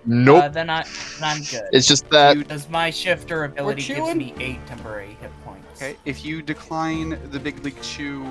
Nope. 0.04 0.44
Uh, 0.46 0.50
then 0.50 0.68
I, 0.72 0.82
then 1.20 1.24
I'm 1.24 1.44
good. 1.44 1.62
it's 1.72 1.88
just 1.88 2.10
that 2.10 2.36
You- 2.36 2.44
Because 2.44 2.68
my 2.70 2.90
shifter 2.90 3.44
ability 3.44 3.84
gives 3.84 4.16
me 4.16 4.34
eight 4.40 4.66
temporary 4.66 5.16
hit 5.22 5.30
points. 5.46 5.68
Okay, 5.80 5.96
if 6.06 6.26
you 6.26 6.42
decline 6.42 7.20
the 7.30 7.40
Big 7.40 7.64
League 7.64 7.80
Chew, 7.84 8.26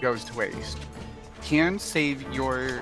goes 0.00 0.24
to 0.24 0.34
waste. 0.34 0.78
Can 1.42 1.78
save 1.78 2.22
your 2.32 2.80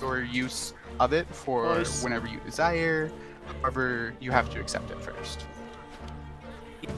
your 0.00 0.22
use 0.22 0.72
of 1.00 1.12
it 1.12 1.26
for 1.34 1.78
Nice. 1.78 2.02
whenever 2.04 2.28
you 2.28 2.38
desire. 2.44 3.10
However, 3.60 4.14
you 4.20 4.30
have 4.30 4.48
to 4.50 4.60
accept 4.60 4.90
it 4.92 5.02
first. 5.02 5.44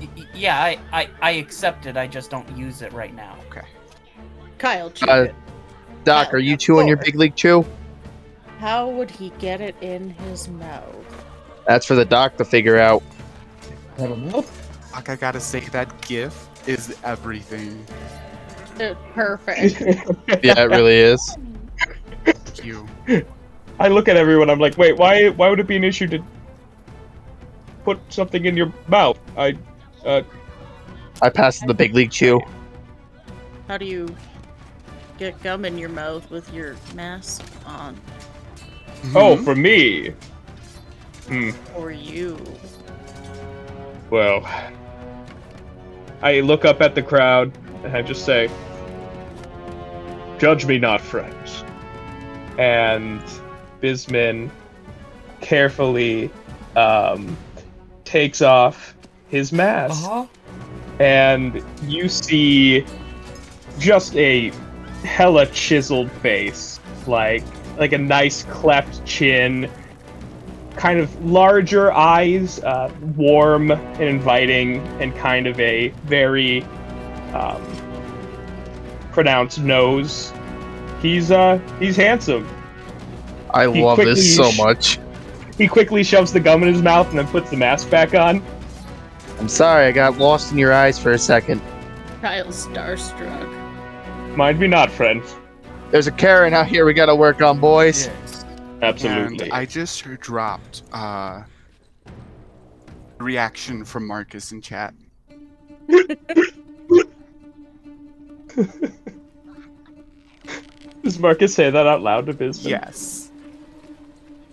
Y- 0.01 0.09
y- 0.17 0.27
Yeah, 0.35 0.61
I, 0.63 0.79
I, 0.93 1.09
I 1.21 1.31
accept 1.33 1.87
it. 1.87 1.97
I 1.97 2.07
just 2.07 2.31
don't 2.31 2.49
use 2.57 2.83
it 2.83 2.93
right 2.93 3.15
now. 3.15 3.37
Okay. 3.49 3.67
Kyle, 4.59 4.91
chew 4.91 5.09
Uh, 5.09 5.23
it. 5.25 5.35
Doc, 6.05 6.33
are 6.35 6.39
you 6.39 6.57
chewing 6.57 6.89
your 6.89 6.97
Big 6.97 7.15
League 7.15 7.37
Chew? 7.37 7.65
How 8.59 8.89
would 8.89 9.11
he 9.11 9.31
get 9.39 9.61
it 9.61 9.75
in 9.81 10.11
his 10.11 10.49
mouth? 10.49 11.25
That's 11.67 11.87
for 11.87 11.95
the 11.95 12.05
doc 12.05 12.37
to 12.39 12.45
figure 12.45 12.79
out. 12.79 13.03
I 13.99 14.07
don't 14.07 14.27
know. 14.29 14.45
Like 14.93 15.09
I 15.09 15.17
gotta 15.17 15.41
say, 15.41 15.61
that 15.61 16.01
GIF 16.03 16.49
is 16.67 16.97
everything. 17.05 17.85
Uh, 18.81 18.95
Perfect. 19.15 19.83
Yeah, 20.45 20.59
it 20.61 20.71
really 20.71 20.97
is. 20.97 21.37
Thank 22.25 22.65
you. 22.65 22.87
I 23.79 23.89
look 23.89 24.09
at 24.09 24.17
everyone. 24.17 24.51
I'm 24.51 24.59
like, 24.61 24.77
wait, 24.77 24.97
why? 24.97 25.29
Why 25.31 25.49
would 25.51 25.61
it 25.61 25.67
be 25.67 25.77
an 25.77 25.85
issue 25.85 26.07
to 26.09 26.23
put 27.85 27.99
something 28.13 28.45
in 28.45 28.57
your 28.57 28.73
mouth? 28.89 29.19
I, 29.37 29.57
uh, 30.05 30.23
I 31.21 31.29
passed 31.29 31.65
the 31.67 31.75
Big 31.75 31.95
League 31.95 32.11
Chew. 32.11 32.41
How 33.69 33.79
do 33.79 33.85
you 33.87 34.15
get 35.19 35.41
gum 35.43 35.65
in 35.65 35.79
your 35.79 35.89
mouth 35.89 36.29
with 36.31 36.53
your 36.53 36.77
mask 36.95 37.43
on? 37.67 37.97
oh, 39.15 39.37
Mhm. 39.37 39.45
for 39.45 39.55
me. 39.55 40.13
Hmm. 41.29 41.51
Or 41.77 41.91
you? 41.91 42.39
Well, 44.11 44.47
I 46.23 46.41
look 46.41 46.65
up 46.65 46.81
at 46.83 46.95
the 46.95 47.03
crowd 47.03 47.53
and 47.85 47.97
I 47.97 48.03
just 48.03 48.25
say, 48.25 48.51
Judge 50.39 50.67
me 50.67 50.79
not, 50.79 51.01
friends. 51.01 51.65
And 52.59 53.23
Bisman 53.81 54.51
carefully 55.41 56.31
um, 56.77 57.37
takes 58.05 58.43
off 58.43 58.95
his 59.33 59.53
mask. 59.53 60.05
Uh-huh. 60.05 60.27
and 61.01 61.65
you 61.89 62.09
see 62.09 62.85
just 63.79 64.15
a 64.15 64.53
hella 65.03 65.47
chiseled 65.47 66.11
face, 66.23 66.79
like 67.09 67.43
like 67.79 67.93
a 67.93 67.99
nice 67.99 68.45
cleft 68.45 69.05
chin 69.05 69.69
kind 70.77 70.99
of 71.01 71.25
larger 71.25 71.93
eyes, 71.93 72.61
uh, 72.61 72.91
warm 73.17 73.71
and 73.73 74.03
inviting, 74.03 74.79
and 75.01 75.15
kind 75.17 75.47
of 75.47 75.59
a 75.61 75.89
very 76.05 76.63
um, 77.35 77.63
pronounced 79.13 79.59
nose. 79.61 80.33
He's 81.01 81.31
uh 81.31 81.59
he's 81.79 81.97
handsome. 81.97 82.47
I 83.53 83.71
He 83.71 83.83
love 83.83 83.97
quickly 83.97 84.15
this 84.15 84.37
so 84.37 84.51
sh- 84.51 84.59
much. 84.59 84.99
He 85.59 85.67
quickly 85.69 86.03
shoves 86.05 86.33
the 86.33 86.41
gum 86.41 86.63
in 86.63 86.73
his 86.73 86.83
mouth 86.83 87.09
and 87.11 87.19
then 87.19 87.27
puts 87.27 87.51
the 87.51 87.57
mask 87.57 87.91
back 87.91 88.15
on. 88.15 88.43
I'm 89.43 89.49
sorry, 89.49 89.87
I 89.87 89.91
got 89.91 90.19
lost 90.19 90.53
in 90.53 90.59
your 90.59 90.73
eyes 90.73 91.01
for 91.01 91.11
a 91.11 91.19
second. 91.19 91.61
Kyle's 92.21 92.69
starstruck. 92.69 94.37
Mind 94.37 94.61
me 94.61 94.69
not, 94.69 94.89
friend. 94.89 95.21
There's 95.91 96.07
a 96.07 96.13
Karen 96.13 96.55
out 96.55 96.69
here 96.69 96.87
we 96.87 96.95
gotta 96.95 97.17
work 97.17 97.43
on, 97.43 97.59
boys. 97.59 98.07
Yes. 98.07 98.45
Absolutely. 98.83 99.47
And 99.47 99.53
I 99.53 99.67
just 99.67 100.05
dropped 100.21 100.85
uh, 100.93 101.43
reaction 103.19 103.85
from 103.85 104.07
Marcus 104.07 104.53
in 104.53 104.61
chat. 104.61 104.95
Does 111.03 111.19
Marcus 111.19 111.53
say 111.53 111.69
that 111.69 111.85
out 111.89 112.01
loud 112.01 112.27
to 112.27 112.33
Bisman? 112.33 112.71
Yes. 112.71 113.33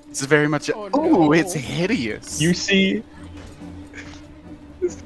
It's 0.10 0.26
very 0.26 0.48
much. 0.48 0.70
A, 0.70 0.76
Oh, 0.76 0.90
oh, 0.94 1.10
no. 1.26 1.32
it's 1.34 1.54
hideous. 1.54 2.42
You 2.42 2.56
see, 2.56 3.04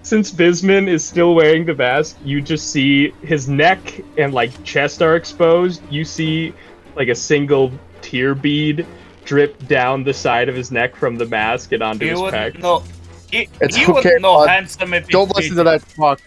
since 0.03 0.31
Bisman 0.31 0.87
is 0.87 1.03
still 1.03 1.35
wearing 1.35 1.65
the 1.65 1.73
mask, 1.75 2.17
you 2.23 2.41
just 2.41 2.71
see 2.71 3.11
his 3.21 3.47
neck 3.49 4.01
and 4.17 4.33
like 4.33 4.63
chest 4.63 5.01
are 5.01 5.15
exposed. 5.15 5.81
You 5.91 6.05
see 6.05 6.53
like 6.95 7.07
a 7.07 7.15
single 7.15 7.71
tear 8.01 8.35
bead 8.35 8.85
drip 9.25 9.67
down 9.67 10.03
the 10.03 10.13
side 10.13 10.49
of 10.49 10.55
his 10.55 10.71
neck 10.71 10.95
from 10.95 11.15
the 11.17 11.25
mask 11.25 11.71
and 11.71 11.81
onto 11.81 12.05
You 12.05 12.11
his 12.11 12.21
wouldn't 12.21 12.55
pec. 12.55 12.61
know. 12.61 12.83
It's 13.31 13.75
he 13.75 13.83
okay, 13.83 13.93
wouldn't 13.93 14.21
know 14.21 14.35
bud. 14.35 14.49
handsome 14.49 14.93
if 14.93 15.07
he 15.07 15.11
Don't 15.11 15.35
listen 15.35 15.55
to 15.57 15.63
that 15.63 15.83
talk. 15.95 16.21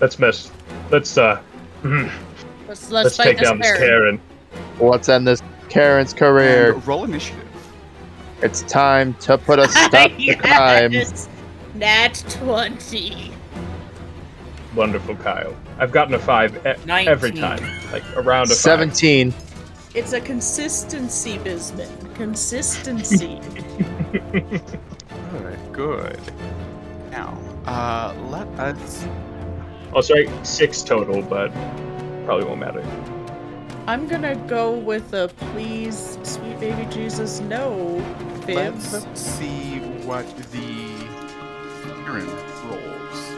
Let's 0.00 0.18
miss. 0.18 0.50
Let's 0.90 1.16
uh. 1.16 1.40
mhm, 1.82 2.10
Let's 2.68 2.90
let's, 2.90 3.04
Let's 3.04 3.16
take 3.16 3.38
this 3.38 3.48
down 3.48 3.58
this 3.58 3.72
Karen. 3.78 4.18
Karen. 4.18 4.20
Let's 4.80 5.08
end 5.08 5.26
this 5.26 5.42
Karen's 5.68 6.12
career. 6.12 6.74
And 6.74 6.86
roll 6.86 7.04
initiative. 7.04 7.44
It's 8.42 8.62
time 8.62 9.14
to 9.20 9.38
put 9.38 9.58
a 9.58 9.68
stop 9.68 10.10
to 10.10 10.34
crime. 10.42 10.92
Yes. 11.78 12.24
Nat 12.24 12.30
twenty. 12.30 13.32
Wonderful, 14.74 15.16
Kyle. 15.16 15.54
I've 15.78 15.92
gotten 15.92 16.14
a 16.14 16.18
five 16.18 16.54
e- 16.64 16.70
every 16.88 17.32
19. 17.32 17.36
time, 17.36 17.92
like 17.92 18.04
around 18.16 18.46
a 18.46 18.54
five. 18.54 18.56
17. 18.56 19.34
It's 19.94 20.12
a 20.12 20.20
consistency, 20.20 21.38
Bisman. 21.38 22.14
Consistency. 22.14 23.40
Good, 25.32 25.58
good. 25.72 26.20
Now, 27.10 27.38
uh, 27.66 28.14
let 28.30 28.46
us. 28.58 29.06
Oh, 29.92 30.00
sorry, 30.00 30.28
six 30.42 30.82
total, 30.82 31.22
but 31.22 31.52
probably 32.24 32.44
won't 32.46 32.60
matter. 32.60 32.84
I'm 33.86 34.06
gonna 34.08 34.34
go 34.46 34.72
with 34.72 35.12
a 35.14 35.28
please, 35.52 36.18
sweet 36.24 36.58
baby 36.60 36.84
Jesus, 36.92 37.40
no. 37.40 38.00
Fib. 38.44 38.74
Let's 38.74 39.20
see 39.20 39.78
what 40.04 40.26
the 40.52 40.89
Aaron 42.10 42.26
rolls 42.66 43.30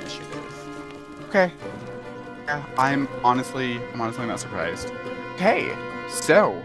initiative. 0.00 1.28
Okay. 1.28 1.52
Yeah, 2.46 2.64
I'm 2.76 3.08
honestly, 3.22 3.80
I'm 3.92 4.00
honestly 4.00 4.26
not 4.26 4.40
surprised. 4.40 4.90
Okay, 5.34 5.72
so, 6.08 6.60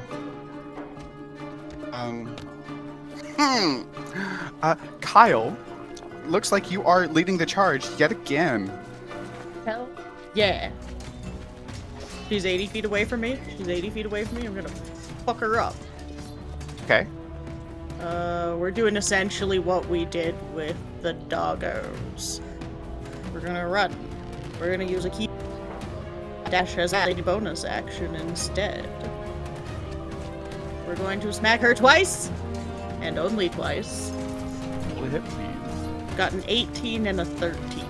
um, 1.91 2.26
hmm, 3.38 3.84
uh, 4.64 4.76
Kyle, 4.99 5.55
looks 6.26 6.51
like 6.51 6.72
you 6.72 6.84
are 6.84 7.05
leading 7.07 7.38
the 7.38 7.45
charge 7.45 7.88
yet 7.99 8.11
again. 8.11 8.72
Hell 9.64 9.88
yeah. 10.34 10.72
She's 12.30 12.47
80 12.47 12.68
feet 12.68 12.85
away 12.85 13.05
from 13.05 13.22
me. 13.22 13.39
She's 13.55 13.69
80 13.69 13.91
feet 13.91 14.05
away 14.07 14.26
from 14.26 14.39
me. 14.39 14.47
I'm 14.47 14.55
gonna 14.55 14.69
fuck 15.23 15.38
her 15.38 15.59
up. 15.59 15.76
Okay. 16.85 17.05
Uh, 18.02 18.56
we're 18.60 18.72
doing 18.72 18.95
essentially 18.95 19.60
what 19.60 19.88
we 19.88 20.06
did 20.06 20.36
with 20.53 20.78
the 21.02 21.14
doggos. 21.30 22.41
We're 23.34 23.40
gonna 23.40 23.68
run. 23.68 23.95
We're 24.60 24.72
gonna 24.72 24.90
use 24.90 25.06
a 25.06 25.10
ki 25.10 25.28
dash 26.49 26.78
as 26.78 26.94
a 26.94 27.14
bonus 27.15 27.65
action 27.65 28.15
instead. 28.15 28.88
We're 30.88 30.95
going 30.95 31.19
to 31.22 31.34
smack 31.34 31.60
her 31.61 31.74
twice, 31.74 32.32
and 33.02 33.18
only 33.19 33.49
twice. 33.49 34.11
Roll 34.95 35.03
a 35.03 35.10
hit, 35.10 35.26
please. 35.26 36.15
Got 36.15 36.32
an 36.34 36.44
18 36.48 37.07
and 37.07 37.19
a 37.19 37.26
13. 37.26 37.84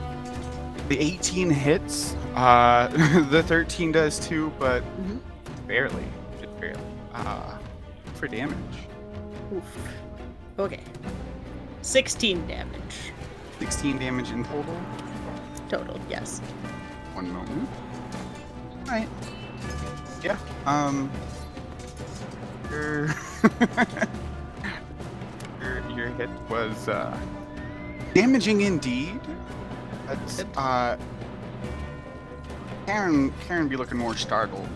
The 0.90 1.00
18 1.00 1.50
hits. 1.50 2.16
Uh, 2.36 2.88
the 3.30 3.44
13 3.44 3.92
does 3.92 4.20
too, 4.20 4.52
but 4.58 4.84
Mhm. 5.02 5.20
barely, 5.68 6.04
just 6.42 6.60
barely. 6.60 6.82
Uh, 7.14 7.58
for 8.16 8.28
damage. 8.28 8.56
Oof. 9.53 9.78
Okay. 10.60 10.82
16 11.82 12.48
damage 12.48 13.11
16 13.60 13.98
damage 13.98 14.32
in 14.32 14.44
total. 14.44 14.80
total. 15.69 15.99
Yes. 16.10 16.40
One 17.14 17.32
moment. 17.32 17.69
Alright. 18.86 19.10
Yeah. 20.24 20.38
Um. 20.65 21.11
Your, 22.69 23.07
your, 25.61 25.90
your 25.90 26.07
hit 26.10 26.30
was 26.49 26.88
uh, 26.88 27.18
damaging 28.14 28.61
indeed. 28.61 29.19
That's 30.06 30.44
uh. 30.56 30.98
Karen, 32.86 33.34
Karen 33.48 33.68
be 33.68 33.76
looking 33.76 33.98
more 33.98 34.15
startled, 34.15 34.69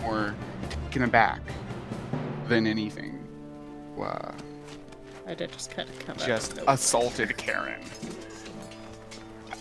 more 0.00 0.34
taken 0.70 1.02
aback 1.02 1.40
than 2.48 2.66
anything. 2.66 3.15
Uh, 4.00 4.32
I 5.26 5.34
did 5.34 5.52
just 5.52 5.70
kind 5.70 5.88
of 5.88 5.98
come 6.06 6.16
just 6.18 6.56
Nope. 6.56 6.64
assaulted 6.68 7.36
Karen. 7.36 7.80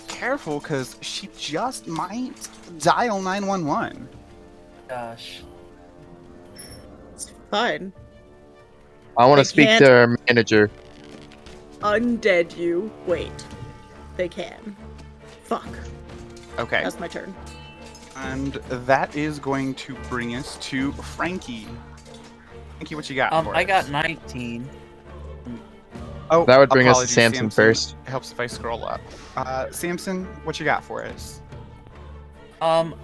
Careful, 0.07 0.59
because 0.59 0.95
she 1.01 1.29
just 1.37 1.87
might 1.87 2.47
dial 2.79 3.21
911. 3.21 4.07
Gosh. 4.87 5.41
It's 7.13 7.31
fine. 7.51 7.91
I 9.17 9.25
want 9.25 9.39
to 9.39 9.45
speak 9.45 9.67
can't- 9.67 9.83
to 9.85 9.91
our 9.91 10.17
manager. 10.29 10.69
Undead 11.79 12.55
you. 12.57 12.91
Wait. 13.05 13.31
They 14.17 14.29
can. 14.29 14.75
Fuck. 15.43 15.67
Okay. 16.57 16.81
That's 16.83 16.99
my 16.99 17.07
turn. 17.07 17.33
And 18.15 18.53
that 18.87 19.15
is 19.15 19.39
going 19.39 19.73
to 19.75 19.93
bring 20.09 20.35
us 20.35 20.57
to 20.61 20.93
Frankie. 20.93 21.67
Frankie, 22.77 22.95
what 22.95 23.09
you 23.09 23.15
got? 23.15 23.31
Um, 23.33 23.45
for 23.45 23.55
I 23.55 23.61
us? 23.63 23.67
got 23.67 23.89
19. 23.89 24.69
Oh, 26.31 26.43
That 26.45 26.57
would 26.57 26.69
bring 26.69 26.87
us 26.87 26.93
to 26.95 27.03
apologies, 27.03 27.13
Samson 27.15 27.49
first. 27.49 27.95
It 28.05 28.09
helps 28.09 28.31
if 28.31 28.39
I 28.39 28.47
scroll 28.47 28.83
up. 28.85 28.99
Uh, 29.37 29.69
Samson, 29.71 30.25
what 30.43 30.59
you 30.59 30.65
got 30.65 30.83
for 30.83 31.03
us? 31.03 31.41
Um, 32.61 32.95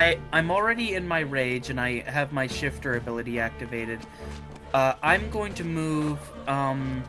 I 0.00 0.18
I'm 0.32 0.50
already 0.50 0.94
in 0.94 1.06
my 1.06 1.20
rage 1.20 1.70
and 1.70 1.80
I 1.80 2.00
have 2.00 2.32
my 2.32 2.46
shifter 2.46 2.96
ability 2.96 3.40
activated. 3.40 4.00
Uh, 4.74 4.94
I'm 5.02 5.30
going 5.30 5.54
to 5.54 5.64
move. 5.64 6.18
Um, 6.46 7.02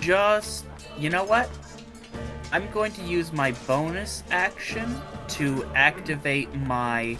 just 0.00 0.66
you 0.98 1.10
know 1.10 1.24
what? 1.24 1.48
I'm 2.52 2.70
going 2.70 2.92
to 2.92 3.02
use 3.02 3.32
my 3.32 3.52
bonus 3.66 4.22
action 4.30 5.00
to 5.28 5.64
activate 5.74 6.54
my 6.54 7.16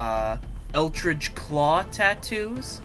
uh, 0.00 0.36
Eldritch 0.74 1.34
Claw 1.34 1.82
tattoos. 1.84 2.80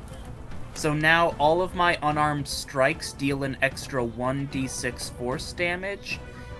So 0.77 0.93
now 0.93 1.29
all 1.39 1.63
of 1.63 1.73
my 1.73 1.97
unarmed 2.03 2.47
strikes 2.47 3.11
deal 3.11 3.43
an 3.43 3.57
extra 3.63 4.05
1d6 4.05 5.11
force 5.13 5.51
damage, 5.53 6.19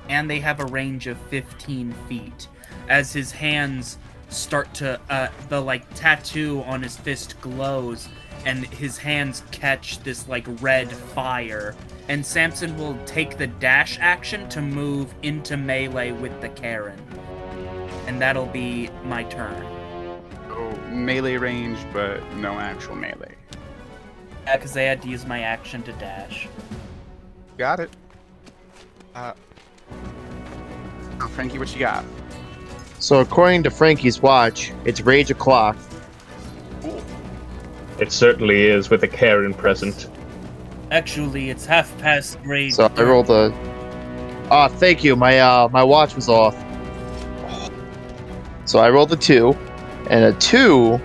and 0.10 0.28
they 0.28 0.40
have 0.40 0.60
a 0.60 0.66
range 0.66 1.06
of 1.06 1.20
15 1.30 1.94
feet. 2.10 2.48
As 2.90 3.14
his 3.14 3.32
hands 3.32 4.00
start 4.30 4.74
to, 4.74 5.00
uh, 5.12 5.28
the 5.50 5.62
like 5.62 5.86
tattoo 5.94 6.64
on 6.66 6.82
his 6.82 6.98
fist 6.98 7.40
glows, 7.42 8.10
and 8.44 8.66
his 8.66 8.98
hands 8.98 9.44
catch 9.52 10.00
this 10.00 10.28
like 10.28 10.48
red 10.64 10.92
fire. 10.92 11.76
And 12.10 12.26
Samson 12.26 12.76
will 12.76 12.98
take 13.06 13.38
the 13.38 13.46
dash 13.46 14.00
action 14.02 14.50
to 14.50 14.64
move 14.64 15.14
into 15.22 15.58
melee 15.58 16.12
with 16.12 16.42
the 16.42 16.50
Karen. 16.50 17.00
And 18.08 18.20
that'll 18.20 18.48
be 18.48 18.90
my 19.04 19.26
turn. 19.26 19.64
Oh, 20.50 20.76
melee 20.90 21.38
range, 21.38 21.78
but 21.94 22.20
no 22.38 22.54
actual 22.54 22.96
melee. 22.96 23.37
Yeah, 24.48 24.56
because 24.56 24.78
I 24.78 24.84
had 24.84 25.02
to 25.02 25.10
use 25.10 25.26
my 25.26 25.42
action 25.42 25.84
to 25.84 25.92
dash. 25.94 26.48
Got 27.58 27.82
it. 27.82 27.90
Uh, 29.14 29.34
now, 31.20 31.28
Frankie, 31.28 31.60
what 31.60 31.74
you 31.74 31.80
got? 31.80 32.06
So 32.98 33.20
according 33.20 33.64
to 33.64 33.70
Frankie's 33.70 34.22
watch, 34.22 34.72
it's 34.86 35.02
rage 35.02 35.30
o'clock. 35.30 35.76
Cool. 36.82 37.04
It 38.00 38.14
certainly 38.14 38.68
is 38.68 38.90
with 38.90 39.04
a 39.04 39.08
Karen 39.10 39.54
present. 39.54 40.10
Actually, 40.92 41.50
it's 41.50 41.66
half 41.66 41.96
past 41.98 42.42
grade. 42.42 42.74
So 42.74 42.86
I 42.86 43.04
rolled 43.04 43.30
a. 43.30 43.52
Ah, 44.50 44.70
thank 44.70 45.04
you. 45.04 45.18
My 45.18 45.40
uh, 45.40 45.68
my 45.74 45.84
watch 45.84 46.16
was 46.16 46.30
off. 46.30 46.56
So 48.64 48.80
I 48.80 48.90
rolled 48.92 49.12
a 49.12 49.18
two, 49.18 49.52
and 50.10 50.24
a 50.24 50.32
two 50.40 51.02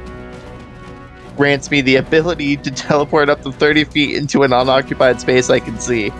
grants 1.36 1.70
me 1.70 1.80
the 1.80 1.96
ability 1.96 2.56
to 2.58 2.70
teleport 2.70 3.28
up 3.28 3.42
to 3.42 3.52
30 3.52 3.84
feet 3.84 4.16
into 4.16 4.42
an 4.42 4.52
unoccupied 4.52 5.20
space 5.20 5.50
I 5.50 5.60
can 5.60 5.78
see. 5.80 6.10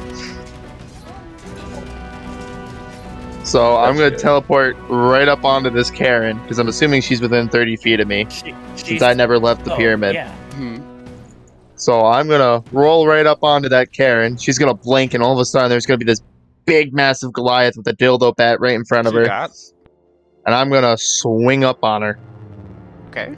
So 3.45 3.77
I'm 3.77 3.97
gonna 3.97 4.17
teleport 4.17 4.77
right 4.89 5.29
up 5.29 5.45
onto 5.45 5.69
this 5.69 5.91
Karen 5.91 6.39
because 6.43 6.59
I'm 6.59 6.69
assuming 6.69 7.03
she's 7.03 7.21
within 7.21 7.49
30 7.49 7.77
feet 7.77 8.01
of 8.01 8.09
me 8.09 8.27
She, 8.31 8.55
since 8.77 9.03
I 9.03 9.15
never 9.15 9.39
left 9.39 9.65
the 9.65 9.75
oh, 9.75 9.77
pyramid. 9.77 10.15
Yeah. 10.15 10.33
Hmm. 10.53 10.79
So 11.75 12.07
I'm 12.07 12.29
gonna 12.29 12.63
roll 12.73 13.07
right 13.07 13.27
up 13.27 13.43
onto 13.43 13.69
that 13.69 13.93
Karen. 13.93 14.37
She's 14.37 14.59
gonna 14.59 14.75
blink, 14.75 15.13
and 15.13 15.23
all 15.23 15.33
of 15.33 15.39
a 15.39 15.45
sudden 15.45 15.69
there's 15.69 15.85
gonna 15.85 15.99
be 15.99 16.05
this 16.05 16.23
big, 16.65 16.95
massive 16.95 17.33
Goliath 17.33 17.77
with 17.77 17.87
a 17.89 17.93
dildo 17.95 18.35
bat 18.37 18.61
right 18.61 18.75
in 18.75 18.85
front 18.85 19.09
of 19.09 19.15
her, 19.15 19.27
got- 19.27 19.51
and 20.47 20.55
I'm 20.55 20.71
gonna 20.71 20.97
swing 20.97 21.65
up 21.65 21.83
on 21.83 22.03
her. 22.03 22.19
Okay. 23.09 23.37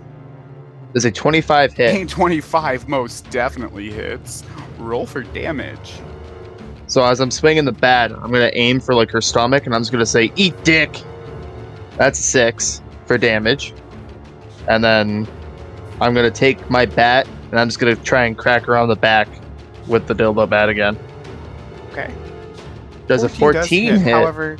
There's 0.94 1.04
a 1.04 1.10
25 1.10 1.72
hit. 1.72 2.02
A 2.02 2.06
25 2.06 2.88
most 2.88 3.28
definitely 3.30 3.90
hits. 3.90 4.44
Roll 4.78 5.06
for 5.06 5.24
damage. 5.24 5.94
So 6.86 7.04
as 7.04 7.18
I'm 7.18 7.32
swinging 7.32 7.64
the 7.64 7.72
bat, 7.72 8.12
I'm 8.12 8.30
gonna 8.30 8.52
aim 8.52 8.78
for 8.78 8.94
like 8.94 9.10
her 9.10 9.20
stomach, 9.20 9.66
and 9.66 9.74
I'm 9.74 9.80
just 9.80 9.90
gonna 9.90 10.06
say, 10.06 10.32
"Eat 10.36 10.54
dick." 10.62 11.02
That's 11.96 12.18
six 12.18 12.80
for 13.06 13.18
damage, 13.18 13.74
and 14.68 14.84
then 14.84 15.26
I'm 16.00 16.14
gonna 16.14 16.30
take 16.30 16.70
my 16.70 16.86
bat, 16.86 17.26
and 17.50 17.58
I'm 17.58 17.66
just 17.66 17.80
gonna 17.80 17.96
try 17.96 18.26
and 18.26 18.38
crack 18.38 18.64
her 18.66 18.76
on 18.76 18.88
the 18.88 18.94
back 18.94 19.26
with 19.88 20.06
the 20.06 20.14
dildo 20.14 20.48
bat 20.48 20.68
again. 20.68 20.96
Okay. 21.90 22.14
Does 23.08 23.24
a 23.24 23.28
14 23.28 23.52
does 23.92 24.00
hit? 24.00 24.12
However, 24.12 24.58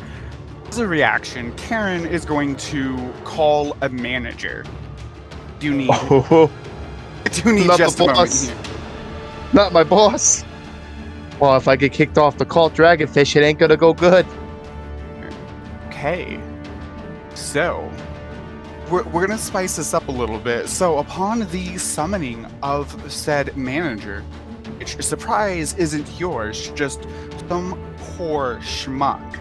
as 0.69 0.79
a 0.79 0.87
reaction, 0.89 1.53
Karen 1.53 2.07
is 2.07 2.25
going 2.25 2.57
to 2.57 3.13
call 3.23 3.77
a 3.83 3.89
manager. 3.89 4.65
Do 5.65 5.71
you 5.71 5.77
need? 5.79 5.89
Oh, 5.91 6.51
do 7.33 7.53
need 7.55 7.67
not 7.67 7.79
just 7.79 7.99
moment 7.99 8.19
boss. 8.19 8.49
here? 8.49 8.57
not 9.55 9.73
my 9.73 9.83
boss. 9.83 10.45
Well, 11.41 11.57
if 11.57 11.69
I 11.69 11.75
get 11.75 11.91
kicked 11.91 12.19
off 12.19 12.37
the 12.37 12.45
cult 12.45 12.75
dragonfish, 12.75 13.35
it 13.35 13.43
ain't 13.43 13.59
gonna 13.59 13.79
go 13.79 13.95
good. 13.95 14.27
Okay. 15.87 16.39
So, 17.35 17.91
we're, 18.91 19.05
we're 19.05 19.27
to 19.27 19.39
spice 19.39 19.77
this 19.77 19.95
up 19.95 20.09
a 20.09 20.13
little 20.13 20.39
bit. 20.39 20.69
So, 20.69 20.99
upon 20.99 21.49
the 21.49 21.79
summoning 21.79 22.47
of 22.63 23.11
said 23.11 23.57
manager, 23.57 24.21
which 24.77 25.03
surprise 25.03 25.73
isn't 25.77 26.21
yours, 26.21 26.73
just 26.73 27.07
some 27.49 27.83
poor 27.97 28.57
schmuck 28.61 29.41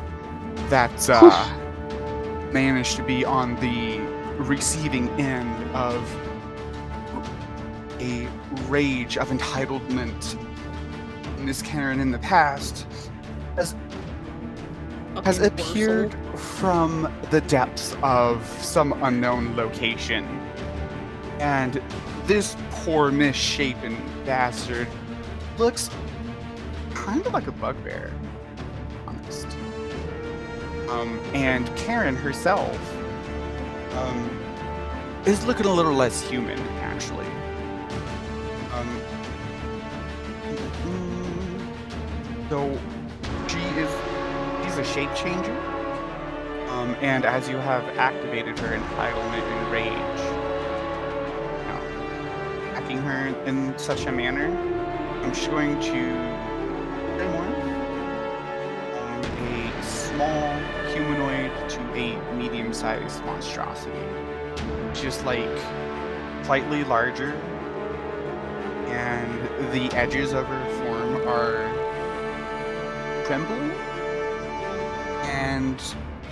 that 0.69 1.09
uh, 1.09 2.49
managed 2.53 2.95
to 2.95 3.03
be 3.03 3.25
on 3.25 3.55
the 3.59 4.12
receiving 4.37 5.09
end 5.19 5.75
of 5.75 6.03
a 7.99 8.27
rage 8.67 9.17
of 9.17 9.29
entitlement. 9.29 10.39
Miss 11.39 11.61
Karen 11.61 11.99
in 11.99 12.11
the 12.11 12.19
past 12.19 12.87
has 13.55 13.75
has 15.23 15.37
Fucking 15.37 15.59
appeared 15.59 16.15
from 16.35 17.13
the 17.29 17.41
depths 17.41 17.95
of 18.01 18.45
some 18.61 18.93
unknown 19.03 19.55
location. 19.55 20.25
And 21.39 21.81
this 22.25 22.57
poor 22.71 23.11
misshapen 23.11 23.95
bastard 24.25 24.87
looks 25.57 25.89
kind 26.93 27.25
of 27.25 27.33
like 27.33 27.47
a 27.47 27.51
bugbear, 27.51 28.11
honest. 29.05 29.47
Um, 30.89 31.19
and 31.33 31.73
Karen 31.77 32.15
herself 32.15 32.77
um, 33.97 34.29
is 35.25 35.45
looking 35.45 35.65
a 35.65 35.73
little 35.73 35.93
less 35.93 36.21
human, 36.21 36.59
actually. 36.81 37.25
Um, 38.73 39.01
mm, 40.83 42.49
so 42.49 42.79
she 43.47 43.59
is 43.79 43.89
she's 44.63 44.77
a 44.77 44.83
shape 44.83 45.13
changer. 45.15 45.57
Um, 46.69 46.95
and 47.01 47.23
as 47.23 47.47
you 47.47 47.57
have 47.57 47.83
activated 47.97 48.57
her 48.59 48.77
entitlement 48.77 49.43
and 49.43 49.71
rage, 49.71 49.93
you 51.59 51.67
know, 51.69 52.71
attacking 52.71 52.97
her 52.97 53.27
in 53.45 53.77
such 53.77 54.05
a 54.05 54.11
manner, 54.11 54.47
I'm 55.21 55.31
just 55.31 55.49
going 55.49 55.79
to 55.79 56.43
morph 57.19 57.73
um, 58.97 59.21
a 59.47 59.83
small 59.83 60.82
humanoid 61.03 61.69
to 61.69 61.81
a 61.95 62.33
medium-sized 62.33 63.23
monstrosity. 63.25 63.91
Just 64.93 65.25
like 65.25 65.49
slightly 66.43 66.83
larger, 66.85 67.33
and 68.87 69.73
the 69.73 69.93
edges 69.95 70.33
of 70.33 70.45
her 70.45 70.69
form 70.77 71.27
are 71.27 71.67
trembling 73.25 73.71
and 75.23 75.81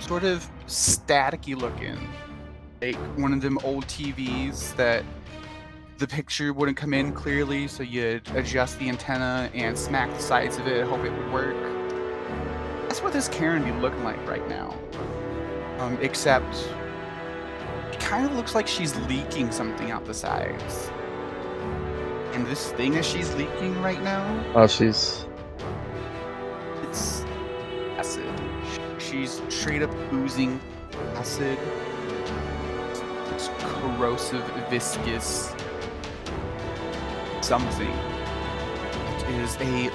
sort 0.00 0.24
of 0.24 0.48
staticky 0.66 1.56
looking. 1.56 1.98
Like 2.80 2.96
one 3.18 3.32
of 3.32 3.40
them 3.40 3.58
old 3.64 3.86
TVs 3.86 4.74
that 4.76 5.04
the 5.98 6.06
picture 6.06 6.52
wouldn't 6.52 6.76
come 6.76 6.94
in 6.94 7.12
clearly, 7.12 7.68
so 7.68 7.82
you'd 7.82 8.28
adjust 8.34 8.78
the 8.78 8.88
antenna 8.88 9.50
and 9.54 9.76
smack 9.78 10.12
the 10.12 10.22
sides 10.22 10.56
of 10.58 10.66
it, 10.66 10.86
hope 10.86 11.04
it 11.04 11.10
would 11.10 11.32
work. 11.32 11.81
That's 12.92 13.02
what 13.02 13.14
this 13.14 13.28
Karen 13.28 13.64
be 13.64 13.72
looking 13.72 14.04
like 14.04 14.18
right 14.28 14.46
now. 14.50 14.78
Um, 15.78 15.96
except 16.02 16.68
it 17.90 17.98
kind 17.98 18.26
of 18.26 18.34
looks 18.36 18.54
like 18.54 18.66
she's 18.66 18.94
leaking 19.08 19.50
something 19.50 19.90
out 19.90 20.04
the 20.04 20.12
sides. 20.12 20.90
And 22.34 22.46
this 22.46 22.70
thing 22.72 22.92
that 22.92 23.06
she's 23.06 23.34
leaking 23.36 23.80
right 23.80 24.02
now 24.02 24.44
Oh, 24.54 24.66
she's 24.66 25.24
it's 26.82 27.22
acid. 27.96 28.30
She's 28.98 29.40
straight 29.48 29.80
up 29.80 29.90
oozing 30.12 30.60
acid. 31.14 31.58
It's 33.30 33.48
corrosive, 33.58 34.44
viscous 34.68 35.54
something. 37.40 37.88
It 37.88 39.34
is 39.40 39.56
a 39.62 39.90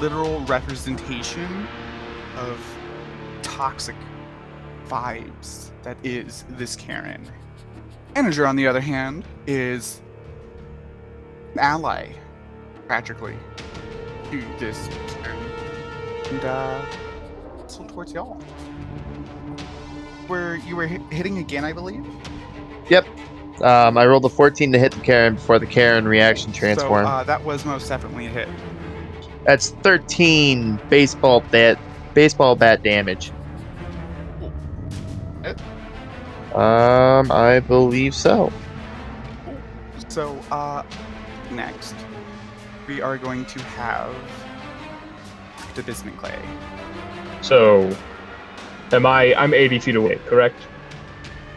literal 0.00 0.40
representation 0.46 1.68
of 2.36 2.60
toxic 3.42 3.96
vibes 4.86 5.70
that 5.82 5.96
is 6.02 6.44
this 6.50 6.76
Karen. 6.76 7.26
Manager, 8.14 8.46
on 8.46 8.56
the 8.56 8.66
other 8.66 8.80
hand, 8.80 9.24
is 9.46 10.00
an 11.52 11.58
ally, 11.58 12.08
tragically, 12.86 13.36
to 14.30 14.42
this 14.58 14.88
Karen 15.22 15.38
and 16.30 16.44
uh, 16.44 16.82
so 17.66 17.84
towards 17.84 18.12
y'all. 18.12 18.34
Where 20.26 20.56
you 20.56 20.76
were 20.76 20.86
hitting 20.86 21.38
again, 21.38 21.64
I 21.64 21.72
believe. 21.72 22.04
Yep. 22.88 23.06
Um, 23.60 23.98
I 23.98 24.06
rolled 24.06 24.24
a 24.24 24.28
14 24.28 24.72
to 24.72 24.78
hit 24.78 24.92
the 24.92 25.00
Karen 25.00 25.34
before 25.34 25.58
the 25.58 25.66
Karen 25.66 26.08
reaction 26.08 26.52
transform. 26.52 27.04
So 27.04 27.10
uh, 27.10 27.24
that 27.24 27.44
was 27.44 27.64
most 27.64 27.88
definitely 27.88 28.26
a 28.26 28.30
hit. 28.30 28.48
That's 29.44 29.70
13 29.70 30.80
baseball 30.88 31.40
bat 31.50 31.78
baseball 32.14 32.56
bat 32.56 32.82
damage. 32.82 33.32
Um, 36.54 37.32
I 37.32 37.60
believe 37.60 38.14
so. 38.14 38.52
So 40.08 40.38
uh, 40.52 40.84
next, 41.50 41.96
we 42.86 43.02
are 43.02 43.18
going 43.18 43.44
to 43.46 43.60
have 43.60 44.14
the 45.74 45.82
Bisman 45.82 46.16
Clay. 46.16 46.38
So, 47.42 47.94
am 48.92 49.04
I? 49.04 49.34
I'm 49.34 49.52
80 49.52 49.80
feet 49.80 49.96
away, 49.96 50.20
correct? 50.26 50.60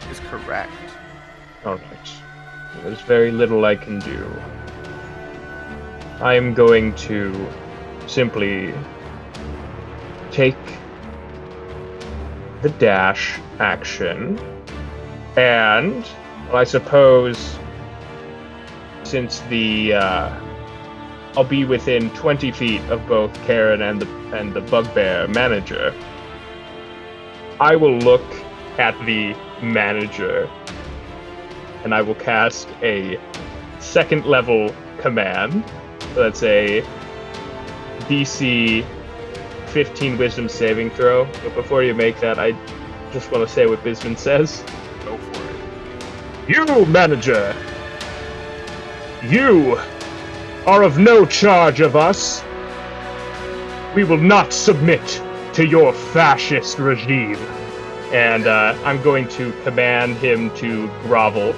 Is 0.10 0.20
correct. 0.22 0.72
All 1.64 1.76
right. 1.76 2.12
There's 2.84 3.02
very 3.02 3.32
little 3.32 3.66
I 3.66 3.76
can 3.76 4.00
do. 4.00 4.32
I 6.20 6.34
am 6.34 6.56
going 6.56 6.96
to 6.96 7.48
simply 8.08 8.74
take 10.38 10.56
the 12.62 12.70
dash 12.78 13.40
action, 13.58 14.38
and 15.36 16.06
I 16.54 16.64
suppose 16.64 17.58
since 19.02 19.40
the 19.50 19.94
uh, 19.94 20.40
I'll 21.36 21.44
be 21.44 21.66
within 21.66 22.12
20 22.12 22.52
feet 22.52 22.82
of 22.92 23.08
both 23.08 23.34
Karen 23.48 23.82
and 23.82 24.00
the 24.00 24.38
and 24.38 24.54
the 24.54 24.62
bugbear 24.62 25.28
manager. 25.28 25.92
I 27.60 27.76
will 27.76 27.98
look 27.98 28.30
at 28.78 28.94
the 29.08 29.36
manager 29.64 30.48
and 31.84 31.96
I 31.96 32.04
will 32.04 32.20
cast 32.32 32.68
a 32.84 33.20
second 33.80 34.28
level 34.28 34.72
command. 35.00 35.64
So 36.14 36.22
that's 36.22 36.44
a 36.44 36.84
DC 38.02 38.86
15 39.78 40.18
Wisdom 40.18 40.50
saving 40.50 40.90
throw. 40.90 41.26
But 41.44 41.54
before 41.54 41.84
you 41.84 41.94
make 41.94 42.20
that, 42.20 42.40
I 42.40 42.54
just 43.14 43.32
want 43.32 43.48
to 43.48 43.54
say 43.54 43.68
what 43.68 43.84
Bisman 43.84 44.18
says. 44.18 44.64
Go 45.06 45.16
for 45.20 46.50
it. 46.50 46.50
You, 46.50 46.66
manager! 46.88 47.56
You 49.22 49.80
are 50.66 50.82
of 50.82 50.98
no 50.98 51.28
charge 51.28 51.80
of 51.80 51.96
us. 51.96 52.44
We 53.94 54.04
will 54.04 54.18
not 54.18 54.52
submit 54.52 55.22
to 55.54 55.68
your 55.68 55.94
fascist 55.94 56.80
regime. 56.80 57.36
And 58.12 58.48
uh, 58.48 58.76
I'm 58.84 59.00
going 59.04 59.28
to 59.28 59.52
command 59.62 60.16
him 60.16 60.50
to 60.56 60.88
grovel. 61.04 61.54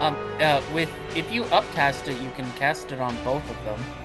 Um, 0.00 0.16
uh, 0.40 0.62
with 0.72 0.90
if 1.14 1.30
you 1.30 1.44
upcast 1.52 2.08
it, 2.08 2.18
you 2.22 2.30
can 2.30 2.50
cast 2.52 2.92
it 2.92 2.98
on 2.98 3.14
both 3.24 3.46
of 3.50 3.62
them. 3.66 4.01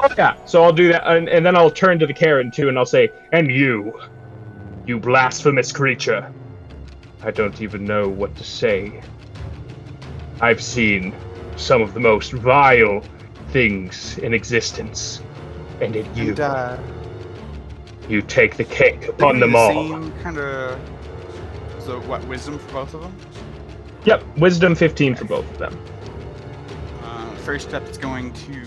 Oh 0.00 0.08
yeah, 0.16 0.36
so 0.44 0.62
I'll 0.62 0.72
do 0.72 0.92
that, 0.92 1.06
and, 1.06 1.28
and 1.28 1.44
then 1.44 1.56
I'll 1.56 1.70
turn 1.70 1.98
to 1.98 2.06
the 2.06 2.14
Karen 2.14 2.50
too, 2.50 2.68
and 2.68 2.78
I'll 2.78 2.86
say, 2.86 3.10
"And 3.32 3.50
you, 3.50 3.98
you 4.86 4.98
blasphemous 4.98 5.72
creature, 5.72 6.32
I 7.22 7.30
don't 7.32 7.60
even 7.60 7.84
know 7.84 8.08
what 8.08 8.36
to 8.36 8.44
say. 8.44 9.02
I've 10.40 10.62
seen 10.62 11.14
some 11.56 11.82
of 11.82 11.94
the 11.94 12.00
most 12.00 12.32
vile 12.32 13.02
things 13.50 14.18
in 14.18 14.34
existence, 14.34 15.20
and 15.80 15.96
in 15.96 16.14
you, 16.14 16.28
And 16.30 16.40
uh, 16.40 16.78
you 18.08 18.22
take 18.22 18.56
the 18.56 18.64
cake 18.64 19.08
upon 19.08 19.40
them 19.40 19.52
the 19.52 19.58
all." 19.58 19.88
Same 19.88 20.12
kind 20.22 20.38
of. 20.38 20.80
So 21.80 22.00
what? 22.02 22.24
Wisdom 22.28 22.58
for 22.58 22.72
both 22.72 22.94
of 22.94 23.00
them. 23.00 23.16
Yep, 24.04 24.38
Wisdom 24.38 24.74
15 24.74 25.16
for 25.16 25.24
both 25.24 25.50
of 25.50 25.58
them. 25.58 25.84
Uh, 27.02 27.34
first 27.36 27.74
up 27.74 27.86
is 27.88 27.98
going 27.98 28.32
to 28.32 28.64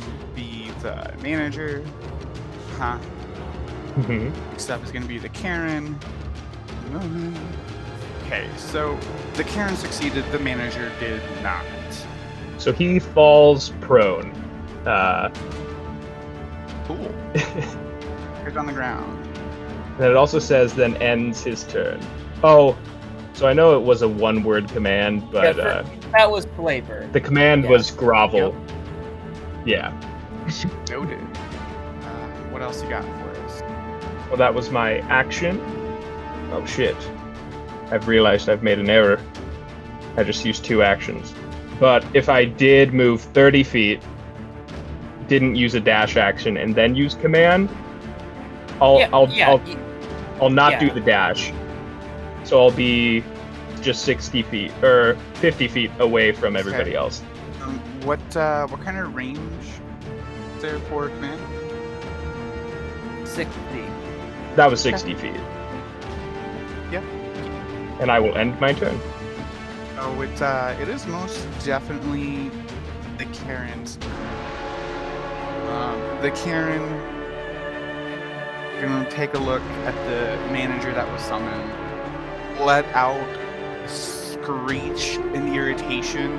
the 0.82 1.14
manager. 1.22 1.84
Huh. 2.78 2.98
hmm 2.98 4.30
Next 4.52 4.70
up 4.70 4.84
is 4.84 4.92
going 4.92 5.04
to 5.04 5.08
be 5.08 5.18
the 5.20 5.30
Karen. 5.30 5.98
Okay, 8.26 8.48
so 8.58 8.98
the 9.36 9.44
Karen 9.44 9.76
succeeded, 9.76 10.26
the 10.32 10.40
manager 10.40 10.92
did 11.00 11.22
not. 11.44 11.64
So 12.58 12.72
he 12.72 13.00
falls 13.00 13.70
prone. 13.82 14.32
Uh, 14.86 15.30
Cool. 16.88 17.14
He's 18.44 18.58
on 18.58 18.66
the 18.66 18.74
ground. 18.74 19.26
And 19.98 20.06
it 20.08 20.16
also 20.16 20.40
says 20.40 20.74
then 20.74 20.96
ends 20.98 21.44
his 21.44 21.64
turn. 21.64 22.02
Oh, 22.44 22.78
so 23.34 23.48
I 23.48 23.54
know 23.54 23.78
it 23.78 23.84
was 23.86 24.02
a 24.02 24.10
one 24.10 24.44
word 24.44 24.68
command, 24.70 25.32
but 25.32 25.56
Yeah, 25.56 25.64
uh, 25.64 25.86
That 26.12 26.30
was 26.32 26.46
flavor. 26.58 27.08
the 27.14 27.22
command 27.22 27.64
Yeah. 27.66 27.70
was 27.70 27.92
grovel. 27.92 28.56
Yeah. 29.66 29.94
Noted. 30.90 31.20
Uh, 31.22 32.28
what 32.52 32.62
else 32.62 32.84
you 32.84 32.90
got 32.90 33.04
for 33.04 33.30
us? 33.46 33.62
Well, 34.28 34.38
that 34.38 34.54
was 34.54 34.70
my 34.70 35.00
action. 35.10 35.60
Oh 36.52 36.66
shit. 36.66 36.96
I've 37.90 38.08
realized 38.08 38.50
I've 38.50 38.62
made 38.64 38.80
an 38.80 38.90
error. 38.90 39.20
I 40.18 40.24
just 40.24 40.44
used 40.46 40.66
two 40.66 40.84
actions. 40.84 41.34
But 41.80 42.06
if 42.14 42.28
I 42.30 42.46
did 42.46 42.94
move 42.94 43.22
30 43.22 43.64
feet, 43.64 44.02
didn't 45.28 45.56
use 45.56 45.74
a 45.76 45.80
dash 45.80 46.18
action, 46.18 46.58
and 46.58 46.76
then 46.76 46.96
use 46.96 47.16
command, 47.16 47.70
I'll 48.82 49.00
yeah, 49.00 49.10
I'll 49.14 49.30
yeah, 49.30 49.50
I'll, 49.50 49.58
y- 49.60 49.78
I'll 50.42 50.50
not 50.50 50.80
do 50.80 50.92
the 50.92 51.00
dash. 51.00 51.54
So 52.44 52.60
I'll 52.60 52.72
be 52.72 53.24
just 53.82 54.04
60 54.04 54.44
feet 54.44 54.72
or 54.84 55.16
50 55.36 55.68
feet 55.70 55.92
away 56.00 56.34
from 56.34 56.56
everybody 56.58 56.92
Okay. 56.92 56.98
else. 56.98 57.22
Um, 57.62 57.80
what 58.04 58.36
uh, 58.36 58.68
what 58.68 58.82
kind 58.82 58.98
of 58.98 59.16
range 59.16 59.40
is 60.64 60.70
there 60.70 60.80
for 60.90 61.10
command? 61.10 61.42
sixty. 63.28 63.84
That 64.56 64.70
was 64.70 64.80
60 64.82 65.16
feet. 65.16 65.34
Yep. 66.92 67.04
And 68.00 68.12
I 68.12 68.20
will 68.20 68.38
end 68.38 68.60
my 68.60 68.74
turn. 68.74 69.00
Oh, 69.98 70.22
it 70.22 70.42
uh, 70.42 70.76
it 70.80 70.88
is 70.90 71.08
most 71.08 71.48
definitely 71.66 72.52
the 73.18 73.26
Karen's. 73.26 73.98
Um, 75.70 76.00
the 76.22 76.32
Karen 76.44 76.82
gonna 78.82 79.10
take 79.10 79.34
a 79.34 79.40
look 79.40 79.62
at 79.62 79.96
the 80.06 80.52
manager 80.52 80.94
that 80.94 81.10
was 81.12 81.22
summoned, 81.22 81.72
let 82.60 82.86
out 82.94 83.26
screech 83.88 85.16
in 85.34 85.54
irritation, 85.56 86.32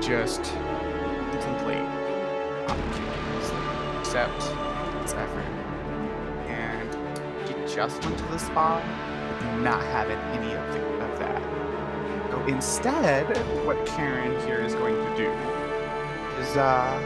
just 0.00 0.44
complete. 1.42 1.88
opportunities, 2.68 3.07
accept 4.08 4.42
its 5.02 5.12
effort, 5.14 5.44
and 6.48 7.48
he 7.48 7.54
just 7.74 8.02
went 8.04 8.18
to 8.18 8.24
the 8.26 8.38
spa, 8.38 8.80
Do 9.40 9.62
not 9.62 9.82
having 9.82 10.18
any 10.32 10.54
of, 10.54 10.72
the, 10.72 10.80
of 11.04 11.18
that. 11.18 12.30
So 12.30 12.44
instead, 12.46 13.26
what 13.66 13.84
Karen 13.86 14.40
here 14.46 14.60
is 14.60 14.74
going 14.74 14.94
to 14.96 15.16
do 15.16 15.30
is 16.40 16.56
uh 16.56 16.98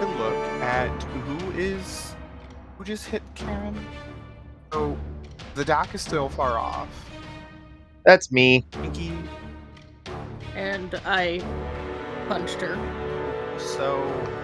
take 0.00 0.02
a 0.02 0.12
look 0.18 0.34
at 0.62 1.02
who 1.04 1.50
is 1.52 2.14
who 2.76 2.84
just 2.84 3.06
hit 3.06 3.22
Karen. 3.34 3.86
So 4.72 4.98
the 5.54 5.64
doc 5.64 5.94
is 5.94 6.02
still 6.02 6.28
far 6.28 6.58
off. 6.58 6.88
That's 8.04 8.32
me. 8.32 8.66
Pinky, 8.72 9.12
And 10.54 10.94
I 11.06 11.40
punched 12.28 12.60
her. 12.60 12.76
so 13.58 14.02
this 14.26 14.41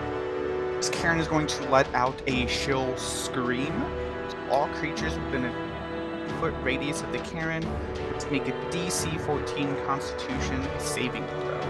Karen 0.86 1.18
is 1.18 1.26
going 1.26 1.46
to 1.46 1.68
let 1.70 1.92
out 1.94 2.20
a 2.26 2.46
shrill 2.46 2.96
scream. 2.96 3.72
All 4.50 4.68
creatures 4.68 5.14
within 5.18 5.44
a 5.46 6.28
foot 6.40 6.54
radius 6.62 7.02
of 7.02 7.10
the 7.12 7.18
Karen 7.18 7.62
to 8.18 8.30
make 8.30 8.46
a 8.46 8.52
DC 8.70 9.20
14 9.22 9.76
Constitution 9.84 10.64
saving 10.78 11.26
throw. 11.26 11.60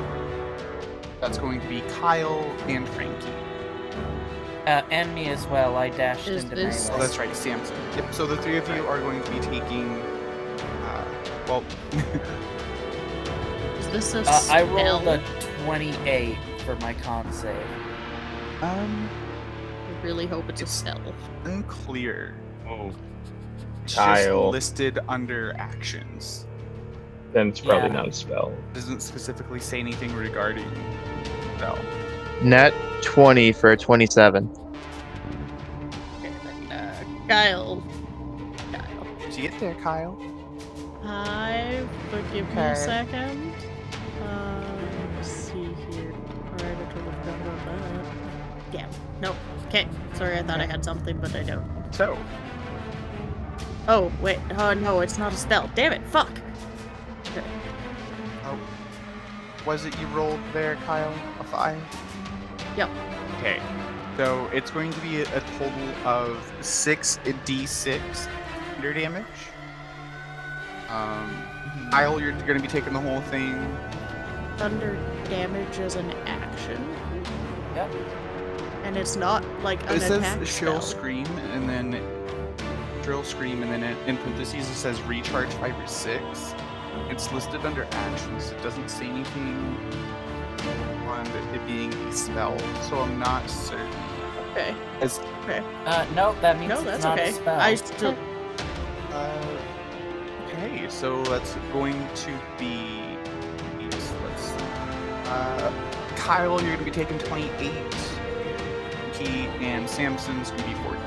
That's 1.20 1.38
going 1.38 1.60
to 1.60 1.68
be 1.68 1.80
Kyle 2.00 2.40
and 2.68 2.86
Frankie. 2.90 3.28
Uh, 4.66 4.82
and 4.90 5.14
me 5.14 5.28
as 5.28 5.46
well. 5.46 5.76
I 5.76 5.88
dashed 5.88 6.28
Is 6.28 6.44
into 6.44 6.56
this- 6.56 6.90
Oh, 6.92 6.98
that's 6.98 7.16
right, 7.18 7.34
Samson. 7.34 7.76
Yep. 7.96 8.12
So 8.12 8.26
the 8.26 8.36
three 8.36 8.58
of 8.58 8.68
you 8.68 8.86
are 8.86 9.00
going 9.00 9.22
to 9.22 9.30
be 9.30 9.40
taking. 9.40 9.90
Uh, 10.82 11.04
well, 11.48 11.64
Is 13.78 13.88
this 13.88 14.14
a 14.14 14.20
Uh, 14.30 14.42
I 14.50 14.62
rolled 14.64 15.08
a 15.08 15.22
twenty-eight 15.64 16.36
for 16.66 16.76
my 16.76 16.92
con 16.92 17.32
save. 17.32 17.56
Um, 18.62 19.08
I 19.88 20.02
really 20.04 20.26
hope 20.26 20.48
it's 20.48 20.62
a 20.62 20.66
spell. 20.66 21.00
unclear. 21.44 22.34
Oh. 22.68 22.92
It's 23.84 23.94
just 23.94 23.96
Kyle. 23.96 24.50
listed 24.50 24.98
under 25.08 25.54
actions. 25.58 26.46
Then 27.32 27.48
it's 27.48 27.60
probably 27.60 27.88
Yeah. 27.88 27.94
not 27.94 28.08
a 28.08 28.12
spell. 28.12 28.52
Doesn't 28.74 29.00
specifically 29.00 29.60
say 29.60 29.78
anything 29.80 30.14
regarding 30.14 30.66
spell. 31.56 31.78
Net 32.42 32.72
20 33.02 33.52
for 33.52 33.70
a 33.70 33.76
27. 33.76 34.48
And, 36.22 36.72
uh, 36.72 36.92
Kyle. 37.28 37.82
Kyle. 38.72 39.06
Did 39.20 39.36
you 39.36 39.48
get 39.48 39.58
there, 39.60 39.74
Kyle? 39.74 40.20
I 41.04 41.86
but 42.10 42.22
give 42.32 42.44
me 42.46 42.52
Okay. 42.52 42.72
a 42.72 42.76
second. 42.76 43.47
Okay. 49.68 49.86
Sorry, 50.14 50.38
I 50.38 50.42
thought 50.42 50.60
I 50.60 50.66
had 50.66 50.84
something, 50.84 51.18
but 51.18 51.34
I 51.36 51.42
don't. 51.42 51.64
So, 51.92 52.18
Oh 53.86 54.12
wait. 54.20 54.38
Oh 54.58 54.74
no, 54.74 55.00
it's 55.00 55.16
not 55.18 55.32
a 55.32 55.36
spell. 55.36 55.70
Damn 55.74 55.92
it. 55.92 56.02
Fuck. 56.08 56.30
Okay. 57.28 57.42
Oh. 58.44 58.58
Was 59.64 59.86
it 59.86 59.98
you 59.98 60.06
rolled 60.08 60.40
there, 60.52 60.76
Kyle? 60.86 61.14
A 61.40 61.44
five? 61.44 61.82
Yep. 62.76 62.90
Okay. 63.38 63.60
So 64.18 64.46
it's 64.52 64.70
going 64.70 64.92
to 64.92 65.00
be 65.00 65.22
a, 65.22 65.36
a 65.36 65.40
total 65.58 65.88
of 66.04 66.52
six 66.60 67.18
d6 67.24 68.00
thunder 68.78 68.92
damage. 68.92 69.24
Um, 70.88 71.44
Kyle, 71.90 72.20
you're 72.20 72.32
going 72.32 72.56
to 72.56 72.60
be 72.62 72.68
taking 72.68 72.92
the 72.92 73.00
whole 73.00 73.20
thing. 73.22 73.76
Thunder 74.56 74.94
damage 75.24 75.78
as 75.78 75.94
an 75.94 76.10
action, 76.26 76.82
Yep. 77.74 77.90
And 78.88 78.96
it's 78.96 79.16
not 79.16 79.44
like 79.62 79.82
an 79.90 79.96
It 79.96 80.00
says 80.00 80.10
attack 80.18 80.46
shrill 80.46 80.80
spell. 80.80 80.98
scream, 80.98 81.26
and 81.52 81.68
then 81.68 82.02
drill 83.02 83.22
scream, 83.22 83.62
and 83.62 83.70
then 83.70 83.82
it, 83.82 83.96
in 84.08 84.16
parentheses 84.16 84.68
it 84.68 84.74
says 84.74 85.00
recharge 85.02 85.50
five 85.54 85.78
or 85.78 85.86
six. 85.86 86.54
It's 87.10 87.30
listed 87.30 87.64
under 87.66 87.86
actions. 87.92 88.50
It 88.50 88.62
doesn't 88.62 88.88
say 88.88 89.06
anything 89.06 89.76
on 91.06 91.26
it 91.54 91.66
being 91.66 91.92
a 91.92 92.12
spell, 92.12 92.58
so 92.88 93.00
I'm 93.00 93.18
not 93.18 93.48
certain. 93.48 93.86
Okay. 94.52 94.74
As 95.02 95.18
Uh, 95.18 96.06
no, 96.14 96.34
that 96.40 96.58
means 96.58 96.70
No, 96.70 96.76
it's 96.76 96.84
that's 96.84 97.04
not 97.04 97.18
okay. 97.18 97.28
a 97.28 97.32
spell. 97.34 97.60
I 97.60 97.74
still. 97.74 98.16
Uh, 99.12 99.58
okay, 100.46 100.86
so 100.88 101.22
that's 101.24 101.54
going 101.74 101.94
to 102.16 102.32
be. 102.58 103.00
Yes, 103.78 104.12
let's. 104.24 104.50
Uh, 105.28 105.70
Kyle, 106.16 106.58
you're 106.62 106.74
going 106.76 106.78
to 106.78 106.84
be 106.84 106.90
taking 106.90 107.18
28. 107.18 107.72
20, 109.18 109.46
and 109.64 109.88
Samson's 109.88 110.50
gonna 110.50 110.62
be 110.66 110.74
14. 110.74 110.98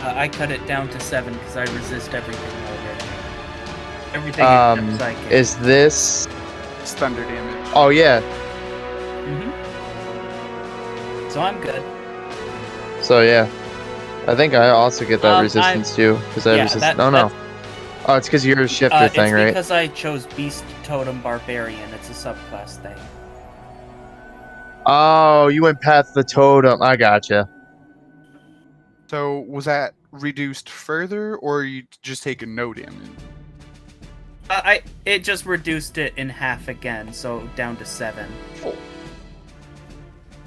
Uh, 0.00 0.12
I 0.16 0.28
cut 0.28 0.50
it 0.50 0.64
down 0.66 0.88
to 0.90 1.00
seven 1.00 1.32
because 1.34 1.56
I 1.56 1.64
resist 1.74 2.14
everything 2.14 2.50
already. 2.66 3.04
Everything 4.14 4.44
Um, 4.44 4.78
except 4.90 4.98
psychic. 5.16 5.30
is 5.32 5.56
this? 5.58 6.28
It's 6.80 6.94
thunder 6.94 7.22
damage. 7.24 7.70
Oh 7.74 7.88
yeah. 7.88 8.20
hmm 9.24 9.50
So 11.30 11.40
I'm 11.40 11.60
good. 11.60 11.82
So 13.02 13.20
yeah, 13.22 13.48
I 14.26 14.34
think 14.34 14.54
I 14.54 14.70
also 14.70 15.04
get 15.04 15.20
that 15.22 15.32
Um, 15.32 15.38
I- 15.38 15.42
resistance 15.42 15.94
too 15.96 16.14
because 16.28 16.46
I 16.46 16.54
yeah, 16.56 16.62
resist. 16.64 16.80
that- 16.80 16.96
no, 16.96 17.10
no. 17.10 17.30
Oh, 18.08 18.14
it's 18.14 18.28
because 18.28 18.46
you're 18.46 18.60
a 18.60 18.68
shifter 18.68 18.96
Uh, 18.96 19.08
thing, 19.08 19.24
it's 19.24 19.32
right? 19.32 19.46
because 19.46 19.70
I 19.72 19.88
chose 19.88 20.26
Beast 20.36 20.64
Totem 20.84 21.20
Barbarian. 21.22 21.92
It's 21.92 22.08
a 22.08 22.12
subclass 22.12 22.76
thing. 22.80 22.94
Oh, 24.86 25.48
you 25.48 25.62
went 25.62 25.80
past 25.80 26.14
the 26.14 26.22
totem. 26.22 26.80
I 26.80 26.96
gotcha. 26.96 27.48
So 29.08 29.40
was 29.40 29.64
that 29.64 29.94
reduced 30.12 30.68
further, 30.70 31.36
or 31.36 31.64
you 31.64 31.84
just 32.02 32.22
taking 32.22 32.54
no 32.54 32.72
damage? 32.72 32.94
Uh, 34.48 34.62
I 34.64 34.82
it 35.04 35.24
just 35.24 35.44
reduced 35.44 35.98
it 35.98 36.14
in 36.16 36.28
half 36.28 36.68
again, 36.68 37.12
so 37.12 37.48
down 37.56 37.76
to 37.78 37.84
seven. 37.84 38.30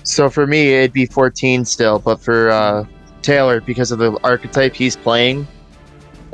So 0.03 0.29
for 0.29 0.47
me, 0.47 0.73
it'd 0.73 0.93
be 0.93 1.05
14 1.05 1.65
still, 1.65 1.99
but 1.99 2.21
for 2.21 2.49
uh, 2.49 2.85
Taylor, 3.21 3.61
because 3.61 3.91
of 3.91 3.99
the 3.99 4.17
archetype 4.23 4.73
he's 4.73 4.95
playing, 4.95 5.45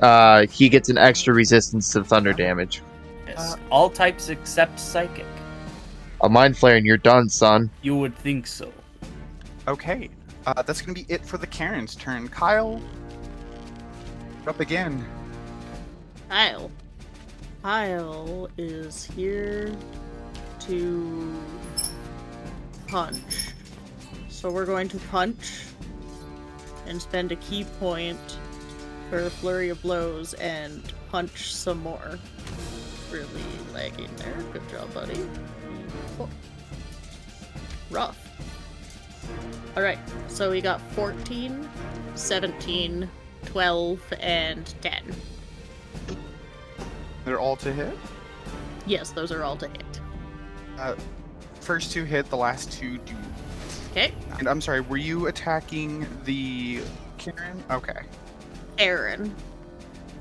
uh, 0.02 0.45
he 0.48 0.69
gets 0.69 0.90
an 0.90 0.98
extra 0.98 1.34
resistance 1.34 1.91
to 1.94 2.03
thunder 2.03 2.34
damage. 2.34 2.82
Yes. 3.27 3.38
Uh, 3.38 3.57
All 3.72 3.90
types 3.90 4.30
except 4.30 4.80
psychic. 4.80 5.26
A 6.26 6.30
mind 6.30 6.56
flayer 6.56 6.76
and 6.76 6.88
you're 6.88 6.98
done, 6.98 7.30
son. 7.30 7.70
You 7.84 7.96
would 7.98 8.18
think 8.18 8.48
so. 8.48 8.74
Okay, 9.68 10.10
uh, 10.48 10.64
that's 10.64 10.82
gonna 10.82 10.96
be 10.96 11.06
it 11.08 11.24
for 11.24 11.38
the 11.38 11.46
Karen's 11.46 11.94
turn. 11.94 12.28
Kyle, 12.30 12.82
up 14.48 14.60
again. 14.60 15.06
Kyle. 16.28 16.72
Kyle 17.62 18.50
is 18.58 19.06
here 19.06 19.72
to 20.62 21.44
punch. 22.88 23.54
So 24.28 24.50
we're 24.50 24.66
going 24.66 24.90
to 24.90 24.98
punch 25.12 25.66
and 26.88 27.00
spend 27.00 27.34
a 27.34 27.36
ki 27.36 27.66
point 27.80 28.40
for 29.12 29.20
a 29.20 29.30
flurry 29.30 29.70
of 29.70 29.80
blows 29.84 30.34
and 30.34 30.92
punch 31.12 31.54
some 31.54 31.84
more. 31.84 32.18
Really 33.12 33.30
lagging 33.76 34.10
there. 34.16 34.44
Good 34.52 34.68
job, 34.70 34.92
buddy. 34.92 35.20
Oh. 36.20 36.30
Rough. 37.90 38.20
Alright, 39.76 40.00
so 40.28 40.52
we 40.52 40.62
got 40.62 40.82
14, 40.92 41.68
17, 42.16 43.10
12, 43.46 44.14
and 44.20 44.74
10. 44.82 45.16
They're 47.26 47.40
all 47.40 47.56
to 47.58 47.74
hit. 47.74 47.98
Yes, 48.86 49.12
those 49.12 49.32
are 49.32 49.44
all 49.44 49.58
to 49.58 49.68
hit. 49.68 50.98
First 51.60 51.92
two 51.92 52.04
hit, 52.04 52.30
the 52.30 52.38
last 52.38 52.72
two 52.72 53.00
do. 53.00 53.16
Okay. 53.92 54.14
And 54.38 54.48
I'm 54.48 54.62
sorry, 54.62 54.82
were 54.82 54.98
you 54.98 55.28
attacking 55.28 56.06
the 56.26 56.82
Karen? 57.18 57.64
Okay. 57.72 58.02
Aaron. 58.78 59.34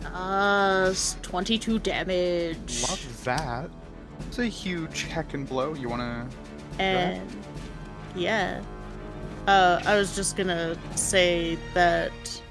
Uh, 0.06 0.94
22 1.22 1.78
damage. 1.80 2.82
Love 2.82 3.24
that. 3.24 3.70
It's 4.20 4.38
a 4.38 4.46
huge 4.46 5.04
heck 5.04 5.34
and 5.34 5.48
blow. 5.48 5.74
You 5.74 5.88
wanna? 5.88 6.28
And 6.78 7.22
yeah. 8.14 8.62
Uh, 9.46 9.80
I 9.84 9.96
was 9.96 10.16
just 10.16 10.36
gonna 10.36 10.76
say 10.96 11.58
that 11.74 12.42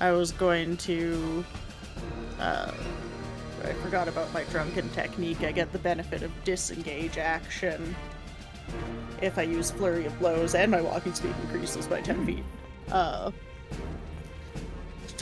I 0.00 0.10
was 0.12 0.32
going 0.32 0.76
to. 0.78 1.44
Uh, 2.38 2.72
I 3.64 3.72
forgot 3.74 4.08
about 4.08 4.32
my 4.32 4.44
drunken 4.44 4.88
technique. 4.90 5.42
I 5.42 5.52
get 5.52 5.72
the 5.72 5.78
benefit 5.78 6.22
of 6.22 6.30
disengage 6.44 7.18
action 7.18 7.96
if 9.22 9.38
I 9.38 9.42
use 9.42 9.70
flurry 9.70 10.06
of 10.06 10.18
blows, 10.18 10.54
and 10.54 10.70
my 10.70 10.80
walking 10.80 11.14
speed 11.14 11.34
increases 11.42 11.86
by 11.86 12.00
10 12.00 12.26
feet. 12.26 12.44
Uh, 12.90 13.30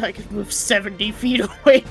I 0.03 0.13
could 0.13 0.31
move 0.33 0.53
70 0.53 1.13
feet 1.13 1.41
away. 1.65 1.85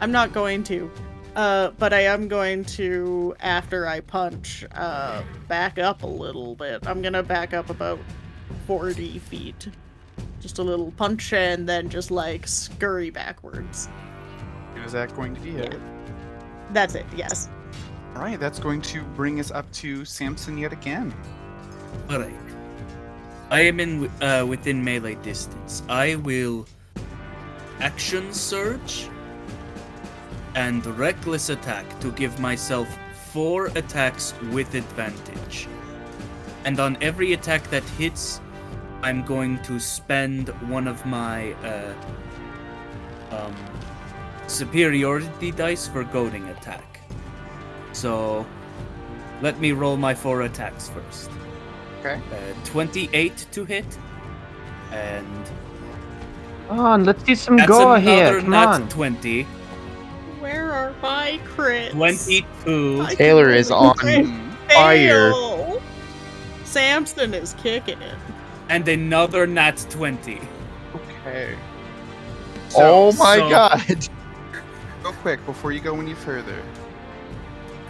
I'm 0.00 0.12
not 0.12 0.32
going 0.32 0.62
to. 0.64 0.90
Uh, 1.34 1.70
but 1.78 1.94
I 1.94 2.00
am 2.00 2.28
going 2.28 2.64
to, 2.64 3.34
after 3.40 3.86
I 3.86 4.00
punch, 4.00 4.66
uh, 4.74 5.22
back 5.48 5.78
up 5.78 6.02
a 6.02 6.06
little 6.06 6.54
bit. 6.54 6.86
I'm 6.86 7.00
gonna 7.00 7.22
back 7.22 7.54
up 7.54 7.70
about 7.70 7.98
40 8.66 9.18
feet. 9.18 9.68
Just 10.40 10.58
a 10.58 10.62
little 10.62 10.90
punch 10.92 11.32
and 11.32 11.68
then 11.68 11.88
just 11.88 12.10
like 12.10 12.46
scurry 12.46 13.10
backwards. 13.10 13.88
Is 14.84 14.92
that 14.92 15.14
going 15.14 15.34
to 15.34 15.40
be 15.40 15.50
it? 15.50 15.80
That's 16.72 16.94
it, 16.94 17.06
yes. 17.16 17.48
All 18.14 18.22
right, 18.22 18.38
that's 18.38 18.58
going 18.58 18.82
to 18.82 19.02
bring 19.14 19.40
us 19.40 19.50
up 19.50 19.70
to 19.72 20.04
Samson 20.04 20.58
yet 20.58 20.72
again. 20.72 21.14
Alright. 22.10 22.34
I 23.50 23.60
am 23.60 23.80
in 23.80 24.10
uh, 24.20 24.44
within 24.46 24.82
melee 24.84 25.14
distance. 25.16 25.82
I 25.88 26.16
will 26.16 26.66
action 27.80 28.32
surge 28.32 29.08
and 30.54 30.84
reckless 30.98 31.48
attack 31.48 31.86
to 32.00 32.12
give 32.12 32.38
myself 32.38 32.88
four 33.32 33.66
attacks 33.74 34.34
with 34.50 34.74
advantage. 34.74 35.68
And 36.64 36.78
on 36.78 36.96
every 37.00 37.32
attack 37.32 37.68
that 37.70 37.82
hits, 37.98 38.40
I'm 39.02 39.24
going 39.24 39.60
to 39.62 39.80
spend 39.80 40.48
one 40.70 40.86
of 40.86 41.04
my 41.06 41.52
uh, 41.54 41.94
um, 43.30 43.54
superiority 44.46 45.50
dice 45.50 45.88
for 45.88 46.04
goading 46.04 46.48
attack. 46.48 47.00
So 47.92 48.46
let 49.40 49.58
me 49.58 49.72
roll 49.72 49.96
my 49.96 50.14
four 50.14 50.42
attacks 50.42 50.88
first. 50.90 51.30
Okay. 52.00 52.20
Uh, 52.30 52.66
28 52.66 53.46
to 53.52 53.64
hit. 53.64 53.98
And 54.92 55.50
Come 56.68 56.80
on, 56.80 57.04
let's 57.04 57.24
see 57.24 57.34
some 57.34 57.56
that's 57.56 57.68
gore 57.68 57.96
another 57.96 58.00
here. 58.00 58.40
Come 58.40 58.50
nat 58.50 58.66
on. 58.66 58.88
20. 58.88 59.46
Where 61.00 61.90
are 61.90 61.90
my 61.90 61.90
22. 61.92 63.02
I 63.02 63.14
Taylor 63.14 63.50
is 63.50 63.70
on 63.70 63.94
fire. 64.68 65.32
Samson 66.64 67.34
is 67.34 67.54
kicking 67.54 68.00
it. 68.00 68.16
And 68.68 68.88
another 68.88 69.46
nat 69.46 69.84
20. 69.90 70.40
Okay. 70.94 71.54
oh 72.76 73.12
my 73.12 73.36
so- 73.36 73.48
god. 73.50 74.08
Real 75.02 75.12
quick, 75.14 75.44
before 75.46 75.72
you 75.72 75.80
go 75.80 75.98
any 76.00 76.14
further, 76.14 76.62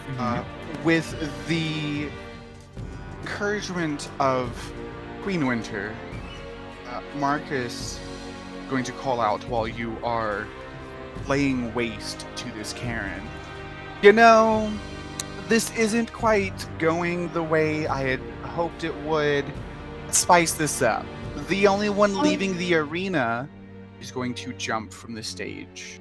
Mm-hmm. 0.08 0.20
uh, 0.20 0.44
with 0.84 1.14
the 1.46 2.08
encouragement 3.22 4.10
of 4.18 4.50
Queen 5.22 5.46
Winter, 5.46 5.94
uh, 6.90 7.00
Marcus 7.18 8.00
going 8.68 8.82
to 8.84 8.92
call 8.92 9.20
out 9.20 9.42
while 9.48 9.68
you 9.68 9.96
are 10.02 10.46
laying 11.28 11.72
waste 11.74 12.26
to 12.36 12.50
this 12.52 12.72
Karen. 12.72 13.22
You 14.02 14.12
know, 14.12 14.72
this 15.48 15.76
isn't 15.76 16.12
quite 16.12 16.66
going 16.78 17.32
the 17.32 17.42
way 17.42 17.86
I 17.86 18.02
had 18.02 18.20
hoped 18.42 18.84
it 18.84 18.94
would. 19.02 19.44
Spice 20.10 20.52
this 20.52 20.82
up. 20.82 21.06
The 21.48 21.66
only 21.66 21.88
one 21.88 22.18
leaving 22.20 22.56
the 22.58 22.74
arena 22.74 23.48
is 24.00 24.10
going 24.10 24.34
to 24.34 24.52
jump 24.54 24.92
from 24.92 25.14
the 25.14 25.22
stage 25.22 26.00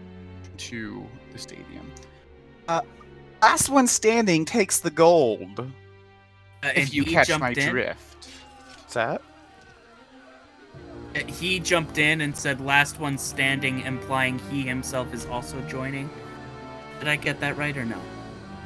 to 0.57 1.05
the 1.31 1.37
stadium. 1.37 1.89
Uh, 2.67 2.81
last 3.41 3.69
one 3.69 3.87
standing 3.87 4.45
takes 4.45 4.79
the 4.79 4.91
gold. 4.91 5.59
Uh, 5.59 6.69
If 6.75 6.93
you 6.93 7.03
catch 7.05 7.37
my 7.39 7.49
in. 7.51 7.69
drift. 7.69 8.27
What's 8.79 8.93
that? 8.95 9.21
He 11.27 11.59
jumped 11.59 11.97
in 11.97 12.21
and 12.21 12.35
said 12.35 12.61
last 12.61 12.99
one 12.99 13.17
standing, 13.17 13.81
implying 13.81 14.39
he 14.49 14.61
himself 14.63 15.13
is 15.13 15.25
also 15.25 15.59
joining. 15.61 16.09
Did 16.99 17.07
I 17.09 17.15
get 17.17 17.39
that 17.41 17.57
right 17.57 17.75
or 17.75 17.83
no? 17.85 17.99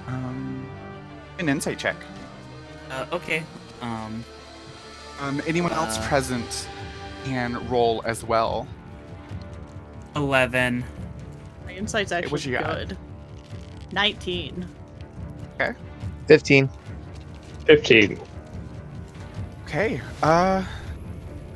Um, 0.07 0.69
an 1.39 1.49
insight 1.49 1.79
check. 1.79 1.95
Uh, 2.91 3.05
okay. 3.11 3.43
Um, 3.81 4.23
Um, 5.21 5.41
anyone 5.47 5.71
else 5.71 5.97
Uh, 5.97 6.07
present 6.09 6.67
can 7.23 7.65
roll 7.69 8.01
as 8.05 8.23
well. 8.25 8.67
11. 10.15 10.83
My 11.65 11.71
insight's 11.73 12.11
what 12.11 12.25
actually 12.25 12.51
you 12.51 12.57
good. 12.59 12.97
19. 13.93 14.67
Okay. 15.59 15.73
15. 16.27 16.69
15. 17.65 18.19
Okay. 19.65 20.01
Uh, 20.21 20.63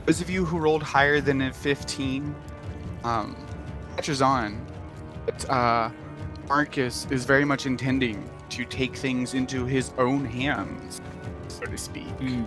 those 0.10 0.22
of 0.22 0.30
you 0.31 0.44
who 0.44 0.57
rolled 0.57 0.81
higher 0.81 1.22
than 1.22 1.40
a 1.40 1.53
15, 1.53 2.34
um, 3.03 3.36
catches 3.95 4.23
on. 4.23 4.60
But, 5.23 5.48
uh, 5.48 5.91
Marcus 6.48 7.06
is 7.11 7.26
very 7.26 7.45
much 7.45 7.68
intending 7.68 8.27
to 8.49 8.65
take 8.65 8.95
things 8.95 9.36
into 9.36 9.65
his 9.65 9.94
own 9.99 10.26
hands 10.26 10.99
so 11.48 11.64
to 11.64 11.77
speak. 11.77 12.07
Hmm. 12.07 12.44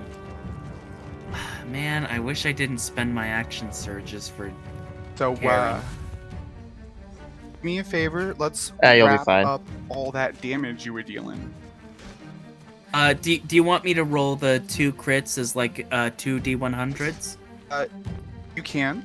Man, 1.70 2.04
I 2.06 2.18
wish 2.18 2.46
I 2.46 2.50
didn't 2.50 2.78
spend 2.78 3.14
my 3.14 3.28
action 3.28 3.72
surges 3.72 4.28
for. 4.28 4.52
So, 5.14 5.34
uh, 5.36 5.80
me 7.62 7.78
a 7.78 7.84
favor. 7.84 8.34
Let's 8.38 8.72
Yeah, 8.82 8.94
you'll 8.94 9.06
be 9.06 9.12
wrap 9.12 9.24
fine. 9.24 9.46
up 9.46 9.62
all 9.88 10.10
that 10.10 10.40
damage 10.40 10.84
you 10.84 10.92
were 10.92 11.04
dealing. 11.04 11.54
Uh, 12.92 13.12
do, 13.12 13.38
do 13.38 13.54
you 13.54 13.62
want 13.62 13.84
me 13.84 13.94
to 13.94 14.02
roll 14.02 14.34
the 14.34 14.58
two 14.66 14.92
crits 14.92 15.38
as 15.38 15.54
like 15.54 15.86
uh 15.92 16.10
two 16.16 16.40
d100s? 16.40 17.36
You 18.56 18.62
can. 18.62 19.02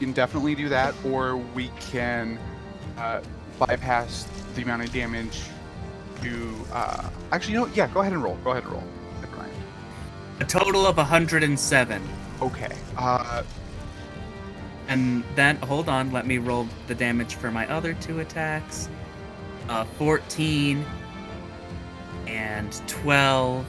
You 0.00 0.06
can 0.06 0.12
definitely 0.12 0.54
do 0.54 0.68
that, 0.70 0.94
or 1.04 1.36
we 1.36 1.68
can 1.78 2.38
uh, 2.98 3.20
bypass 3.58 4.26
the 4.54 4.62
amount 4.62 4.82
of 4.82 4.92
damage 4.92 5.42
to. 6.22 6.54
Uh, 6.72 7.08
actually, 7.32 7.54
you 7.54 7.60
know, 7.60 7.66
yeah. 7.74 7.86
Go 7.88 8.00
ahead 8.00 8.12
and 8.12 8.22
roll. 8.22 8.36
Go 8.44 8.50
ahead 8.52 8.64
and 8.64 8.72
roll. 8.72 8.82
Never 9.20 9.36
mind. 9.36 9.52
A 10.40 10.44
total 10.44 10.86
of 10.86 10.96
107. 10.96 12.02
Okay. 12.42 12.72
Uh, 12.96 13.42
And 14.88 15.24
then, 15.34 15.56
hold 15.56 15.88
on, 15.88 16.12
let 16.12 16.26
me 16.26 16.36
roll 16.38 16.68
the 16.88 16.94
damage 16.94 17.36
for 17.36 17.50
my 17.50 17.66
other 17.70 17.94
two 17.94 18.20
attacks. 18.20 18.88
Uh, 19.68 19.84
14 19.96 20.84
and 22.26 22.72
12. 22.86 23.64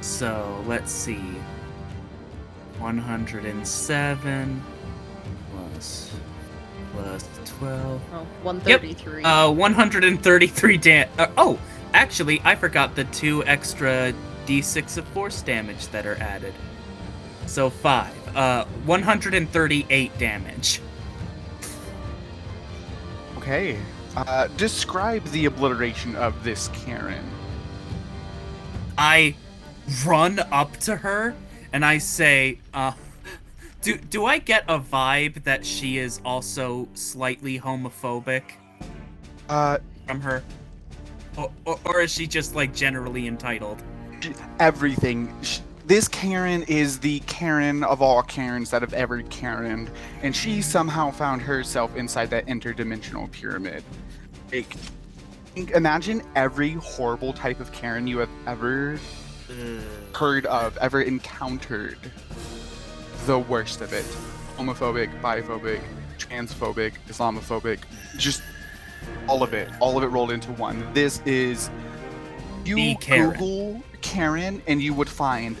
So, 0.00 0.64
let's 0.66 0.90
see. 0.90 1.22
107 2.82 4.62
plus 5.50 6.12
plus 6.92 7.28
12. 7.44 8.02
Oh, 8.12 8.26
133. 8.42 9.22
Uh, 9.22 9.50
133 9.50 10.76
dam. 10.78 11.08
Uh, 11.18 11.26
oh, 11.38 11.58
actually, 11.94 12.40
I 12.44 12.54
forgot 12.56 12.94
the 12.96 13.04
two 13.04 13.44
extra 13.44 14.12
d6 14.46 14.98
of 14.98 15.06
force 15.08 15.42
damage 15.42 15.86
that 15.88 16.06
are 16.06 16.16
added. 16.16 16.54
So 17.46 17.70
five. 17.70 18.14
Uh, 18.36 18.64
138 18.84 20.18
damage. 20.18 20.80
okay. 23.36 23.78
Uh, 24.16 24.46
describe 24.58 25.24
the 25.26 25.46
obliteration 25.46 26.14
of 26.16 26.44
this 26.44 26.68
Karen. 26.68 27.24
I 28.98 29.34
run 30.04 30.38
up 30.50 30.76
to 30.78 30.96
her 30.96 31.34
and 31.72 31.84
I 31.84 31.98
say, 31.98 32.58
uh, 32.74 32.92
do 33.80 33.96
do 33.96 34.24
I 34.26 34.38
get 34.38 34.64
a 34.68 34.78
vibe 34.78 35.44
that 35.44 35.64
she 35.66 35.98
is 35.98 36.20
also 36.24 36.88
slightly 36.94 37.58
homophobic 37.58 38.42
Uh, 39.48 39.78
from 40.06 40.20
her? 40.20 40.42
Or, 41.36 41.50
or, 41.64 41.80
or 41.84 42.00
is 42.02 42.12
she 42.12 42.26
just 42.26 42.54
like 42.54 42.74
generally 42.74 43.26
entitled? 43.26 43.82
everything. 44.60 45.34
This 45.84 46.06
Karen 46.06 46.62
is 46.64 47.00
the 47.00 47.18
Karen 47.20 47.82
of 47.82 48.00
all 48.00 48.22
Karens 48.22 48.70
that 48.70 48.82
have 48.82 48.94
ever 48.94 49.22
Karened, 49.22 49.90
and 50.22 50.34
she 50.34 50.62
somehow 50.62 51.10
found 51.10 51.42
herself 51.42 51.96
inside 51.96 52.30
that 52.30 52.46
interdimensional 52.46 53.30
pyramid. 53.32 53.82
Like, 54.52 54.76
imagine 55.56 56.22
every 56.36 56.74
horrible 56.74 57.32
type 57.32 57.58
of 57.58 57.72
Karen 57.72 58.06
you 58.06 58.18
have 58.18 58.30
ever 58.46 58.96
Ugh. 59.52 60.16
heard 60.16 60.46
of, 60.46 60.76
ever 60.78 61.02
encountered. 61.02 61.98
The 63.26 63.38
worst 63.38 63.80
of 63.80 63.92
it. 63.92 64.04
Homophobic, 64.56 65.20
biphobic, 65.20 65.82
transphobic, 66.18 66.94
Islamophobic, 67.08 67.80
just 68.16 68.42
all 69.28 69.42
of 69.42 69.54
it. 69.54 69.68
All 69.80 69.96
of 69.96 70.04
it 70.04 70.08
rolled 70.08 70.30
into 70.30 70.52
one. 70.52 70.92
This 70.92 71.20
is 71.24 71.70
you 72.64 72.96
Karen. 73.00 73.30
Google 73.30 73.82
Karen 74.00 74.62
and 74.66 74.82
you 74.82 74.94
would 74.94 75.08
find 75.08 75.56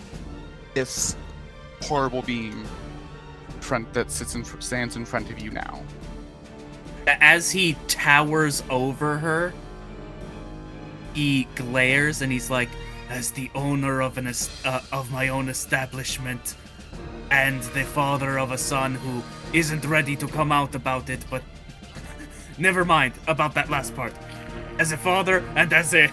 this 0.74 1.16
horrible 1.82 2.22
being 2.22 2.64
front 3.60 3.92
that 3.92 4.10
sits 4.10 4.34
in 4.34 4.44
stands 4.60 4.96
in 4.96 5.04
front 5.04 5.30
of 5.30 5.38
you 5.38 5.50
now. 5.50 5.82
As 7.06 7.50
he 7.50 7.76
towers 7.88 8.62
over 8.70 9.18
her, 9.18 9.52
he 11.14 11.48
glares 11.54 12.22
and 12.22 12.30
he's 12.32 12.50
like, 12.50 12.68
"As 13.12 13.30
the 13.30 13.50
owner 13.54 14.00
of 14.00 14.16
an 14.16 14.26
uh, 14.64 14.80
of 14.90 15.10
my 15.10 15.28
own 15.28 15.50
establishment, 15.50 16.56
and 17.30 17.62
the 17.74 17.84
father 17.84 18.38
of 18.38 18.52
a 18.52 18.56
son 18.56 18.94
who 18.94 19.22
isn't 19.52 19.84
ready 19.84 20.16
to 20.16 20.26
come 20.26 20.50
out 20.50 20.74
about 20.74 21.10
it, 21.10 21.22
but 21.28 21.42
never 22.58 22.86
mind 22.86 23.12
about 23.28 23.52
that 23.54 23.68
last 23.68 23.94
part. 23.94 24.14
As 24.78 24.92
a 24.92 24.96
father 24.96 25.44
and 25.54 25.74
as 25.74 25.92
a 25.94 26.10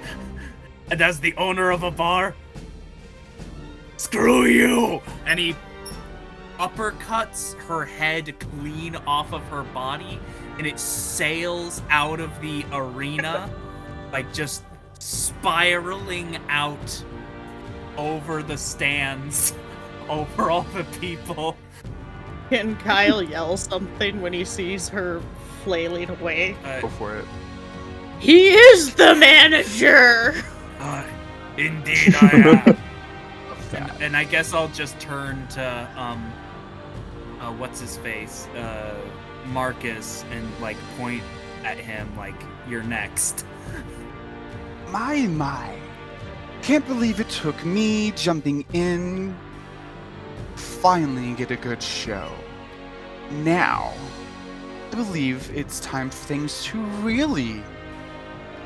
and 0.90 1.02
as 1.02 1.20
the 1.20 1.34
owner 1.36 1.70
of 1.70 1.82
a 1.82 1.90
bar, 1.90 2.34
screw 3.98 4.46
you!" 4.46 5.02
And 5.26 5.38
he 5.38 5.54
uppercuts 6.58 7.54
her 7.68 7.84
head 7.84 8.40
clean 8.40 8.96
off 9.06 9.34
of 9.34 9.42
her 9.48 9.64
body 9.64 10.18
and 10.56 10.66
it 10.66 10.80
sails 10.80 11.82
out 11.90 12.20
of 12.20 12.40
the 12.40 12.64
arena 12.72 13.50
like 14.12 14.32
just 14.32 14.62
spiraling 15.06 16.36
out 16.48 17.04
over 17.96 18.42
the 18.42 18.58
stands 18.58 19.54
over 20.08 20.50
all 20.50 20.62
the 20.74 20.82
people 21.00 21.56
Can 22.50 22.74
Kyle 22.76 23.22
yell 23.22 23.56
something 23.56 24.20
when 24.20 24.32
he 24.32 24.44
sees 24.44 24.88
her 24.88 25.22
flailing 25.62 26.10
away? 26.10 26.56
uh, 26.64 26.80
Go 26.80 26.88
for 26.88 27.16
it. 27.16 27.24
He 28.18 28.48
is 28.50 28.94
the 28.94 29.14
manager! 29.14 30.34
uh, 30.80 31.04
indeed 31.56 32.14
i 32.20 32.30
am 32.34 32.76
and, 33.74 34.02
and 34.02 34.16
i 34.16 34.24
guess 34.24 34.52
i'll 34.52 34.68
just 34.68 34.98
turn 35.00 35.46
to 35.48 35.88
um 35.96 36.30
uh, 37.40 37.50
what's 37.52 37.80
his 37.80 37.96
face 37.96 38.46
uh 38.48 38.94
marcus 39.46 40.22
and 40.32 40.46
like 40.60 40.76
point 40.98 41.22
at 41.64 41.78
him 41.78 42.14
like 42.16 42.34
you're 42.68 42.82
next 42.82 43.46
My, 44.98 45.26
my. 45.26 45.78
Can't 46.62 46.86
believe 46.86 47.20
it 47.20 47.28
took 47.28 47.62
me 47.66 48.12
jumping 48.12 48.64
in. 48.72 49.36
Finally 50.54 51.34
get 51.34 51.50
a 51.50 51.56
good 51.56 51.82
show. 51.82 52.32
Now, 53.30 53.92
I 54.90 54.94
believe 54.94 55.54
it's 55.54 55.80
time 55.80 56.08
for 56.08 56.16
things 56.16 56.64
to 56.64 56.78
really 57.02 57.62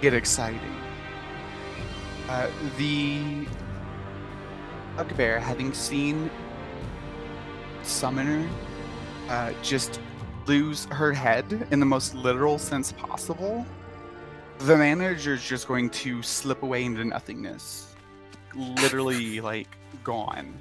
get 0.00 0.15
exciting. 0.15 0.76
Uh, 2.28 2.49
the 2.78 3.49
bugbear, 4.97 5.41
having 5.41 5.73
seen 5.73 6.31
Summoner 7.83 8.49
uh, 9.28 9.52
just 9.65 9.99
lose 10.47 10.84
her 10.92 11.12
head 11.12 11.67
in 11.73 11.81
the 11.81 11.86
most 11.86 12.15
literal 12.15 12.57
sense 12.57 12.92
possible, 12.92 13.67
the 14.60 14.76
manager 14.76 15.34
is 15.34 15.42
just 15.42 15.66
going 15.66 15.90
to 15.90 16.22
slip 16.22 16.62
away 16.62 16.84
into 16.84 17.05
nothingness. 17.05 17.94
Literally, 18.55 19.40
like, 19.40 19.68
gone. 20.05 20.58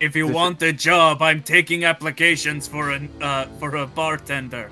If 0.00 0.14
you 0.14 0.28
want 0.28 0.62
a 0.62 0.72
job, 0.72 1.22
I'm 1.22 1.42
taking 1.42 1.84
applications 1.84 2.68
for 2.68 2.92
an 2.92 3.10
uh 3.20 3.46
for 3.58 3.74
a 3.76 3.86
bartender. 3.86 4.70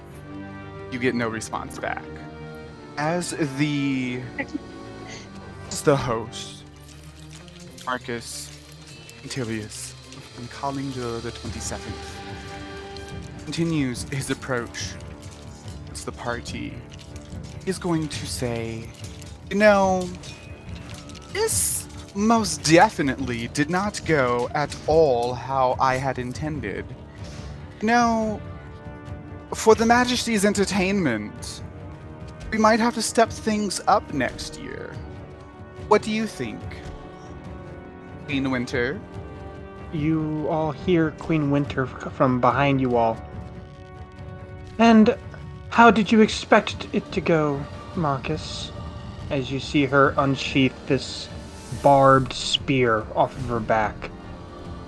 You 0.93 1.01
get 1.01 1.17
no 1.17 1.29
response 1.29 1.79
back. 1.79 2.05
As 2.97 3.33
the 3.59 4.21
as 5.69 5.83
the 5.83 5.97
host, 5.97 6.63
Marcus 7.85 8.57
Antilius, 9.25 9.95
from 10.35 10.47
Calendar 10.49 11.19
the 11.19 11.33
27th, 11.33 11.81
continues 13.45 14.05
his 14.05 14.31
approach 14.31 14.93
to 15.93 16.07
the 16.07 16.13
party, 16.13 16.75
is 17.67 17.79
going 17.79 18.09
to 18.09 18.27
say, 18.27 18.89
You 19.51 19.57
know, 19.57 20.09
this 21.33 21.87
most 22.15 22.65
definitely 22.65 23.49
did 23.49 23.69
not 23.69 24.01
go 24.07 24.49
at 24.55 24.75
all 24.87 25.35
how 25.35 25.77
I 25.79 25.97
had 25.97 26.19
intended. 26.19 26.87
Know, 27.83 28.41
for 29.55 29.75
the 29.75 29.85
Majesty's 29.85 30.45
entertainment, 30.45 31.63
we 32.51 32.59
might 32.59 32.81
have 32.81 32.95
to 32.95 33.03
step 33.03 33.31
things 33.31 33.81
up 33.87 34.15
next 34.15 34.59
year. 34.59 34.95
What 35.89 36.03
do 36.03 36.11
you 36.11 36.27
think? 36.27 36.61
Queen 38.27 38.51
Winter? 38.51 39.01
You 39.93 40.47
all 40.49 40.73
hear 40.73 41.13
Queen 41.13 41.51
Winter 41.51 41.87
from 41.87 42.41
behind 42.41 42.81
you 42.81 42.97
all. 42.97 43.17
And 44.79 45.17
how 45.71 45.91
did 45.91 46.11
you 46.13 46.21
expect 46.21 46.89
it 46.93 47.11
to 47.13 47.21
go, 47.21 47.65
Marcus? 47.95 48.71
As 49.31 49.51
you 49.51 49.61
see 49.61 49.87
her 49.87 50.15
unsheath 50.17 50.75
this 50.87 51.29
barbed 51.83 52.33
spear 52.33 53.05
off 53.15 53.37
of 53.37 53.45
her 53.47 53.61
back, 53.61 54.11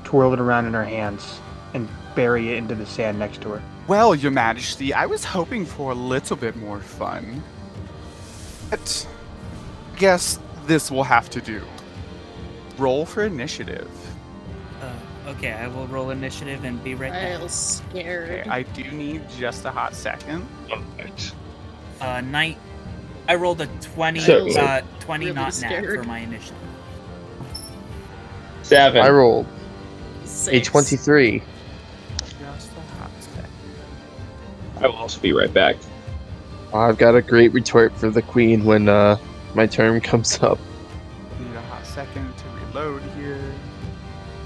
twirl 0.05 0.33
it 0.33 0.41
around 0.41 0.67
in 0.67 0.75
her 0.75 0.85
hands, 0.85 1.41
and 1.75 1.89
bury 2.15 2.51
it 2.53 2.57
into 2.57 2.75
the 2.75 2.87
sand 2.87 3.19
next 3.19 3.43
to 3.43 3.51
her. 3.51 3.63
Well, 3.87 4.15
Your 4.15 4.31
Majesty, 4.31 4.93
I 4.95 5.07
was 5.07 5.25
hoping 5.25 5.65
for 5.67 5.93
a 5.93 5.95
little 5.95 6.37
bit 6.37 6.57
more 6.57 6.81
fun. 6.81 7.43
But 8.71 9.09
guess 9.97 10.39
this 10.67 10.91
will 10.91 11.05
have 11.05 11.31
to 11.31 11.41
do. 11.41 11.63
roll 12.79 13.05
for 13.05 13.25
initiative. 13.25 13.91
Okay, 15.29 15.53
I 15.53 15.69
will 15.69 15.87
roll 15.89 16.11
initiative 16.11 16.65
and 16.65 16.83
be 16.83 16.95
right 16.95 17.13
back. 17.13 17.23
I 17.23 17.33
back. 17.35 17.43
was 17.43 17.53
scared. 17.53 18.31
Okay, 18.41 18.51
I 18.51 18.63
do 18.63 18.91
need 18.91 19.29
just 19.31 19.65
a 19.67 19.71
hot 19.71 19.95
second. 19.95 20.49
Alright. 20.71 21.33
Uh, 22.01 22.21
night. 22.23 22.57
I 23.29 23.35
rolled 23.35 23.61
a 23.61 23.67
20, 23.67 24.21
Certainly. 24.21 24.57
uh, 24.57 24.81
20 25.01 25.27
Really 25.27 25.35
not 25.35 25.45
nat 25.47 25.51
scared. 25.51 26.01
for 26.01 26.05
my 26.07 26.21
initiative. 26.21 26.57
Seven. 28.63 29.03
I 29.03 29.11
rolled 29.11 29.47
a 30.51 30.61
23. 30.61 31.43
Just 32.19 32.71
a 32.73 32.81
hot 32.99 33.11
second. 33.21 33.47
I 34.81 34.87
will 34.87 34.97
also 34.97 35.21
be 35.21 35.33
right 35.35 35.53
back. 35.53 35.77
I've 36.73 36.97
got 36.97 37.15
a 37.15 37.23
great 37.23 37.53
retort 37.53 37.95
for 37.99 38.09
the 38.11 38.23
queen 38.23 38.65
when 38.65 38.89
uh, 38.89 39.19
my 39.55 39.67
turn 39.67 40.01
comes 40.01 40.43
up. 40.43 40.59
Need 41.39 41.55
a 41.55 41.61
hot 41.63 41.85
second 41.87 42.15
to 42.15 42.19
reload 42.19 42.25
here. 42.25 42.28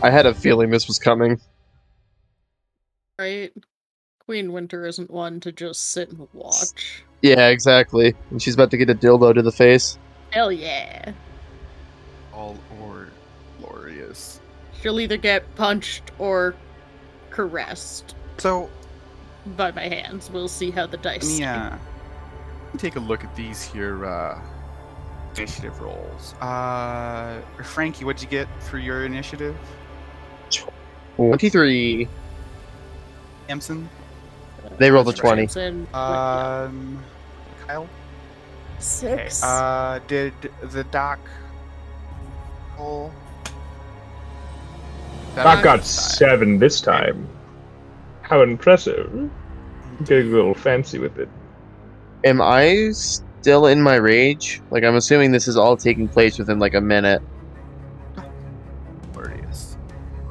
I 0.03 0.11
had 0.11 0.27
a 0.27 0.35
feeling 0.35 0.71
this 0.71 0.89
was 0.89 0.99
coming. 0.99 1.41
Right? 3.19 3.53
Queen 4.19 4.53
Winter 4.53 4.87
isn't 4.87 5.11
one 5.11 5.41
to 5.41 5.53
just 5.53 5.93
sit 5.93 6.11
and 6.11 6.27
watch. 6.33 7.05
Yeah, 7.23 7.49
exactly. 7.49 8.15
And 8.31 8.43
she's 8.43 8.55
about 8.55 8.71
to 8.73 8.77
get 8.77 8.91
a 8.91 8.95
dildo 8.95 9.35
to 9.35 9.43
the 9.43 9.53
face. 9.53 9.99
Hell 10.31 10.51
yeah. 10.51 11.13
All 12.33 12.57
or 12.81 13.09
glorious. 13.61 14.41
She'll 14.81 14.99
either 14.99 15.17
get 15.17 15.55
punched 15.55 16.11
or 16.19 16.55
caressed 17.31 18.17
So 18.39 18.71
by 19.57 19.71
my 19.71 19.89
hands. 19.89 20.31
We'll 20.31 20.49
see 20.49 20.71
how 20.71 20.87
the 20.87 20.97
dice. 20.97 21.39
Yeah. 21.39 21.71
me 21.71 21.77
uh, 22.75 22.79
take 22.79 22.97
a 22.97 23.01
look 23.01 23.23
at 23.23 23.35
these 23.37 23.63
here 23.63 24.05
uh, 24.05 24.41
initiative 25.37 25.81
rolls. 25.81 26.35
Uh, 26.41 27.41
Frankie, 27.63 28.05
what'd 28.05 28.23
you 28.23 28.29
get 28.29 28.49
for 28.63 28.79
your 28.79 29.05
initiative? 29.05 29.57
23. 31.17 32.09
Samson? 33.49 33.89
They 34.79 34.91
rolled 34.91 35.09
a 35.09 35.13
20. 35.13 35.47
Samson, 35.47 35.87
Um, 35.95 37.03
Kyle? 37.67 37.83
Okay. 37.83 37.91
Six. 38.79 39.43
Uh, 39.43 40.01
did 40.09 40.33
the 40.63 40.85
doc 40.85 41.19
roll? 42.79 43.13
Doc 45.37 45.63
got 45.63 45.85
seven 45.85 46.59
this 46.59 46.81
time. 46.81 47.27
How 48.23 48.43
impressive. 48.43 49.31
Getting 50.05 50.33
a 50.33 50.35
little 50.37 50.55
fancy 50.55 50.99
with 50.99 51.19
it. 51.19 51.29
Am 52.25 52.41
I 52.41 52.91
still 52.93 53.67
in 53.67 53.81
my 53.83 53.97
rage? 53.97 54.61
Like, 54.71 54.85
I'm 54.85 54.97
assuming 54.97 55.33
this 55.33 55.49
is 55.49 55.57
all 55.57 55.77
taking 55.77 56.09
place 56.09 56.39
within 56.39 56.59
like 56.59 56.75
a 56.75 56.81
minute. 56.81 57.23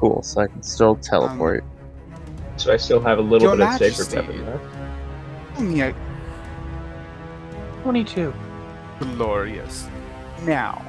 Glorious. 0.02 0.12
Cool, 0.14 0.22
so 0.22 0.40
I 0.40 0.46
can 0.48 0.62
still 0.62 0.96
teleport. 0.96 1.64
So 2.56 2.72
I 2.72 2.76
still 2.76 3.00
have 3.00 3.18
a 3.18 3.22
little 3.22 3.48
Your 3.48 3.56
bit 3.56 3.66
of 3.66 3.72
sacred 3.74 4.14
Majesty. 4.14 4.16
weapon 4.16 4.46
left. 4.46 4.64
Only 5.58 5.80
a 5.80 5.94
22. 7.82 8.34
glorious. 9.16 9.88
Now, 10.42 10.84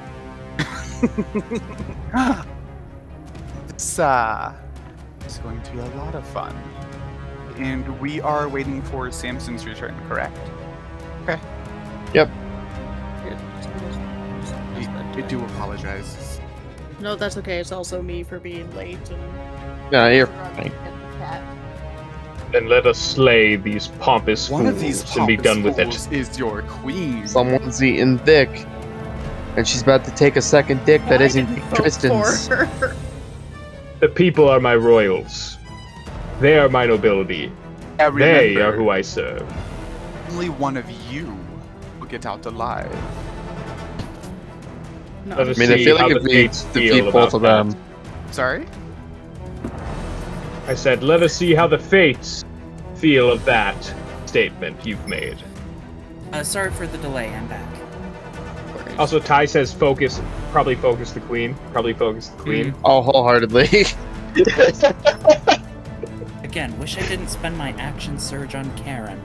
this 3.68 3.98
uh, 3.98 4.52
is 5.26 5.38
going 5.38 5.62
to 5.62 5.72
be 5.72 5.78
a 5.78 5.86
lot 5.96 6.14
of 6.14 6.26
fun, 6.28 6.54
and 7.56 8.00
we 8.00 8.20
are 8.20 8.48
waiting 8.48 8.82
for 8.82 9.10
Samson's 9.10 9.66
return. 9.66 9.94
Correct? 10.08 10.36
Okay. 11.22 11.40
Yep. 12.14 12.28
I, 14.76 15.12
I 15.16 15.20
do 15.22 15.42
apologize. 15.44 16.16
No, 17.04 17.14
that's 17.16 17.36
okay. 17.36 17.58
It's 17.58 17.70
also 17.70 18.00
me 18.00 18.22
for 18.22 18.40
being 18.40 18.74
late 18.74 19.10
and. 19.10 19.92
No, 19.92 20.08
you're 20.08 20.26
fine. 20.26 20.72
Then 22.50 22.66
let 22.66 22.86
us 22.86 22.98
slay 22.98 23.56
these 23.56 23.88
pompous 24.00 24.48
One 24.48 24.62
fools 24.62 24.74
of 24.74 24.80
these 24.80 25.16
and 25.18 25.26
be 25.26 25.36
done 25.36 25.62
with 25.62 25.78
it. 25.78 25.88
fools 25.88 26.10
is 26.10 26.38
your 26.38 26.62
queen. 26.62 27.28
someone's 27.28 27.82
eating 27.82 28.16
dick. 28.24 28.48
And 29.58 29.68
she's 29.68 29.82
about 29.82 30.06
to 30.06 30.12
take 30.12 30.36
a 30.36 30.40
second 30.40 30.82
dick 30.86 31.02
that 31.10 31.20
I 31.20 31.24
isn't 31.26 31.54
didn't 31.54 31.74
Tristan's. 31.74 32.48
The 32.48 34.08
people 34.08 34.48
are 34.48 34.58
my 34.58 34.74
royals. 34.74 35.58
They 36.40 36.56
are 36.56 36.70
my 36.70 36.86
nobility. 36.86 37.52
Yeah, 37.98 38.08
They 38.08 38.56
are 38.56 38.72
who 38.72 38.88
I 38.88 39.02
serve. 39.02 39.46
Only 40.30 40.48
one 40.48 40.78
of 40.78 40.90
you 41.12 41.36
will 42.00 42.06
get 42.06 42.24
out 42.24 42.46
alive. 42.46 42.90
No, 45.24 45.36
Let 45.36 45.48
us 45.48 45.58
I 45.58 45.60
mean, 45.60 45.72
I 45.72 45.76
see 45.76 45.84
feel 45.84 45.96
how 45.96 46.08
like 46.08 46.14
the 46.14 46.20
if 46.20 46.24
we 46.24 46.32
fates 46.32 46.62
feel 46.64 46.96
defeat 46.96 47.12
both 47.12 47.34
about 47.34 47.34
of 47.34 47.42
that. 47.42 47.76
them, 47.76 48.32
Sorry. 48.32 48.66
I 50.66 50.74
said, 50.74 51.02
let 51.02 51.22
us 51.22 51.34
see 51.34 51.54
how 51.54 51.66
the 51.66 51.78
fates 51.78 52.44
feel 52.96 53.30
of 53.30 53.44
that 53.44 53.76
statement 54.26 54.84
you've 54.86 55.06
made. 55.08 55.36
Uh, 56.32 56.42
sorry 56.42 56.70
for 56.70 56.86
the 56.86 56.98
delay. 56.98 57.28
I'm 57.28 57.46
back. 57.48 57.68
Also, 58.98 59.18
Ty 59.20 59.44
says 59.46 59.72
focus, 59.72 60.20
probably 60.52 60.74
focus 60.74 61.12
the 61.12 61.20
queen. 61.20 61.54
Probably 61.72 61.94
focus 61.94 62.28
the 62.28 62.42
queen. 62.42 62.74
oh, 62.84 63.02
wholeheartedly. 63.02 63.84
Again, 66.44 66.78
wish 66.78 66.96
I 66.98 67.06
didn't 67.06 67.28
spend 67.28 67.56
my 67.58 67.70
action 67.72 68.18
surge 68.18 68.54
on 68.54 68.74
Karen. 68.78 69.20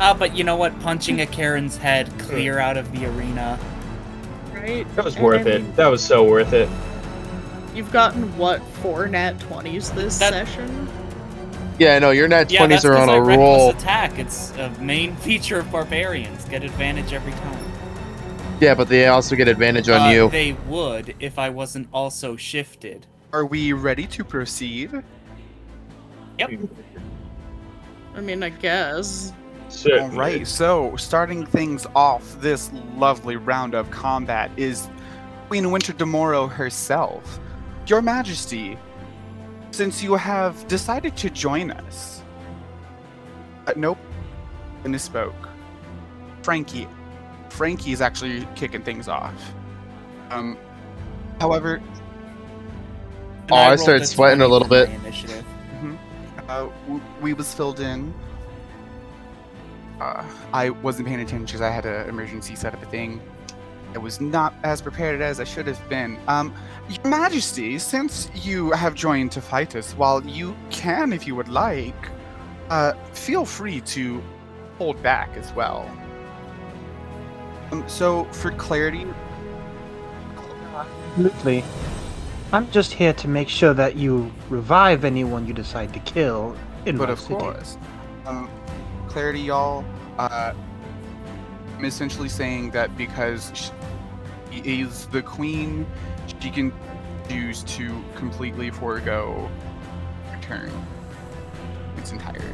Ah, 0.00 0.14
but 0.18 0.36
you 0.36 0.44
know 0.44 0.56
what? 0.56 0.78
Punching 0.80 1.20
a 1.20 1.26
Karen's 1.26 1.76
head 1.76 2.10
clear 2.18 2.58
out 2.58 2.76
of 2.76 2.90
the 2.92 3.06
arena. 3.06 3.58
Right? 4.62 4.96
That 4.96 5.04
was 5.04 5.16
And 5.16 5.24
worth 5.24 5.46
I 5.46 5.50
it. 5.50 5.76
That 5.76 5.86
was 5.88 6.04
so 6.04 6.24
worth 6.24 6.52
it. 6.52 6.68
You've 7.74 7.92
gotten 7.92 8.36
what 8.36 8.62
four 8.82 9.06
nat 9.08 9.38
twenties 9.40 9.90
this 9.92 10.18
That- 10.18 10.32
session? 10.32 10.88
yeah, 11.78 11.98
no, 11.98 12.10
your 12.10 12.28
nat 12.28 12.48
20s 12.48 12.68
that's 12.68 12.84
are 12.84 12.96
on 12.96 13.06
because 13.06 13.14
I 13.14 13.16
a 13.16 13.20
reckless 13.22 13.38
roll. 13.38 13.70
attack. 13.70 14.18
It's 14.18 14.52
a 14.58 14.70
main 14.80 15.16
feature 15.16 15.58
of 15.58 15.70
barbarians. 15.72 16.44
Get 16.44 16.62
advantage 16.64 17.12
every 17.12 17.32
time. 17.32 17.58
Yeah, 18.60 18.74
but 18.74 18.88
they 18.88 19.06
also 19.08 19.34
get 19.34 19.48
advantage 19.48 19.88
on 19.88 20.02
Uh, 20.02 20.10
you. 20.10 20.28
They 20.30 20.52
would 20.68 21.14
if 21.18 21.38
I 21.38 21.48
wasn't 21.48 21.88
also 21.92 22.36
shifted. 22.36 23.06
Are 23.32 23.44
we 23.46 23.72
ready 23.72 24.06
to 24.08 24.22
proceed? 24.22 24.90
Yep. 26.38 26.50
I 28.14 28.20
mean, 28.20 28.42
I 28.42 28.50
guess. 28.50 29.32
Certainly. 29.72 30.10
All 30.14 30.18
right, 30.20 30.46
so 30.46 30.94
starting 30.96 31.44
things 31.46 31.86
off 31.96 32.22
this 32.40 32.70
lovely 32.96 33.36
round 33.36 33.74
of 33.74 33.90
combat 33.90 34.50
is 34.56 34.88
Queen 35.48 35.70
Winter 35.70 35.92
Demoro 35.92 36.50
herself. 36.50 37.40
Your 37.86 38.02
Majesty, 38.02 38.78
since 39.70 40.02
you 40.02 40.14
have 40.14 40.66
decided 40.68 41.16
to 41.16 41.30
join 41.30 41.70
us. 41.72 42.22
Uh, 43.66 43.72
nope, 43.76 43.98
I 44.84 44.88
misspoke. 44.88 45.34
Frankie. 46.42 46.88
Frankie 47.48 47.92
is 47.92 48.00
actually 48.00 48.46
kicking 48.56 48.82
things 48.82 49.08
off. 49.08 49.54
Um, 50.30 50.56
however, 51.40 51.74
And 51.76 53.50
Oh, 53.50 53.56
I 53.56 53.68
rolled 53.70 53.80
started 53.80 54.06
sweating 54.06 54.40
a 54.42 54.48
little 54.48 54.68
for 54.68 54.74
my 54.74 54.84
bit. 54.86 54.94
Initiative. 55.00 55.44
uh, 56.48 56.68
w- 56.86 57.02
we 57.20 57.34
was 57.34 57.52
filled 57.52 57.80
in. 57.80 58.14
Uh, 60.02 60.24
I 60.52 60.70
wasn't 60.70 61.06
paying 61.06 61.20
attention 61.20 61.44
because 61.46 61.60
I 61.60 61.70
had 61.70 61.86
an 61.86 62.08
emergency 62.08 62.56
set 62.56 62.74
up 62.74 62.82
a 62.82 62.86
thing. 62.86 63.20
I 63.94 63.98
was 63.98 64.20
not 64.20 64.52
as 64.64 64.82
prepared 64.82 65.20
as 65.20 65.38
I 65.38 65.44
should 65.44 65.66
have 65.68 65.88
been. 65.88 66.18
Um, 66.26 66.52
Your 66.88 67.06
Majesty, 67.06 67.78
since 67.78 68.28
you 68.34 68.72
have 68.72 68.94
joined 68.94 69.30
to 69.32 69.40
fight 69.40 69.76
us, 69.76 69.92
while 69.92 70.24
you 70.24 70.56
can, 70.70 71.12
if 71.12 71.26
you 71.26 71.36
would 71.36 71.48
like, 71.48 72.08
uh, 72.70 72.94
feel 73.12 73.44
free 73.44 73.80
to 73.82 74.20
hold 74.78 75.00
back 75.02 75.36
as 75.36 75.52
well. 75.52 75.88
Um, 77.70 77.84
so, 77.88 78.24
for 78.32 78.50
clarity, 78.52 79.06
Absolutely. 81.14 81.62
I'm 82.52 82.68
just 82.70 82.92
here 82.92 83.12
to 83.12 83.28
make 83.28 83.48
sure 83.48 83.74
that 83.74 83.96
you 83.96 84.32
revive 84.48 85.04
anyone 85.04 85.46
you 85.46 85.52
decide 85.54 85.92
to 85.94 86.00
kill 86.00 86.56
in 86.86 86.96
but 86.96 87.08
my 87.08 87.12
of 87.12 87.20
city. 87.20 87.34
course, 87.34 87.76
um, 88.26 88.50
clarity, 89.12 89.40
y'all. 89.40 89.84
Uh, 90.18 90.54
I'm 91.76 91.84
essentially 91.84 92.28
saying 92.30 92.70
that 92.70 92.96
because 92.96 93.52
she 94.50 94.58
is 94.60 95.06
the 95.06 95.22
queen, 95.22 95.86
she 96.40 96.50
can 96.50 96.72
choose 97.28 97.62
to 97.64 98.02
completely 98.14 98.70
forego 98.70 99.50
her 100.30 100.40
turn 100.40 100.70
its 101.98 102.10
entirety. 102.12 102.46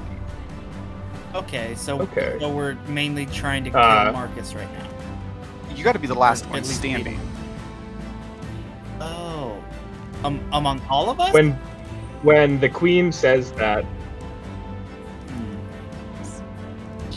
Okay, 1.35 1.75
so 1.77 2.01
Okay. 2.03 2.37
so 2.41 2.49
we're 2.49 2.75
mainly 2.89 3.27
trying 3.27 3.63
to 3.65 3.71
kill 3.71 3.79
Uh, 3.81 4.11
Marcus 4.13 4.55
right 4.55 4.69
now. 4.73 5.75
You 5.77 5.85
got 5.85 5.93
to 5.93 5.99
be 6.01 6.07
the 6.09 6.15
last 6.15 6.45
At 6.45 6.51
one 6.51 6.59
least 6.63 6.83
be- 6.83 6.89
standing. 6.91 7.21
Oh, 9.01 9.63
um, 10.25 10.41
among 10.53 10.81
all 10.91 11.09
of 11.09 11.21
us. 11.21 11.33
When, 11.33 11.53
when 12.23 12.59
the 12.59 12.69
queen 12.69 13.13
says 13.13 13.53
that, 13.53 13.85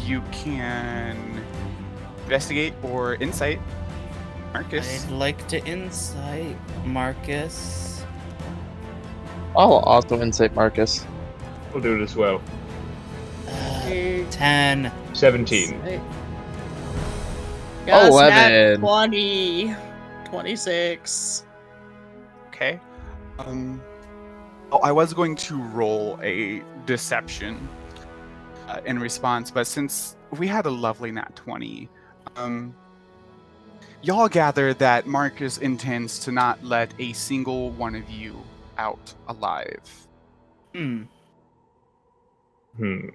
You 0.06 0.22
can 0.32 1.44
investigate 2.24 2.74
or 2.84 3.16
insight. 3.16 3.60
Marcus. 4.54 5.06
I'd 5.06 5.12
like 5.12 5.48
to 5.48 5.66
insight 5.66 6.58
Marcus. 6.86 8.04
I'll 9.56 9.74
also 9.74 10.22
insight 10.22 10.54
Marcus. 10.56 11.06
We'll 11.74 11.84
do 11.84 11.96
it 11.96 12.02
as 12.02 12.16
well. 12.16 12.42
Uh, 13.48 14.26
10. 14.30 14.92
17. 15.14 15.82
eight. 15.86 16.02
Yes, 17.86 18.12
11. 18.12 18.80
20. 18.80 19.76
26. 20.26 21.46
Okay. 22.48 22.80
Um. 23.40 23.82
Oh, 24.72 24.80
I 24.80 24.92
was 24.92 25.14
going 25.14 25.36
to 25.36 25.62
roll 25.62 26.18
a 26.24 26.64
deception 26.86 27.68
uh, 28.72 28.82
in 28.85 29.00
response, 29.00 29.51
but 29.51 29.67
since 29.67 30.16
we 30.38 30.48
had 30.48 30.66
a 30.66 30.69
lovely 30.69 31.11
nat 31.11 31.35
20, 31.35 31.90
um, 32.35 32.74
y'all 34.01 34.30
gather 34.30 34.74
that 34.75 35.08
Marcus 35.08 35.58
intends 35.58 36.19
to 36.19 36.32
not 36.32 36.64
let 36.64 36.93
a 37.00 37.14
single 37.14 37.72
one 37.72 37.95
of 37.95 38.09
you 38.09 38.41
out 38.77 39.14
alive. 39.27 40.08
Hmm. 40.74 41.03
Hmm. 42.77 43.09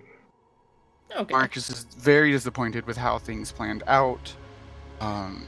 Okay. 1.17 1.33
Marcus 1.33 1.71
is 1.71 1.85
very 1.85 2.33
disappointed 2.33 2.87
with 2.87 2.97
how 2.97 3.19
things 3.19 3.53
planned 3.53 3.83
out. 3.87 4.35
Um, 5.01 5.47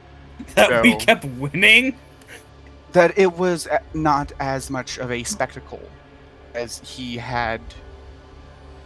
That 0.54 0.82
we 0.82 0.96
kept 0.96 1.24
winning? 1.24 1.98
that 2.92 3.16
it 3.18 3.34
was 3.34 3.68
not 3.94 4.32
as 4.40 4.70
much 4.70 4.98
of 4.98 5.12
a 5.12 5.22
spectacle 5.22 5.82
as 6.54 6.78
he 6.78 7.16
had 7.18 7.60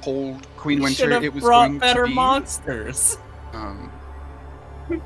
told 0.04 0.46
Queen 0.56 0.82
We 0.82 0.92
should 0.94 1.08
Winter 1.08 1.14
have 1.14 1.24
it 1.24 1.34
was 1.34 1.42
brought 1.44 1.66
going 1.68 1.78
better 1.78 2.02
to 2.02 2.08
be. 2.08 2.14
monsters. 2.14 3.18
Um, 3.52 3.90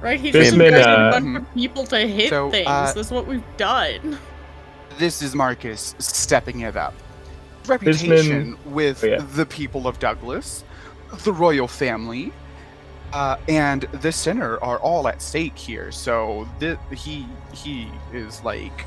Right? 0.00 0.20
He 0.20 0.30
just 0.30 0.56
man, 0.56 0.68
encouraged 0.74 0.86
uh, 0.88 1.08
a 1.08 1.10
bunch 1.20 1.36
of 1.38 1.54
people 1.54 1.84
to 1.86 1.98
hit 1.98 2.28
So, 2.30 2.50
things. 2.50 2.68
uh, 2.68 2.92
That's 2.94 3.10
what 3.10 3.26
we've 3.26 3.42
done. 3.56 4.16
this 4.96 5.22
is 5.22 5.34
Marcus 5.34 5.94
stepping 5.98 6.60
it 6.60 6.76
up. 6.76 6.94
Reputation 7.66 8.50
man- 8.50 8.58
with 8.66 9.02
Oh, 9.02 9.08
yeah. 9.08 9.18
the 9.34 9.44
people 9.44 9.88
of 9.88 9.98
Douglas, 9.98 10.62
the 11.24 11.32
royal 11.32 11.66
family, 11.66 12.32
uh, 13.12 13.36
and 13.48 13.82
the 14.00 14.12
sinner 14.12 14.58
are 14.62 14.78
all 14.78 15.08
at 15.08 15.20
stake 15.20 15.58
here. 15.58 15.90
So 15.90 16.46
thi- 16.60 16.76
he 16.94 17.26
he 17.52 17.88
is 18.12 18.42
like 18.44 18.84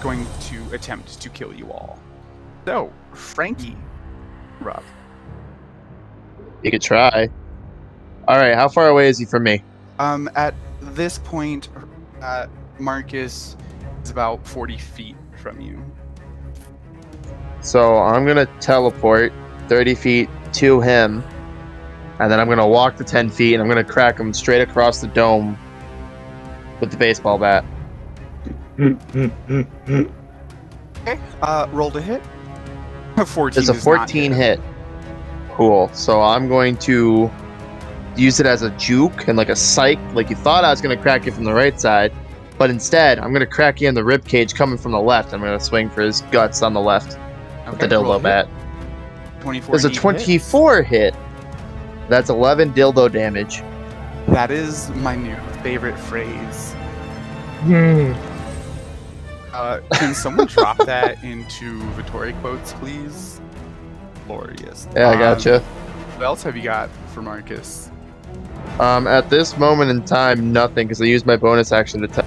going 0.00 0.26
to 0.48 0.74
attempt 0.74 1.20
to 1.20 1.28
kill 1.28 1.54
you 1.54 1.70
all. 1.70 1.98
So 2.64 2.92
Frankie, 3.14 3.76
Rob. 4.60 4.82
You 6.62 6.70
could 6.70 6.82
try. 6.82 7.28
All 8.26 8.36
right, 8.36 8.54
how 8.54 8.68
far 8.68 8.88
away 8.88 9.08
is 9.08 9.18
he 9.18 9.24
from 9.24 9.44
me? 9.44 9.62
Um, 9.98 10.28
at 10.34 10.54
this 10.80 11.18
point, 11.18 11.68
uh, 12.20 12.46
Marcus 12.78 13.56
is 14.02 14.10
about 14.10 14.46
40 14.46 14.76
feet 14.76 15.16
from 15.40 15.60
you. 15.60 15.82
So 17.60 17.98
I'm 17.98 18.26
gonna 18.26 18.46
teleport 18.60 19.32
30 19.68 19.94
feet 19.94 20.30
to 20.54 20.80
him, 20.80 21.24
and 22.18 22.30
then 22.30 22.40
I'm 22.40 22.48
gonna 22.48 22.68
walk 22.68 22.96
the 22.96 23.04
10 23.04 23.30
feet, 23.30 23.54
and 23.54 23.62
I'm 23.62 23.68
gonna 23.68 23.84
crack 23.84 24.18
him 24.18 24.32
straight 24.32 24.60
across 24.60 25.00
the 25.00 25.08
dome 25.08 25.58
with 26.80 26.90
the 26.90 26.96
baseball 26.96 27.38
bat. 27.38 27.64
Okay. 31.02 31.20
Uh, 31.40 31.66
roll 31.72 31.90
to 31.92 32.02
hit. 32.02 32.20
14 33.26 33.60
It's 33.60 33.68
a 33.68 33.74
14 33.74 34.32
hit. 34.32 34.60
Cool. 35.52 35.88
So 35.92 36.20
I'm 36.22 36.48
going 36.48 36.76
to 36.78 37.30
use 38.16 38.40
it 38.40 38.46
as 38.46 38.62
a 38.62 38.70
juke 38.70 39.28
and 39.28 39.36
like 39.36 39.48
a 39.48 39.56
psych. 39.56 39.98
Like 40.14 40.30
you 40.30 40.36
thought 40.36 40.64
I 40.64 40.70
was 40.70 40.80
gonna 40.80 40.96
crack 40.96 41.26
you 41.26 41.32
from 41.32 41.44
the 41.44 41.52
right 41.52 41.80
side, 41.80 42.12
but 42.58 42.70
instead 42.70 43.18
I'm 43.18 43.32
gonna 43.32 43.46
crack 43.46 43.80
you 43.80 43.88
in 43.88 43.94
the 43.94 44.04
rib 44.04 44.24
cage 44.24 44.54
coming 44.54 44.78
from 44.78 44.92
the 44.92 45.00
left. 45.00 45.32
I'm 45.32 45.40
gonna 45.40 45.60
swing 45.60 45.88
for 45.90 46.02
his 46.02 46.20
guts 46.32 46.62
on 46.62 46.74
the 46.74 46.80
left 46.80 47.18
with 47.68 47.78
the 47.78 47.86
Okay, 47.86 47.94
dildo 47.94 48.14
hit. 48.14 48.22
bat. 48.22 48.48
24 49.40 49.72
There's 49.72 49.84
a 49.84 49.88
indeed 49.88 50.00
24 50.00 50.82
hit. 50.82 51.14
That's 52.08 52.30
11 52.30 52.72
dildo 52.72 53.10
damage. 53.12 53.62
That 54.28 54.50
is 54.50 54.90
my 54.96 55.14
new 55.16 55.36
favorite 55.62 55.98
phrase. 55.98 56.72
Hmm. 57.62 58.12
Uh, 59.52 59.80
can 59.94 60.14
someone 60.14 60.46
drop 60.46 60.76
that 60.78 61.22
into 61.24 61.80
Vitore 61.92 62.32
quotes, 62.40 62.72
please? 62.74 63.40
Glorious. 64.26 64.86
Yeah, 64.94 65.08
I 65.08 65.12
Um, 65.14 65.18
gotcha. 65.18 65.60
What 65.60 66.24
else 66.24 66.42
have 66.42 66.56
you 66.56 66.62
got 66.62 66.90
for 67.14 67.22
Marcus? 67.22 67.90
Um, 68.78 69.06
at 69.06 69.30
this 69.30 69.56
moment 69.56 69.90
in 69.90 70.04
time, 70.04 70.52
nothing 70.52 70.86
because 70.86 71.00
I 71.00 71.06
used 71.06 71.26
my 71.26 71.36
bonus 71.36 71.72
action 71.72 72.00
to. 72.02 72.08
T- 72.08 72.22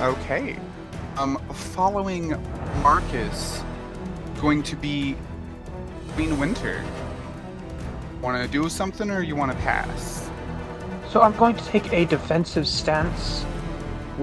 Okay. 0.00 0.56
Um, 1.18 1.36
following 1.52 2.36
Marcus, 2.82 3.62
going 4.40 4.62
to 4.64 4.74
be 4.76 5.16
Queen 6.14 6.38
Winter. 6.38 6.82
Want 8.20 8.40
to 8.42 8.48
do 8.48 8.68
something 8.68 9.10
or 9.10 9.22
you 9.22 9.36
want 9.36 9.52
to 9.52 9.58
pass? 9.58 10.28
So 11.10 11.20
I'm 11.22 11.36
going 11.36 11.54
to 11.56 11.64
take 11.66 11.92
a 11.92 12.04
defensive 12.04 12.66
stance 12.66 13.44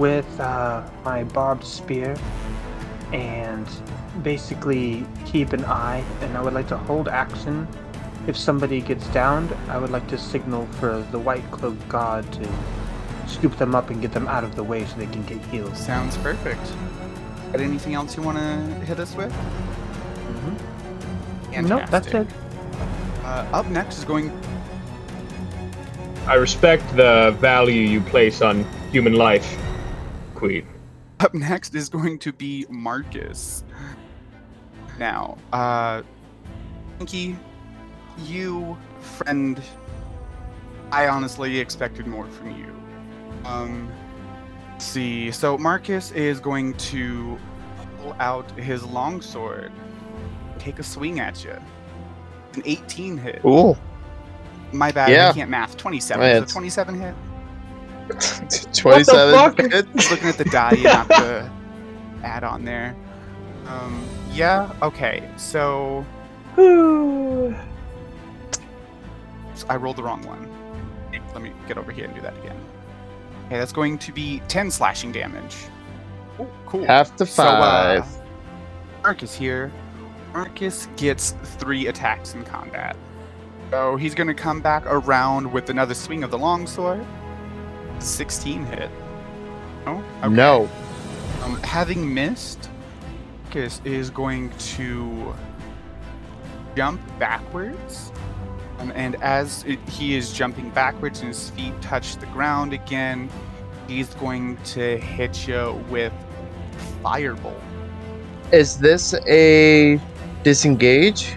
with 0.00 0.40
uh, 0.40 0.82
my 1.04 1.22
barbed 1.24 1.64
spear 1.64 2.16
and 3.12 3.68
basically 4.22 5.06
keep 5.26 5.52
an 5.52 5.64
eye. 5.66 6.02
And 6.22 6.36
I 6.36 6.42
would 6.42 6.54
like 6.54 6.68
to 6.68 6.76
hold 6.78 7.06
action. 7.06 7.68
If 8.26 8.36
somebody 8.36 8.80
gets 8.80 9.06
downed, 9.08 9.52
I 9.68 9.78
would 9.78 9.90
like 9.90 10.08
to 10.08 10.18
signal 10.18 10.66
for 10.80 11.06
the 11.10 11.18
white 11.18 11.48
cloaked 11.50 11.86
god 11.88 12.30
to 12.32 12.48
scoop 13.26 13.56
them 13.58 13.74
up 13.74 13.90
and 13.90 14.00
get 14.00 14.12
them 14.12 14.26
out 14.26 14.42
of 14.42 14.56
the 14.56 14.64
way 14.64 14.86
so 14.86 14.96
they 14.96 15.06
can 15.06 15.24
get 15.26 15.38
healed. 15.46 15.76
Sounds 15.76 16.16
perfect. 16.16 16.62
Got 17.52 17.60
anything 17.60 17.94
else 17.94 18.16
you 18.16 18.22
want 18.22 18.38
to 18.38 18.86
hit 18.86 18.98
us 18.98 19.14
with? 19.14 19.32
Nope, 21.68 21.90
that's 21.90 22.08
it. 22.08 22.26
Uh, 23.22 23.46
up 23.52 23.66
next 23.66 23.98
is 23.98 24.04
going. 24.04 24.30
I 26.26 26.34
respect 26.34 26.84
the 26.96 27.36
value 27.38 27.82
you 27.82 28.00
place 28.00 28.40
on 28.40 28.64
human 28.92 29.14
life, 29.14 29.58
Queen. 30.40 30.66
Up 31.20 31.34
next 31.34 31.74
is 31.74 31.90
going 31.90 32.18
to 32.20 32.32
be 32.32 32.64
Marcus. 32.70 33.62
Now, 34.98 35.36
uh, 35.52 36.00
Pinky, 36.96 37.36
you, 38.24 38.76
friend, 39.00 39.60
I 40.90 41.08
honestly 41.08 41.58
expected 41.58 42.06
more 42.06 42.26
from 42.26 42.52
you. 42.58 42.74
Um, 43.44 43.92
let's 44.72 44.86
see. 44.86 45.30
So 45.30 45.58
Marcus 45.58 46.10
is 46.12 46.40
going 46.40 46.72
to 46.74 47.38
pull 47.98 48.16
out 48.18 48.50
his 48.52 48.82
longsword, 48.82 49.72
take 50.58 50.78
a 50.78 50.82
swing 50.82 51.20
at 51.20 51.44
you. 51.44 51.54
An 52.54 52.62
18 52.64 53.18
hit. 53.18 53.44
Ooh, 53.44 53.76
My 54.72 54.90
bad. 54.90 55.10
Yeah. 55.10 55.28
I 55.28 55.32
can't 55.34 55.50
math. 55.50 55.76
27. 55.76 56.18
Right, 56.18 56.36
Is 56.36 56.42
a 56.44 56.46
27 56.46 56.98
hit? 56.98 57.14
27 58.72 59.34
fuck? 59.34 59.58
hit. 59.58 59.86
Just 59.96 60.10
looking 60.10 60.28
at 60.28 60.38
the 60.38 60.44
die 60.44 60.72
you 60.72 60.88
have 60.88 61.08
to 61.08 61.50
add 62.22 62.44
on 62.44 62.64
there. 62.64 62.96
Um, 63.66 64.04
yeah, 64.32 64.72
okay, 64.82 65.30
so 65.36 66.04
so 66.56 67.54
I 69.68 69.76
rolled 69.76 69.96
the 69.96 70.02
wrong 70.02 70.22
one. 70.22 70.48
Let 71.32 71.42
me 71.42 71.52
get 71.68 71.78
over 71.78 71.92
here 71.92 72.06
and 72.06 72.14
do 72.14 72.20
that 72.22 72.36
again. 72.38 72.56
Okay, 73.46 73.58
that's 73.58 73.72
going 73.72 73.98
to 73.98 74.12
be 74.12 74.40
10 74.48 74.70
slashing 74.70 75.12
damage. 75.12 75.56
Oh, 76.38 76.48
cool. 76.66 76.84
Half 76.86 77.16
to 77.16 77.26
So, 77.26 77.42
uh, 77.42 78.02
five. 78.02 78.06
Marcus 79.02 79.34
here. 79.34 79.72
Marcus 80.32 80.88
gets 80.96 81.32
three 81.42 81.88
attacks 81.88 82.34
in 82.34 82.44
combat. 82.44 82.96
So 83.70 83.96
he's 83.96 84.14
going 84.14 84.28
to 84.28 84.34
come 84.34 84.60
back 84.60 84.84
around 84.86 85.50
with 85.50 85.70
another 85.70 85.94
swing 85.94 86.24
of 86.24 86.30
the 86.30 86.38
longsword. 86.38 87.04
16 88.02 88.64
hit. 88.66 88.90
Oh, 89.86 90.04
okay. 90.22 90.28
No. 90.28 90.68
Um, 91.42 91.60
having 91.62 92.12
missed, 92.12 92.70
Marcus 93.50 93.80
is 93.84 94.10
going 94.10 94.48
to 94.58 95.34
jump 96.76 97.00
backwards. 97.18 98.12
Um, 98.78 98.92
and 98.94 99.20
as 99.24 99.64
it, 99.64 99.80
he 99.88 100.14
is 100.14 100.32
jumping 100.32 100.70
backwards 100.70 101.18
and 101.18 101.28
his 101.28 101.50
feet 101.50 101.74
touch 101.82 102.14
the 102.18 102.26
ground 102.26 102.72
again, 102.72 103.28
he's 103.88 104.14
going 104.14 104.56
to 104.58 104.98
hit 104.98 105.48
you 105.48 105.84
with 105.90 106.12
Firebolt. 107.02 107.60
Is 108.52 108.78
this 108.78 109.14
a 109.26 110.00
disengage? 110.44 111.36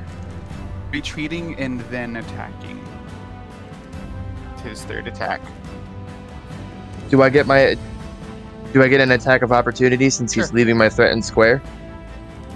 Retreating 0.92 1.56
and 1.58 1.82
then 1.90 2.18
attacking. 2.18 2.80
His 4.64 4.84
third 4.86 5.08
attack. 5.08 5.42
Do 7.14 7.22
I 7.22 7.30
get 7.30 7.46
my 7.46 7.78
Do 8.74 8.82
I 8.82 8.88
get 8.88 9.00
an 9.00 9.12
attack 9.12 9.44
of 9.44 9.52
opportunity 9.52 10.10
since 10.10 10.34
he's 10.34 10.52
leaving 10.52 10.76
my 10.76 10.90
threatened 10.90 11.24
square? 11.24 11.62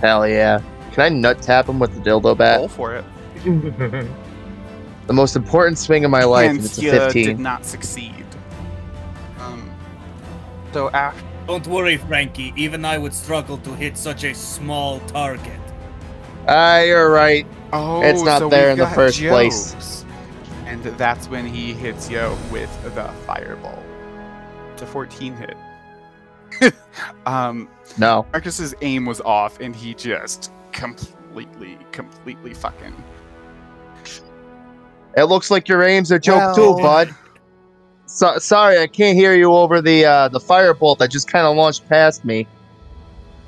Hell 0.01 0.27
yeah. 0.27 0.61
Can 0.93 1.03
I 1.03 1.09
nut 1.09 1.43
tap 1.43 1.69
him 1.69 1.77
with 1.77 1.93
the 1.93 2.01
dildo 2.01 2.35
bat? 2.35 2.57
Roll 2.57 2.67
for 2.67 2.95
it. 2.95 3.05
The 5.05 5.13
most 5.13 5.35
important 5.35 5.77
swing 5.77 6.05
of 6.05 6.09
my 6.09 6.23
life, 6.23 6.49
and 6.49 6.57
and 6.57 6.65
it's 6.65 6.79
a 6.79 6.81
you 7.19 7.25
did 7.25 7.39
not 7.39 7.67
succeed. 7.67 8.25
Um, 9.39 9.69
So 10.73 10.89
after 10.89 11.23
Don't 11.45 11.67
worry, 11.67 11.97
Frankie. 11.97 12.51
Even 12.55 12.83
I 12.83 12.97
would 12.97 13.13
struggle 13.13 13.59
to 13.59 13.75
hit 13.75 13.95
such 13.95 14.23
a 14.23 14.33
small 14.33 15.01
target. 15.01 15.61
Ah, 16.47 16.79
you're 16.79 17.11
right. 17.11 17.45
oh, 17.73 18.01
It's 18.01 18.23
not 18.23 18.39
so 18.39 18.49
there 18.49 18.71
in 18.71 18.79
the 18.79 18.85
got 18.85 18.95
first 18.95 19.19
place. 19.21 20.03
And 20.65 20.83
that's 20.97 21.29
when 21.29 21.45
he 21.45 21.73
hits 21.73 22.09
you 22.09 22.35
with 22.51 22.71
the 22.95 23.07
fireball. 23.27 23.83
It's 24.77 24.83
a 24.83 24.85
14 24.85 25.35
hit. 25.35 26.73
um, 27.25 27.67
No. 27.97 28.27
Marcus's 28.31 28.75
aim 28.81 29.07
was 29.07 29.19
off, 29.21 29.59
and 29.59 29.75
he 29.75 29.95
just 29.95 30.51
completely, 30.71 31.79
completely 31.91 32.53
fucking. 32.53 32.93
It 35.15 35.23
looks 35.23 35.49
like 35.49 35.67
your 35.67 35.81
aim's 35.81 36.11
a 36.11 36.19
joke 36.19 36.55
too, 36.55 36.75
bud. 36.75 37.09
So, 38.05 38.37
sorry, 38.37 38.77
I 38.77 38.85
can't 38.85 39.17
hear 39.17 39.33
you 39.33 39.51
over 39.51 39.81
the 39.81 40.05
uh, 40.05 40.27
the 40.27 40.39
firebolt 40.39 40.99
that 40.99 41.09
just 41.09 41.27
kind 41.27 41.47
of 41.47 41.55
launched 41.55 41.89
past 41.89 42.23
me. 42.23 42.45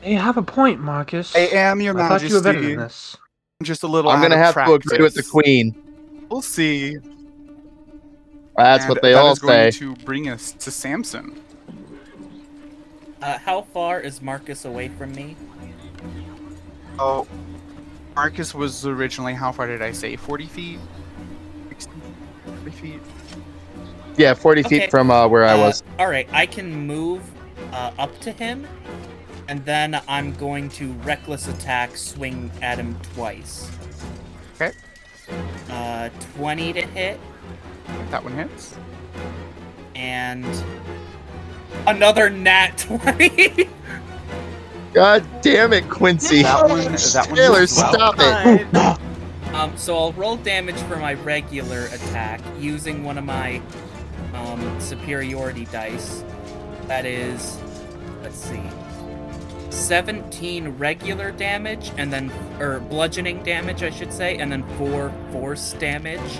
You 0.03 0.17
have 0.17 0.37
a 0.37 0.41
point, 0.41 0.79
Marcus. 0.79 1.35
I 1.35 1.41
am 1.41 1.79
your 1.79 1.95
I 2.01 2.07
thought 2.09 2.23
you 2.27 2.33
were 2.33 2.41
better 2.41 2.57
majesty. 2.57 2.75
than 2.75 2.85
this. 2.85 3.17
Just 3.61 3.83
a 3.83 3.87
little. 3.87 4.09
I'm 4.09 4.19
gonna 4.19 4.33
of 4.33 4.55
have 4.55 4.65
to 4.65 4.73
agree 4.73 5.03
with 5.03 5.13
the 5.13 5.21
queen. 5.21 5.75
We'll 6.31 6.41
see. 6.41 6.97
That's 8.59 8.83
And 8.85 8.89
what 8.89 9.01
they 9.01 9.13
that 9.13 9.19
all 9.23 9.31
is 9.31 9.39
going 9.39 9.71
say. 9.71 9.79
to 9.79 9.95
bring 10.03 10.29
us 10.29 10.51
to 10.51 10.69
Samson. 10.71 11.39
Uh, 13.21 13.37
how 13.37 13.61
far 13.61 13.99
is 13.99 14.21
Marcus 14.21 14.65
away 14.65 14.89
from 14.89 15.13
me? 15.13 15.35
Oh, 16.97 17.25
Marcus 18.15 18.53
was 18.53 18.85
originally 18.85 19.33
how 19.33 19.51
far 19.51 19.67
did 19.67 19.81
I 19.81 19.91
say? 19.93 20.15
40 20.15 20.45
feet? 20.47 20.79
60, 21.69 21.91
40 22.45 22.71
feet? 22.71 23.01
Yeah, 24.17 24.33
40 24.33 24.65
Okay. 24.65 24.79
feet 24.81 24.91
from 24.91 25.09
uh, 25.11 25.27
where 25.27 25.45
I 25.45 25.53
Uh, 25.53 25.57
was. 25.67 25.83
All 25.97 26.09
right, 26.09 26.27
I 26.33 26.45
can 26.45 26.73
move 26.85 27.21
uh, 27.71 27.91
up 27.97 28.17
to 28.21 28.31
him, 28.31 28.67
and 29.47 29.63
then 29.65 30.01
I'm 30.07 30.33
going 30.33 30.67
to 30.71 30.91
reckless 31.03 31.47
attack, 31.47 31.95
swing 31.95 32.51
at 32.61 32.77
him 32.77 32.97
twice. 33.15 33.69
Okay. 34.55 34.71
Uh, 35.69 36.09
20 36.35 36.73
to 36.73 36.81
hit, 36.87 37.19
That 38.11 38.23
one 38.23 38.33
hits. 38.33 38.75
and 39.95 40.45
another 41.87 42.29
nat 42.29 42.77
20. 42.77 43.69
God 44.93 45.23
damn 45.41 45.73
it, 45.73 45.87
Quincy. 45.89 46.41
That 46.43 46.67
one, 46.67 46.79
that 46.93 47.25
one 47.27 47.35
Taylor, 47.35 47.59
hits 47.61 47.77
well. 47.77 47.93
stop 47.93 48.15
it. 48.19 49.53
Um, 49.53 49.75
so 49.77 49.97
I'll 49.97 50.13
roll 50.13 50.37
damage 50.37 50.77
for 50.83 50.95
my 50.97 51.13
regular 51.15 51.85
attack 51.87 52.41
using 52.59 53.03
one 53.03 53.17
of 53.17 53.23
my 53.25 53.61
um, 54.33 54.79
superiority 54.79 55.65
dice. 55.65 56.23
That 56.87 57.05
is, 57.05 57.59
let's 58.23 58.37
see, 58.37 58.61
17 59.69 60.69
regular 60.69 61.31
damage, 61.31 61.91
and 61.97 62.11
then, 62.11 62.31
or 62.59 62.79
bludgeoning 62.79 63.43
damage, 63.43 63.83
I 63.83 63.89
should 63.91 64.11
say, 64.13 64.37
and 64.37 64.51
then 64.51 64.63
4 64.77 65.11
force 65.31 65.73
damage. 65.73 66.39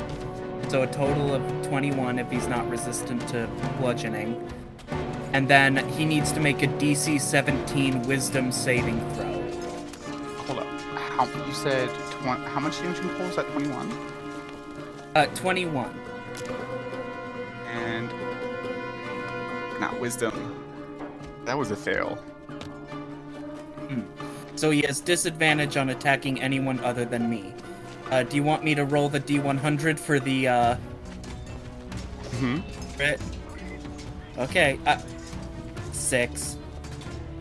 So 0.70 0.84
a 0.84 0.88
total 0.88 1.34
of 1.34 1.68
21 1.68 2.20
if 2.20 2.32
he's 2.32 2.48
not 2.48 2.70
resistant 2.70 3.28
to 3.30 3.50
bludgeoning. 3.80 4.42
And 5.34 5.48
then 5.48 5.78
he 5.90 6.06
needs 6.06 6.32
to 6.32 6.40
make 6.40 6.64
a 6.64 6.68
DC 6.68 7.20
17 7.20 8.04
wisdom 8.04 8.52
saving 8.52 9.00
throw. 9.16 9.42
Hold 10.46 10.60
up. 10.60 10.68
How, 10.96 11.26
you 11.46 11.54
said 11.54 11.90
20, 11.90 12.44
how 12.44 12.60
much 12.60 12.80
damage 12.80 13.00
control 13.00 13.28
is 13.28 13.36
that? 13.36 13.48
21? 13.52 13.92
Uh, 15.16 15.26
21. 15.36 16.00
And. 17.68 18.10
Not 19.80 20.00
wisdom. 20.00 20.56
That 21.46 21.58
was 21.58 21.72
a 21.72 21.76
fail. 21.76 22.24
So 24.60 24.72
he 24.72 24.82
has 24.88 25.00
disadvantage 25.00 25.78
on 25.78 25.90
attacking 25.90 26.42
anyone 26.42 26.82
other 26.82 27.06
than 27.06 27.30
me. 27.30 27.54
Uh, 28.12 28.24
do 28.24 28.36
you 28.36 28.44
want 28.44 28.64
me 28.64 28.74
to 28.76 28.86
roll 28.86 29.10
the 29.10 29.20
D100 29.20 30.00
for 30.00 30.20
the 30.20 30.48
uh, 30.48 30.76
Mm-hmm. 32.40 32.60
crit? 32.96 33.20
Okay, 34.38 34.80
uh, 34.86 34.98
six. 35.92 36.58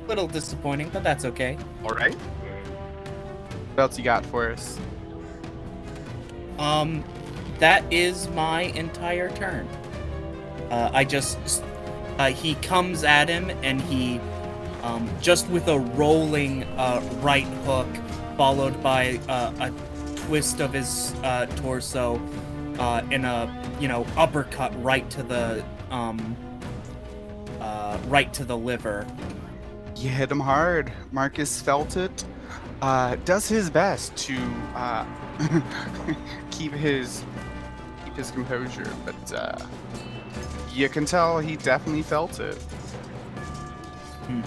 Little 0.08 0.26
disappointing, 0.26 0.88
but 0.88 1.04
that's 1.04 1.24
okay. 1.24 1.56
Alright. 1.84 2.14
What 3.74 3.82
else 3.82 3.98
you 3.98 4.02
got 4.04 4.26
for 4.26 4.50
us? 4.50 4.78
Um, 6.58 7.04
that 7.60 7.84
is 7.92 8.28
my 8.30 8.62
entire 8.62 9.30
turn. 9.30 9.68
Uh, 10.70 10.90
I 10.92 11.04
just, 11.04 11.62
uh, 12.18 12.30
he 12.30 12.54
comes 12.56 13.04
at 13.04 13.28
him 13.28 13.50
and 13.62 13.80
he, 13.82 14.20
um, 14.82 15.08
just 15.20 15.48
with 15.50 15.68
a 15.68 15.78
rolling 15.78 16.64
uh, 16.76 17.00
right 17.20 17.46
hook, 17.64 17.86
followed 18.36 18.82
by 18.82 19.20
uh, 19.28 19.52
a 19.60 19.70
twist 20.28 20.60
of 20.60 20.74
his 20.74 21.14
uh, 21.22 21.46
torso, 21.56 22.20
uh, 22.78 23.02
and 23.10 23.24
a 23.24 23.50
you 23.80 23.88
know 23.88 24.06
uppercut 24.14 24.70
right 24.84 25.08
to 25.08 25.22
the 25.22 25.64
um, 25.90 26.36
uh, 27.60 27.98
right 28.08 28.30
to 28.34 28.44
the 28.44 28.56
liver. 28.56 29.06
You 29.96 30.10
hit 30.10 30.30
him 30.30 30.40
hard. 30.40 30.92
Marcus 31.12 31.62
felt 31.62 31.96
it. 31.96 32.26
Uh, 32.82 33.16
does 33.24 33.48
his 33.48 33.70
best 33.70 34.14
to 34.18 34.36
uh, 34.74 35.06
keep 36.50 36.72
his 36.72 37.24
keep 38.04 38.14
his 38.14 38.30
composure, 38.30 38.92
but 39.06 39.32
uh, 39.32 39.58
you 40.74 40.90
can 40.90 41.06
tell 41.06 41.38
he 41.38 41.56
definitely 41.56 42.02
felt 42.02 42.38
it. 42.38 42.56
Hmm. 44.26 44.42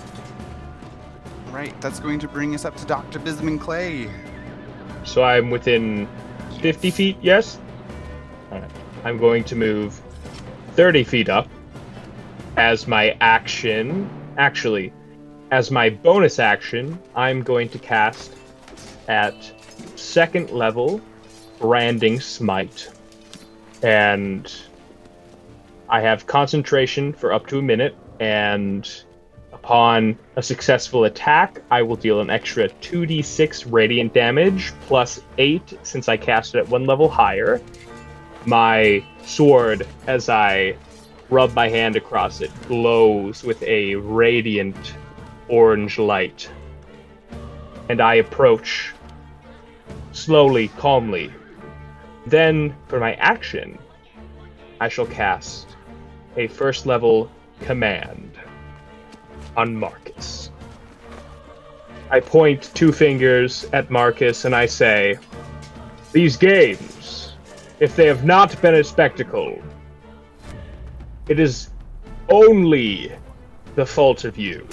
Right, 1.52 1.82
that's 1.82 2.00
going 2.00 2.20
to 2.20 2.28
bring 2.28 2.54
us 2.54 2.66
up 2.66 2.78
to 2.78 2.86
Dr. 2.86 3.18
Bisman 3.18 3.60
Clay. 3.60 4.12
So 5.04 5.24
I'm 5.24 5.50
within 5.50 6.08
50 6.62 6.92
feet, 6.92 7.18
yes? 7.22 7.60
I'm 9.04 9.18
going 9.18 9.44
to 9.46 9.56
move 9.56 10.00
30 10.76 11.04
feet 11.04 11.30
up 11.30 11.48
as 12.58 12.88
my 12.88 13.18
action. 13.20 14.10
Actually, 14.38 14.94
as 15.52 15.72
my 15.72 15.90
bonus 15.90 16.40
action, 16.40 16.98
I'm 17.16 17.44
going 17.44 17.70
to 17.70 17.80
cast 17.80 18.34
at 19.08 19.36
second 19.96 20.52
level 20.52 21.02
Branding 21.60 22.20
Smite. 22.20 22.90
And 23.84 24.54
I 25.90 26.02
have 26.02 26.26
concentration 26.26 27.12
for 27.12 27.34
up 27.34 27.48
to 27.48 27.60
a 27.60 27.62
minute, 27.62 27.96
and 28.20 28.90
upon 29.64 30.18
a 30.38 30.42
successful 30.42 31.04
attack, 31.04 31.62
I 31.70 31.84
will 31.84 31.96
deal 31.96 32.20
an 32.20 32.32
extra 32.32 32.68
2d6 32.68 33.72
radiant 33.72 34.12
damage 34.12 34.74
plus 34.88 35.22
8 35.38 35.78
since 35.84 36.10
I 36.10 36.18
cast 36.18 36.56
it 36.56 36.60
at 36.60 36.70
one 36.70 36.86
level 36.86 37.08
higher. 37.08 37.62
My 38.46 39.04
sword, 39.24 39.86
as 40.08 40.30
I 40.30 40.76
rub 41.30 41.54
my 41.54 41.70
hand 41.70 41.96
across 41.96 42.42
it, 42.42 42.50
glows 42.68 43.44
with 43.44 43.62
a 43.62 43.96
radiant 43.96 44.96
orange 45.48 46.00
light. 46.00 46.50
And 47.88 48.02
I 48.02 48.16
approach 48.16 48.94
slowly, 50.12 50.70
calmly. 50.70 51.32
Then, 52.26 52.76
for 52.88 53.00
my 53.00 53.14
action, 53.16 53.78
I 54.80 54.90
shall 54.90 55.06
cast 55.06 55.68
a 56.36 56.48
first 56.48 56.88
level 56.88 57.30
command 57.60 58.31
on 59.58 59.76
Marcus. 59.76 60.52
I 62.10 62.20
point 62.20 62.72
two 62.74 62.92
fingers 62.92 63.66
at 63.72 63.90
Marcus 63.90 64.46
and 64.46 64.56
I 64.56 64.66
say, 64.66 65.18
These 66.12 66.36
games, 66.38 67.34
if 67.80 67.96
they 67.96 68.06
have 68.08 68.26
not 68.26 68.62
been 68.62 68.76
a 68.76 68.84
spectacle, 68.84 69.62
it 71.30 71.40
is 71.40 71.70
only 72.30 73.12
the 73.76 73.86
fault 73.86 74.26
of 74.26 74.38
you. 74.38 74.68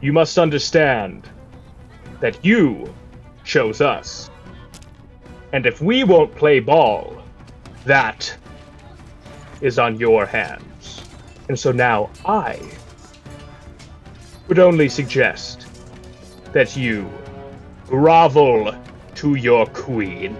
You 0.00 0.12
must 0.12 0.38
understand 0.38 1.28
that 2.20 2.44
you 2.44 2.92
chose 3.44 3.80
us. 3.80 4.30
And 5.52 5.66
if 5.66 5.80
we 5.80 6.04
won't 6.04 6.34
play 6.34 6.60
ball, 6.60 7.22
that 7.84 8.36
is 9.60 9.78
on 9.78 9.98
your 9.98 10.26
hands. 10.26 11.02
And 11.48 11.58
so 11.58 11.72
now 11.72 12.10
I 12.24 12.60
would 14.50 14.58
only 14.58 14.88
suggest 14.88 15.68
that 16.52 16.76
you 16.76 17.08
grovel 17.86 18.74
to 19.14 19.36
your 19.36 19.64
queen. 19.66 20.36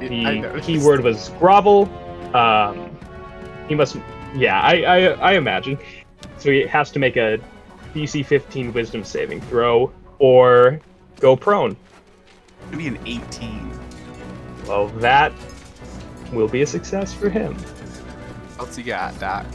The 0.00 0.60
key 0.60 0.80
word 0.80 1.04
was 1.04 1.28
grovel. 1.38 1.88
Um, 2.34 2.90
he 3.68 3.76
must, 3.76 3.96
yeah, 4.34 4.60
I, 4.60 4.82
I, 4.82 4.98
I 5.30 5.32
imagine. 5.34 5.78
So 6.38 6.50
he 6.50 6.66
has 6.66 6.90
to 6.90 6.98
make 6.98 7.16
a 7.16 7.38
DC 7.94 8.26
15 8.26 8.72
Wisdom 8.72 9.04
saving 9.04 9.40
throw 9.42 9.92
or 10.18 10.80
go 11.20 11.36
prone. 11.36 11.76
It'd 12.66 12.78
be 12.78 12.88
an 12.88 12.98
18. 13.06 13.70
Well, 14.66 14.88
that 14.98 15.32
will 16.32 16.48
be 16.48 16.62
a 16.62 16.66
success 16.66 17.14
for 17.14 17.30
him. 17.30 17.54
What 17.54 18.66
else 18.66 18.76
you 18.76 18.82
got, 18.82 19.16
Doc? 19.20 19.46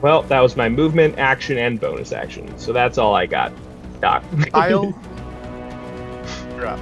Well, 0.00 0.22
that 0.22 0.40
was 0.40 0.56
my 0.56 0.68
movement, 0.68 1.18
action, 1.18 1.58
and 1.58 1.80
bonus 1.80 2.12
action. 2.12 2.56
So 2.58 2.72
that's 2.72 2.98
all 2.98 3.14
I 3.14 3.26
got. 3.26 3.52
Doc. 4.00 4.22
Kyle, 4.52 4.84
you're 6.54 6.66
up. 6.66 6.80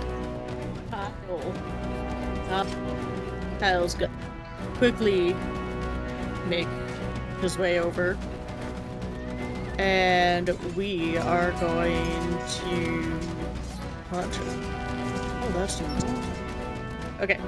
Kyle. 0.91 1.55
Uh, 2.51 2.67
Kyle's 3.59 3.95
go- 3.95 4.11
quickly 4.75 5.35
make 6.47 6.69
his 7.41 7.57
way 7.57 7.81
over. 7.81 8.19
And 9.79 10.49
we 10.75 11.17
are 11.19 11.53
going 11.53 12.39
to 12.63 13.21
punch. 14.11 14.37
Oh, 14.39 15.51
that's 15.55 15.81
not 15.81 16.05
Okay. 17.21 17.39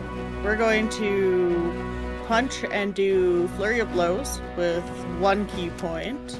We're 0.42 0.56
going 0.56 0.88
to 0.90 1.87
punch 2.28 2.62
and 2.64 2.94
do 2.94 3.48
flurry 3.56 3.80
of 3.80 3.90
blows 3.92 4.40
with 4.54 4.84
one 5.18 5.46
ki 5.46 5.70
point. 5.78 6.38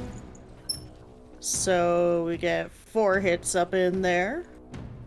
So 1.41 2.25
we 2.27 2.37
get 2.37 2.71
four 2.71 3.21
hits 3.21 3.55
up 3.55 3.73
in 3.73 4.03
there. 4.03 4.45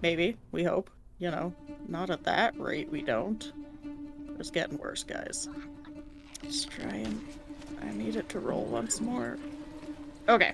Maybe. 0.02 0.38
We 0.52 0.64
hope. 0.64 0.90
You 1.20 1.30
know, 1.30 1.54
not 1.88 2.10
at 2.10 2.24
that 2.24 2.60
rate, 2.60 2.90
we 2.90 3.04
don't. 3.04 3.54
It's 4.40 4.50
getting 4.50 4.80
worse, 4.80 5.04
guys. 5.04 5.48
Let's 6.44 6.66
try 6.66 6.96
and. 6.96 7.22
I 7.84 7.92
need 7.94 8.16
it 8.16 8.28
to 8.30 8.40
roll 8.40 8.66
once 8.66 9.00
more. 9.00 9.38
Okay. 10.28 10.54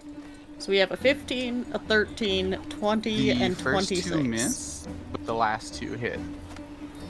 So 0.59 0.71
we 0.71 0.77
have 0.77 0.91
a 0.91 0.97
15, 0.97 1.67
a 1.73 1.79
13, 1.79 2.57
20, 2.69 3.09
The 3.09 3.31
and 3.31 3.55
first 3.55 3.87
26. 3.89 4.09
two 4.09 4.23
miss, 4.23 4.87
but 5.11 5.25
the 5.25 5.33
last 5.33 5.75
two 5.75 5.93
hit. 5.93 6.19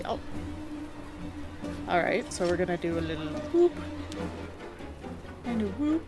Yep. 0.04 0.20
Alright, 1.88 2.32
so 2.34 2.48
we're 2.48 2.58
gonna 2.58 2.78
do 2.78 2.98
a 2.98 3.02
little 3.02 3.28
whoop. 3.28 3.74
And 5.46 5.62
a 5.62 5.66
whoop. 5.66 6.04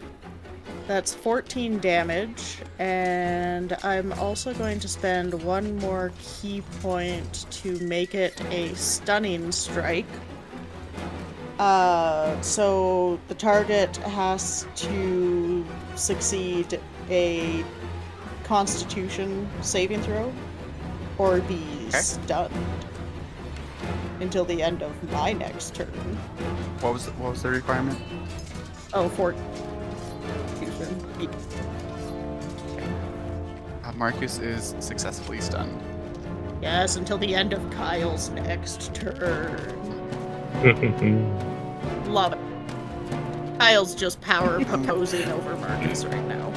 That's 0.87 1.13
14 1.13 1.79
damage, 1.79 2.57
and 2.79 3.77
I'm 3.83 4.11
also 4.13 4.55
going 4.55 4.79
to 4.79 4.87
spend 4.87 5.43
one 5.43 5.77
more 5.77 6.11
ki 6.19 6.63
point 6.81 7.45
to 7.51 7.77
make 7.79 8.15
it 8.15 8.41
a 8.51 8.73
stunning 8.73 9.51
strike. 9.51 10.07
Uh, 11.59 12.41
so 12.41 13.19
the 13.27 13.35
target 13.35 13.97
has 13.97 14.65
to 14.77 15.63
succeed 15.95 16.79
a 17.09 17.63
constitution 18.43 19.47
saving 19.61 20.01
throw 20.01 20.33
or 21.19 21.41
be 21.41 21.91
stunned 21.91 22.88
until 24.19 24.45
the 24.45 24.61
end 24.61 24.81
of 24.83 25.11
my 25.11 25.33
next 25.33 25.75
turn. 25.75 25.87
What 26.81 26.93
was 26.93 27.05
the, 27.05 27.11
what 27.13 27.31
was 27.31 27.41
the 27.43 27.49
requirement? 27.49 27.99
Oh, 28.93 29.07
for 29.09 29.33
Uh, 33.83 33.91
Marcus 33.95 34.39
is 34.39 34.75
successfully 34.79 35.41
stunned. 35.41 35.81
yes, 36.61 36.95
until 36.95 37.17
the 37.17 37.33
end 37.35 37.53
of 37.53 37.69
Kyle's 37.71 38.29
next 38.29 38.93
turn. 38.93 39.75
Love 42.07 42.33
it. 42.33 42.39
Kyle's 43.59 43.95
just 43.95 44.19
power 44.21 44.63
posing 44.63 45.27
over 45.31 45.55
Marcus 45.57 46.05
right 46.05 46.25
now. 46.27 46.51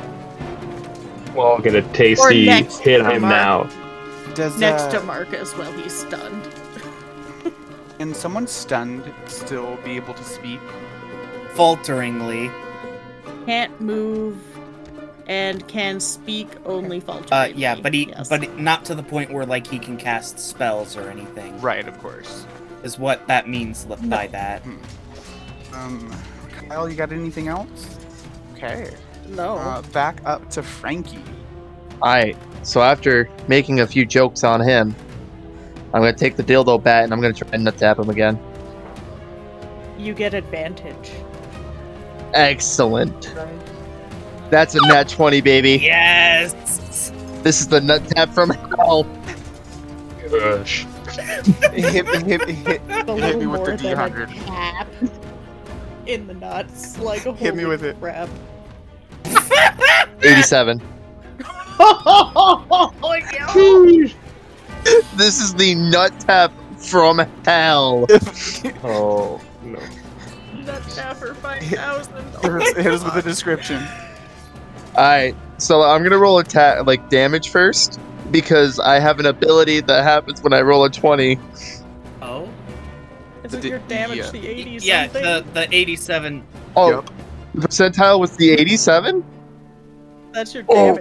We'll 1.34 1.46
all 1.46 1.58
get 1.60 1.74
a 1.74 1.82
tasty 1.92 2.46
hit 2.46 2.70
to 2.70 3.04
him 3.10 3.22
Mark. 3.22 3.32
now. 3.32 4.34
Does 4.34 4.58
Next 4.58 4.84
uh, 4.84 4.92
to 4.92 5.02
Marcus 5.02 5.52
while 5.56 5.72
he's 5.72 5.92
stunned. 5.92 6.42
Can 8.02 8.12
someone 8.14 8.48
stunned 8.48 9.05
still 9.26 9.76
be 9.84 9.92
able 9.92 10.12
to 10.12 10.24
speak? 10.24 10.58
Falteringly. 11.55 12.50
Can't 13.47 13.81
move 13.81 14.36
and 15.28 15.66
can 15.68 16.00
speak 16.00 16.48
only 16.66 16.98
Uh, 16.98 17.00
falteringly. 17.02 17.60
yeah, 17.62 17.76
but 17.81 17.94
he, 17.94 18.08
Yes. 18.08 18.28
but 18.28 18.58
not 18.58 18.84
to 18.86 18.97
the 18.97 19.05
point 19.05 19.32
where 19.32 19.47
like 19.47 19.68
he 19.68 19.78
can 19.78 19.97
cast 19.97 20.40
spells 20.40 20.97
or 20.97 21.10
anything. 21.10 21.60
Right, 21.60 21.86
of 21.86 21.97
course. 22.02 22.44
Is 22.82 22.98
what 22.98 23.24
that 23.28 23.48
means 23.48 23.86
li- 23.86 23.94
by 24.08 24.26
that. 24.28 24.64
Um, 25.72 26.12
Kyle, 26.68 26.89
you 26.89 26.97
got 26.97 27.12
anything 27.12 27.47
else? 27.47 27.98
Okay. 28.55 28.90
no. 29.28 29.58
Uh, 29.58 29.82
back 29.92 30.20
up 30.24 30.50
to 30.50 30.62
Frankie. 30.64 31.22
Alright, 32.02 32.36
so 32.64 32.82
after 32.82 33.28
making 33.47 33.78
a 33.78 33.86
few 33.86 34.05
jokes 34.05 34.42
on 34.42 34.60
him, 34.60 34.92
I'm 35.94 36.00
gonna 36.00 36.12
take 36.14 36.36
the 36.36 36.42
dildo 36.42 36.82
bat 36.82 37.04
and 37.04 37.12
I'm 37.12 37.20
gonna 37.20 37.34
try 37.34 37.48
and 37.52 37.64
nut 37.64 37.76
tap 37.76 37.98
him 37.98 38.08
again. 38.08 38.38
you 39.98 40.14
get 40.14 40.34
advantage. 40.34 41.12
Excellent. 42.34 43.34
That's 44.50 44.74
a 44.74 44.86
nat 44.88 45.08
20, 45.08 45.40
baby. 45.42 45.78
Yes. 45.82 47.12
This 47.42 47.60
is 47.60 47.68
the 47.68 47.80
nut 47.80 48.06
tap 48.08 48.30
from 48.30 48.50
hell. 48.50 49.04
Gosh. 50.30 50.86
hit, 51.72 52.06
hit, 52.06 52.06
hit, 52.06 52.48
hit, 52.48 52.80
hit 52.80 53.38
me 53.38 53.46
with 53.46 53.64
the 53.64 53.76
than 53.76 53.92
a 53.92 53.94
D100. 53.96 54.46
tap 54.46 54.88
in 56.06 56.26
the 56.26 56.34
nuts. 56.34 56.98
Like 56.98 57.26
a 57.26 57.34
Hit 57.34 57.54
me 57.54 57.64
with 57.66 57.84
it. 57.84 57.98
Crap. 58.00 58.28
87. 60.22 60.80
oh, 61.78 62.92
yeah. 63.32 64.08
This 65.16 65.40
is 65.40 65.54
the 65.54 65.74
nut 65.74 66.12
tap 66.20 66.52
from 66.78 67.18
hell. 67.44 68.06
Oh 68.84 69.40
no. 69.62 69.78
Nut 70.64 70.82
tap 70.94 71.16
for 71.16 71.34
5,000. 71.34 72.14
Hit 72.76 72.86
us 72.86 73.04
with 73.04 73.16
a 73.16 73.22
description. 73.22 73.82
Alright, 74.94 75.34
so 75.58 75.82
I'm 75.82 76.02
gonna 76.02 76.18
roll 76.18 76.38
attack 76.38 76.86
like 76.86 77.08
damage 77.10 77.50
first 77.50 78.00
because 78.30 78.78
I 78.80 78.98
have 78.98 79.20
an 79.20 79.26
ability 79.26 79.80
that 79.80 80.02
happens 80.04 80.42
when 80.42 80.52
I 80.52 80.60
roll 80.62 80.84
a 80.84 80.90
20. 80.90 81.38
Oh. 82.22 82.48
Isn't 83.44 83.60
The- 83.60 83.68
your 83.68 83.78
damage 83.80 84.18
yeah. 84.18 84.30
the 84.30 84.46
80 84.46 84.70
Yeah, 84.82 85.02
something? 85.04 85.22
the 85.22 85.44
the 85.54 85.74
87. 85.76 86.44
Oh, 86.76 86.90
Yup. 86.90 87.10
the 87.54 87.68
percentile 87.68 88.18
was 88.20 88.36
the 88.36 88.50
87? 88.52 89.24
That's 90.32 90.54
your 90.54 90.64
Oh. 90.68 90.98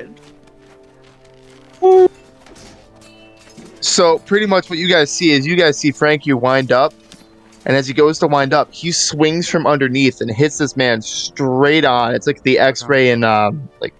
So 3.81 4.19
pretty 4.19 4.45
much 4.45 4.69
what 4.69 4.79
you 4.79 4.87
guys 4.87 5.11
see 5.11 5.31
is 5.31 5.45
you 5.45 5.55
guys 5.55 5.77
see 5.77 5.91
Frankie 5.91 6.33
wind 6.33 6.71
up, 6.71 6.93
and 7.65 7.75
as 7.75 7.87
he 7.87 7.93
goes 7.93 8.19
to 8.19 8.27
wind 8.27 8.53
up, 8.53 8.71
he 8.73 8.91
swings 8.91 9.49
from 9.49 9.67
underneath 9.67 10.21
and 10.21 10.31
hits 10.31 10.57
this 10.59 10.77
man 10.77 11.01
straight 11.01 11.83
on. 11.83 12.13
It's 12.15 12.27
like 12.27 12.43
the 12.43 12.59
X-ray 12.59 13.11
and 13.11 13.25
um, 13.25 13.69
like, 13.79 13.93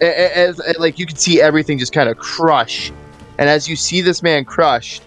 a- 0.00 0.04
a- 0.06 0.36
as, 0.48 0.60
like 0.78 0.98
you 0.98 1.06
can 1.06 1.16
see 1.16 1.40
everything 1.40 1.78
just 1.78 1.92
kind 1.92 2.08
of 2.08 2.18
crush. 2.18 2.92
And 3.38 3.48
as 3.48 3.68
you 3.68 3.76
see 3.76 4.00
this 4.00 4.22
man 4.22 4.44
crushed, 4.44 5.04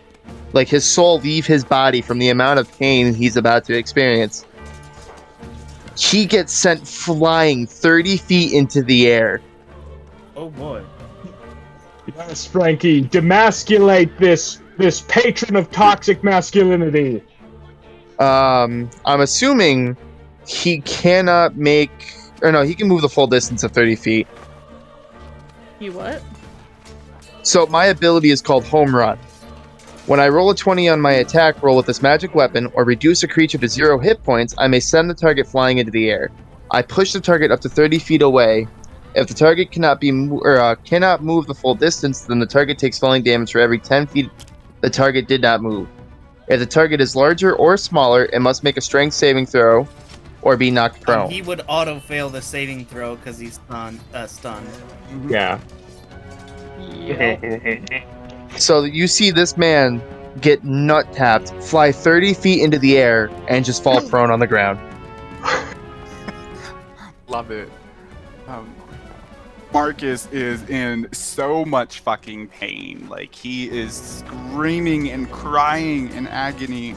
like 0.53 0.67
his 0.67 0.85
soul 0.85 1.19
leave 1.19 1.45
his 1.45 1.64
body 1.64 2.01
from 2.01 2.19
the 2.19 2.30
amount 2.30 2.59
of 2.59 2.72
pain 2.77 3.14
he's 3.14 3.38
about 3.38 3.65
to 3.65 3.77
experience, 3.77 4.45
he 5.97 6.25
gets 6.25 6.53
sent 6.53 6.88
flying 6.88 7.67
30 7.67 8.17
feet 8.17 8.53
into 8.53 8.83
the 8.83 9.07
air. 9.07 9.41
Oh 10.35 10.49
boy. 10.49 10.83
Yes, 12.18 12.48
Frankie, 12.48 13.04
demasculate 13.04 14.18
this 14.18 14.60
this 14.78 15.02
patron 15.02 15.56
of 15.56 15.70
toxic 15.70 16.24
masculinity. 16.24 17.24
Um, 18.18 18.90
I'm 19.06 19.22
assuming 19.22 19.96
he 20.48 20.82
cannot 20.82 21.58
make, 21.58 21.92
or 22.42 22.52
no, 22.52 22.64
he 22.64 22.74
can 22.74 22.88
move 22.88 23.02
the 23.02 23.10
full 23.10 23.28
distance 23.28 23.64
of 23.64 23.72
30 23.72 23.96
feet. 23.96 24.28
You 25.80 25.92
what? 25.92 26.24
So 27.44 27.68
my 27.68 27.86
ability 27.86 28.32
is 28.32 28.42
called 28.42 28.66
Home 28.66 28.96
Run. 28.96 29.20
When 30.08 30.20
I 30.20 30.28
roll 30.30 30.50
a 30.50 30.56
20 30.56 30.90
on 30.90 31.00
my 31.00 31.14
attack 31.14 31.62
roll 31.62 31.78
with 31.78 31.86
this 31.86 32.02
magic 32.02 32.34
weapon 32.34 32.68
or 32.74 32.84
reduce 32.84 33.22
a 33.22 33.28
creature 33.28 33.60
to 33.60 33.68
zero 33.68 34.00
hit 34.00 34.24
points, 34.24 34.56
I 34.58 34.68
may 34.68 34.80
send 34.80 35.10
the 35.10 35.14
target 35.14 35.46
flying 35.46 35.78
into 35.78 35.92
the 35.92 36.10
air. 36.10 36.32
I 36.72 36.82
push 36.82 37.14
the 37.14 37.22
target 37.22 37.52
up 37.52 37.62
to 37.62 37.70
30 37.70 38.00
feet 38.00 38.22
away. 38.24 38.68
If 39.16 39.27
the 39.27 39.34
target 39.34 39.72
cannot 39.72 40.00
be 40.00 40.11
mo- 40.11 40.42
or 40.44 40.60
uh, 40.60 40.76
cannot 40.76 41.24
move 41.24 41.48
the 41.48 41.56
full 41.56 41.76
distance, 41.76 42.22
then 42.22 42.40
the 42.40 42.45
target 42.45 42.77
takes 42.77 43.00
falling 43.00 43.24
damage 43.24 43.52
for 43.52 43.60
every 43.60 43.80
10 43.80 44.08
feet 44.08 44.30
the 44.82 44.90
target 44.90 45.27
did 45.27 45.42
not 45.42 45.61
move. 45.61 45.88
If 46.48 46.60
the 46.60 46.66
target 46.66 47.02
is 47.02 47.16
larger 47.16 47.56
or 47.56 47.77
smaller, 47.77 48.26
it 48.26 48.40
must 48.40 48.64
make 48.64 48.77
a 48.77 48.82
strength 48.82 49.14
saving 49.14 49.48
throw 49.48 49.88
or 50.42 50.56
be 50.56 50.72
knocked 50.72 51.02
prone. 51.02 51.30
he 51.30 51.42
would 51.42 51.61
auto 51.68 52.00
fail 52.00 52.30
the 52.30 52.42
saving 52.42 52.86
throw 52.86 53.16
because 53.16 53.38
he's 53.38 53.56
stunned. 53.56 54.00
Uh, 54.14 54.27
stunned. 54.27 54.69
Yeah. 55.27 55.60
Yeah. 56.94 58.03
So 58.58 58.84
you 58.84 59.08
see 59.08 59.32
this 59.32 59.58
man 59.58 60.02
get 60.40 60.64
nut 60.64 61.11
tapped, 61.11 61.50
fly 61.64 61.92
30 61.92 62.34
feet 62.34 62.61
into 62.61 62.80
the 62.80 62.98
air, 62.98 63.30
and 63.50 63.66
just 63.66 63.84
fall 63.84 64.00
prone 64.10 64.32
on 64.32 64.40
the 64.40 64.48
ground. 64.48 64.80
Love 67.27 67.52
it. 67.52 67.69
Marcus 69.74 70.28
is 70.32 70.68
in 70.70 71.08
so 71.12 71.66
much 71.66 72.00
fucking 72.00 72.48
pain. 72.48 73.08
Like 73.10 73.34
he 73.34 73.70
is 73.70 73.94
screaming 73.94 75.12
and 75.12 75.30
crying 75.32 76.12
in 76.14 76.28
agony. 76.28 76.96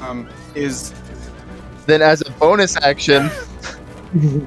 Um, 0.00 0.28
is 0.54 0.92
Then, 1.86 2.02
as 2.02 2.20
a 2.20 2.30
bonus 2.32 2.76
action, 2.76 3.30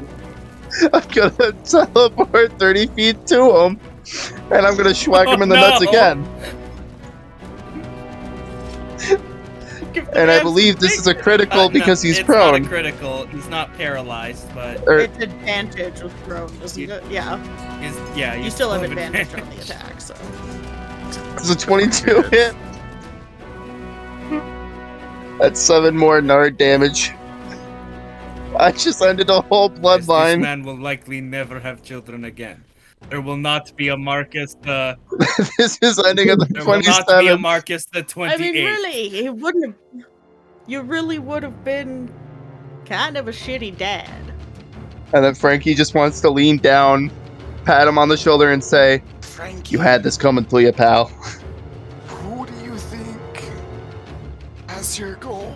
I'm 0.93 1.07
gonna 1.13 1.51
teleport 1.63 2.59
30 2.59 2.87
feet 2.87 3.27
to 3.27 3.57
him, 3.57 3.79
and 4.51 4.65
I'm 4.65 4.75
gonna 4.75 4.89
schwack 4.89 5.33
him 5.33 5.41
in 5.41 5.49
the 5.49 5.55
nuts 5.55 5.81
again. 5.81 6.25
And 10.13 10.29
I 10.31 10.41
believe 10.41 10.79
this 10.79 10.97
is 10.97 11.07
a 11.07 11.13
critical 11.15 11.61
Uh, 11.61 11.67
no, 11.67 11.69
because 11.69 12.01
he's 12.01 12.19
it's 12.19 12.29
Not 12.29 12.55
a 12.55 12.61
critical. 12.63 13.25
He's 13.27 13.47
not 13.47 13.73
paralyzed, 13.75 14.53
but 14.53 14.85
Or, 14.87 14.99
It's 14.99 15.17
advantage 15.17 16.01
with 16.01 16.13
prone, 16.23 16.51
isn't 16.63 16.89
it? 16.89 17.03
Yeah. 17.09 17.37
he's 17.81 18.17
yeah. 18.17 18.35
You 18.35 18.43
he's 18.43 18.53
still 18.55 18.71
have 18.71 18.81
full 18.81 18.91
of 18.91 18.97
advantage 18.97 19.33
on 19.41 19.49
the 19.49 19.55
attack, 19.61 20.01
so. 20.01 20.15
it's 21.35 21.49
a 21.49 21.55
22 21.57 22.21
hit. 22.31 22.55
That's 25.39 25.59
seven 25.59 25.95
more 25.95 26.21
Nard 26.21 26.57
damage. 26.57 27.11
I 28.57 28.71
just 28.73 29.01
ended 29.01 29.29
a 29.29 29.41
whole 29.41 29.69
Yes, 29.69 29.77
This 29.79 30.07
bloodline. 30.07 30.41
man 30.41 30.63
will 30.63 30.77
likely 30.77 31.21
never 31.21 31.59
have 31.61 31.81
children 31.81 32.25
again. 32.25 32.63
There 33.09 33.21
will 33.21 33.37
not 33.37 33.75
be 33.75 33.87
a 33.87 33.97
Marcus 33.97 34.55
the. 34.61 34.97
this 35.57 35.79
is 35.81 35.99
ending 36.05 36.29
at 36.29 36.39
the 36.39 36.45
There 36.45 36.65
will 36.65 36.81
not 36.81 37.07
be 37.07 37.27
a 37.27 37.37
Marcus 37.37 37.85
the 37.85 38.05
I 38.17 38.37
mean, 38.37 38.53
really, 38.53 39.09
he 39.09 39.29
wouldn't 39.29 39.65
have. 39.65 40.05
You 40.67 40.81
really 40.81 41.17
would 41.17 41.41
have 41.41 41.63
been 41.63 42.13
kind 42.85 43.17
of 43.17 43.27
a 43.27 43.31
shitty 43.31 43.77
dad. 43.77 44.33
And 45.13 45.25
then 45.25 45.33
Frankie 45.33 45.73
just 45.73 45.95
wants 45.95 46.21
to 46.21 46.29
lean 46.29 46.57
down, 46.57 47.11
pat 47.65 47.87
him 47.87 47.97
on 47.97 48.09
the 48.09 48.17
shoulder, 48.17 48.51
and 48.51 48.63
say, 48.63 49.01
Frankie, 49.21 49.71
You 49.71 49.79
had 49.79 50.03
this 50.03 50.17
coming 50.17 50.45
to 50.45 50.61
you, 50.61 50.71
pal. 50.71 51.05
Who 52.07 52.45
do 52.45 52.53
you 52.63 52.77
think 52.77 53.19
has 54.67 54.99
your 54.99 55.15
gold? 55.15 55.55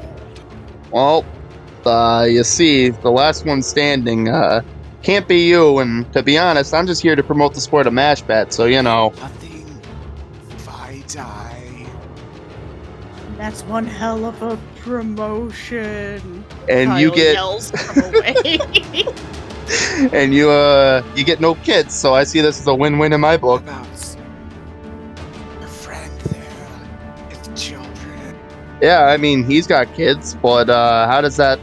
Well, 0.89 1.23
uh, 1.85 2.25
you 2.27 2.43
see, 2.43 2.89
the 2.89 3.11
last 3.11 3.45
one 3.45 3.61
standing, 3.61 4.29
uh, 4.29 4.63
can't 5.03 5.27
be 5.27 5.47
you, 5.47 5.79
and 5.79 6.11
to 6.13 6.23
be 6.23 6.37
honest, 6.37 6.73
I'm 6.73 6.87
just 6.87 7.01
here 7.01 7.15
to 7.15 7.23
promote 7.23 7.53
the 7.53 7.61
sport 7.61 7.85
of 7.87 7.93
mash 7.93 8.21
bet, 8.21 8.53
so 8.53 8.65
you 8.65 8.81
know. 8.81 9.09
Nothing. 9.17 9.81
If 10.49 10.69
I 10.69 11.03
die, 11.07 11.87
That's 13.37 13.63
one 13.63 13.85
hell 13.85 14.25
of 14.25 14.41
a 14.41 14.57
promotion. 14.77 16.45
And 16.69 16.89
Kyle 16.89 17.01
you 17.01 17.11
get 17.13 17.33
yells 17.33 17.71
from 17.71 18.15
away. 18.15 18.59
and 20.13 20.33
you 20.33 20.49
uh 20.49 21.03
you 21.15 21.23
get 21.25 21.41
no 21.41 21.55
kids, 21.55 21.93
so 21.93 22.13
I 22.13 22.23
see 22.23 22.41
this 22.41 22.59
as 22.59 22.67
a 22.67 22.75
win-win 22.75 23.11
in 23.11 23.21
my 23.21 23.35
book. 23.37 23.61
about 23.63 23.87
your 25.59 25.67
friend 25.67 26.11
there 26.21 27.55
children? 27.55 28.39
Yeah, 28.81 29.05
I 29.05 29.17
mean 29.17 29.43
he's 29.43 29.67
got 29.67 29.93
kids, 29.93 30.35
but 30.35 30.69
uh 30.69 31.07
how 31.07 31.19
does 31.21 31.35
that 31.37 31.59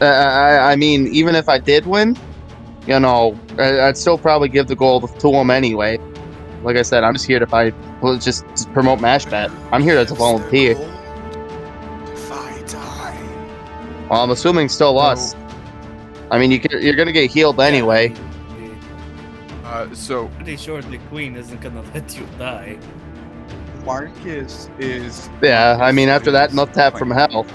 uh, 0.00 0.04
I 0.04 0.72
I 0.72 0.76
mean 0.76 1.06
even 1.08 1.34
if 1.34 1.48
I 1.48 1.58
did 1.58 1.86
win, 1.86 2.16
you 2.88 2.98
know, 2.98 3.38
I- 3.58 3.80
I'd 3.88 3.96
still 3.96 4.18
probably 4.18 4.48
give 4.48 4.66
the 4.66 4.74
gold 4.76 5.08
to 5.20 5.28
him 5.32 5.50
anyway. 5.50 5.98
Like 6.64 6.76
I 6.76 6.82
said, 6.82 7.04
I'm 7.04 7.12
just 7.12 7.26
here 7.26 7.38
to 7.38 7.46
fight, 7.46 7.72
well, 8.02 8.16
just, 8.18 8.44
just 8.48 8.72
promote 8.72 9.00
mash 9.00 9.26
bet. 9.26 9.50
I'm 9.70 9.82
here 9.82 9.96
as 9.98 10.10
a 10.10 10.14
volunteer. 10.14 10.72
If 10.72 12.32
I 12.32 12.60
die, 12.66 13.16
Well, 14.10 14.22
I'm 14.24 14.30
assuming 14.30 14.68
still 14.68 14.98
us. 14.98 15.36
I 16.30 16.38
mean, 16.38 16.50
you 16.50 16.58
can, 16.58 16.82
you're 16.82 16.96
gonna 16.96 17.12
get 17.12 17.30
healed 17.30 17.60
anyway. 17.60 18.12
uh, 19.64 19.86
so 19.94 20.26
Pretty 20.36 20.56
sure 20.56 20.82
the 20.82 20.98
queen 21.10 21.36
isn't 21.36 21.60
gonna 21.60 21.82
let 21.94 22.18
you 22.18 22.26
die. 22.38 22.78
Marcus 23.84 24.68
is. 24.78 25.30
Yeah, 25.40 25.78
I 25.80 25.92
mean 25.92 26.08
after 26.08 26.30
that 26.32 26.52
nut 26.52 26.74
tap 26.74 26.98
from 26.98 27.10
hell. 27.10 27.46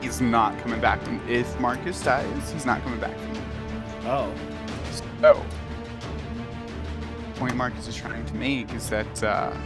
He's 0.00 0.20
not 0.20 0.56
coming 0.60 0.80
back. 0.80 1.00
If 1.28 1.58
Marcus 1.58 2.00
dies, 2.02 2.52
he's 2.52 2.66
not 2.66 2.82
coming 2.84 3.00
back 3.00 3.16
from. 3.18 3.36
Oh. 4.06 4.32
So, 5.24 5.42
the 7.32 7.40
point 7.40 7.56
Marcus 7.56 7.88
is 7.88 7.96
trying 7.96 8.26
to 8.26 8.34
make 8.34 8.74
is 8.74 8.90
that 8.90 9.24
uh, 9.24 9.56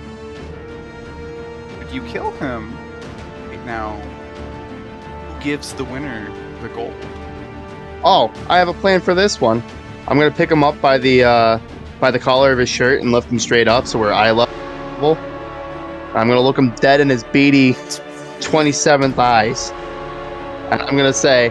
if 1.80 1.92
you 1.92 2.00
kill 2.02 2.30
him 2.30 2.72
right 3.48 3.66
now, 3.66 3.96
who 5.26 5.42
gives 5.42 5.72
the 5.72 5.82
winner 5.82 6.32
the 6.62 6.68
gold? 6.68 6.94
Oh, 8.04 8.32
I 8.48 8.58
have 8.58 8.68
a 8.68 8.72
plan 8.72 9.00
for 9.00 9.16
this 9.16 9.40
one. 9.40 9.60
I'm 10.06 10.16
gonna 10.16 10.30
pick 10.30 10.48
him 10.48 10.62
up 10.62 10.80
by 10.80 10.96
the 10.96 11.24
uh, 11.24 11.58
by 11.98 12.12
the 12.12 12.20
collar 12.20 12.52
of 12.52 12.58
his 12.58 12.68
shirt 12.68 13.02
and 13.02 13.10
lift 13.10 13.28
him 13.28 13.40
straight 13.40 13.66
up 13.66 13.88
so 13.88 13.98
we're 13.98 14.12
eye 14.12 14.30
level. 14.30 15.18
I'm 16.14 16.28
gonna 16.28 16.40
look 16.40 16.56
him 16.56 16.70
dead 16.76 17.00
in 17.00 17.08
his 17.08 17.24
beady 17.24 17.72
27th 17.72 19.18
eyes, 19.18 19.72
and 20.70 20.80
I'm 20.80 20.96
gonna 20.96 21.12
say, 21.12 21.50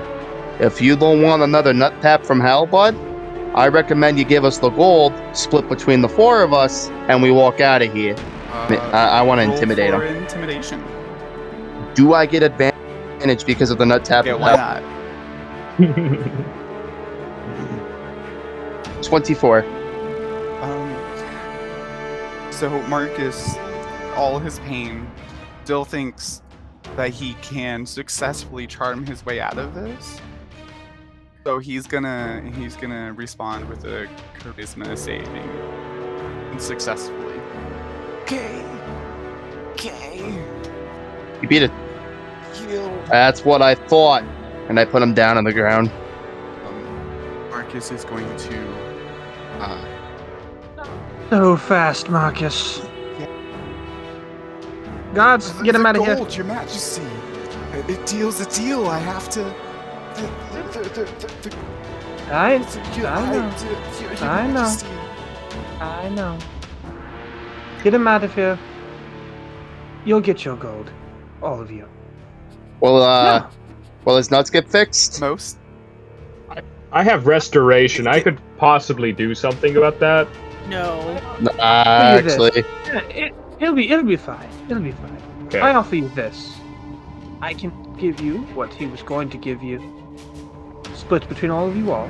if 0.62 0.82
you 0.82 0.96
don't 0.96 1.22
want 1.24 1.44
another 1.44 1.74
nut 1.74 1.94
tap 2.02 2.24
from 2.24 2.40
hell, 2.40 2.66
bud, 2.66 2.96
I 3.58 3.68
recommend 3.70 4.20
you 4.20 4.24
give 4.24 4.46
us 4.46 4.60
the 4.60 4.70
gold, 4.70 5.14
split 5.34 5.68
between 5.68 6.02
the 6.02 6.08
four 6.08 6.44
of 6.44 6.54
us, 6.54 6.90
and 7.10 7.24
we 7.24 7.32
walk 7.32 7.60
out 7.60 7.82
of 7.82 7.92
here. 7.92 8.14
Uh, 8.50 8.76
I, 8.94 9.08
I 9.08 9.24
want 9.24 9.42
to 9.42 9.52
intimidate 9.52 9.96
him. 9.96 10.02
Intimidation. 10.02 10.86
Do 11.96 12.14
I 12.14 12.28
get 12.28 12.44
advantage 12.44 13.48
because 13.48 13.72
of 13.72 13.80
the 13.80 13.86
nut 13.88 14.06
tap? 14.06 14.28
Yeah, 14.28 14.36
why 14.36 14.56
not? 14.56 14.84
24. 19.04 19.66
Um, 20.62 20.96
so 22.52 22.70
Marcus, 22.84 23.58
all 24.16 24.38
his 24.38 24.60
pain, 24.60 25.10
still 25.64 25.84
thinks 25.84 26.44
that 26.96 27.10
he 27.10 27.34
can 27.42 27.88
successfully 27.88 28.68
charm 28.68 29.04
his 29.04 29.26
way 29.26 29.40
out 29.40 29.58
of 29.58 29.74
this. 29.74 30.22
So 31.48 31.60
he's 31.60 31.88
gonna 31.88 32.42
he's 32.58 32.76
gonna 32.76 33.14
respond 33.14 33.70
with 33.70 33.86
a 33.86 34.10
charisma 34.38 34.98
saving 34.98 35.50
successfully. 36.60 37.40
Okay. 38.24 38.66
Okay. 39.72 40.44
You 41.42 41.48
beat 41.48 41.64
it. 41.64 41.72
Heal. 42.54 42.90
That's 43.10 43.46
what 43.46 43.62
I 43.62 43.76
thought. 43.76 44.24
And 44.68 44.78
I 44.78 44.84
put 44.84 45.02
him 45.02 45.14
down 45.14 45.38
on 45.38 45.46
the 45.46 45.54
ground. 45.54 45.90
Um, 46.66 47.50
Marcus 47.50 47.92
is 47.92 48.04
going 48.04 48.28
to. 48.36 48.74
Uh, 49.62 50.86
So 51.30 51.56
fast, 51.56 52.10
Marcus. 52.10 52.82
Gods, 55.14 55.54
get 55.62 55.76
him 55.76 55.86
out 55.86 55.96
of 55.96 56.04
here. 56.04 56.18
gold, 56.18 56.36
Your 56.36 56.46
Majesty. 56.46 57.04
It, 57.72 57.90
it 57.90 58.06
deals 58.06 58.42
a 58.42 58.46
deal. 58.48 58.88
I 58.88 59.00
have 59.00 59.30
to. 59.30 59.40
The, 60.16 60.47
I, 62.30 62.56
I 62.56 62.58
know. 62.58 63.50
the- 63.52 64.02
your- 64.02 64.14
your 64.14 64.24
I 64.24 64.48
know. 64.48 64.78
I 65.80 66.10
know. 66.10 66.38
Get 67.84 67.94
him 67.94 68.08
out 68.08 68.24
of 68.24 68.34
here. 68.34 68.58
You'll 70.06 70.22
get 70.22 70.44
your 70.44 70.56
gold. 70.56 70.92
All 71.42 71.62
of 71.62 71.72
you. 71.72 71.88
Well, 72.80 73.02
uh, 73.02 73.24
Yeah. 73.26 73.46
well, 74.06 74.18
his 74.18 74.30
nuts 74.32 74.50
get 74.50 74.68
fixed. 74.70 75.22
Most. 75.22 75.58
I 76.92 77.04
have 77.04 77.28
restoration. 77.28 78.08
I 78.08 78.22
could 78.22 78.40
possibly 78.58 79.12
do 79.12 79.36
something 79.36 79.76
about 79.76 80.00
that. 80.00 80.28
No. 80.70 81.02
Nah, 81.42 81.50
Look 81.52 81.60
at 81.60 82.24
this. 82.24 82.34
actually, 82.34 82.64
Yeah, 82.86 83.00
it, 83.10 83.34
it'll 83.60 83.76
be 83.76 83.90
it'll 83.92 84.06
be 84.06 84.16
fine. 84.16 84.48
It'll 84.70 84.82
be 84.82 84.92
fine. 84.94 85.22
Okay. 85.48 85.60
I 85.60 85.76
offer 85.76 85.96
you 85.98 86.08
this. 86.10 86.56
I 87.42 87.54
can 87.54 87.72
give 87.98 88.20
you 88.22 88.38
what 88.56 88.74
he 88.74 88.86
was 88.88 89.02
going 89.04 89.30
to 89.32 89.38
give 89.38 89.62
you, 89.62 89.80
split 91.08 91.30
between 91.30 91.50
all 91.50 91.70
of 91.70 91.78
you 91.78 91.90
all. 91.94 92.10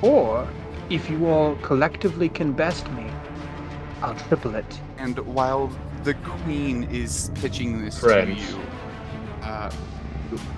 Or, 0.00 0.48
if 0.88 1.10
you 1.10 1.26
all 1.26 1.56
collectively 1.56 2.30
can 2.30 2.52
best 2.52 2.90
me, 2.92 3.04
I'll 4.00 4.14
triple 4.14 4.54
it. 4.54 4.80
And 4.96 5.18
while 5.34 5.70
the 6.02 6.14
queen 6.14 6.84
is 6.84 7.30
pitching 7.34 7.84
this 7.84 8.00
Friends. 8.00 8.34
to 8.34 8.52
you, 8.52 8.62
uh, 9.42 9.70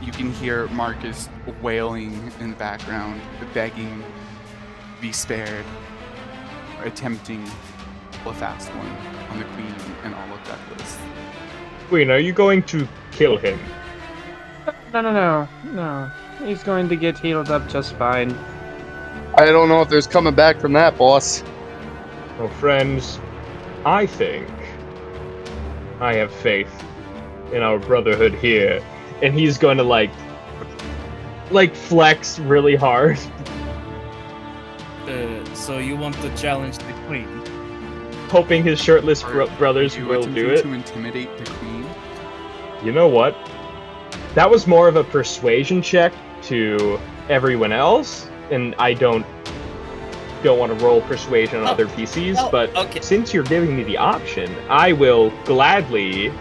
you 0.00 0.12
can 0.12 0.32
hear 0.34 0.68
Marcus 0.68 1.28
wailing 1.60 2.30
in 2.38 2.50
the 2.50 2.56
background, 2.56 3.20
begging 3.52 4.04
be 5.00 5.10
spared, 5.10 5.64
attempting 6.84 7.42
a 8.24 8.32
fast 8.34 8.68
one 8.76 8.86
on 9.30 9.40
the 9.40 9.44
queen 9.56 9.74
and 10.04 10.14
all 10.14 10.32
of 10.32 10.44
Douglas. 10.44 10.98
Queen, 11.88 12.12
are 12.12 12.20
you 12.20 12.32
going 12.32 12.62
to 12.62 12.86
kill 13.10 13.38
him? 13.38 13.58
No, 14.92 15.00
no, 15.00 15.12
no, 15.12 15.48
no. 15.64 16.12
He's 16.44 16.62
going 16.62 16.88
to 16.88 16.96
get 16.96 17.18
healed 17.18 17.50
up 17.50 17.68
just 17.68 17.94
fine. 17.96 18.32
I 19.38 19.46
don't 19.46 19.68
know 19.68 19.80
if 19.80 19.88
there's 19.88 20.06
coming 20.06 20.34
back 20.34 20.60
from 20.60 20.72
that, 20.74 20.98
boss. 20.98 21.42
Well, 22.38 22.48
friends, 22.48 23.20
I 23.84 24.06
think 24.06 24.48
I 26.00 26.14
have 26.14 26.32
faith 26.32 26.72
in 27.52 27.62
our 27.62 27.78
brotherhood 27.78 28.34
here, 28.34 28.84
and 29.22 29.34
he's 29.34 29.56
going 29.58 29.76
to 29.78 29.84
like, 29.84 30.10
like 31.50 31.74
flex 31.74 32.38
really 32.38 32.74
hard. 32.76 33.18
Uh, 35.06 35.44
so 35.54 35.78
you 35.78 35.96
want 35.96 36.14
to 36.16 36.34
challenge 36.36 36.78
the 36.78 36.92
queen? 37.06 37.28
hoping 38.28 38.62
his 38.62 38.80
shirtless 38.80 39.22
Are 39.22 39.30
bro- 39.30 39.56
brothers 39.58 39.94
you 39.94 40.06
will 40.06 40.22
do 40.22 40.48
it. 40.48 40.62
to 40.62 40.72
intimidate 40.72 41.28
the 41.36 41.44
queen. 41.50 41.86
You 42.82 42.90
know 42.90 43.06
what? 43.06 43.36
That 44.34 44.50
was 44.50 44.66
more 44.66 44.88
of 44.88 44.96
a 44.96 45.04
persuasion 45.04 45.82
check 45.82 46.14
to 46.44 46.98
everyone 47.28 47.72
else 47.72 48.28
and 48.50 48.74
I 48.78 48.94
don't 48.94 49.24
don't 50.42 50.58
want 50.58 50.76
to 50.76 50.84
roll 50.84 51.00
persuasion 51.02 51.60
on 51.60 51.68
Oh. 51.68 51.70
other 51.70 51.86
PCs, 51.86 52.34
Oh, 52.36 52.48
but 52.50 52.74
okay. 52.76 53.00
since 53.00 53.32
you're 53.32 53.44
giving 53.44 53.76
me 53.76 53.84
the 53.84 53.96
option, 53.96 54.52
I 54.68 54.92
will 54.92 55.30
gladly 55.44 56.32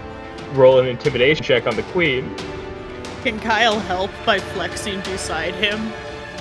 roll 0.54 0.80
an 0.80 0.88
intimidation 0.88 1.44
check 1.44 1.68
on 1.68 1.76
the 1.76 1.84
queen. 1.84 2.36
Can 3.24 3.40
Kyle 3.40 3.78
help 3.80 4.10
by 4.26 4.40
flexing 4.40 5.02
beside 5.02 5.54
him? 5.54 5.94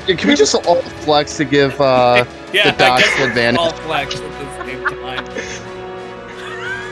Yeah, 0.09 0.17
Can 0.17 0.31
we 0.31 0.37
just 0.37 0.55
all 0.55 0.81
flex 1.05 1.37
to 1.37 1.45
give 1.45 1.79
uh 1.81 2.25
Yeah, 2.55 2.71
The 2.71 2.85
I 2.85 2.99
guess 2.99 3.11
doc's 3.17 3.21
advantage. 3.29 3.59
all 3.61 3.73
flex 3.73 4.15
at 4.17 4.23
the 4.23 4.65
same 4.65 4.85
time. 4.87 5.27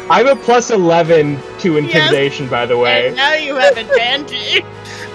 I'm 0.11 0.27
a 0.27 0.37
plus 0.37 0.71
11 0.71 1.39
to 1.61 1.77
intimidation, 1.79 2.49
by 2.49 2.65
the 2.67 2.77
way. 2.79 3.09
And 3.09 3.17
now 3.17 3.35
you 3.35 3.57
have 3.57 3.77
advantage. 3.77 4.63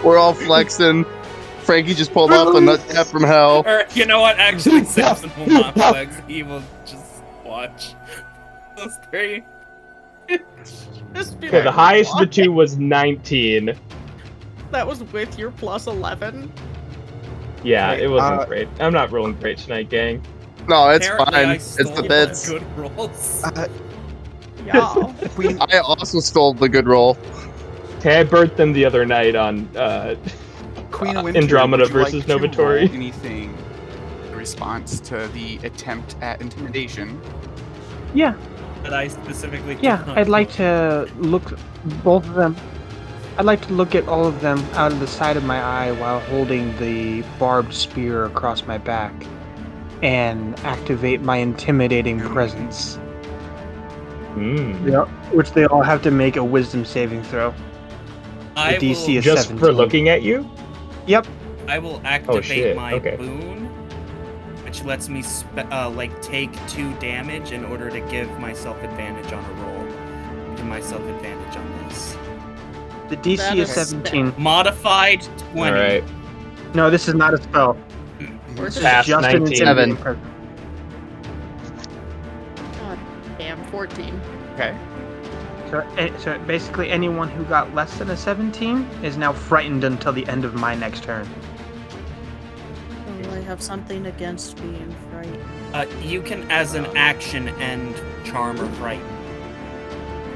we're 0.04 0.18
all 0.18 0.34
flexing? 0.34 1.06
Frankie 1.64 1.94
just 1.94 2.12
pulled 2.14 2.32
up 2.32 2.54
a 2.56 2.62
nut 2.62 2.84
tap 2.90 3.08
from 3.08 3.24
hell. 3.24 3.64
Or 3.66 3.86
you 3.94 4.06
know 4.06 4.20
what? 4.22 4.38
Actually, 4.40 4.86
Samson 4.86 5.32
will 5.38 5.48
not 5.48 5.74
flex. 5.76 6.16
He 6.28 6.44
will 6.44 6.64
just 6.86 7.24
watch. 7.46 7.94
Those 8.78 8.98
three. 9.10 9.44
Just 11.14 11.40
be 11.40 11.48
Okay, 11.48 11.60
the 11.60 11.66
like, 11.66 11.76
highest 11.76 12.14
of 12.14 12.20
the 12.22 12.26
two 12.26 12.52
was 12.52 12.78
19. 12.78 13.78
That 14.72 14.88
was 14.88 15.04
with 15.14 15.38
your 15.38 15.52
plus 15.52 15.86
11. 15.86 16.52
Yeah, 17.64 17.92
Okay, 17.92 18.04
it 18.06 18.08
wasn't 18.08 18.40
uh, 18.42 18.46
great. 18.46 18.68
I'm 18.80 18.94
not 18.94 19.12
rolling 19.12 19.36
great 19.36 19.60
tonight, 19.60 19.90
gang. 19.90 20.24
No, 20.68 20.90
it's 20.90 21.06
Apparently 21.06 21.34
fine. 21.34 21.50
It's 21.52 21.76
the 21.76 22.02
my 22.02 22.08
bits. 22.08 22.50
Good 22.50 22.64
rolls. 22.78 23.44
Uh, 23.44 23.68
Yeah. 24.66 24.96
I 25.70 25.78
also 25.80 26.20
stole 26.20 26.54
the 26.56 26.68
good 26.70 26.88
roll. 26.88 27.16
Okay, 28.00 28.22
I 28.22 28.24
burnt 28.24 28.58
them 28.58 28.74
the 28.74 28.84
other 28.86 29.06
night 29.06 29.36
on 29.36 29.68
uh, 29.78 30.16
Queen 30.94 31.18
Uh, 31.18 31.24
Winter, 31.24 31.40
Andromeda 31.42 31.84
would 31.84 31.90
you 31.92 31.96
like 31.98 32.14
versus 32.14 32.26
to 32.26 32.38
Novatori. 32.38 32.94
Anything 32.94 33.58
in 34.30 34.36
response 34.38 35.00
to 35.02 35.28
the 35.34 35.58
attempt 35.64 36.16
at 36.22 36.40
intimidation? 36.40 37.20
Yeah, 38.14 38.36
But 38.84 38.94
I 38.94 39.08
specifically. 39.08 39.78
Yeah, 39.82 40.04
I'd 40.16 40.30
like 40.30 40.52
to 40.54 41.10
look 41.18 41.58
both 42.04 42.26
of 42.28 42.36
them. 42.36 42.56
I'd 43.38 43.46
like 43.46 43.66
to 43.68 43.74
look 43.74 43.96
at 43.96 44.08
all 44.08 44.28
of 44.28 44.40
them 44.42 44.60
out 44.74 44.92
of 44.92 45.00
the 45.00 45.08
side 45.08 45.36
of 45.38 45.44
my 45.44 45.60
eye 45.60 45.92
while 45.94 46.20
holding 46.20 46.78
the 46.78 47.24
barbed 47.40 47.74
spear 47.74 48.26
across 48.26 48.66
my 48.68 48.78
back 48.78 49.14
and 50.04 50.60
activate 50.60 51.22
my 51.22 51.38
intimidating 51.38 52.20
presence. 52.20 53.00
mm, 54.36 54.76
Yeah. 54.88 55.06
Which 55.32 55.52
they 55.54 55.66
all 55.66 55.82
have 55.82 56.02
to 56.04 56.12
make 56.12 56.36
a 56.36 56.44
wisdom 56.44 56.86
saving 56.86 57.24
throw. 57.24 57.54
I 58.56 58.78
The 58.78 58.92
DC 58.92 59.08
will, 59.08 59.18
is 59.18 59.24
just 59.26 59.54
for 59.54 59.72
looking 59.72 60.10
at 60.10 60.22
you. 60.22 60.48
Yep. 61.08 61.28
I 61.68 61.80
will 61.80 62.02
activate 62.04 62.46
shit, 62.46 62.76
my 62.76 62.94
okay. 62.94 63.16
boon, 63.16 63.66
which 64.64 64.84
lets 64.84 65.10
me 65.10 65.22
spe- 65.22 65.72
uh, 65.72 65.90
like 65.90 66.22
take 66.22 66.52
two 66.68 66.94
damage 66.96 67.52
in 67.52 67.64
order 67.66 67.90
to 67.90 68.02
give 68.02 68.30
myself 68.40 68.82
advantage 68.84 69.32
on 69.32 69.44
a 69.44 69.54
roll. 69.64 70.56
Give 70.56 70.66
myself 70.66 71.02
advantage 71.02 71.56
on 71.56 71.88
this. 71.88 72.18
The 73.10 73.18
DC 73.18 73.38
That 73.38 73.58
is 73.58 73.70
is 73.70 73.90
17. 73.90 74.34
Modified 74.38 75.22
twenty. 75.52 75.78
All 75.78 75.84
right. 75.84 76.04
No, 76.74 76.90
this 76.90 77.08
is 77.08 77.14
not 77.16 77.34
a 77.34 77.38
spell. 77.42 77.78
We're 78.58 78.66
This 78.66 78.78
is 78.78 78.84
Past 78.84 79.08
just 79.08 79.26
an 79.26 79.32
19. 79.40 79.54
intimidating 79.54 79.98
Seven. 79.98 80.22
God 82.80 83.00
damn, 83.38 83.64
14. 83.66 84.22
Okay. 84.54 84.78
So, 85.74 85.80
eh, 85.98 86.16
so 86.20 86.38
basically, 86.46 86.92
anyone 86.92 87.30
who 87.30 87.44
got 87.46 87.74
less 87.74 87.98
than 87.98 88.12
a 88.12 88.16
17 88.16 88.88
is 89.02 89.18
now 89.18 89.34
frightened 89.34 89.84
until 89.84 90.14
the 90.14 90.24
end 90.28 90.46
of 90.46 90.54
my 90.54 90.76
next 90.76 91.02
turn. 91.02 91.28
Oh, 93.08 93.32
I 93.32 93.40
have 93.40 93.60
something 93.60 94.06
against 94.06 94.56
being 94.58 94.96
frightened. 95.10 95.44
Uh, 95.74 95.88
you 96.04 96.22
can, 96.22 96.44
as 96.52 96.76
an 96.76 96.86
action, 96.96 97.48
end 97.60 98.00
charm 98.24 98.62
or 98.62 98.68
frighten. 98.74 99.08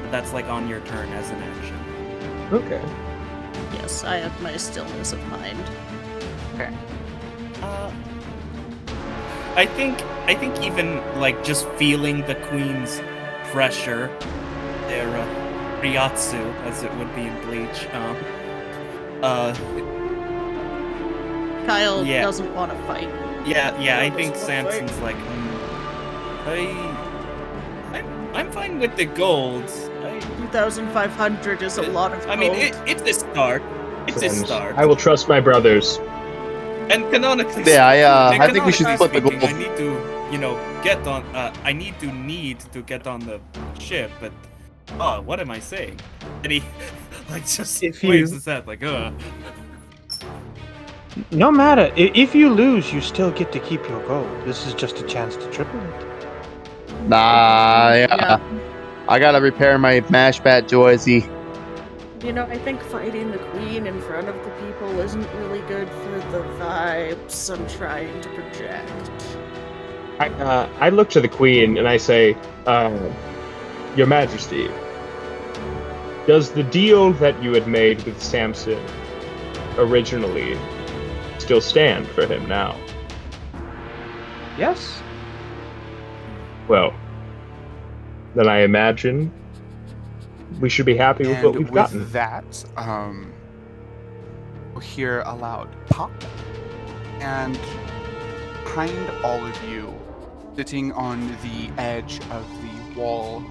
That's 0.10 0.34
like 0.34 0.46
on 0.46 0.68
your 0.68 0.80
turn 0.80 1.08
as 1.10 1.30
an 1.30 1.38
action. 1.44 1.76
Okay. 2.52 2.82
Yes, 3.74 4.04
I 4.04 4.16
have 4.16 4.42
my 4.42 4.58
stillness 4.58 5.14
of 5.14 5.24
mind. 5.28 5.60
Okay. 6.56 6.76
Uh, 7.62 7.92
I 9.56 9.68
think 9.68 10.02
I 10.26 10.34
think 10.34 10.64
even 10.64 10.98
like 11.20 11.44
just 11.44 11.70
feeling 11.74 12.26
the 12.26 12.34
queen's 12.50 13.00
pressure, 13.52 14.10
their 14.88 15.08
uh, 15.08 15.82
reiatsu, 15.82 16.42
as 16.66 16.84
it 16.84 16.94
would 16.96 17.14
be 17.16 17.24
in 17.24 17.36
Bleach. 17.46 17.86
Um, 17.94 18.16
uh, 19.24 19.54
Kyle 21.66 22.06
Yeah. 22.06 22.22
doesn't 22.22 22.54
want 22.56 22.72
to 22.72 22.78
fight. 22.88 23.10
yeah, 23.46 23.78
yeah. 23.80 24.00
I 24.00 24.10
think 24.10 24.34
Doesn't 24.34 24.48
fight. 24.66 24.72
Samson's 24.74 25.00
like, 25.00 25.16
hmm, 25.16 26.50
I, 26.50 27.98
I'm, 27.98 28.36
I'm 28.36 28.52
fine 28.52 28.80
with 28.80 28.96
the 28.96 29.06
gold. 29.06 29.68
2,500 30.52 31.62
is 31.62 31.78
a 31.78 31.82
lot 31.84 32.14
of 32.14 32.26
I 32.28 32.36
mean, 32.36 32.54
it, 32.54 32.76
it's 32.86 33.02
a 33.04 33.14
start. 33.14 33.62
It's 34.08 34.22
a 34.22 34.28
And 34.28 34.36
start. 34.36 34.78
I 34.78 34.86
will 34.86 34.96
trust 34.96 35.28
my 35.28 35.40
brothers. 35.42 36.00
And 36.90 37.04
canonically, 37.12 37.64
Yeah, 37.66 37.86
I 37.86 38.00
uh, 38.02 38.32
and 38.32 38.44
I 38.44 38.50
think 38.52 38.66
we 38.66 38.72
should 38.72 38.86
canonically 38.86 39.20
split 39.20 39.24
the 39.24 39.30
speaking, 39.30 39.40
gold. 39.40 39.54
I 39.54 39.58
need 39.60 39.78
to, 39.78 40.32
you 40.32 40.38
know, 40.38 40.56
get 40.84 41.06
on. 41.06 41.24
Uh, 41.36 41.54
I 41.66 41.74
need 41.74 42.00
to 42.00 42.08
need 42.14 42.60
to 42.72 42.82
get 42.82 43.06
on 43.08 43.20
the 43.20 43.42
ship, 43.78 44.10
but 44.22 44.32
oh, 45.00 45.22
what 45.22 45.40
am 45.40 45.52
I 45.52 45.60
saying? 45.60 46.00
And 46.44 46.52
he 46.52 46.64
like 47.30 47.48
just 47.48 47.82
If 47.84 48.04
waves 48.04 48.32
you- 48.32 48.36
his 48.38 48.46
head 48.46 48.68
like, 48.68 48.84
uh. 48.84 49.12
No 51.32 51.52
matter. 51.52 51.92
If 51.96 52.36
you 52.36 52.50
lose, 52.50 52.94
you 52.94 53.02
still 53.02 53.32
get 53.32 53.52
to 53.54 53.60
keep 53.60 53.82
your 53.90 54.06
gold. 54.08 54.30
This 54.46 54.68
is 54.68 54.74
just 54.76 55.00
a 55.00 55.04
chance 55.04 55.36
to 55.36 55.50
triple 55.50 55.80
it. 55.80 56.06
Nah, 57.08 57.94
yeah. 57.94 58.16
Yeah. 58.16 58.40
I 59.10 59.18
gotta 59.20 59.42
repair 59.42 59.78
my 59.80 60.04
mash 60.10 60.40
bat 60.40 60.68
Joyzy. 60.68 61.24
You 62.24 62.34
know, 62.34 62.44
I 62.46 62.58
think 62.60 62.82
fighting 62.82 63.32
the 63.32 63.38
queen 63.40 63.88
in 63.88 64.00
front 64.02 64.28
of 64.28 64.36
the 64.44 64.52
people 64.52 65.00
isn't 65.00 65.28
really 65.36 65.62
good 65.68 65.88
for 65.90 66.20
the 66.32 66.44
vibes 66.60 67.50
I'm 67.54 67.68
trying 67.68 68.20
to 68.22 68.30
project. 68.30 69.24
I, 70.20 70.30
uh, 70.30 70.70
I 70.80 70.90
look 70.90 71.10
to 71.12 71.22
the 71.22 71.28
queen 71.30 71.78
and 71.78 71.88
I 71.88 71.98
say, 71.98 72.36
uh, 72.66 72.90
Your 73.98 74.06
Majesty, 74.06 74.70
does 76.28 76.52
the 76.52 76.62
deal 76.62 77.14
that 77.14 77.42
you 77.42 77.52
had 77.54 77.68
made 77.68 78.00
with 78.04 78.22
Samson 78.22 78.80
originally 79.76 80.56
still 81.40 81.62
stand 81.62 82.08
for 82.08 82.28
him 82.28 82.48
now? 82.48 82.78
Yes. 84.56 85.02
Well, 86.68 86.94
then 88.36 88.48
I 88.48 88.60
imagine 88.60 89.32
we 90.60 90.70
should 90.70 90.86
be 90.86 90.96
happy 90.96 91.26
with 91.26 91.38
and 91.38 91.46
what 91.46 91.56
we've 91.56 91.64
with 91.72 91.74
gotten. 91.74 92.12
that, 92.12 92.66
um, 92.78 93.34
we'll 94.74 94.82
hear 94.82 95.22
a 95.22 95.34
loud 95.34 95.70
pop, 95.90 96.12
and 97.20 97.60
behind 98.64 99.10
all 99.24 99.44
of 99.44 99.64
you, 99.64 99.92
sitting 100.56 100.92
on 100.92 101.36
the 101.42 101.72
edge 101.82 102.20
of 102.30 102.48
the 102.62 103.00
wall 103.00 103.44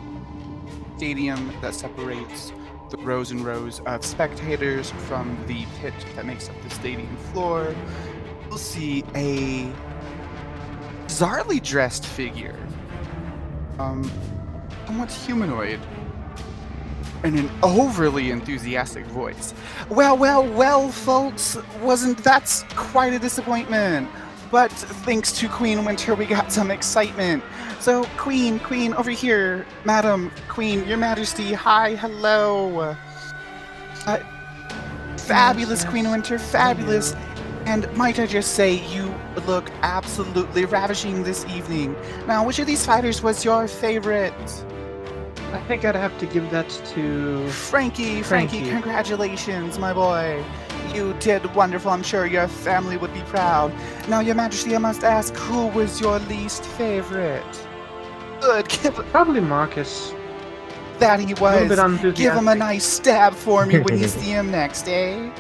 stadium 0.97 1.53
that 1.61 1.75
separates 1.75 2.53
the 2.89 2.97
rows 2.99 3.31
and 3.31 3.45
rows 3.45 3.81
of 3.81 4.05
spectators 4.05 4.91
from 4.91 5.37
the 5.47 5.67
pit 5.81 5.93
that 6.15 6.25
makes 6.25 6.49
up 6.49 6.61
the 6.63 6.71
stadium 6.71 7.15
floor, 7.33 7.75
you'll 8.49 8.57
see 8.57 9.05
a 9.15 9.71
bizarrely 11.07 11.63
dressed 11.63 12.07
figure, 12.07 12.57
um, 13.79 14.11
somewhat 14.87 15.11
humanoid, 15.11 15.81
in 17.25 17.37
an 17.39 17.51
overly 17.63 18.31
enthusiastic 18.31 19.05
voice. 19.07 19.53
Well, 19.91 20.17
well, 20.17 20.51
well, 20.51 20.91
folks, 20.91 21.59
wasn't 21.83 22.25
that 22.25 22.65
quite 22.71 23.13
a 23.13 23.19
disappointment? 23.19 24.09
But 24.51 24.71
thanks 24.71 25.33
to 25.41 25.49
Queen 25.49 25.85
Winter, 25.85 26.15
we 26.15 26.25
got 26.25 26.53
some 26.53 26.71
excitement. 26.71 27.43
So, 27.81 28.05
Queen, 28.17 28.59
Queen, 28.59 28.95
over 28.95 29.11
here, 29.11 29.65
Madam, 29.85 30.33
Queen, 30.49 30.85
Your 30.89 30.97
Majesty, 30.97 31.53
hi, 31.53 31.95
hello. 31.95 32.97
Uh, 34.07 34.19
fabulous, 35.17 35.85
Queen 35.85 36.11
Winter, 36.11 36.39
fabulous. 36.39 37.15
And 37.65 37.93
might 37.97 38.19
I 38.19 38.27
just 38.27 38.55
say, 38.55 38.75
you 38.93 39.15
look 39.47 39.71
absolutely 39.83 40.65
ravishing 40.65 41.23
this 41.23 41.45
evening. 41.47 41.97
Now, 42.27 42.45
which 42.47 42.59
of 42.59 42.67
these 42.67 42.85
fighters 42.85 43.23
was 43.23 43.45
your 43.45 43.69
favorite? 43.69 44.33
I 45.53 45.61
think 45.69 45.85
I'd 45.85 45.95
have 45.95 46.17
to 46.19 46.27
give 46.27 46.51
that 46.51 46.69
to. 46.95 47.49
Frankie, 47.51 48.23
Frankie, 48.23 48.59
Frankie. 48.59 48.71
congratulations, 48.71 49.79
my 49.79 49.93
boy. 49.93 50.45
You 50.93 51.15
did 51.15 51.55
wonderful. 51.55 51.91
I'm 51.91 52.03
sure 52.03 52.27
your 52.27 52.49
family 52.49 52.97
would 52.97 53.13
be 53.13 53.21
proud. 53.23 53.73
Now, 54.09 54.21
Your 54.21 54.35
Majesty, 54.35 54.75
I 54.75 54.79
must 54.79 55.05
ask, 55.05 55.35
who 55.35 55.67
was 55.69 56.01
your 56.01 56.19
least 56.21 56.65
favorite? 56.65 57.66
Good, 58.41 58.69
give 58.69 58.95
Probably 59.13 59.41
Marcus. 59.41 60.13
that 60.99 61.21
he 61.21 61.33
A 61.33 61.35
little 61.35 61.69
bit 61.69 61.79
was. 62.05 62.15
Give 62.15 62.35
him 62.35 62.49
a 62.49 62.55
nice 62.55 62.85
stab 62.85 63.35
for 63.35 63.67
me 63.67 63.81
when 63.81 63.99
you 63.99 64.09
see 64.21 64.31
him 64.31 64.51
next, 64.51 64.89
eh? 64.89 65.31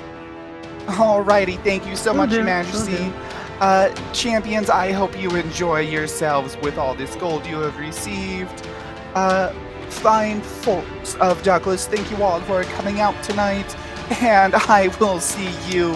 Alrighty, 0.86 1.62
thank 1.64 1.86
you 1.86 1.96
so 1.96 2.14
much, 2.14 2.32
Your 2.32 2.44
Majesty. 2.44 3.12
Uh, 3.60 3.88
champions, 4.12 4.68
I 4.70 4.92
hope 4.92 5.18
you 5.18 5.34
enjoy 5.34 5.80
yourselves 5.80 6.56
with 6.62 6.76
all 6.78 6.94
this 6.94 7.16
gold 7.16 7.46
you 7.46 7.56
have 7.60 7.76
received. 7.78 8.66
Uh, 9.14 9.50
fine 9.88 10.42
folks 10.42 11.14
of 11.16 11.42
Douglas, 11.42 11.86
thank 11.86 12.10
you 12.10 12.22
all 12.22 12.40
for 12.42 12.64
coming 12.64 13.00
out 13.00 13.20
tonight, 13.24 13.74
and 14.22 14.54
I 14.54 14.88
will 15.00 15.20
see 15.20 15.50
you 15.68 15.92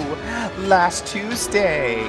last 0.67 1.07
Tuesday. 1.07 2.03